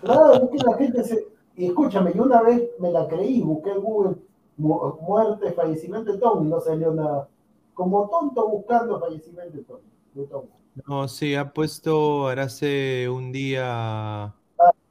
Claro, 0.01 0.35
es 0.35 0.51
que 0.51 0.59
la 0.59 0.77
gente 0.77 1.05
se. 1.05 1.29
Y 1.57 1.67
escúchame, 1.67 2.13
yo 2.15 2.23
una 2.23 2.43
vez 2.43 2.71
me 2.79 2.93
la 2.93 3.09
creí, 3.09 3.43
busqué 3.43 3.71
en 3.71 3.81
Google 3.81 4.17
muerte, 4.59 5.53
fallecimiento 5.53 6.13
de 6.13 6.19
Tom 6.19 6.47
y 6.47 6.51
no 6.51 6.61
salió 6.61 6.93
nada. 6.93 7.29
Como 7.75 8.09
tonto 8.09 8.49
buscando 8.49 8.99
fallecimiento 8.99 9.81
de 10.15 10.25
Tom. 10.25 10.47
No, 10.87 11.09
sí, 11.09 11.35
ha 11.35 11.53
puesto 11.53 12.27
ahora 12.27 12.45
hace 12.45 13.09
un 13.09 13.33
día. 13.33 14.25
Ah, 14.25 14.35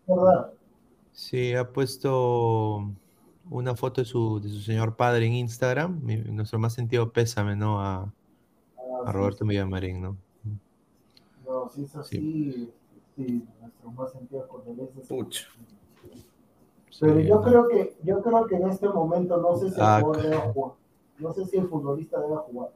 verdad. 0.07 0.53
Sí, 1.11 1.53
ha 1.53 1.71
puesto 1.71 2.89
una 3.49 3.75
foto 3.75 4.01
de 4.01 4.05
su, 4.05 4.39
de 4.39 4.49
su 4.49 4.59
señor 4.61 4.95
padre 4.95 5.25
en 5.25 5.33
Instagram. 5.33 6.01
nuestro 6.31 6.59
más 6.59 6.73
sentido 6.73 7.11
pésame, 7.11 7.55
¿no? 7.55 7.81
A, 7.81 8.03
ah, 8.03 8.11
a 9.05 9.11
Roberto 9.11 9.43
sí. 9.43 9.49
Villamarín, 9.49 10.01
¿no? 10.01 10.17
No, 11.45 11.69
si 11.69 11.83
es 11.83 11.95
así, 11.95 12.17
sí, 12.17 12.73
sí 13.17 13.43
nuestro 13.59 13.91
más 13.91 14.11
sentido. 14.11 14.47
Pucha. 15.09 15.47
Pero 16.99 17.19
sí, 17.19 17.27
yo 17.27 17.35
no. 17.35 17.41
creo 17.41 17.67
que, 17.67 17.95
yo 18.03 18.21
creo 18.21 18.47
que 18.47 18.55
en 18.55 18.69
este 18.69 18.87
momento 18.87 19.37
no 19.37 19.55
sé 19.57 19.69
si 19.69 19.75
ah, 19.79 19.97
el 19.97 20.03
jugador 20.03 20.23
debe 20.23 20.37
jugar. 20.37 20.73
No 21.19 21.33
sé 21.33 21.45
si 21.45 21.57
el 21.57 21.67
futbolista 21.67 22.19
debe 22.19 22.35
jugar. 22.35 22.69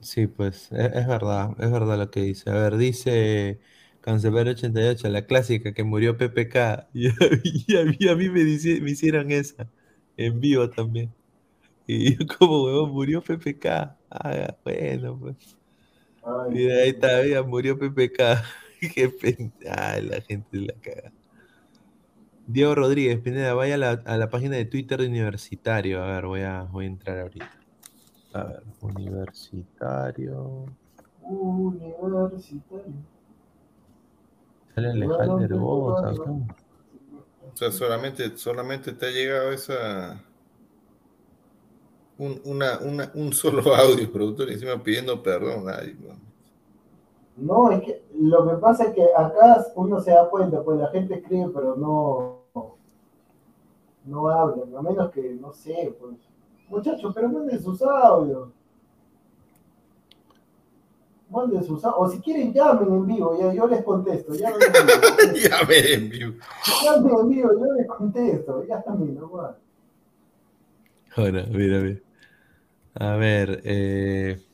Sí, 0.00 0.26
pues, 0.26 0.72
es, 0.72 0.94
es, 0.94 1.06
verdad, 1.06 1.50
es 1.58 1.70
verdad 1.70 1.98
lo 1.98 2.10
que 2.10 2.22
dice. 2.22 2.50
A 2.50 2.54
ver, 2.54 2.76
dice 2.76 3.60
Cancelero 4.00 4.50
88, 4.50 5.08
la 5.08 5.26
clásica 5.26 5.72
que 5.72 5.84
murió 5.84 6.16
PPK. 6.16 6.88
Y, 6.94 7.08
y, 7.66 7.76
a, 7.76 7.84
mí, 7.84 8.08
a 8.08 8.14
mí 8.14 8.28
me, 8.28 8.44
dice, 8.44 8.80
me 8.80 8.90
hicieron 8.90 9.30
esa, 9.30 9.68
en 10.16 10.40
vivo 10.40 10.68
también. 10.70 11.12
Y 11.86 12.16
yo 12.16 12.26
como, 12.38 12.64
huevón, 12.64 12.90
murió 12.92 13.22
PPK. 13.22 13.66
Ah, 14.10 14.56
bueno, 14.64 15.18
pues. 15.18 15.56
Ay, 16.22 16.58
y 16.58 16.70
ahí 16.70 16.92
todavía 16.92 17.42
murió 17.42 17.78
PPK. 17.78 18.42
Qué 18.94 19.08
pena. 19.08 19.52
Ay, 19.76 20.02
la 20.02 20.20
gente 20.20 20.58
la 20.58 20.74
caga. 20.74 21.12
Diego 22.46 22.74
Rodríguez, 22.76 23.18
Pineda, 23.20 23.54
vaya 23.54 23.74
a 23.74 23.78
la, 23.78 23.90
a 23.90 24.16
la, 24.16 24.30
página 24.30 24.56
de 24.56 24.64
Twitter 24.66 25.00
de 25.00 25.08
Universitario. 25.08 26.02
A 26.02 26.06
ver, 26.06 26.26
voy 26.26 26.42
a, 26.42 26.62
voy 26.62 26.84
a 26.84 26.88
entrar 26.88 27.18
ahorita. 27.18 27.50
A 28.34 28.44
ver, 28.44 28.62
Universitario. 28.80 30.66
Universitario. 31.22 32.94
Sale 34.74 34.90
Alejandro 34.90 35.40
Herbosa 35.40 36.10
acá. 36.10 36.30
O 37.52 37.56
sea, 37.56 37.72
solamente, 37.72 38.36
solamente 38.36 38.92
te 38.92 39.06
ha 39.06 39.10
llegado 39.10 39.50
esa. 39.50 40.22
Un, 42.18 42.40
una, 42.44 42.78
una, 42.78 43.10
un 43.14 43.32
solo 43.32 43.62
audio, 43.74 44.12
productor, 44.12 44.50
y 44.50 44.52
encima 44.52 44.82
pidiendo 44.82 45.22
perdón. 45.22 45.64
Ay, 45.68 45.96
no. 45.98 46.25
No, 47.36 47.70
es 47.70 47.82
que 47.82 48.02
Lo 48.18 48.48
que 48.48 48.56
pasa 48.56 48.84
es 48.84 48.94
que 48.94 49.04
acá 49.14 49.64
uno 49.74 50.00
se 50.00 50.10
da 50.10 50.28
cuenta, 50.28 50.62
pues 50.62 50.78
la 50.78 50.88
gente 50.88 51.14
escribe, 51.14 51.50
pero 51.54 51.76
no, 51.76 52.40
no 54.04 54.28
hablan, 54.28 54.74
a 54.74 54.82
menos 54.82 55.10
que, 55.10 55.34
no 55.34 55.52
sé, 55.52 55.94
pues. 56.00 56.14
Muchachos, 56.68 57.12
pero 57.14 57.28
manden 57.28 57.62
sus 57.62 57.80
audios. 57.82 58.48
Manden 61.28 61.62
sus 61.62 61.84
audios. 61.84 62.00
O 62.00 62.10
si 62.10 62.20
quieren, 62.20 62.52
llamen 62.52 62.88
en 62.88 63.06
vivo, 63.06 63.38
ya 63.38 63.52
yo 63.52 63.66
les 63.66 63.84
contesto. 63.84 64.32
Llamen 64.34 64.60
en 64.62 64.86
vivo. 64.86 65.48
Llamen 65.48 65.84
en 65.86 66.08
vivo. 66.10 66.32
Llamen 66.84 67.18
en 67.18 67.28
vivo, 67.28 67.50
yo 67.52 67.72
les 67.74 67.86
contesto. 67.86 68.64
Ya 68.64 68.82
también, 68.82 69.14
nomás. 69.14 69.56
Ahora, 71.16 71.44
mira, 71.50 71.80
mira. 71.80 72.00
A 72.94 73.16
ver, 73.16 73.60
eh... 73.64 74.45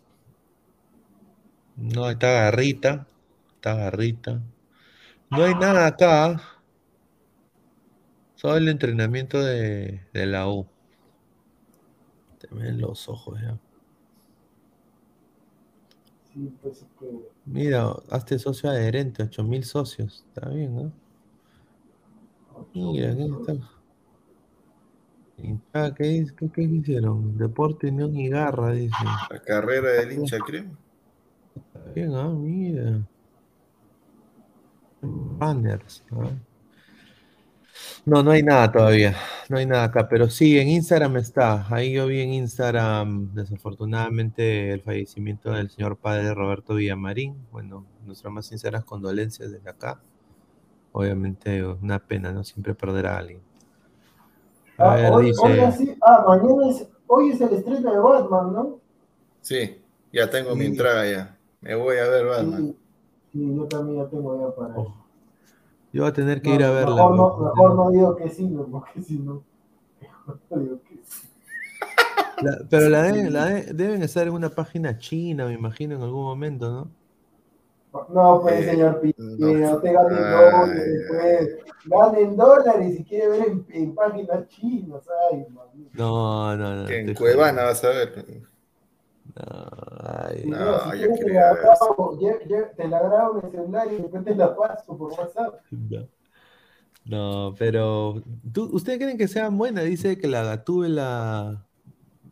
no, 1.82 2.08
está 2.08 2.30
Garrita, 2.30 3.06
está 3.56 3.74
Garrita. 3.74 4.40
No 5.30 5.42
hay 5.44 5.54
nada 5.54 5.86
acá. 5.86 6.40
Solo 8.36 8.56
el 8.56 8.68
entrenamiento 8.68 9.42
de, 9.42 10.00
de 10.12 10.26
la 10.26 10.48
U. 10.48 10.66
Te 12.38 12.46
ven 12.54 12.80
los 12.80 13.08
ojos 13.08 13.40
ya. 13.40 13.58
Sí, 16.32 16.52
pues 16.62 16.78
es 16.78 16.86
que. 17.00 17.06
Mira, 17.46 17.90
hazte 18.10 18.38
socio 18.38 18.70
adherente, 18.70 19.24
8000 19.24 19.64
socios. 19.64 20.24
Está 20.28 20.48
bien, 20.50 20.74
¿no? 20.74 20.92
Mira, 22.74 23.12
aquí 23.12 23.22
está. 25.62 25.94
¿Qué, 25.96 26.26
qué, 26.36 26.50
qué 26.52 26.62
hicieron? 26.62 27.36
Deporte, 27.36 27.88
Unión 27.88 28.16
y 28.16 28.28
Garra, 28.28 28.70
dice. 28.70 28.94
La 29.30 29.42
carrera 29.42 29.90
del 29.92 30.12
hincha, 30.12 30.38
creo. 30.38 30.66
Bien, 31.94 32.14
ah, 32.14 32.28
mira. 32.28 33.00
Banners. 35.00 36.02
ah. 36.12 36.30
No, 38.04 38.22
no 38.22 38.30
hay 38.30 38.42
nada 38.42 38.70
todavía. 38.70 39.16
No 39.48 39.58
hay 39.58 39.66
nada 39.66 39.84
acá, 39.84 40.08
pero 40.08 40.28
sí, 40.28 40.58
en 40.58 40.68
Instagram 40.68 41.16
está. 41.16 41.66
Ahí 41.74 41.92
yo 41.92 42.06
vi 42.06 42.20
en 42.20 42.32
Instagram, 42.32 43.32
desafortunadamente, 43.34 44.72
el 44.72 44.82
fallecimiento 44.82 45.50
del 45.52 45.70
señor 45.70 45.96
padre 45.96 46.34
Roberto 46.34 46.74
Villamarín. 46.74 47.36
Bueno, 47.50 47.84
nuestras 48.04 48.32
más 48.32 48.46
sinceras 48.46 48.84
condolencias 48.84 49.50
desde 49.50 49.68
acá. 49.70 50.00
Obviamente, 50.92 51.64
una 51.64 51.98
pena, 51.98 52.32
¿no? 52.32 52.44
Siempre 52.44 52.74
perder 52.74 53.06
a 53.06 53.18
alguien. 53.18 53.40
A 54.78 54.92
Ah, 54.92 54.96
ver, 54.96 55.12
hoy, 55.12 55.26
dice. 55.26 55.40
hoy 55.42 55.58
así, 55.60 55.96
ah, 56.02 56.24
mañana 56.26 56.68
es, 56.70 56.86
hoy 57.06 57.30
es 57.30 57.40
el 57.40 57.52
estreno 57.54 57.92
de 57.92 57.98
Batman, 57.98 58.52
¿no? 58.52 58.80
Sí, 59.40 59.80
ya 60.12 60.28
tengo 60.28 60.54
mi 60.54 60.66
entrada 60.66 61.10
ya. 61.10 61.36
Me 61.62 61.74
voy 61.74 61.96
a 61.98 62.08
ver 62.08 62.26
Batman. 62.26 62.60
Sí, 62.62 62.76
sí, 63.32 63.56
yo 63.56 63.64
también 63.66 64.04
ya 64.04 64.10
tengo 64.10 64.48
ya 64.48 64.54
para 64.54 64.74
Oh, 64.76 64.94
Yo 65.92 66.02
voy 66.02 66.10
a 66.10 66.12
tener 66.12 66.42
que 66.42 66.50
No, 66.50 66.54
ir 66.56 66.62
a 66.64 66.70
verla. 66.70 66.94
Mejor 66.94 67.16
no, 67.16 67.28
weón. 67.36 67.44
mejor 67.46 67.74
no 67.76 67.90
digo 67.90 68.16
que 68.16 68.28
sí, 68.28 68.46
no, 68.46 68.64
porque 68.66 69.02
si 69.02 69.18
no. 69.18 69.42
Mejor 70.00 70.38
no 70.50 70.58
digo 70.58 70.78
que 70.88 71.00
sí. 71.04 71.28
La- 72.42 72.58
pero 72.68 72.88
la, 72.88 73.02
deben, 73.02 73.32
la 73.32 73.44
de- 73.46 73.72
deben 73.72 74.02
estar 74.02 74.26
en 74.26 74.32
una 74.34 74.50
página 74.50 74.98
china, 74.98 75.46
me 75.46 75.52
imagino, 75.54 75.94
en 75.94 76.02
algún 76.02 76.24
momento, 76.24 76.70
¿no? 76.70 76.90
No, 78.08 78.40
pues, 78.42 78.62
Eh, 78.62 78.70
señor 78.70 79.00
Pi, 79.00 79.14
no. 79.18 79.78
te 79.80 79.92
ganen 79.92 80.14
Ay, 80.14 80.30
dólares, 80.30 81.04
pues. 81.08 81.58
Ganen 81.84 82.36
dólares 82.36 82.96
si 82.96 83.04
quiere 83.04 83.28
ver 83.28 83.48
en, 83.48 83.66
en 83.70 83.94
páginas 83.94 84.48
chinas, 84.48 85.02
ay, 85.30 85.44
mamita. 85.50 85.90
No, 85.98 86.56
no, 86.56 86.76
no. 86.76 86.86
Que 86.86 87.00
en 87.00 87.14
Cuevana 87.14 87.64
vas 87.64 87.84
a 87.84 87.88
ver. 87.90 88.42
No, 89.34 89.44
ay, 90.04 90.44
No, 90.46 90.58
no, 90.58 90.78
si 90.80 90.90
te 91.00 91.12
quería 91.18 91.52
ver 91.52 91.62
grabo, 91.62 92.18
te 92.76 92.88
la 92.88 93.02
grabo 93.02 93.38
en 93.38 93.44
el 93.46 93.50
celular 93.52 93.92
y 93.92 93.96
después 93.96 94.24
te 94.24 94.34
la 94.34 94.54
paso 94.56 94.96
por 94.98 95.12
WhatsApp. 95.12 95.54
no. 95.70 96.08
No, 97.04 97.54
pero 97.58 98.22
¿tú, 98.52 98.70
¿ustedes 98.72 98.98
creen 99.00 99.18
que 99.18 99.26
sea 99.28 99.48
buena? 99.48 99.82
Dice 99.82 100.18
que 100.18 100.28
la 100.28 100.44
Gatúbela 100.44 101.66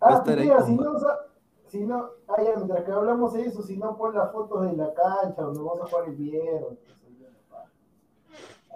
va 0.07 0.15
a 0.15 0.15
Ah, 0.15 0.15
estar 0.19 0.39
ahí 0.39 0.47
mira, 0.47 0.57
con 0.57 0.67
si 0.67 0.73
no, 0.77 0.99
si 1.69 1.81
no, 1.87 2.05
ah, 2.29 2.43
ya, 2.43 2.57
mientras 2.57 2.85
que 2.85 2.93
hablamos 2.93 3.33
de 3.33 3.43
eso, 3.47 3.63
si 3.63 3.77
no, 3.77 3.97
pon 3.97 4.15
las 4.15 4.31
fotos 4.33 4.63
de 4.71 4.77
la 4.77 4.93
cancha 4.95 5.43
donde 5.43 5.61
vamos 5.61 5.81
a 5.83 5.87
jugar 5.87 6.09
el 6.09 6.15
viernes. 6.17 6.79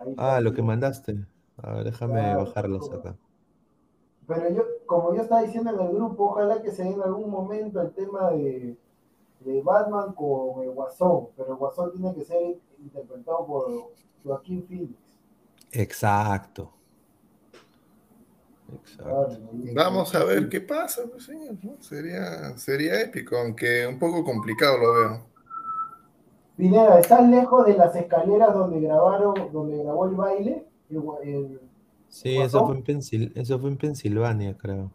Ahí 0.00 0.14
Ah, 0.18 0.40
lo 0.40 0.52
que 0.52 0.62
mandaste. 0.62 1.26
A 1.56 1.74
ver, 1.74 1.84
déjame 1.84 2.34
Claro, 2.34 2.44
bajarlas 2.44 2.88
claro. 2.88 2.98
acá. 2.98 3.18
Pero 4.26 4.48
yo, 4.50 4.62
como 4.86 5.14
yo 5.14 5.22
estaba 5.22 5.42
diciendo 5.42 5.70
en 5.70 5.80
el 5.80 5.92
grupo, 5.92 6.30
ojalá 6.30 6.62
que 6.62 6.70
se 6.70 6.82
dé 6.84 6.90
en 6.90 7.02
algún 7.02 7.30
momento 7.30 7.80
el 7.80 7.92
tema 7.92 8.30
de, 8.30 8.76
de 9.40 9.62
Batman 9.62 10.14
con 10.14 10.62
el 10.62 10.70
Guasón, 10.70 11.28
pero 11.36 11.50
el 11.52 11.56
Guasón 11.56 11.92
tiene 11.92 12.14
que 12.14 12.24
ser 12.24 12.56
interpretado 12.78 13.46
por 13.46 13.90
Joaquín 14.24 14.64
Phoenix. 14.66 14.94
Exacto. 15.72 16.70
Exacto. 18.72 19.40
Vamos 19.74 20.14
a 20.14 20.24
ver 20.24 20.48
qué 20.48 20.60
pasa, 20.60 21.02
pues. 21.10 21.30
Sería, 21.80 22.56
sería 22.56 23.00
épico, 23.02 23.36
aunque 23.36 23.86
un 23.86 23.98
poco 23.98 24.24
complicado 24.24 24.78
lo 24.78 24.94
veo. 24.94 25.20
Pineda, 26.56 26.98
¿estás 27.00 27.28
lejos 27.28 27.66
de 27.66 27.74
las 27.74 27.94
escaleras 27.96 28.54
donde 28.54 28.80
grabaron, 28.80 29.34
donde 29.52 29.82
grabó 29.82 30.06
el 30.06 30.14
baile? 30.14 30.66
El 30.88 31.00
gua- 31.00 31.18
el- 31.22 31.60
Sí, 32.14 32.40
eso 32.40 32.64
fue 32.64 32.76
en 32.76 32.82
Pensil- 32.82 33.32
eso 33.34 33.58
fue 33.60 33.68
en 33.68 33.76
Pensilvania, 33.76 34.56
creo. 34.56 34.94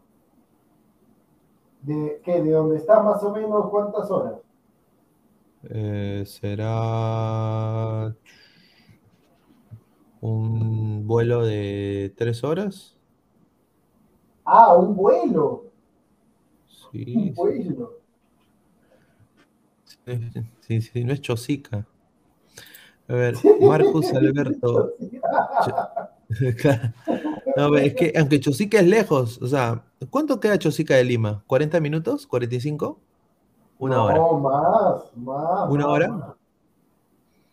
de, 1.82 2.22
¿qué? 2.24 2.40
¿De 2.42 2.52
donde 2.52 2.76
está 2.78 3.02
más 3.02 3.22
o 3.22 3.32
menos 3.32 3.68
cuántas 3.70 4.10
horas? 4.10 4.36
Eh, 5.62 6.24
será 6.26 6.70
un 10.20 11.06
vuelo 11.06 11.44
de 11.44 12.12
tres 12.16 12.44
horas. 12.44 12.98
Ah, 14.44 14.74
un 14.76 14.94
vuelo. 14.96 15.72
Sí, 16.66 17.06
Un 17.12 17.34
sí, 17.34 17.36
vuelo. 17.36 18.00
sí, 20.60 20.80
sí, 20.82 21.04
no 21.04 21.12
es 21.12 21.20
Chosica. 21.20 21.86
A 23.08 23.14
ver, 23.14 23.44
Marcus 23.58 24.14
Alberto. 24.14 24.94
No, 27.56 27.76
es 27.76 27.94
que 27.94 28.12
aunque 28.16 28.38
Chosica 28.38 28.78
es 28.78 28.86
lejos, 28.86 29.42
o 29.42 29.46
sea, 29.46 29.84
¿cuánto 30.08 30.38
queda 30.38 30.58
Chosica 30.58 30.94
de 30.94 31.04
Lima? 31.04 31.42
¿40 31.48 31.80
minutos? 31.80 32.28
¿45? 32.28 32.96
Una 33.80 33.96
no, 33.96 34.04
hora. 34.04 34.38
más, 34.38 35.16
más. 35.16 35.70
¿Una 35.70 35.86
más, 35.86 35.94
hora? 35.94 36.08
más. 36.08 36.34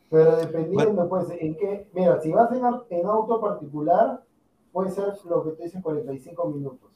Pero 0.10 0.38
dependiendo, 0.38 1.10
pues, 1.10 1.28
en 1.40 1.56
qué. 1.56 1.90
Mira, 1.94 2.22
si 2.22 2.32
vas 2.32 2.50
en 2.90 3.06
auto 3.06 3.42
particular, 3.42 4.24
puede 4.72 4.92
ser 4.92 5.14
lo 5.26 5.44
que 5.44 5.52
te 5.52 5.64
dicen 5.64 5.82
45 5.82 6.50
minutos. 6.50 6.90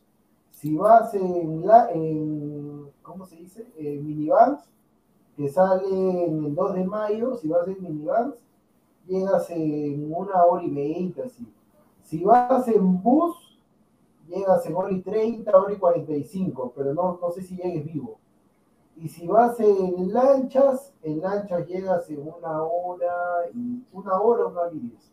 Si 0.52 0.76
vas 0.76 1.14
en, 1.14 1.66
la, 1.66 1.90
en 1.91 2.88
¿cómo 3.02 3.26
se 3.26 3.38
dice? 3.38 3.68
En 3.78 4.06
minivans, 4.06 4.70
que 5.36 5.49
sale 5.49 5.88
en 5.90 6.45
el 6.45 6.56
2 6.56 6.74
de 6.76 6.84
mayo, 6.86 7.36
si 7.36 7.48
vas 7.48 7.68
en 7.68 7.82
minivans, 7.82 8.36
llegas 9.08 9.49
en 9.49 10.14
una 10.14 10.44
hora 10.44 10.64
y 10.64 10.70
veinte, 10.70 11.24
así. 11.24 11.48
Si 12.12 12.22
vas 12.26 12.68
en 12.68 13.02
bus, 13.02 13.38
llegas 14.28 14.66
en 14.66 14.76
hora 14.76 14.92
y 14.92 15.00
30, 15.00 15.58
hora 15.58 15.74
y 15.74 15.78
45, 15.78 16.74
pero 16.76 16.94
no, 16.94 17.18
no 17.22 17.32
sé 17.32 17.42
si 17.42 17.56
llegues 17.56 17.86
vivo. 17.86 18.20
Y 18.98 19.08
si 19.08 19.26
vas 19.28 19.58
en 19.62 20.12
lanchas, 20.12 20.92
en 21.04 21.22
lanchas 21.22 21.66
llegas 21.66 22.10
en 22.10 22.20
una 22.20 22.64
hora 22.64 23.14
y 23.54 23.86
una 23.94 24.20
hora, 24.20 24.46
una 24.48 24.60
hora 24.60 24.74
y 24.74 24.80
diez. 24.80 25.12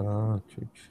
Ah, 0.00 0.40
chuch. 0.48 0.90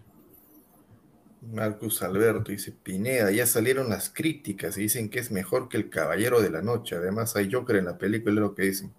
Marcus 1.42 2.02
Alberto 2.02 2.50
dice, 2.54 2.72
Pineda, 2.72 3.30
ya 3.32 3.46
salieron 3.46 3.90
las 3.90 4.10
críticas 4.10 4.78
y 4.78 4.84
dicen 4.84 5.10
que 5.10 5.20
es 5.20 5.32
mejor 5.32 5.68
que 5.68 5.76
el 5.76 5.90
Caballero 5.90 6.42
de 6.42 6.50
la 6.50 6.62
Noche. 6.62 6.96
Además 6.96 7.36
hay 7.36 7.52
Joker 7.52 7.76
en 7.76 7.86
la 7.88 7.98
película, 7.98 8.36
es 8.36 8.40
lo 8.40 8.56
que 8.56 8.62
dicen. 8.64 8.94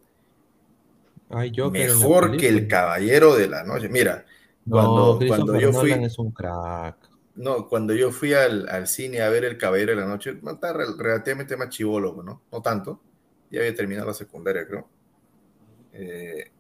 Ay, 1.31 1.53
mejor 1.71 2.37
que 2.37 2.49
el. 2.49 2.69
Caballero 2.69 3.35
de 3.37 3.49
la 3.49 3.65
Noche. 3.65 3.89
Mira, 3.89 4.25
cuando, 4.69 5.19
cuando 5.27 5.57
yo 5.57 5.73
fui, 5.73 5.91
Nolan 5.91 6.05
es 6.05 6.19
un 6.19 6.31
crack. 6.33 6.97
no, 7.37 7.69
cuando 7.69 7.95
yo 7.95 8.13
fui 8.13 8.33
al, 8.33 8.69
al 8.69 8.87
cine 8.87 9.21
a 9.23 9.29
ver 9.29 9.45
el 9.45 9.59
Caballero 9.59 9.93
de 9.95 10.01
la 10.01 10.07
Noche, 10.07 10.35
no, 10.43 10.59
rel- 10.61 10.97
relativamente 10.97 11.57
más 11.57 11.69
chivólogo, 11.71 12.23
¿no? 12.23 12.43
No 12.53 12.63
tanto. 12.63 13.01
Ya 13.51 13.61
había 13.61 13.75
terminado 13.75 14.09
la 14.09 14.15
secundaria, 14.15 14.67
creo. 14.67 14.89
Eh, 15.93 16.51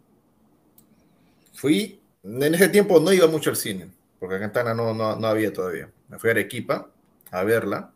fui, 1.52 2.00
en 2.22 2.54
ese 2.54 2.68
tiempo 2.68 3.00
no 3.00 3.12
iba 3.12 3.26
mucho 3.26 3.50
al 3.50 3.56
cine, 3.56 3.90
porque 4.18 4.36
acá 4.36 4.44
en 4.46 4.52
Tana 4.52 4.74
no, 4.74 4.94
no, 4.94 5.16
no 5.16 5.26
había 5.26 5.52
todavía. 5.52 5.90
Me 6.08 6.18
fui 6.18 6.30
a 6.30 6.32
Arequipa 6.32 6.90
a 7.30 7.44
verla, 7.44 7.92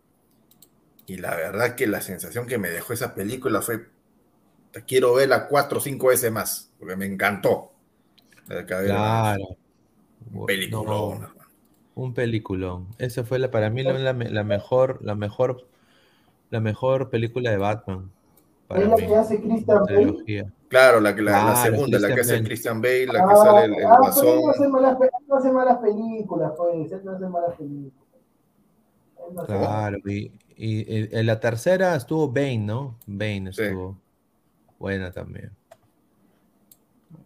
y 1.06 1.16
la 1.16 1.34
verdad 1.36 1.74
que 1.74 1.86
la 1.86 2.00
sensación 2.00 2.46
que 2.46 2.58
me 2.58 2.70
dejó 2.70 2.92
esa 2.92 3.14
película 3.14 3.62
fue, 3.62 3.88
"Te 4.72 4.84
quiero 4.84 5.14
verla 5.14 5.48
cuatro 5.48 5.78
o 5.78 5.80
cinco 5.80 6.08
veces 6.08 6.30
más, 6.32 6.70
porque 6.78 6.96
me 6.96 7.06
encantó. 7.06 7.72
Claro. 8.66 9.56
Un 10.32 10.46
peliculón, 10.46 11.20
No, 11.22 11.28
un 11.94 12.14
peliculón. 12.14 12.86
Esa 12.98 13.24
fue 13.24 13.38
la, 13.38 13.50
para 13.50 13.70
mí 13.70 13.82
la, 13.82 13.92
la 13.94 14.12
me- 14.12 14.30
la 14.30 14.44
mejor, 14.44 14.98
la 15.02 15.14
mejor, 15.14 15.66
la 16.50 16.60
mejor 16.60 17.10
película 17.10 17.50
de 17.50 17.56
Batman. 17.58 18.10
para 18.66 18.82
Es 18.82 18.88
la 18.88 18.96
mí. 18.96 19.06
que 19.06 19.16
hace 19.16 19.40
Christian 19.40 19.78
Bale. 19.84 19.96
Trilogía. 19.96 20.52
Claro, 20.68 21.00
la, 21.00 21.14
que- 21.14 21.22
la, 21.22 21.44
la 21.44 21.56
segunda, 21.56 21.98
la 21.98 22.14
que 22.14 22.20
hace 22.20 22.32
Bale. 22.34 22.44
Christian 22.44 22.80
Bale, 22.82 23.06
la 23.06 23.12
que 23.14 23.18
Ah, 23.32 23.36
sale 23.36 23.64
el, 23.64 23.74
el 23.74 23.84
ah, 23.86 23.98
él 24.04 24.42
no 24.42 24.50
hace 24.50 24.68
malas, 24.68 24.96
pe- 24.98 25.04
él 25.06 25.24
no 25.26 25.36
hace 25.36 25.52
malas 25.52 25.78
películas, 25.78 26.52
pues. 26.56 26.92
Él 26.92 27.00
no 27.04 27.12
hace 27.12 27.26
malas 27.28 27.56
películas. 27.56 27.92
No 29.32 29.44
Claro, 29.44 29.98
y, 30.06 30.32
y- 30.56 30.94
y 30.96 31.08
en 31.12 31.26
la 31.26 31.38
tercera 31.40 31.94
estuvo 31.96 32.28
Bane, 32.30 32.58
¿no? 32.58 32.96
Bane 33.06 33.52
Sí. 33.52 33.62
Buena 34.78 35.10
también. 35.10 35.50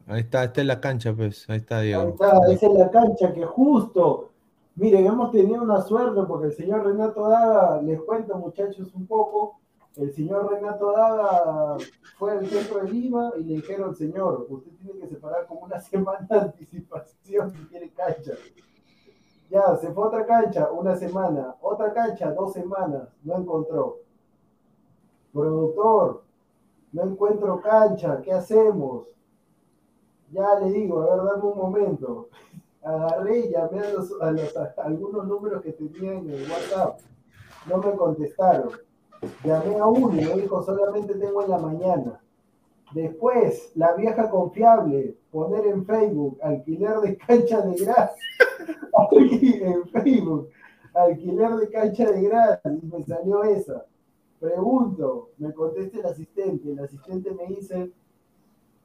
Ahí 0.07 0.21
está, 0.21 0.45
esta 0.45 0.61
es 0.61 0.67
la 0.67 0.81
cancha, 0.81 1.13
pues. 1.15 1.49
Ahí 1.49 1.59
está 1.59 1.79
Ahí 1.79 1.89
Diego. 1.89 2.09
está, 2.11 2.41
esa 2.53 2.67
es 2.67 2.73
la 2.75 2.91
cancha 2.91 3.33
que 3.33 3.45
justo. 3.45 4.31
Miren, 4.75 5.07
hemos 5.07 5.31
tenido 5.33 5.63
una 5.63 5.83
suerte 5.83 6.23
porque 6.27 6.47
el 6.47 6.53
señor 6.55 6.85
Renato 6.87 7.29
Daga, 7.29 7.83
les 7.83 8.01
cuento 8.01 8.37
muchachos 8.39 8.95
un 8.95 9.07
poco, 9.07 9.61
el 9.97 10.13
señor 10.15 10.51
Renato 10.51 10.93
Daga 10.93 11.77
fue 12.17 12.33
al 12.33 12.47
centro 12.47 12.83
de 12.83 12.91
Lima 12.91 13.33
y 13.39 13.45
le 13.45 13.55
dijeron, 13.57 13.95
señor, 13.95 14.47
usted 14.49 14.71
tiene 14.83 14.99
que 15.01 15.09
separar 15.09 15.47
como 15.47 15.61
una 15.61 15.79
semana 15.81 16.27
de 16.29 16.39
anticipación 16.41 17.51
si 17.51 17.59
quiere 17.67 17.91
cancha. 17.91 18.33
Ya, 19.51 19.77
se 19.77 19.93
fue 19.93 20.05
a 20.05 20.07
otra 20.07 20.25
cancha, 20.25 20.71
una 20.73 20.97
semana, 20.97 21.55
otra 21.61 21.93
cancha, 21.93 22.33
dos 22.33 22.55
semanas, 22.55 23.09
no 23.23 23.37
encontró. 23.37 23.99
Productor, 25.35 26.23
no 26.93 27.03
encuentro 27.05 27.61
cancha, 27.61 28.21
¿qué 28.23 28.33
hacemos? 28.33 29.07
Ya 30.31 30.59
le 30.61 30.73
digo, 30.73 31.03
a 31.03 31.15
ver, 31.17 31.25
dame 31.25 31.45
un 31.45 31.59
momento. 31.59 32.29
Agarré 32.83 33.41
y 33.41 33.51
llamé 33.51 33.81
a, 33.81 33.93
los- 33.93 34.21
a 34.21 34.31
los- 34.33 34.55
algunos 34.79 35.27
números 35.27 35.63
que 35.63 35.73
tenía 35.73 36.15
en 36.15 36.29
el 36.31 36.43
WhatsApp. 36.51 36.99
No 37.69 37.79
me 37.79 37.93
contestaron. 37.93 38.71
Llamé 39.45 39.79
a 39.79 39.87
uno 39.87 40.11
y 40.21 40.25
me 40.25 40.35
dijo, 40.43 40.63
solamente 40.63 41.15
tengo 41.15 41.43
en 41.45 41.51
la 41.51 41.59
mañana. 41.59 42.21
Después, 42.93 43.71
la 43.77 43.95
vieja 43.95 44.29
confiable, 44.29 45.17
poner 45.31 45.67
en 45.69 45.87
Facebook, 45.87 46.39
alquiler 46.43 46.97
de 46.99 47.17
cancha 47.17 47.61
de 47.63 47.85
gras. 47.85 48.13
en 49.13 49.87
Facebook, 49.89 50.49
alquiler 50.93 51.51
de 51.57 51.71
cancha 51.71 52.11
de 52.11 52.23
gras. 52.23 52.61
Y 52.65 52.87
me 52.87 53.03
salió 53.05 53.45
esa. 53.45 53.85
Pregunto, 54.43 55.31
me 55.39 55.55
contesta 55.55 56.01
el 56.01 56.07
asistente. 56.07 56.73
El 56.73 56.81
asistente 56.81 57.31
me 57.31 57.47
dice, 57.47 57.93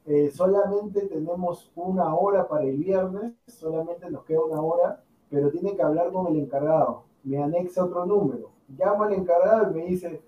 eh, 0.06 0.30
solamente 0.30 1.08
tenemos 1.08 1.72
una 1.74 2.14
hora 2.14 2.46
para 2.46 2.62
el 2.62 2.76
viernes, 2.76 3.34
solamente 3.48 4.08
nos 4.08 4.24
queda 4.24 4.40
una 4.44 4.62
hora, 4.62 5.02
pero 5.28 5.50
tiene 5.50 5.74
que 5.74 5.82
hablar 5.82 6.12
con 6.12 6.28
el 6.28 6.36
encargado. 6.36 7.02
Me 7.24 7.42
anexa 7.42 7.84
otro 7.84 8.06
número. 8.06 8.52
Llamo 8.68 9.02
al 9.02 9.14
encargado 9.14 9.72
y 9.72 9.74
me 9.74 9.86
dice, 9.86 10.22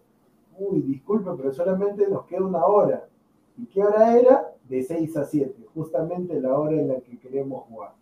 uy, 0.58 0.82
disculpe, 0.82 1.30
pero 1.36 1.52
solamente 1.52 2.08
nos 2.08 2.24
queda 2.26 2.44
una 2.44 2.66
hora. 2.66 3.06
¿Y 3.56 3.66
qué 3.66 3.84
hora 3.84 4.18
era? 4.18 4.52
De 4.68 4.82
6 4.82 5.16
a 5.16 5.24
7, 5.24 5.64
justamente 5.72 6.40
la 6.40 6.58
hora 6.58 6.72
en 6.72 6.88
la 6.88 7.00
que 7.02 7.20
queremos 7.20 7.66
jugar. 7.68 7.94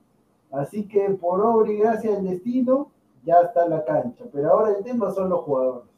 Así 0.51 0.89
que 0.89 1.11
por 1.11 1.43
obra 1.43 1.71
y 1.71 1.77
gracia 1.77 2.13
del 2.13 2.25
destino, 2.25 2.91
ya 3.23 3.43
está 3.43 3.69
la 3.69 3.85
cancha. 3.85 4.25
Pero 4.33 4.51
ahora 4.51 4.79
el 4.79 4.83
tema 4.83 5.11
son 5.11 5.29
los 5.29 5.41
jugadores. 5.41 5.98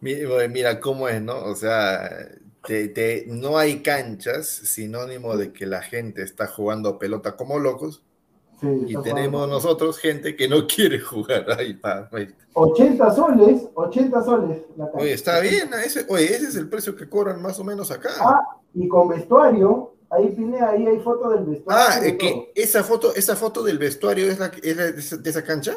Mira, 0.00 0.48
mira 0.48 0.80
cómo 0.80 1.08
es, 1.08 1.20
¿no? 1.22 1.44
O 1.44 1.54
sea, 1.56 2.28
te- 2.66 2.88
te- 2.88 3.24
no 3.28 3.58
hay 3.58 3.82
canchas 3.82 4.46
sinónimo 4.48 5.36
de 5.36 5.52
que 5.52 5.66
la 5.66 5.82
gente 5.82 6.22
está 6.22 6.46
jugando 6.46 6.98
pelota 6.98 7.36
como 7.36 7.58
locos 7.58 8.02
Sí, 8.60 8.66
y 8.88 8.96
tenemos 9.02 9.30
jugando. 9.30 9.46
nosotros 9.46 9.98
gente 9.98 10.34
que 10.34 10.48
no 10.48 10.66
quiere 10.74 10.98
jugar. 11.00 11.46
Ahí 11.58 11.70
está. 11.72 12.08
ahí 12.12 12.24
está. 12.24 12.44
80 12.54 13.14
soles, 13.14 13.62
80 13.74 14.22
soles 14.24 14.62
la 14.76 14.86
cancha. 14.86 14.98
Oye, 15.00 15.12
está 15.12 15.38
bien, 15.40 15.70
ese, 15.84 16.04
oye, 16.08 16.24
ese 16.24 16.48
es 16.48 16.56
el 16.56 16.68
precio 16.68 16.96
que 16.96 17.08
cobran 17.08 17.40
más 17.40 17.58
o 17.60 17.64
menos 17.64 17.90
acá. 17.92 18.10
Ah, 18.20 18.40
y 18.74 18.88
con 18.88 19.08
vestuario, 19.08 19.94
ahí 20.10 20.30
Pineda, 20.34 20.70
ahí 20.70 20.86
hay 20.88 20.98
foto 20.98 21.30
del 21.30 21.44
vestuario. 21.44 21.84
Ah, 21.88 22.04
eh, 22.04 22.16
que 22.18 22.50
esa 22.56 22.82
foto, 22.82 23.14
esa 23.14 23.36
foto 23.36 23.62
del 23.62 23.78
vestuario 23.78 24.26
es, 24.28 24.40
la, 24.40 24.50
es 24.60 24.76
la 24.76 24.90
de 24.90 25.30
esa 25.30 25.44
cancha. 25.44 25.76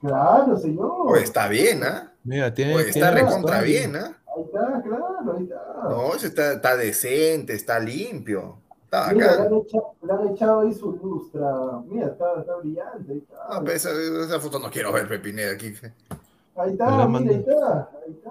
Claro, 0.00 0.56
señor. 0.56 0.90
Oye, 1.06 1.22
está 1.22 1.48
bien, 1.48 1.82
¿ah? 1.84 2.12
Mira, 2.24 2.52
tiene, 2.54 2.74
Oye, 2.74 2.88
está 2.90 3.12
tiene 3.12 3.22
recontra 3.28 3.60
bien, 3.62 3.96
¿ah? 3.96 4.16
Ahí 4.36 4.42
está, 4.44 4.82
claro, 4.82 5.34
ahí 5.36 5.42
está. 5.44 5.88
No, 5.88 6.14
ese 6.14 6.26
está, 6.28 6.52
está 6.54 6.76
decente, 6.76 7.54
está 7.54 7.78
limpio. 7.78 8.58
Está 8.84 9.12
Mira, 9.12 9.26
le 9.26 9.32
acá. 9.32 9.42
han, 9.44 9.54
echado, 9.54 9.94
le 10.02 10.12
han 10.12 10.28
echado 10.28 10.60
ahí 10.60 10.72
su 10.74 10.92
lustra. 10.92 11.80
Mira, 11.86 12.06
está, 12.08 12.40
está 12.40 12.56
brillante. 12.56 13.12
Ahí 13.12 13.18
está, 13.18 13.48
No, 13.54 13.64
pero 13.64 13.76
esa, 13.76 13.90
esa 13.92 14.40
foto 14.40 14.58
no 14.58 14.70
quiero 14.70 14.92
ver, 14.92 15.06
Pepinera, 15.08 15.52
aquí. 15.52 15.74
ahí 16.56 16.72
está, 16.72 17.06
mira, 17.08 17.30
ahí 17.32 17.36
está. 17.38 17.90
Ahí 18.06 18.12
está. 18.12 18.30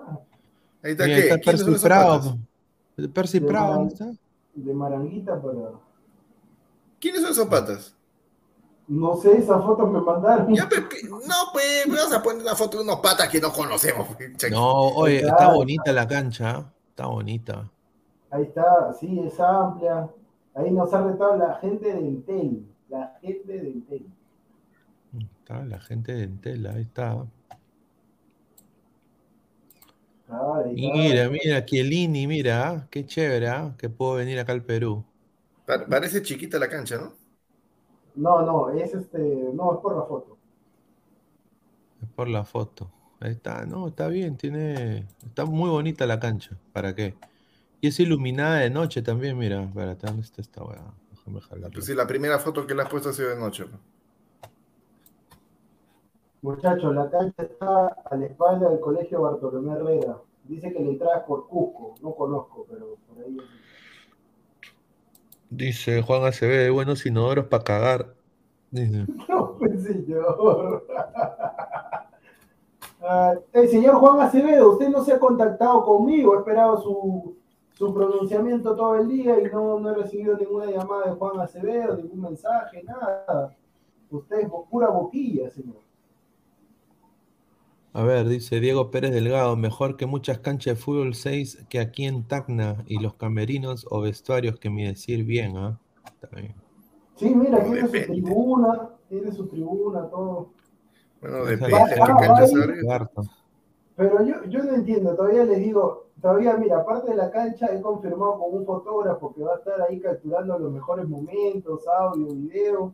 Ahí 0.82 0.92
está, 0.92 1.04
Mira, 1.06 1.16
¿qué? 1.18 1.22
ahí 1.24 1.30
está 1.30 1.40
¿Quiénes 1.40 1.62
son 1.62 1.70
Percy 1.72 1.84
Prado. 1.86 2.38
Percy 3.14 3.40
Prado, 3.40 3.74
¿dónde 3.74 3.94
está? 3.94 4.12
De 4.56 4.74
Maranguita 4.74 5.42
para. 5.42 5.72
¿Quiénes 7.00 7.22
son 7.22 7.32
esos 7.32 7.48
patas? 7.48 7.96
No 8.90 9.16
sé, 9.18 9.38
esas 9.38 9.64
fotos 9.64 9.92
me 9.92 10.02
mandaron. 10.02 10.54
Ya, 10.54 10.64
no, 10.64 10.70
pues, 11.54 11.86
vamos 11.88 12.12
a 12.12 12.22
poner 12.24 12.42
una 12.42 12.56
foto 12.56 12.78
de 12.78 12.84
unos 12.84 13.00
patas 13.00 13.30
que 13.30 13.40
no 13.40 13.52
conocemos. 13.54 14.08
No, 14.52 14.74
oye, 14.96 15.18
está 15.22 15.36
Claro. 15.38 15.54
bonita 15.58 15.92
la 15.94 16.08
cancha. 16.08 16.60
¿eh? 16.60 16.66
Está 16.90 17.06
bonita. 17.06 17.70
Ahí 18.32 18.44
está, 18.44 18.92
sí, 19.00 19.20
es 19.24 19.40
amplia. 19.40 20.10
Ahí 20.56 20.72
nos 20.72 20.92
ha 20.94 21.04
retado 21.04 21.38
la 21.38 21.56
gente 21.56 21.94
de 21.94 22.00
Entel. 22.00 22.66
La 22.90 23.16
gente 23.22 23.54
de 23.54 23.70
Entel. 23.70 24.06
Está 25.40 25.64
la 25.66 25.80
gente 25.80 26.12
de 26.14 26.24
Entela, 26.24 26.72
ahí 26.74 26.82
está. 26.82 27.26
Ah, 30.30 30.62
ahí 30.66 30.76
está. 30.86 30.98
Mira, 30.98 31.30
mira, 31.30 31.66
Chiellini, 31.66 32.28
mira, 32.28 32.70
¿ah? 32.70 32.88
qué 32.90 33.06
chévere, 33.06 33.48
¿ah? 33.50 33.74
que 33.78 33.90
puedo 33.90 34.16
venir 34.16 34.40
acá 34.40 34.52
al 34.52 34.64
Perú. 34.64 35.04
Pa- 35.66 35.86
Parece 35.86 36.22
chiquita 36.22 36.58
la 36.60 36.68
cancha, 36.70 36.98
¿no? 36.98 37.14
No, 38.20 38.42
no, 38.42 38.70
es 38.72 38.94
este, 38.94 39.18
no, 39.54 39.76
es 39.76 39.80
por 39.80 39.96
la 39.96 40.04
foto. 40.04 40.38
Es 42.02 42.10
por 42.10 42.28
la 42.28 42.44
foto. 42.44 42.92
Ahí 43.22 43.32
está, 43.32 43.66
no, 43.66 43.88
está 43.88 44.10
bien, 44.10 44.36
tiene, 44.36 45.08
está 45.26 45.46
muy 45.46 45.70
bonita 45.70 46.06
la 46.06 46.20
cancha. 46.20 46.58
¿Para 46.74 46.94
qué? 46.94 47.16
Y 47.80 47.88
es 47.88 48.00
iluminada 48.02 48.58
de 48.58 48.70
noche 48.70 49.02
también, 49.02 49.38
mira. 49.38 49.64
Espérate, 49.64 50.08
¿dónde 50.08 50.24
está 50.24 50.42
esta 50.42 50.62
weá? 50.64 50.84
Déjame 51.12 51.40
jalarla. 51.40 51.70
Pues 51.74 51.86
sí, 51.86 51.96
la 51.96 52.06
primera 52.06 52.40
foto 52.40 52.68
que 52.68 52.76
le 52.76 52.82
has 52.82 52.90
puesto 52.90 53.10
ha 53.10 53.14
sido 53.14 53.30
de 53.30 53.40
noche. 53.40 53.64
¿no? 53.72 53.80
Muchachos, 56.42 56.94
la 56.94 57.10
cancha 57.10 57.44
está 57.44 57.88
a 57.88 58.16
la 58.18 58.26
espalda 58.26 58.70
del 58.70 58.82
colegio 58.82 59.22
Bartolomé 59.22 59.74
Herrera. 59.74 60.18
Dice 60.44 60.74
que 60.74 60.80
la 60.82 60.90
entrada 60.90 61.20
es 61.20 61.24
por 61.24 61.48
Cusco, 61.48 61.96
no 62.02 62.14
conozco, 62.16 62.66
pero 62.70 62.98
por 63.08 63.24
ahí. 63.24 63.38
Dice 65.50 66.02
Juan 66.02 66.26
Acevedo, 66.26 66.74
buenos 66.74 67.06
inodoros 67.06 67.46
para 67.48 67.64
cagar. 67.64 68.14
No, 69.28 69.58
pues 69.58 69.84
señor. 69.84 70.86
El 73.54 73.68
señor 73.70 73.96
Juan 73.96 74.22
Acevedo, 74.22 74.74
usted 74.74 74.90
no 74.90 75.04
se 75.04 75.14
ha 75.14 75.20
contactado 75.20 75.84
conmigo, 75.84 76.36
he 76.36 76.40
esperado 76.40 76.80
su, 76.82 77.36
su 77.74 77.94
pronunciamiento 77.94 78.76
todo 78.76 78.96
el 78.98 79.08
día 79.08 79.40
y 79.40 79.46
no, 79.46 79.80
no 79.80 79.90
he 79.90 79.96
recibido 79.96 80.38
ninguna 80.38 80.68
llamada 80.68 81.06
de 81.06 81.16
Juan 81.16 81.40
Acevedo, 81.40 81.98
ningún 81.98 82.22
mensaje, 82.22 82.84
nada. 82.84 83.56
Usted 84.12 84.42
es 84.42 84.50
pura 84.70 84.90
boquilla, 84.90 85.50
señor. 85.50 85.89
A 87.94 88.04
ver, 88.04 88.28
dice 88.28 88.60
Diego 88.60 88.92
Pérez 88.92 89.12
Delgado, 89.12 89.56
mejor 89.56 89.98
que 89.98 90.06
muchas 90.06 90.40
canchas 90.40 90.76
de 90.78 90.82
fútbol 90.82 91.16
6 91.16 91.66
que 91.70 91.80
aquí 91.80 92.06
en 92.06 92.24
Tacna 92.24 92.84
y 92.86 93.00
los 93.00 93.16
camerinos 93.16 93.88
o 93.90 94.02
vestuarios 94.02 94.60
que 94.60 94.70
mi 94.70 94.86
decir 94.86 95.24
bien, 95.24 95.58
¿ah? 95.58 95.80
Está 96.06 96.28
bien. 96.40 96.54
Sí, 97.16 97.34
mira, 97.34 97.64
tiene 97.64 97.82
su 97.88 97.92
tribuna, 98.12 98.90
tiene 99.10 99.32
su 99.32 99.48
tribuna, 99.48 100.08
todo. 100.10 100.52
Bueno, 101.20 101.46
depende 101.46 101.76
de 101.78 101.84
dice- 101.84 101.96
qué 101.96 102.00
cancha 102.28 102.48
se 102.48 102.56
ahí. 102.56 102.62
abre. 102.64 102.92
Harto. 102.94 103.22
Pero 103.96 104.24
yo, 104.26 104.36
yo 104.46 104.64
no 104.64 104.76
entiendo, 104.76 105.16
todavía 105.16 105.44
les 105.44 105.60
digo, 105.60 106.08
todavía, 106.22 106.56
mira, 106.58 106.78
aparte 106.78 107.10
de 107.10 107.18
la 107.18 107.32
cancha, 107.32 107.66
he 107.76 107.82
confirmado 107.82 108.40
con 108.40 108.54
un 108.54 108.66
fotógrafo 108.66 109.34
que 109.34 109.42
va 109.44 109.56
a 109.56 109.58
estar 109.58 109.82
ahí 109.82 110.00
capturando 110.00 110.58
los 110.60 110.72
mejores 110.72 111.08
momentos, 111.10 111.86
audio, 111.88 112.28
video, 112.28 112.94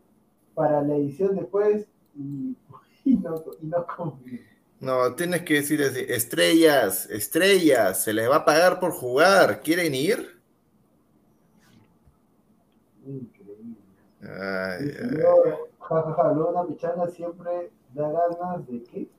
para 0.55 0.81
la 0.81 0.95
edición 0.95 1.35
después, 1.35 1.85
y, 2.15 2.55
y 3.03 3.15
no, 3.17 3.35
y 3.61 3.65
no 3.67 3.85
confío. 3.85 4.39
No, 4.79 5.15
tienes 5.15 5.43
que 5.43 5.55
decir 5.55 5.81
así, 5.81 6.05
estrellas, 6.07 7.09
estrellas, 7.09 8.03
se 8.03 8.13
les 8.13 8.29
va 8.29 8.37
a 8.37 8.45
pagar 8.45 8.79
por 8.79 8.91
jugar, 8.91 9.61
¿quieren 9.61 9.95
ir? 9.95 10.41
Increíble. 13.05 13.77
Ay, 14.21 14.91
jajaja, 15.79 16.33
luego 16.33 16.49
una 16.49 16.65
pichanga 16.65 17.07
siempre 17.07 17.71
da 17.93 18.09
ganas 18.09 18.67
de 18.67 18.83
qué? 18.83 19.09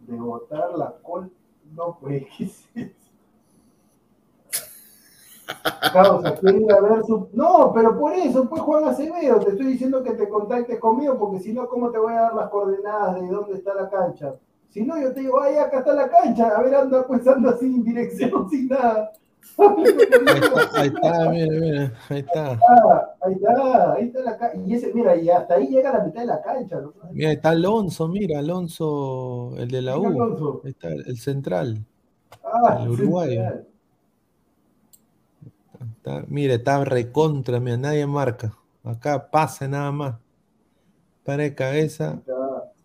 De 0.00 0.16
botar 0.16 0.74
la 0.76 0.94
col. 1.02 1.30
No, 1.74 1.98
pues, 2.00 2.24
¿qué 2.36 2.44
es 2.44 2.68
eso? 2.74 3.10
Causa, 5.92 6.36
quiere 6.36 6.60
ir 6.60 6.72
a 6.72 6.80
ver 6.80 7.04
su. 7.04 7.28
No, 7.32 7.72
pero 7.74 7.98
por 7.98 8.12
eso, 8.14 8.48
pues 8.48 8.62
Juan 8.62 8.84
Acevedo, 8.84 9.40
te 9.40 9.50
estoy 9.50 9.66
diciendo 9.66 10.02
que 10.02 10.12
te 10.12 10.28
contactes 10.28 10.78
conmigo, 10.78 11.18
porque 11.18 11.40
si 11.40 11.52
no, 11.52 11.68
¿cómo 11.68 11.90
te 11.90 11.98
voy 11.98 12.12
a 12.12 12.22
dar 12.22 12.34
las 12.34 12.50
coordenadas 12.50 13.20
de 13.20 13.26
dónde 13.26 13.54
está 13.54 13.74
la 13.74 13.90
cancha? 13.90 14.36
Si 14.70 14.82
no, 14.82 15.00
yo 15.00 15.12
te 15.12 15.20
digo, 15.20 15.40
ay, 15.42 15.56
acá 15.56 15.80
está 15.80 15.94
la 15.94 16.08
cancha. 16.08 16.48
A 16.56 16.62
ver, 16.62 16.74
anda 16.74 17.06
pues 17.06 17.26
anda 17.26 17.56
en 17.60 17.82
dirección, 17.84 18.48
sin 18.50 18.68
nada. 18.68 19.12
Ahí 20.74 20.88
está, 20.88 21.28
mira, 21.30 21.46
mira, 21.60 21.92
ahí 22.08 22.18
está. 22.20 22.52
Ah, 22.68 23.10
ahí 23.22 23.34
está, 23.34 23.92
ahí 23.94 24.04
está 24.06 24.20
la 24.20 24.36
cancha. 24.38 24.56
Y 24.64 24.74
ese, 24.74 24.92
mira, 24.94 25.16
y 25.16 25.28
hasta 25.28 25.54
ahí 25.54 25.66
llega 25.66 25.92
la 25.92 26.04
mitad 26.04 26.20
de 26.20 26.26
la 26.26 26.40
cancha. 26.42 26.80
¿no? 26.80 26.92
Mira, 27.12 27.32
está 27.32 27.50
Alonso, 27.50 28.06
mira, 28.08 28.38
Alonso, 28.38 29.54
el 29.58 29.70
de 29.70 29.82
la 29.82 29.94
¿Quién 29.94 30.04
U. 30.06 30.22
Alonso? 30.22 30.60
Ahí 30.64 30.70
está 30.70 30.88
el 30.88 31.18
central. 31.18 31.84
Ah, 32.44 32.78
El 32.82 32.90
uruguayo. 32.90 33.32
central. 33.40 33.66
Está- 35.96 36.24
mira, 36.28 36.54
está 36.54 36.84
recontra, 36.84 37.58
mira, 37.60 37.76
nadie 37.76 38.06
marca. 38.06 38.52
Acá 38.84 39.30
pase 39.30 39.68
nada 39.68 39.90
más. 39.92 40.14
Para 41.24 41.42
de 41.42 41.54
cabeza. 41.54 42.20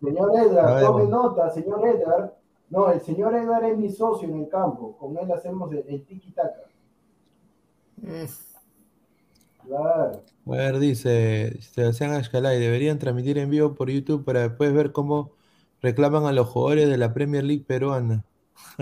Señor 0.06 0.32
Edgar, 0.40 0.80
tome 0.80 1.06
nota, 1.08 1.50
señor 1.50 1.86
Edgar. 1.88 2.38
No, 2.70 2.92
el 2.92 3.02
señor 3.02 3.36
Edgar 3.36 3.64
es 3.66 3.78
mi 3.78 3.90
socio 3.92 4.28
en 4.30 4.36
el 4.42 4.48
campo. 4.50 4.98
Con 4.98 5.18
él 5.18 5.32
hacemos 5.32 5.72
el, 5.74 5.84
el 5.88 6.06
tiki-taka. 6.06 6.64
Mm, 8.02 8.26
Claro. 9.64 10.24
A 10.48 10.52
ver, 10.52 10.80
dice 10.80 11.60
Sebastián 11.62 12.12
Ashkalay, 12.14 12.60
deberían 12.60 13.00
transmitir 13.00 13.38
en 13.40 13.50
vivo 13.50 13.74
por 13.74 13.90
YouTube 13.90 14.24
para 14.24 14.42
después 14.42 14.74
ver 14.74 14.92
cómo 14.92 15.34
reclaman 15.82 16.26
a 16.26 16.32
los 16.32 16.48
jugadores 16.50 16.88
de 16.90 16.98
la 16.98 17.14
Premier 17.14 17.44
League 17.44 17.66
peruana. 17.66 18.26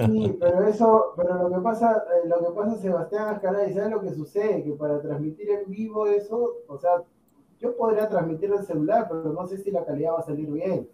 Sí, 0.05 0.35
pero 0.39 0.67
eso, 0.67 1.13
pero 1.15 1.47
lo 1.47 1.55
que 1.55 1.61
pasa, 1.63 2.03
eh, 2.23 2.27
lo 2.27 2.39
que 2.39 2.51
pasa, 2.53 2.77
Sebastián 2.77 3.29
Ascaray, 3.29 3.73
¿sabes 3.73 3.91
lo 3.91 4.01
que 4.01 4.13
sucede? 4.13 4.63
Que 4.63 4.73
para 4.73 5.01
transmitir 5.01 5.49
en 5.49 5.69
vivo 5.69 6.07
eso, 6.07 6.57
o 6.67 6.77
sea, 6.77 7.03
yo 7.59 7.75
podría 7.77 8.09
transmitir 8.09 8.51
en 8.51 8.63
celular, 8.65 9.07
pero 9.09 9.31
no 9.33 9.47
sé 9.47 9.57
si 9.59 9.71
la 9.71 9.85
calidad 9.85 10.13
va 10.13 10.19
a 10.19 10.23
salir 10.23 10.49
bien. 10.51 10.89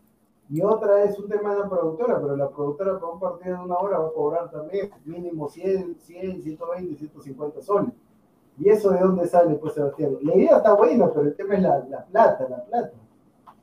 Y 0.49 0.61
otra 0.61 1.03
es 1.03 1.17
un 1.19 1.29
tema 1.29 1.53
de 1.53 1.59
la 1.59 1.69
productora, 1.69 2.19
pero 2.19 2.35
la 2.35 2.49
productora 2.49 2.99
para 2.99 3.11
un 3.13 3.19
partido 3.19 3.57
de 3.57 3.63
una 3.63 3.77
hora 3.77 3.99
va 3.99 4.07
a 4.07 4.13
cobrar 4.13 4.49
también 4.49 4.89
mínimo 5.05 5.47
100, 5.47 5.97
100, 5.99 6.41
120, 6.41 6.95
150 6.95 7.61
soles. 7.61 7.93
¿Y 8.57 8.69
eso 8.69 8.89
de 8.89 8.99
dónde 8.99 9.27
sale, 9.27 9.55
pues, 9.55 9.73
Sebastián? 9.73 10.17
La 10.21 10.35
idea 10.35 10.57
está 10.57 10.73
buena, 10.73 11.07
pero 11.09 11.27
el 11.27 11.35
tema 11.35 11.55
es 11.55 11.61
la, 11.61 11.79
la 11.87 12.05
plata, 12.05 12.47
la 12.49 12.63
plata. 12.65 12.93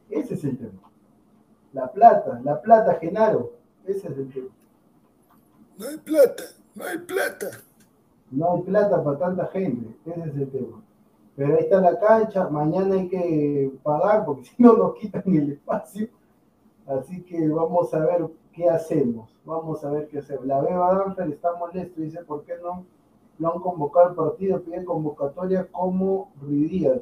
Ese 0.08 0.34
es 0.34 0.44
el 0.44 0.56
tema. 0.56 0.90
La 1.72 1.90
plata, 1.92 2.40
la 2.44 2.62
plata, 2.62 2.94
Genaro. 2.94 3.52
Ese 3.84 4.08
es 4.08 4.16
el 4.16 4.32
tema. 4.32 4.48
No 5.78 5.88
hay 5.88 5.98
plata, 5.98 6.44
no 6.74 6.84
hay 6.84 6.98
plata. 6.98 7.50
No 8.30 8.54
hay 8.54 8.62
plata 8.62 9.02
para 9.04 9.18
tanta 9.18 9.46
gente, 9.48 9.94
ese 10.06 10.20
es 10.20 10.36
el 10.36 10.50
tema. 10.50 10.82
Pero 11.36 11.54
ahí 11.54 11.64
está 11.64 11.80
la 11.80 11.98
cancha, 11.98 12.48
mañana 12.48 12.94
hay 12.94 13.08
que 13.08 13.72
pagar 13.82 14.24
porque 14.24 14.44
si 14.56 14.62
no 14.62 14.72
nos 14.76 14.94
quitan 14.94 15.22
el 15.26 15.52
espacio. 15.52 16.08
Así 16.86 17.22
que 17.22 17.48
vamos 17.48 17.92
a 17.94 17.98
ver 18.00 18.26
qué 18.52 18.68
hacemos. 18.68 19.30
Vamos 19.44 19.84
a 19.84 19.90
ver 19.90 20.06
qué 20.08 20.18
hacemos. 20.18 20.46
La 20.46 20.60
Beba 20.60 20.94
Danfer 20.94 21.28
está 21.28 21.54
molesto, 21.54 22.00
dice, 22.00 22.22
¿por 22.24 22.44
qué 22.44 22.54
no 22.62 22.84
lo 23.38 23.52
han 23.54 23.60
convocado 23.60 24.08
al 24.10 24.14
partido? 24.14 24.62
Pide 24.62 24.84
convocatoria 24.84 25.66
como 25.70 26.30
Ruidías. 26.40 27.00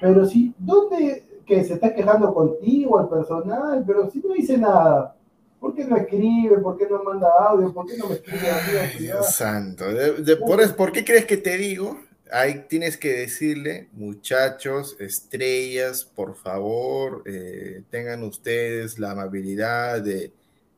Pero 0.00 0.26
si, 0.26 0.54
¿dónde 0.58 1.24
que 1.46 1.62
se 1.64 1.74
está 1.74 1.94
quejando 1.94 2.34
contigo, 2.34 2.98
al 2.98 3.08
personal? 3.08 3.84
Pero 3.86 4.10
si 4.10 4.20
no 4.20 4.32
dice 4.34 4.58
nada. 4.58 5.14
¿Por 5.60 5.74
qué 5.74 5.84
no 5.84 5.96
escribe? 5.96 6.58
¿Por 6.58 6.76
qué 6.76 6.86
no 6.88 7.02
manda 7.02 7.28
audio? 7.48 7.72
¿Por 7.72 7.86
qué 7.86 7.96
no 7.96 8.08
me 8.08 8.14
escribe 8.14 8.50
a 8.50 8.54
mí? 8.54 9.04
Dios 9.04 9.26
santo. 9.34 9.84
De- 9.86 10.22
de- 10.22 10.36
por, 10.36 10.76
¿por 10.76 10.92
qué 10.92 11.02
crees 11.04 11.24
que 11.24 11.38
te 11.38 11.56
digo? 11.56 11.96
Ahí 12.32 12.66
tienes 12.68 12.96
que 12.96 13.12
decirle, 13.12 13.88
muchachos, 13.92 14.96
estrellas, 15.00 16.04
por 16.04 16.34
favor, 16.36 17.22
eh, 17.26 17.84
tengan 17.90 18.24
ustedes 18.24 18.98
la 18.98 19.12
amabilidad 19.12 20.02
de, 20.02 20.32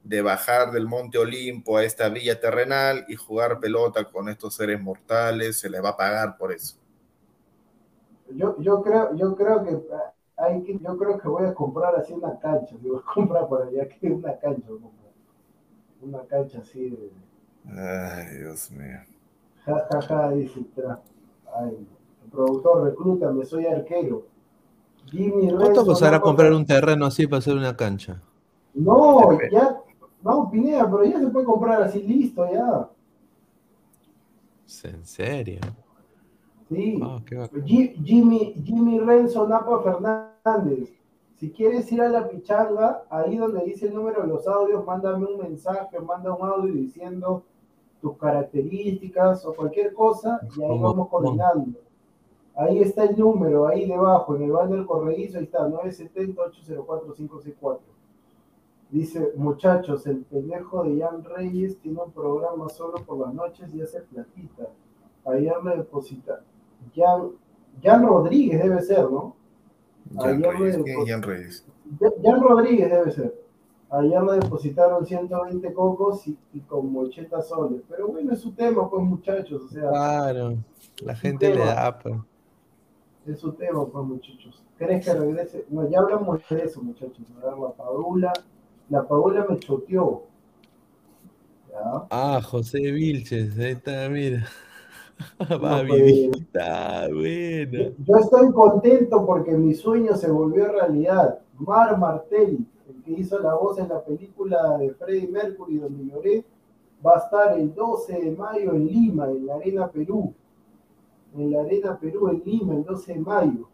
de 0.05 0.23
bajar 0.23 0.73
del 0.73 0.87
Monte 0.87 1.17
Olimpo 1.19 1.79
a 1.79 1.85
esta 1.85 2.09
villa 2.11 2.39
terrenal 2.41 3.05
y 3.09 3.17
jugar 3.17 3.61
pelota 3.61 4.05
con 4.05 4.29
estos 4.29 4.55
seres 4.57 4.81
mortales. 4.81 5.59
Se 5.59 5.71
les 5.71 5.83
va 5.83 5.91
a 5.91 5.97
pagar 5.97 6.37
por 6.37 6.53
eso. 6.53 6.77
Yo, 8.31 8.55
yo 8.61 8.81
creo, 8.83 9.15
yo 9.17 9.35
creo 9.35 9.65
que 9.65 9.77
hay 10.37 10.63
que, 10.63 10.79
yo 10.79 10.97
creo 10.97 11.19
que 11.19 11.29
voy 11.29 11.47
a 11.47 11.55
comprar 11.55 11.97
así 11.97 12.13
una 12.13 12.39
cancha, 12.39 12.77
voy 12.81 12.97
a 12.99 13.13
comprar 13.15 13.49
por 13.49 13.63
allá 13.63 13.89
que 13.89 14.09
una 14.11 14.39
cancha, 14.39 14.69
una 16.01 16.27
cancha 16.27 16.59
así 16.61 16.91
de 16.91 17.11
Ay, 17.65 18.37
Dios 18.39 18.71
mío. 18.71 19.01
ja 19.65 19.75
ja 19.91 19.99
ja 20.09 20.17
dice 20.31 20.61
ay, 21.57 21.87
el 22.25 22.31
productor 22.31 22.85
reclútame, 22.85 23.45
soy 23.45 23.67
arquero. 23.67 24.27
Jimmy 25.07 25.51
¿Cuánto 25.51 25.87
costará 25.87 26.19
no, 26.19 26.23
comprar 26.23 26.53
un 26.53 26.67
terreno 26.67 27.07
así 27.07 27.27
para 27.27 27.39
hacer 27.39 27.57
una 27.57 27.77
cancha? 27.77 28.21
No, 28.75 29.39
ya, 29.51 29.81
no, 30.23 30.51
Pineda, 30.51 30.91
pero 30.91 31.05
ya 31.05 31.19
se 31.19 31.29
puede 31.29 31.47
comprar 31.47 31.83
así 31.83 32.03
listo 32.03 32.47
ya. 32.51 32.89
¿En 34.85 35.05
serio? 35.05 35.61
Sí. 36.69 37.01
Ah, 37.03 37.19
Jimmy, 37.65 38.55
Jimmy 38.63 39.01
Renzo 39.01 39.49
Napa 39.49 39.83
Fernández. 39.83 40.93
Si 41.37 41.51
quieres 41.51 41.91
ir 41.93 42.03
a 42.03 42.09
la 42.09 42.29
pichanga, 42.29 43.05
ahí 43.09 43.37
donde 43.37 43.65
dice 43.65 43.87
el 43.87 43.95
número 43.95 44.23
de 44.23 44.29
los 44.29 44.47
audios, 44.47 44.85
mándame 44.85 45.25
un 45.25 45.39
mensaje, 45.39 45.99
manda 46.01 46.35
un 46.35 46.47
audio 46.47 46.73
diciendo 46.75 47.45
tus 48.01 48.17
características 48.17 49.45
o 49.45 49.55
cualquier 49.55 49.93
cosa 49.93 50.41
y 50.57 50.63
ahí 50.63 50.79
vamos 50.79 51.09
coordinando. 51.09 51.81
Ahí 52.55 52.81
está 52.81 53.05
el 53.05 53.17
número, 53.17 53.69
ahí 53.69 53.87
debajo, 53.87 54.35
en 54.35 54.43
el 54.43 54.51
banner 54.51 54.85
corredizo, 54.85 55.39
ahí 55.39 55.45
está, 55.45 55.69
970-804-564. 55.69 57.79
Dice, 58.91 59.33
muchachos, 59.37 60.07
el 60.07 60.25
pendejo 60.25 60.83
de 60.83 61.01
Jan 61.01 61.23
Reyes 61.23 61.79
tiene 61.79 62.01
un 62.03 62.11
programa 62.11 62.69
solo 62.69 63.05
por 63.05 63.19
las 63.19 63.35
noches 63.35 63.73
y 63.75 63.83
hace 63.83 64.01
platita. 64.01 64.69
Ayer 65.27 65.53
le 65.63 65.77
deposita. 65.77 66.41
Jan, 66.97 67.33
Jan 67.83 68.07
Rodríguez 68.07 68.63
debe 68.63 68.81
ser, 68.81 69.11
¿no? 69.11 69.37
Jan 70.17 70.37
Ayer 70.37 70.59
Reyes. 70.59 70.79
le 70.79 70.85
¿Quién 70.85 71.01
es 71.01 71.09
Jan 71.09 71.23
Reyes? 71.23 71.67
Jan 72.25 72.43
Rodríguez 72.43 72.91
debe 72.91 73.11
ser. 73.13 73.35
Ayer 73.91 74.23
le 74.23 74.33
depositaron 74.41 75.07
120 75.07 75.73
cocos 75.73 76.27
y, 76.29 76.37
y 76.53 76.61
como 76.61 77.01
80 77.01 77.41
soles. 77.43 77.83
Pero 77.89 78.09
bueno, 78.09 78.33
es 78.33 78.41
su 78.41 78.53
tema, 78.53 78.89
pues 78.91 79.03
muchachos. 79.03 79.63
O 79.65 79.69
sea, 79.69 79.89
Claro, 79.89 80.57
la 81.03 81.15
gente 81.17 81.55
le 81.55 81.65
da, 81.65 81.99
pues. 81.99 82.15
es 83.27 83.39
su 83.41 83.53
tema, 83.53 83.87
pues 83.87 84.05
muchachos. 84.05 84.63
¿Crees 84.77 85.05
que 85.05 85.15
regrese? 85.15 85.65
No, 85.71 85.89
ya 85.89 86.01
hablamos 86.01 86.41
de 86.51 86.63
eso, 86.65 86.83
muchachos. 86.83 87.27
A 87.43 87.47
ver, 87.47 87.59
la 87.59 87.71
Paula. 87.73 88.33
La 88.91 89.07
Paula 89.09 89.47
me 89.49 89.59
choteó. 89.59 90.23
¿Ya? 91.71 92.07
Ah, 92.11 92.41
José 92.43 92.79
Vilches, 92.93 93.59
ahí 93.59 93.73
está, 93.73 94.09
mira. 94.09 94.45
Va, 95.41 95.83
No, 95.83 95.85
mi 95.85 95.89
pues. 95.89 97.11
buena. 97.13 97.91
Yo 97.99 98.17
estoy 98.19 98.53
contento 98.53 99.27
porque 99.27 99.53
mi 99.53 99.75
sueño 99.75 100.15
se 100.17 100.31
volvió 100.31 100.71
realidad. 100.71 101.41
Mar 101.59 101.99
Martelli, 101.99 102.55
el 102.57 102.67
que 103.15 103.21
hizo 103.23 103.39
la 103.39 103.55
voz 103.55 103.79
en 103.79 103.89
la 103.89 104.05
película 104.05 104.77
de 104.79 104.93
Freddie 104.95 105.29
Mercury 105.29 105.79
donde 105.79 106.05
lloré, 106.05 106.45
va 107.05 107.15
a 107.15 107.19
estar 107.19 107.59
el 107.59 107.75
12 107.75 108.21
de 108.21 108.31
mayo 108.33 108.75
en 108.75 108.87
Lima, 108.87 109.27
en 109.29 109.47
la 109.47 109.55
Arena 109.55 109.89
Perú. 109.89 110.35
En 111.35 111.51
la 111.51 111.63
Arena 111.63 111.99
Perú, 111.99 112.29
en 112.29 112.43
Lima, 112.45 112.75
el 112.75 112.85
12 112.85 113.15
de 113.15 113.21
mayo. 113.21 113.69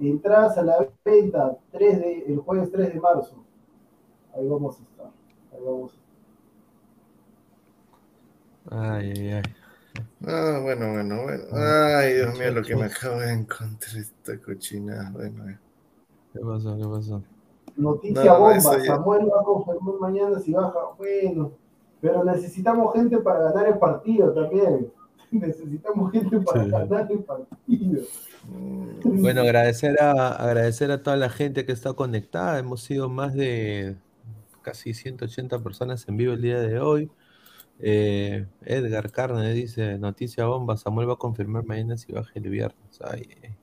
Entradas 0.00 0.58
a 0.58 0.62
la 0.62 0.88
venta 1.04 1.56
3 1.70 1.98
de, 2.00 2.24
el 2.26 2.38
jueves 2.38 2.70
3 2.72 2.92
de 2.92 3.00
marzo. 3.00 3.36
Ahí 4.34 4.48
vamos 4.48 4.78
a 4.78 4.82
estar. 4.82 5.10
Ahí 5.52 5.60
vamos 5.64 5.92
a 5.92 5.94
estar. 8.68 8.90
Ay, 9.00 9.12
ay, 9.16 9.30
ay. 9.30 9.42
Ah, 10.26 10.60
bueno, 10.62 10.92
bueno, 10.92 11.22
bueno. 11.22 11.44
Ay, 11.52 12.14
Dios 12.14 12.38
mío, 12.38 12.50
lo 12.50 12.62
que 12.62 12.76
me 12.76 12.86
acabo 12.86 13.20
de 13.20 13.32
encontrar 13.32 13.96
esta 13.96 14.38
cochina. 14.38 15.10
Bueno, 15.12 15.48
eh. 15.48 15.58
¿Qué 16.32 16.40
pasó? 16.40 16.76
¿Qué 16.76 16.84
pasó? 16.84 17.22
Noticia 17.76 18.24
No, 18.24 18.40
bomba, 18.40 18.60
Samuel 18.84 19.28
va 19.32 19.40
a 19.40 19.44
confirmar 19.44 19.94
mañana 20.00 20.38
si 20.40 20.52
baja. 20.52 20.78
Bueno, 20.96 21.52
pero 22.00 22.24
necesitamos 22.24 22.94
gente 22.94 23.18
para 23.18 23.40
ganar 23.50 23.66
el 23.68 23.78
partido 23.78 24.32
también. 24.32 24.90
Necesitamos 25.30 26.12
gente 26.12 26.40
para 26.40 26.64
Sí. 26.64 26.70
ganar 26.70 27.08
el 27.10 27.18
partido. 27.24 28.02
Mm, 28.48 29.20
Bueno, 29.22 29.40
agradecer 29.42 30.00
a, 30.00 30.28
agradecer 30.36 30.90
a 30.90 31.02
toda 31.02 31.16
la 31.16 31.28
gente 31.28 31.66
que 31.66 31.72
está 31.72 31.92
conectada. 31.94 32.58
Hemos 32.58 32.82
sido 32.82 33.08
más 33.08 33.34
de 33.34 33.96
casi 34.62 34.94
180 34.94 35.58
personas 35.62 36.08
en 36.08 36.16
vivo 36.16 36.32
el 36.32 36.42
día 36.42 36.60
de 36.60 36.80
hoy. 36.80 37.10
Eh, 37.78 38.46
Edgar 38.62 39.10
Carne 39.12 39.52
dice, 39.52 39.98
noticia 39.98 40.46
bomba, 40.46 40.76
Samuel 40.78 41.08
va 41.10 41.14
a 41.14 41.16
confirmar 41.16 41.64
mañana 41.66 41.96
si 41.98 42.12
baja 42.12 42.30
el 42.34 42.48
viernes. 42.48 43.00
Ay, 43.04 43.28
eh. 43.42 43.54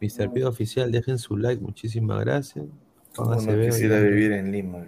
Mr. 0.00 0.30
Pido 0.32 0.48
Oficial, 0.50 0.92
dejen 0.92 1.18
su 1.18 1.36
like, 1.36 1.62
muchísimas 1.62 2.20
gracias. 2.20 2.66
Como 3.18 3.34
Juan 3.34 3.46
no 3.46 3.50
Acevedo, 3.52 3.70
quisiera 3.72 4.00
vivir 4.00 4.32
en 4.32 4.52
Lima, 4.52 4.78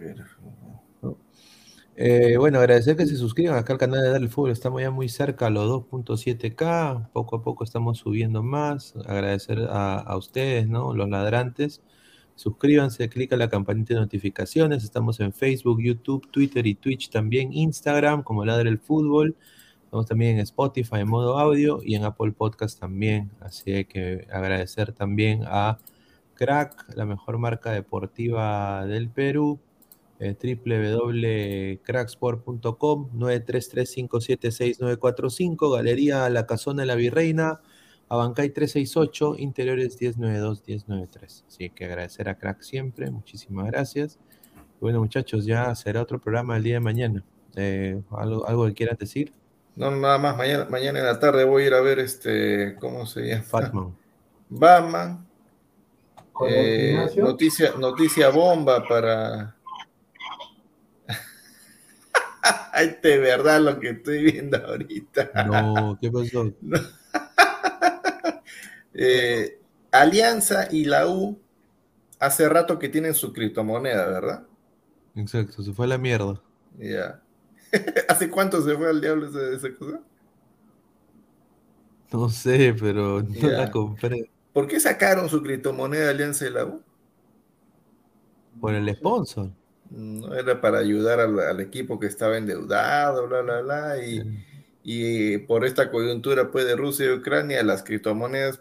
Eh, 1.96 2.36
bueno, 2.38 2.60
agradecer 2.60 2.96
que 2.96 3.04
se 3.04 3.16
suscriban 3.16 3.58
acá 3.58 3.72
al 3.72 3.78
canal 3.80 4.02
de 4.02 4.08
Dar 4.08 4.22
el 4.22 4.28
Fútbol. 4.28 4.52
Estamos 4.52 4.80
ya 4.80 4.92
muy 4.92 5.08
cerca 5.08 5.48
a 5.48 5.50
los 5.50 5.68
2.7K. 5.68 7.10
Poco 7.12 7.36
a 7.36 7.42
poco 7.42 7.64
estamos 7.64 7.98
subiendo 7.98 8.44
más. 8.44 8.94
Agradecer 9.04 9.58
a, 9.68 9.98
a 9.98 10.16
ustedes, 10.16 10.68
¿no? 10.68 10.94
Los 10.94 11.10
ladrantes. 11.10 11.82
Suscríbanse, 12.36 13.08
clica 13.08 13.36
la 13.36 13.50
campanita 13.50 13.94
de 13.94 14.00
notificaciones. 14.00 14.84
Estamos 14.84 15.18
en 15.18 15.32
Facebook, 15.32 15.82
YouTube, 15.82 16.30
Twitter 16.30 16.64
y 16.68 16.76
Twitch 16.76 17.10
también. 17.10 17.52
Instagram 17.52 18.22
como 18.22 18.44
Ladre 18.44 18.70
el 18.70 18.78
Fútbol. 18.78 19.34
Estamos 19.84 20.06
también 20.06 20.36
en 20.36 20.42
Spotify 20.42 21.00
en 21.00 21.08
modo 21.08 21.36
audio 21.36 21.80
y 21.84 21.96
en 21.96 22.04
Apple 22.04 22.30
Podcast 22.30 22.78
también. 22.78 23.32
Así 23.40 23.84
que 23.86 24.28
agradecer 24.32 24.92
también 24.92 25.42
a 25.46 25.78
Crack, 26.40 26.86
la 26.96 27.04
mejor 27.04 27.38
marca 27.38 27.70
deportiva 27.70 28.84
del 28.86 29.10
Perú. 29.10 29.60
Eh, 30.22 30.34
www.cracksport.com 30.34 33.08
933576945 33.18 35.74
Galería 35.74 36.28
La 36.28 36.44
Casona 36.44 36.82
de 36.82 36.86
la 36.86 36.94
Virreina 36.94 37.62
Abancay 38.10 38.50
368, 38.50 39.36
Interiores 39.38 39.96
1092-1093. 40.00 41.44
Así 41.46 41.70
que 41.70 41.84
agradecer 41.84 42.28
a 42.28 42.36
Crack 42.36 42.60
siempre, 42.62 43.08
muchísimas 43.08 43.68
gracias. 43.68 44.18
Bueno, 44.80 44.98
muchachos, 44.98 45.46
ya 45.46 45.72
será 45.76 46.02
otro 46.02 46.18
programa 46.18 46.56
el 46.56 46.64
día 46.64 46.74
de 46.74 46.80
mañana. 46.80 47.24
Eh, 47.54 48.02
¿algo, 48.10 48.48
¿Algo 48.48 48.66
que 48.66 48.74
quieras 48.74 48.98
decir? 48.98 49.32
No, 49.76 49.92
nada 49.92 50.18
más, 50.18 50.36
mañana, 50.36 50.66
mañana 50.68 50.98
en 50.98 51.04
la 51.04 51.20
tarde 51.20 51.44
voy 51.44 51.62
a 51.62 51.66
ir 51.68 51.74
a 51.74 51.80
ver 51.80 52.00
este, 52.00 52.74
¿cómo 52.80 53.06
se 53.06 53.28
llama? 53.28 53.44
Batman. 53.52 53.96
Batman. 54.48 55.29
¿Con 56.40 56.48
el 56.48 56.54
Eh, 56.56 57.10
noticia, 57.18 57.74
noticia 57.78 58.30
bomba 58.30 58.82
para. 58.88 59.54
Ay, 62.72 62.96
de 63.02 63.18
verdad 63.18 63.60
lo 63.60 63.78
que 63.78 63.90
estoy 63.90 64.24
viendo 64.24 64.56
ahorita. 64.56 65.32
No, 65.46 65.98
¿qué 66.00 66.10
pasó? 66.10 66.50
Eh, 68.92 69.60
Alianza 69.92 70.66
y 70.70 70.84
la 70.84 71.06
U 71.06 71.40
hace 72.18 72.48
rato 72.48 72.78
que 72.78 72.88
tienen 72.88 73.14
su 73.14 73.32
criptomoneda, 73.32 74.04
¿verdad? 74.08 74.46
Exacto, 75.14 75.62
se 75.62 75.72
fue 75.72 75.86
a 75.86 75.90
la 75.90 75.98
mierda. 75.98 76.42
Ya. 76.76 77.22
¿Hace 78.08 78.28
cuánto 78.28 78.60
se 78.62 78.76
fue 78.76 78.90
al 78.90 79.00
diablo 79.00 79.28
esa, 79.28 79.56
esa 79.56 79.74
cosa? 79.78 80.00
No 82.12 82.28
sé, 82.28 82.74
pero 82.78 83.22
no 83.22 83.48
la 83.48 83.70
compré. 83.70 84.28
¿Por 84.52 84.66
qué 84.66 84.80
sacaron 84.80 85.28
su 85.28 85.42
criptomoneda 85.42 86.10
Alianza 86.10 86.46
y 86.46 86.50
la 86.50 86.64
U? 86.64 86.82
Por 88.60 88.74
el 88.74 88.94
sponsor. 88.94 89.50
No 89.90 90.34
era 90.34 90.60
para 90.60 90.78
ayudar 90.78 91.20
al, 91.20 91.38
al 91.38 91.60
equipo 91.60 91.98
que 91.98 92.06
estaba 92.06 92.36
endeudado, 92.36 93.26
bla, 93.26 93.42
bla, 93.42 93.60
bla. 93.60 94.04
Y, 94.04 94.22
y 94.82 95.38
por 95.38 95.64
esta 95.64 95.90
coyuntura 95.90 96.50
pues, 96.50 96.64
de 96.66 96.76
Rusia 96.76 97.06
y 97.06 97.12
Ucrania, 97.12 97.62
las 97.62 97.82
criptomonedas 97.82 98.60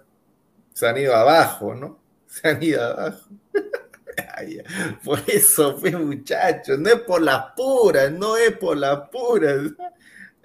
se 0.73 0.87
han 0.87 0.97
ido 0.97 1.15
abajo, 1.15 1.75
¿no? 1.75 1.99
Se 2.27 2.47
han 2.47 2.61
ido 2.61 2.83
abajo. 2.83 3.27
Ay, 4.35 4.61
por 5.03 5.19
eso 5.27 5.77
fue, 5.77 5.91
muchachos, 5.91 6.77
no 6.77 6.89
es 6.89 7.01
por 7.01 7.21
las 7.21 7.53
puras, 7.55 8.11
no 8.11 8.37
es 8.37 8.55
por 8.55 8.77
las 8.77 9.09
puras. 9.09 9.71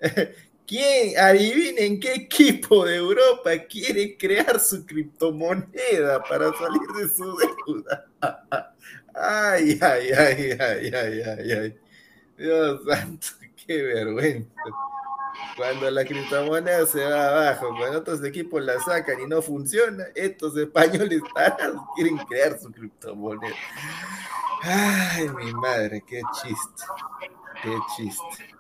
¿Quién, 0.67 1.19
adivinen 1.19 2.01
qué 2.01 2.15
equipo 2.15 2.87
de 2.87 2.97
Europa 2.97 3.51
quiere 3.69 4.17
crear 4.17 4.59
su 4.59 4.85
criptomoneda 4.87 6.23
para 6.23 6.53
salir 6.55 6.89
de 6.97 7.09
su 7.09 7.37
deuda? 7.37 8.07
Ay, 9.15 9.79
ay, 9.81 10.09
ay, 10.13 10.57
ay, 10.59 10.91
ay, 10.93 11.23
ay, 11.23 11.53
ay. 11.53 11.79
Dios 12.37 12.81
santo, 12.89 13.27
qué 13.67 13.83
vergüenza. 13.83 14.51
Cuando 15.57 15.91
la 15.91 16.05
criptomoneda 16.05 16.87
se 16.87 17.05
va 17.05 17.29
abajo, 17.29 17.69
cuando 17.79 17.99
otros 17.99 18.25
equipos 18.25 18.63
la 18.63 18.81
sacan 18.81 19.21
y 19.21 19.27
no 19.27 19.41
funciona, 19.43 20.05
estos 20.15 20.57
españoles 20.57 21.21
quieren 21.95 22.17
crear 22.19 22.59
su 22.59 22.73
criptomoneda. 22.73 23.55
Ay, 24.63 25.29
mi 25.29 25.53
madre, 25.53 26.03
qué 26.07 26.23
chiste. 26.43 26.85
Qué 27.63 27.77
chiste. 27.97 28.54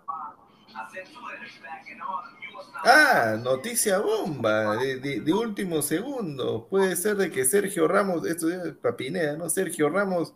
Ah, 2.84 3.36
noticia 3.42 3.98
bomba, 3.98 4.76
de, 4.76 4.96
de- 4.98 5.20
de 5.20 5.32
último 5.32 5.80
segundo. 5.82 6.66
Puede 6.68 6.94
ser 6.96 7.16
de 7.16 7.30
que 7.30 7.44
Sergio 7.44 7.88
Ramos, 7.88 8.26
esto 8.26 8.50
es 8.50 8.74
Papineda, 8.74 9.36
¿no? 9.36 9.48
Sergio 9.48 9.88
Ramos 9.88 10.34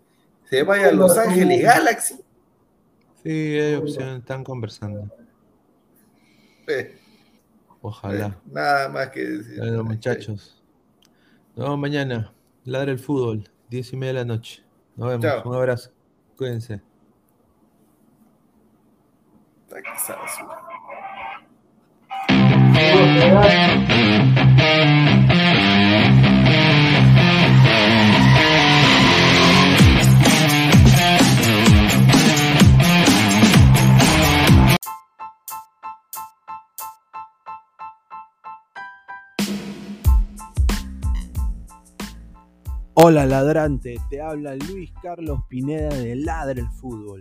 se 0.49 0.63
vaya 0.63 0.89
a 0.89 0.93
Los 0.93 1.17
Ángeles 1.19 1.63
Galaxy. 1.63 2.15
Sí, 3.23 3.29
hay 3.31 3.75
opciones, 3.75 4.21
están 4.21 4.45
conversando. 4.45 5.11
Eh, 6.69 6.99
Ojalá. 7.83 8.39
nada 8.47 8.89
más 8.89 9.11
que 9.11 9.25
decir. 9.25 9.59
Bueno, 9.59 9.85
muchachos. 9.85 10.63
Nos 11.55 11.65
vemos 11.67 11.79
mañana. 11.79 12.33
Ladra 12.65 12.93
el 12.93 12.99
fútbol, 12.99 13.49
10 13.71 13.93
y 13.93 13.97
media 13.97 14.13
de 14.15 14.19
la 14.21 14.25
noche. 14.25 14.63
Nos 14.97 15.09
vemos. 15.09 15.23
Chao. 15.25 15.49
Un 15.49 15.55
abrazo. 15.57 15.91
Cuídense. 16.37 16.81
Hola 43.01 43.27
ladrante, 43.27 43.97
te 44.11 44.21
habla 44.21 44.57
Luis 44.57 44.93
Carlos 45.01 45.41
Pineda 45.49 45.89
de 45.89 46.17
Ladre 46.17 46.63
el 46.63 46.69
Fútbol. 46.69 47.21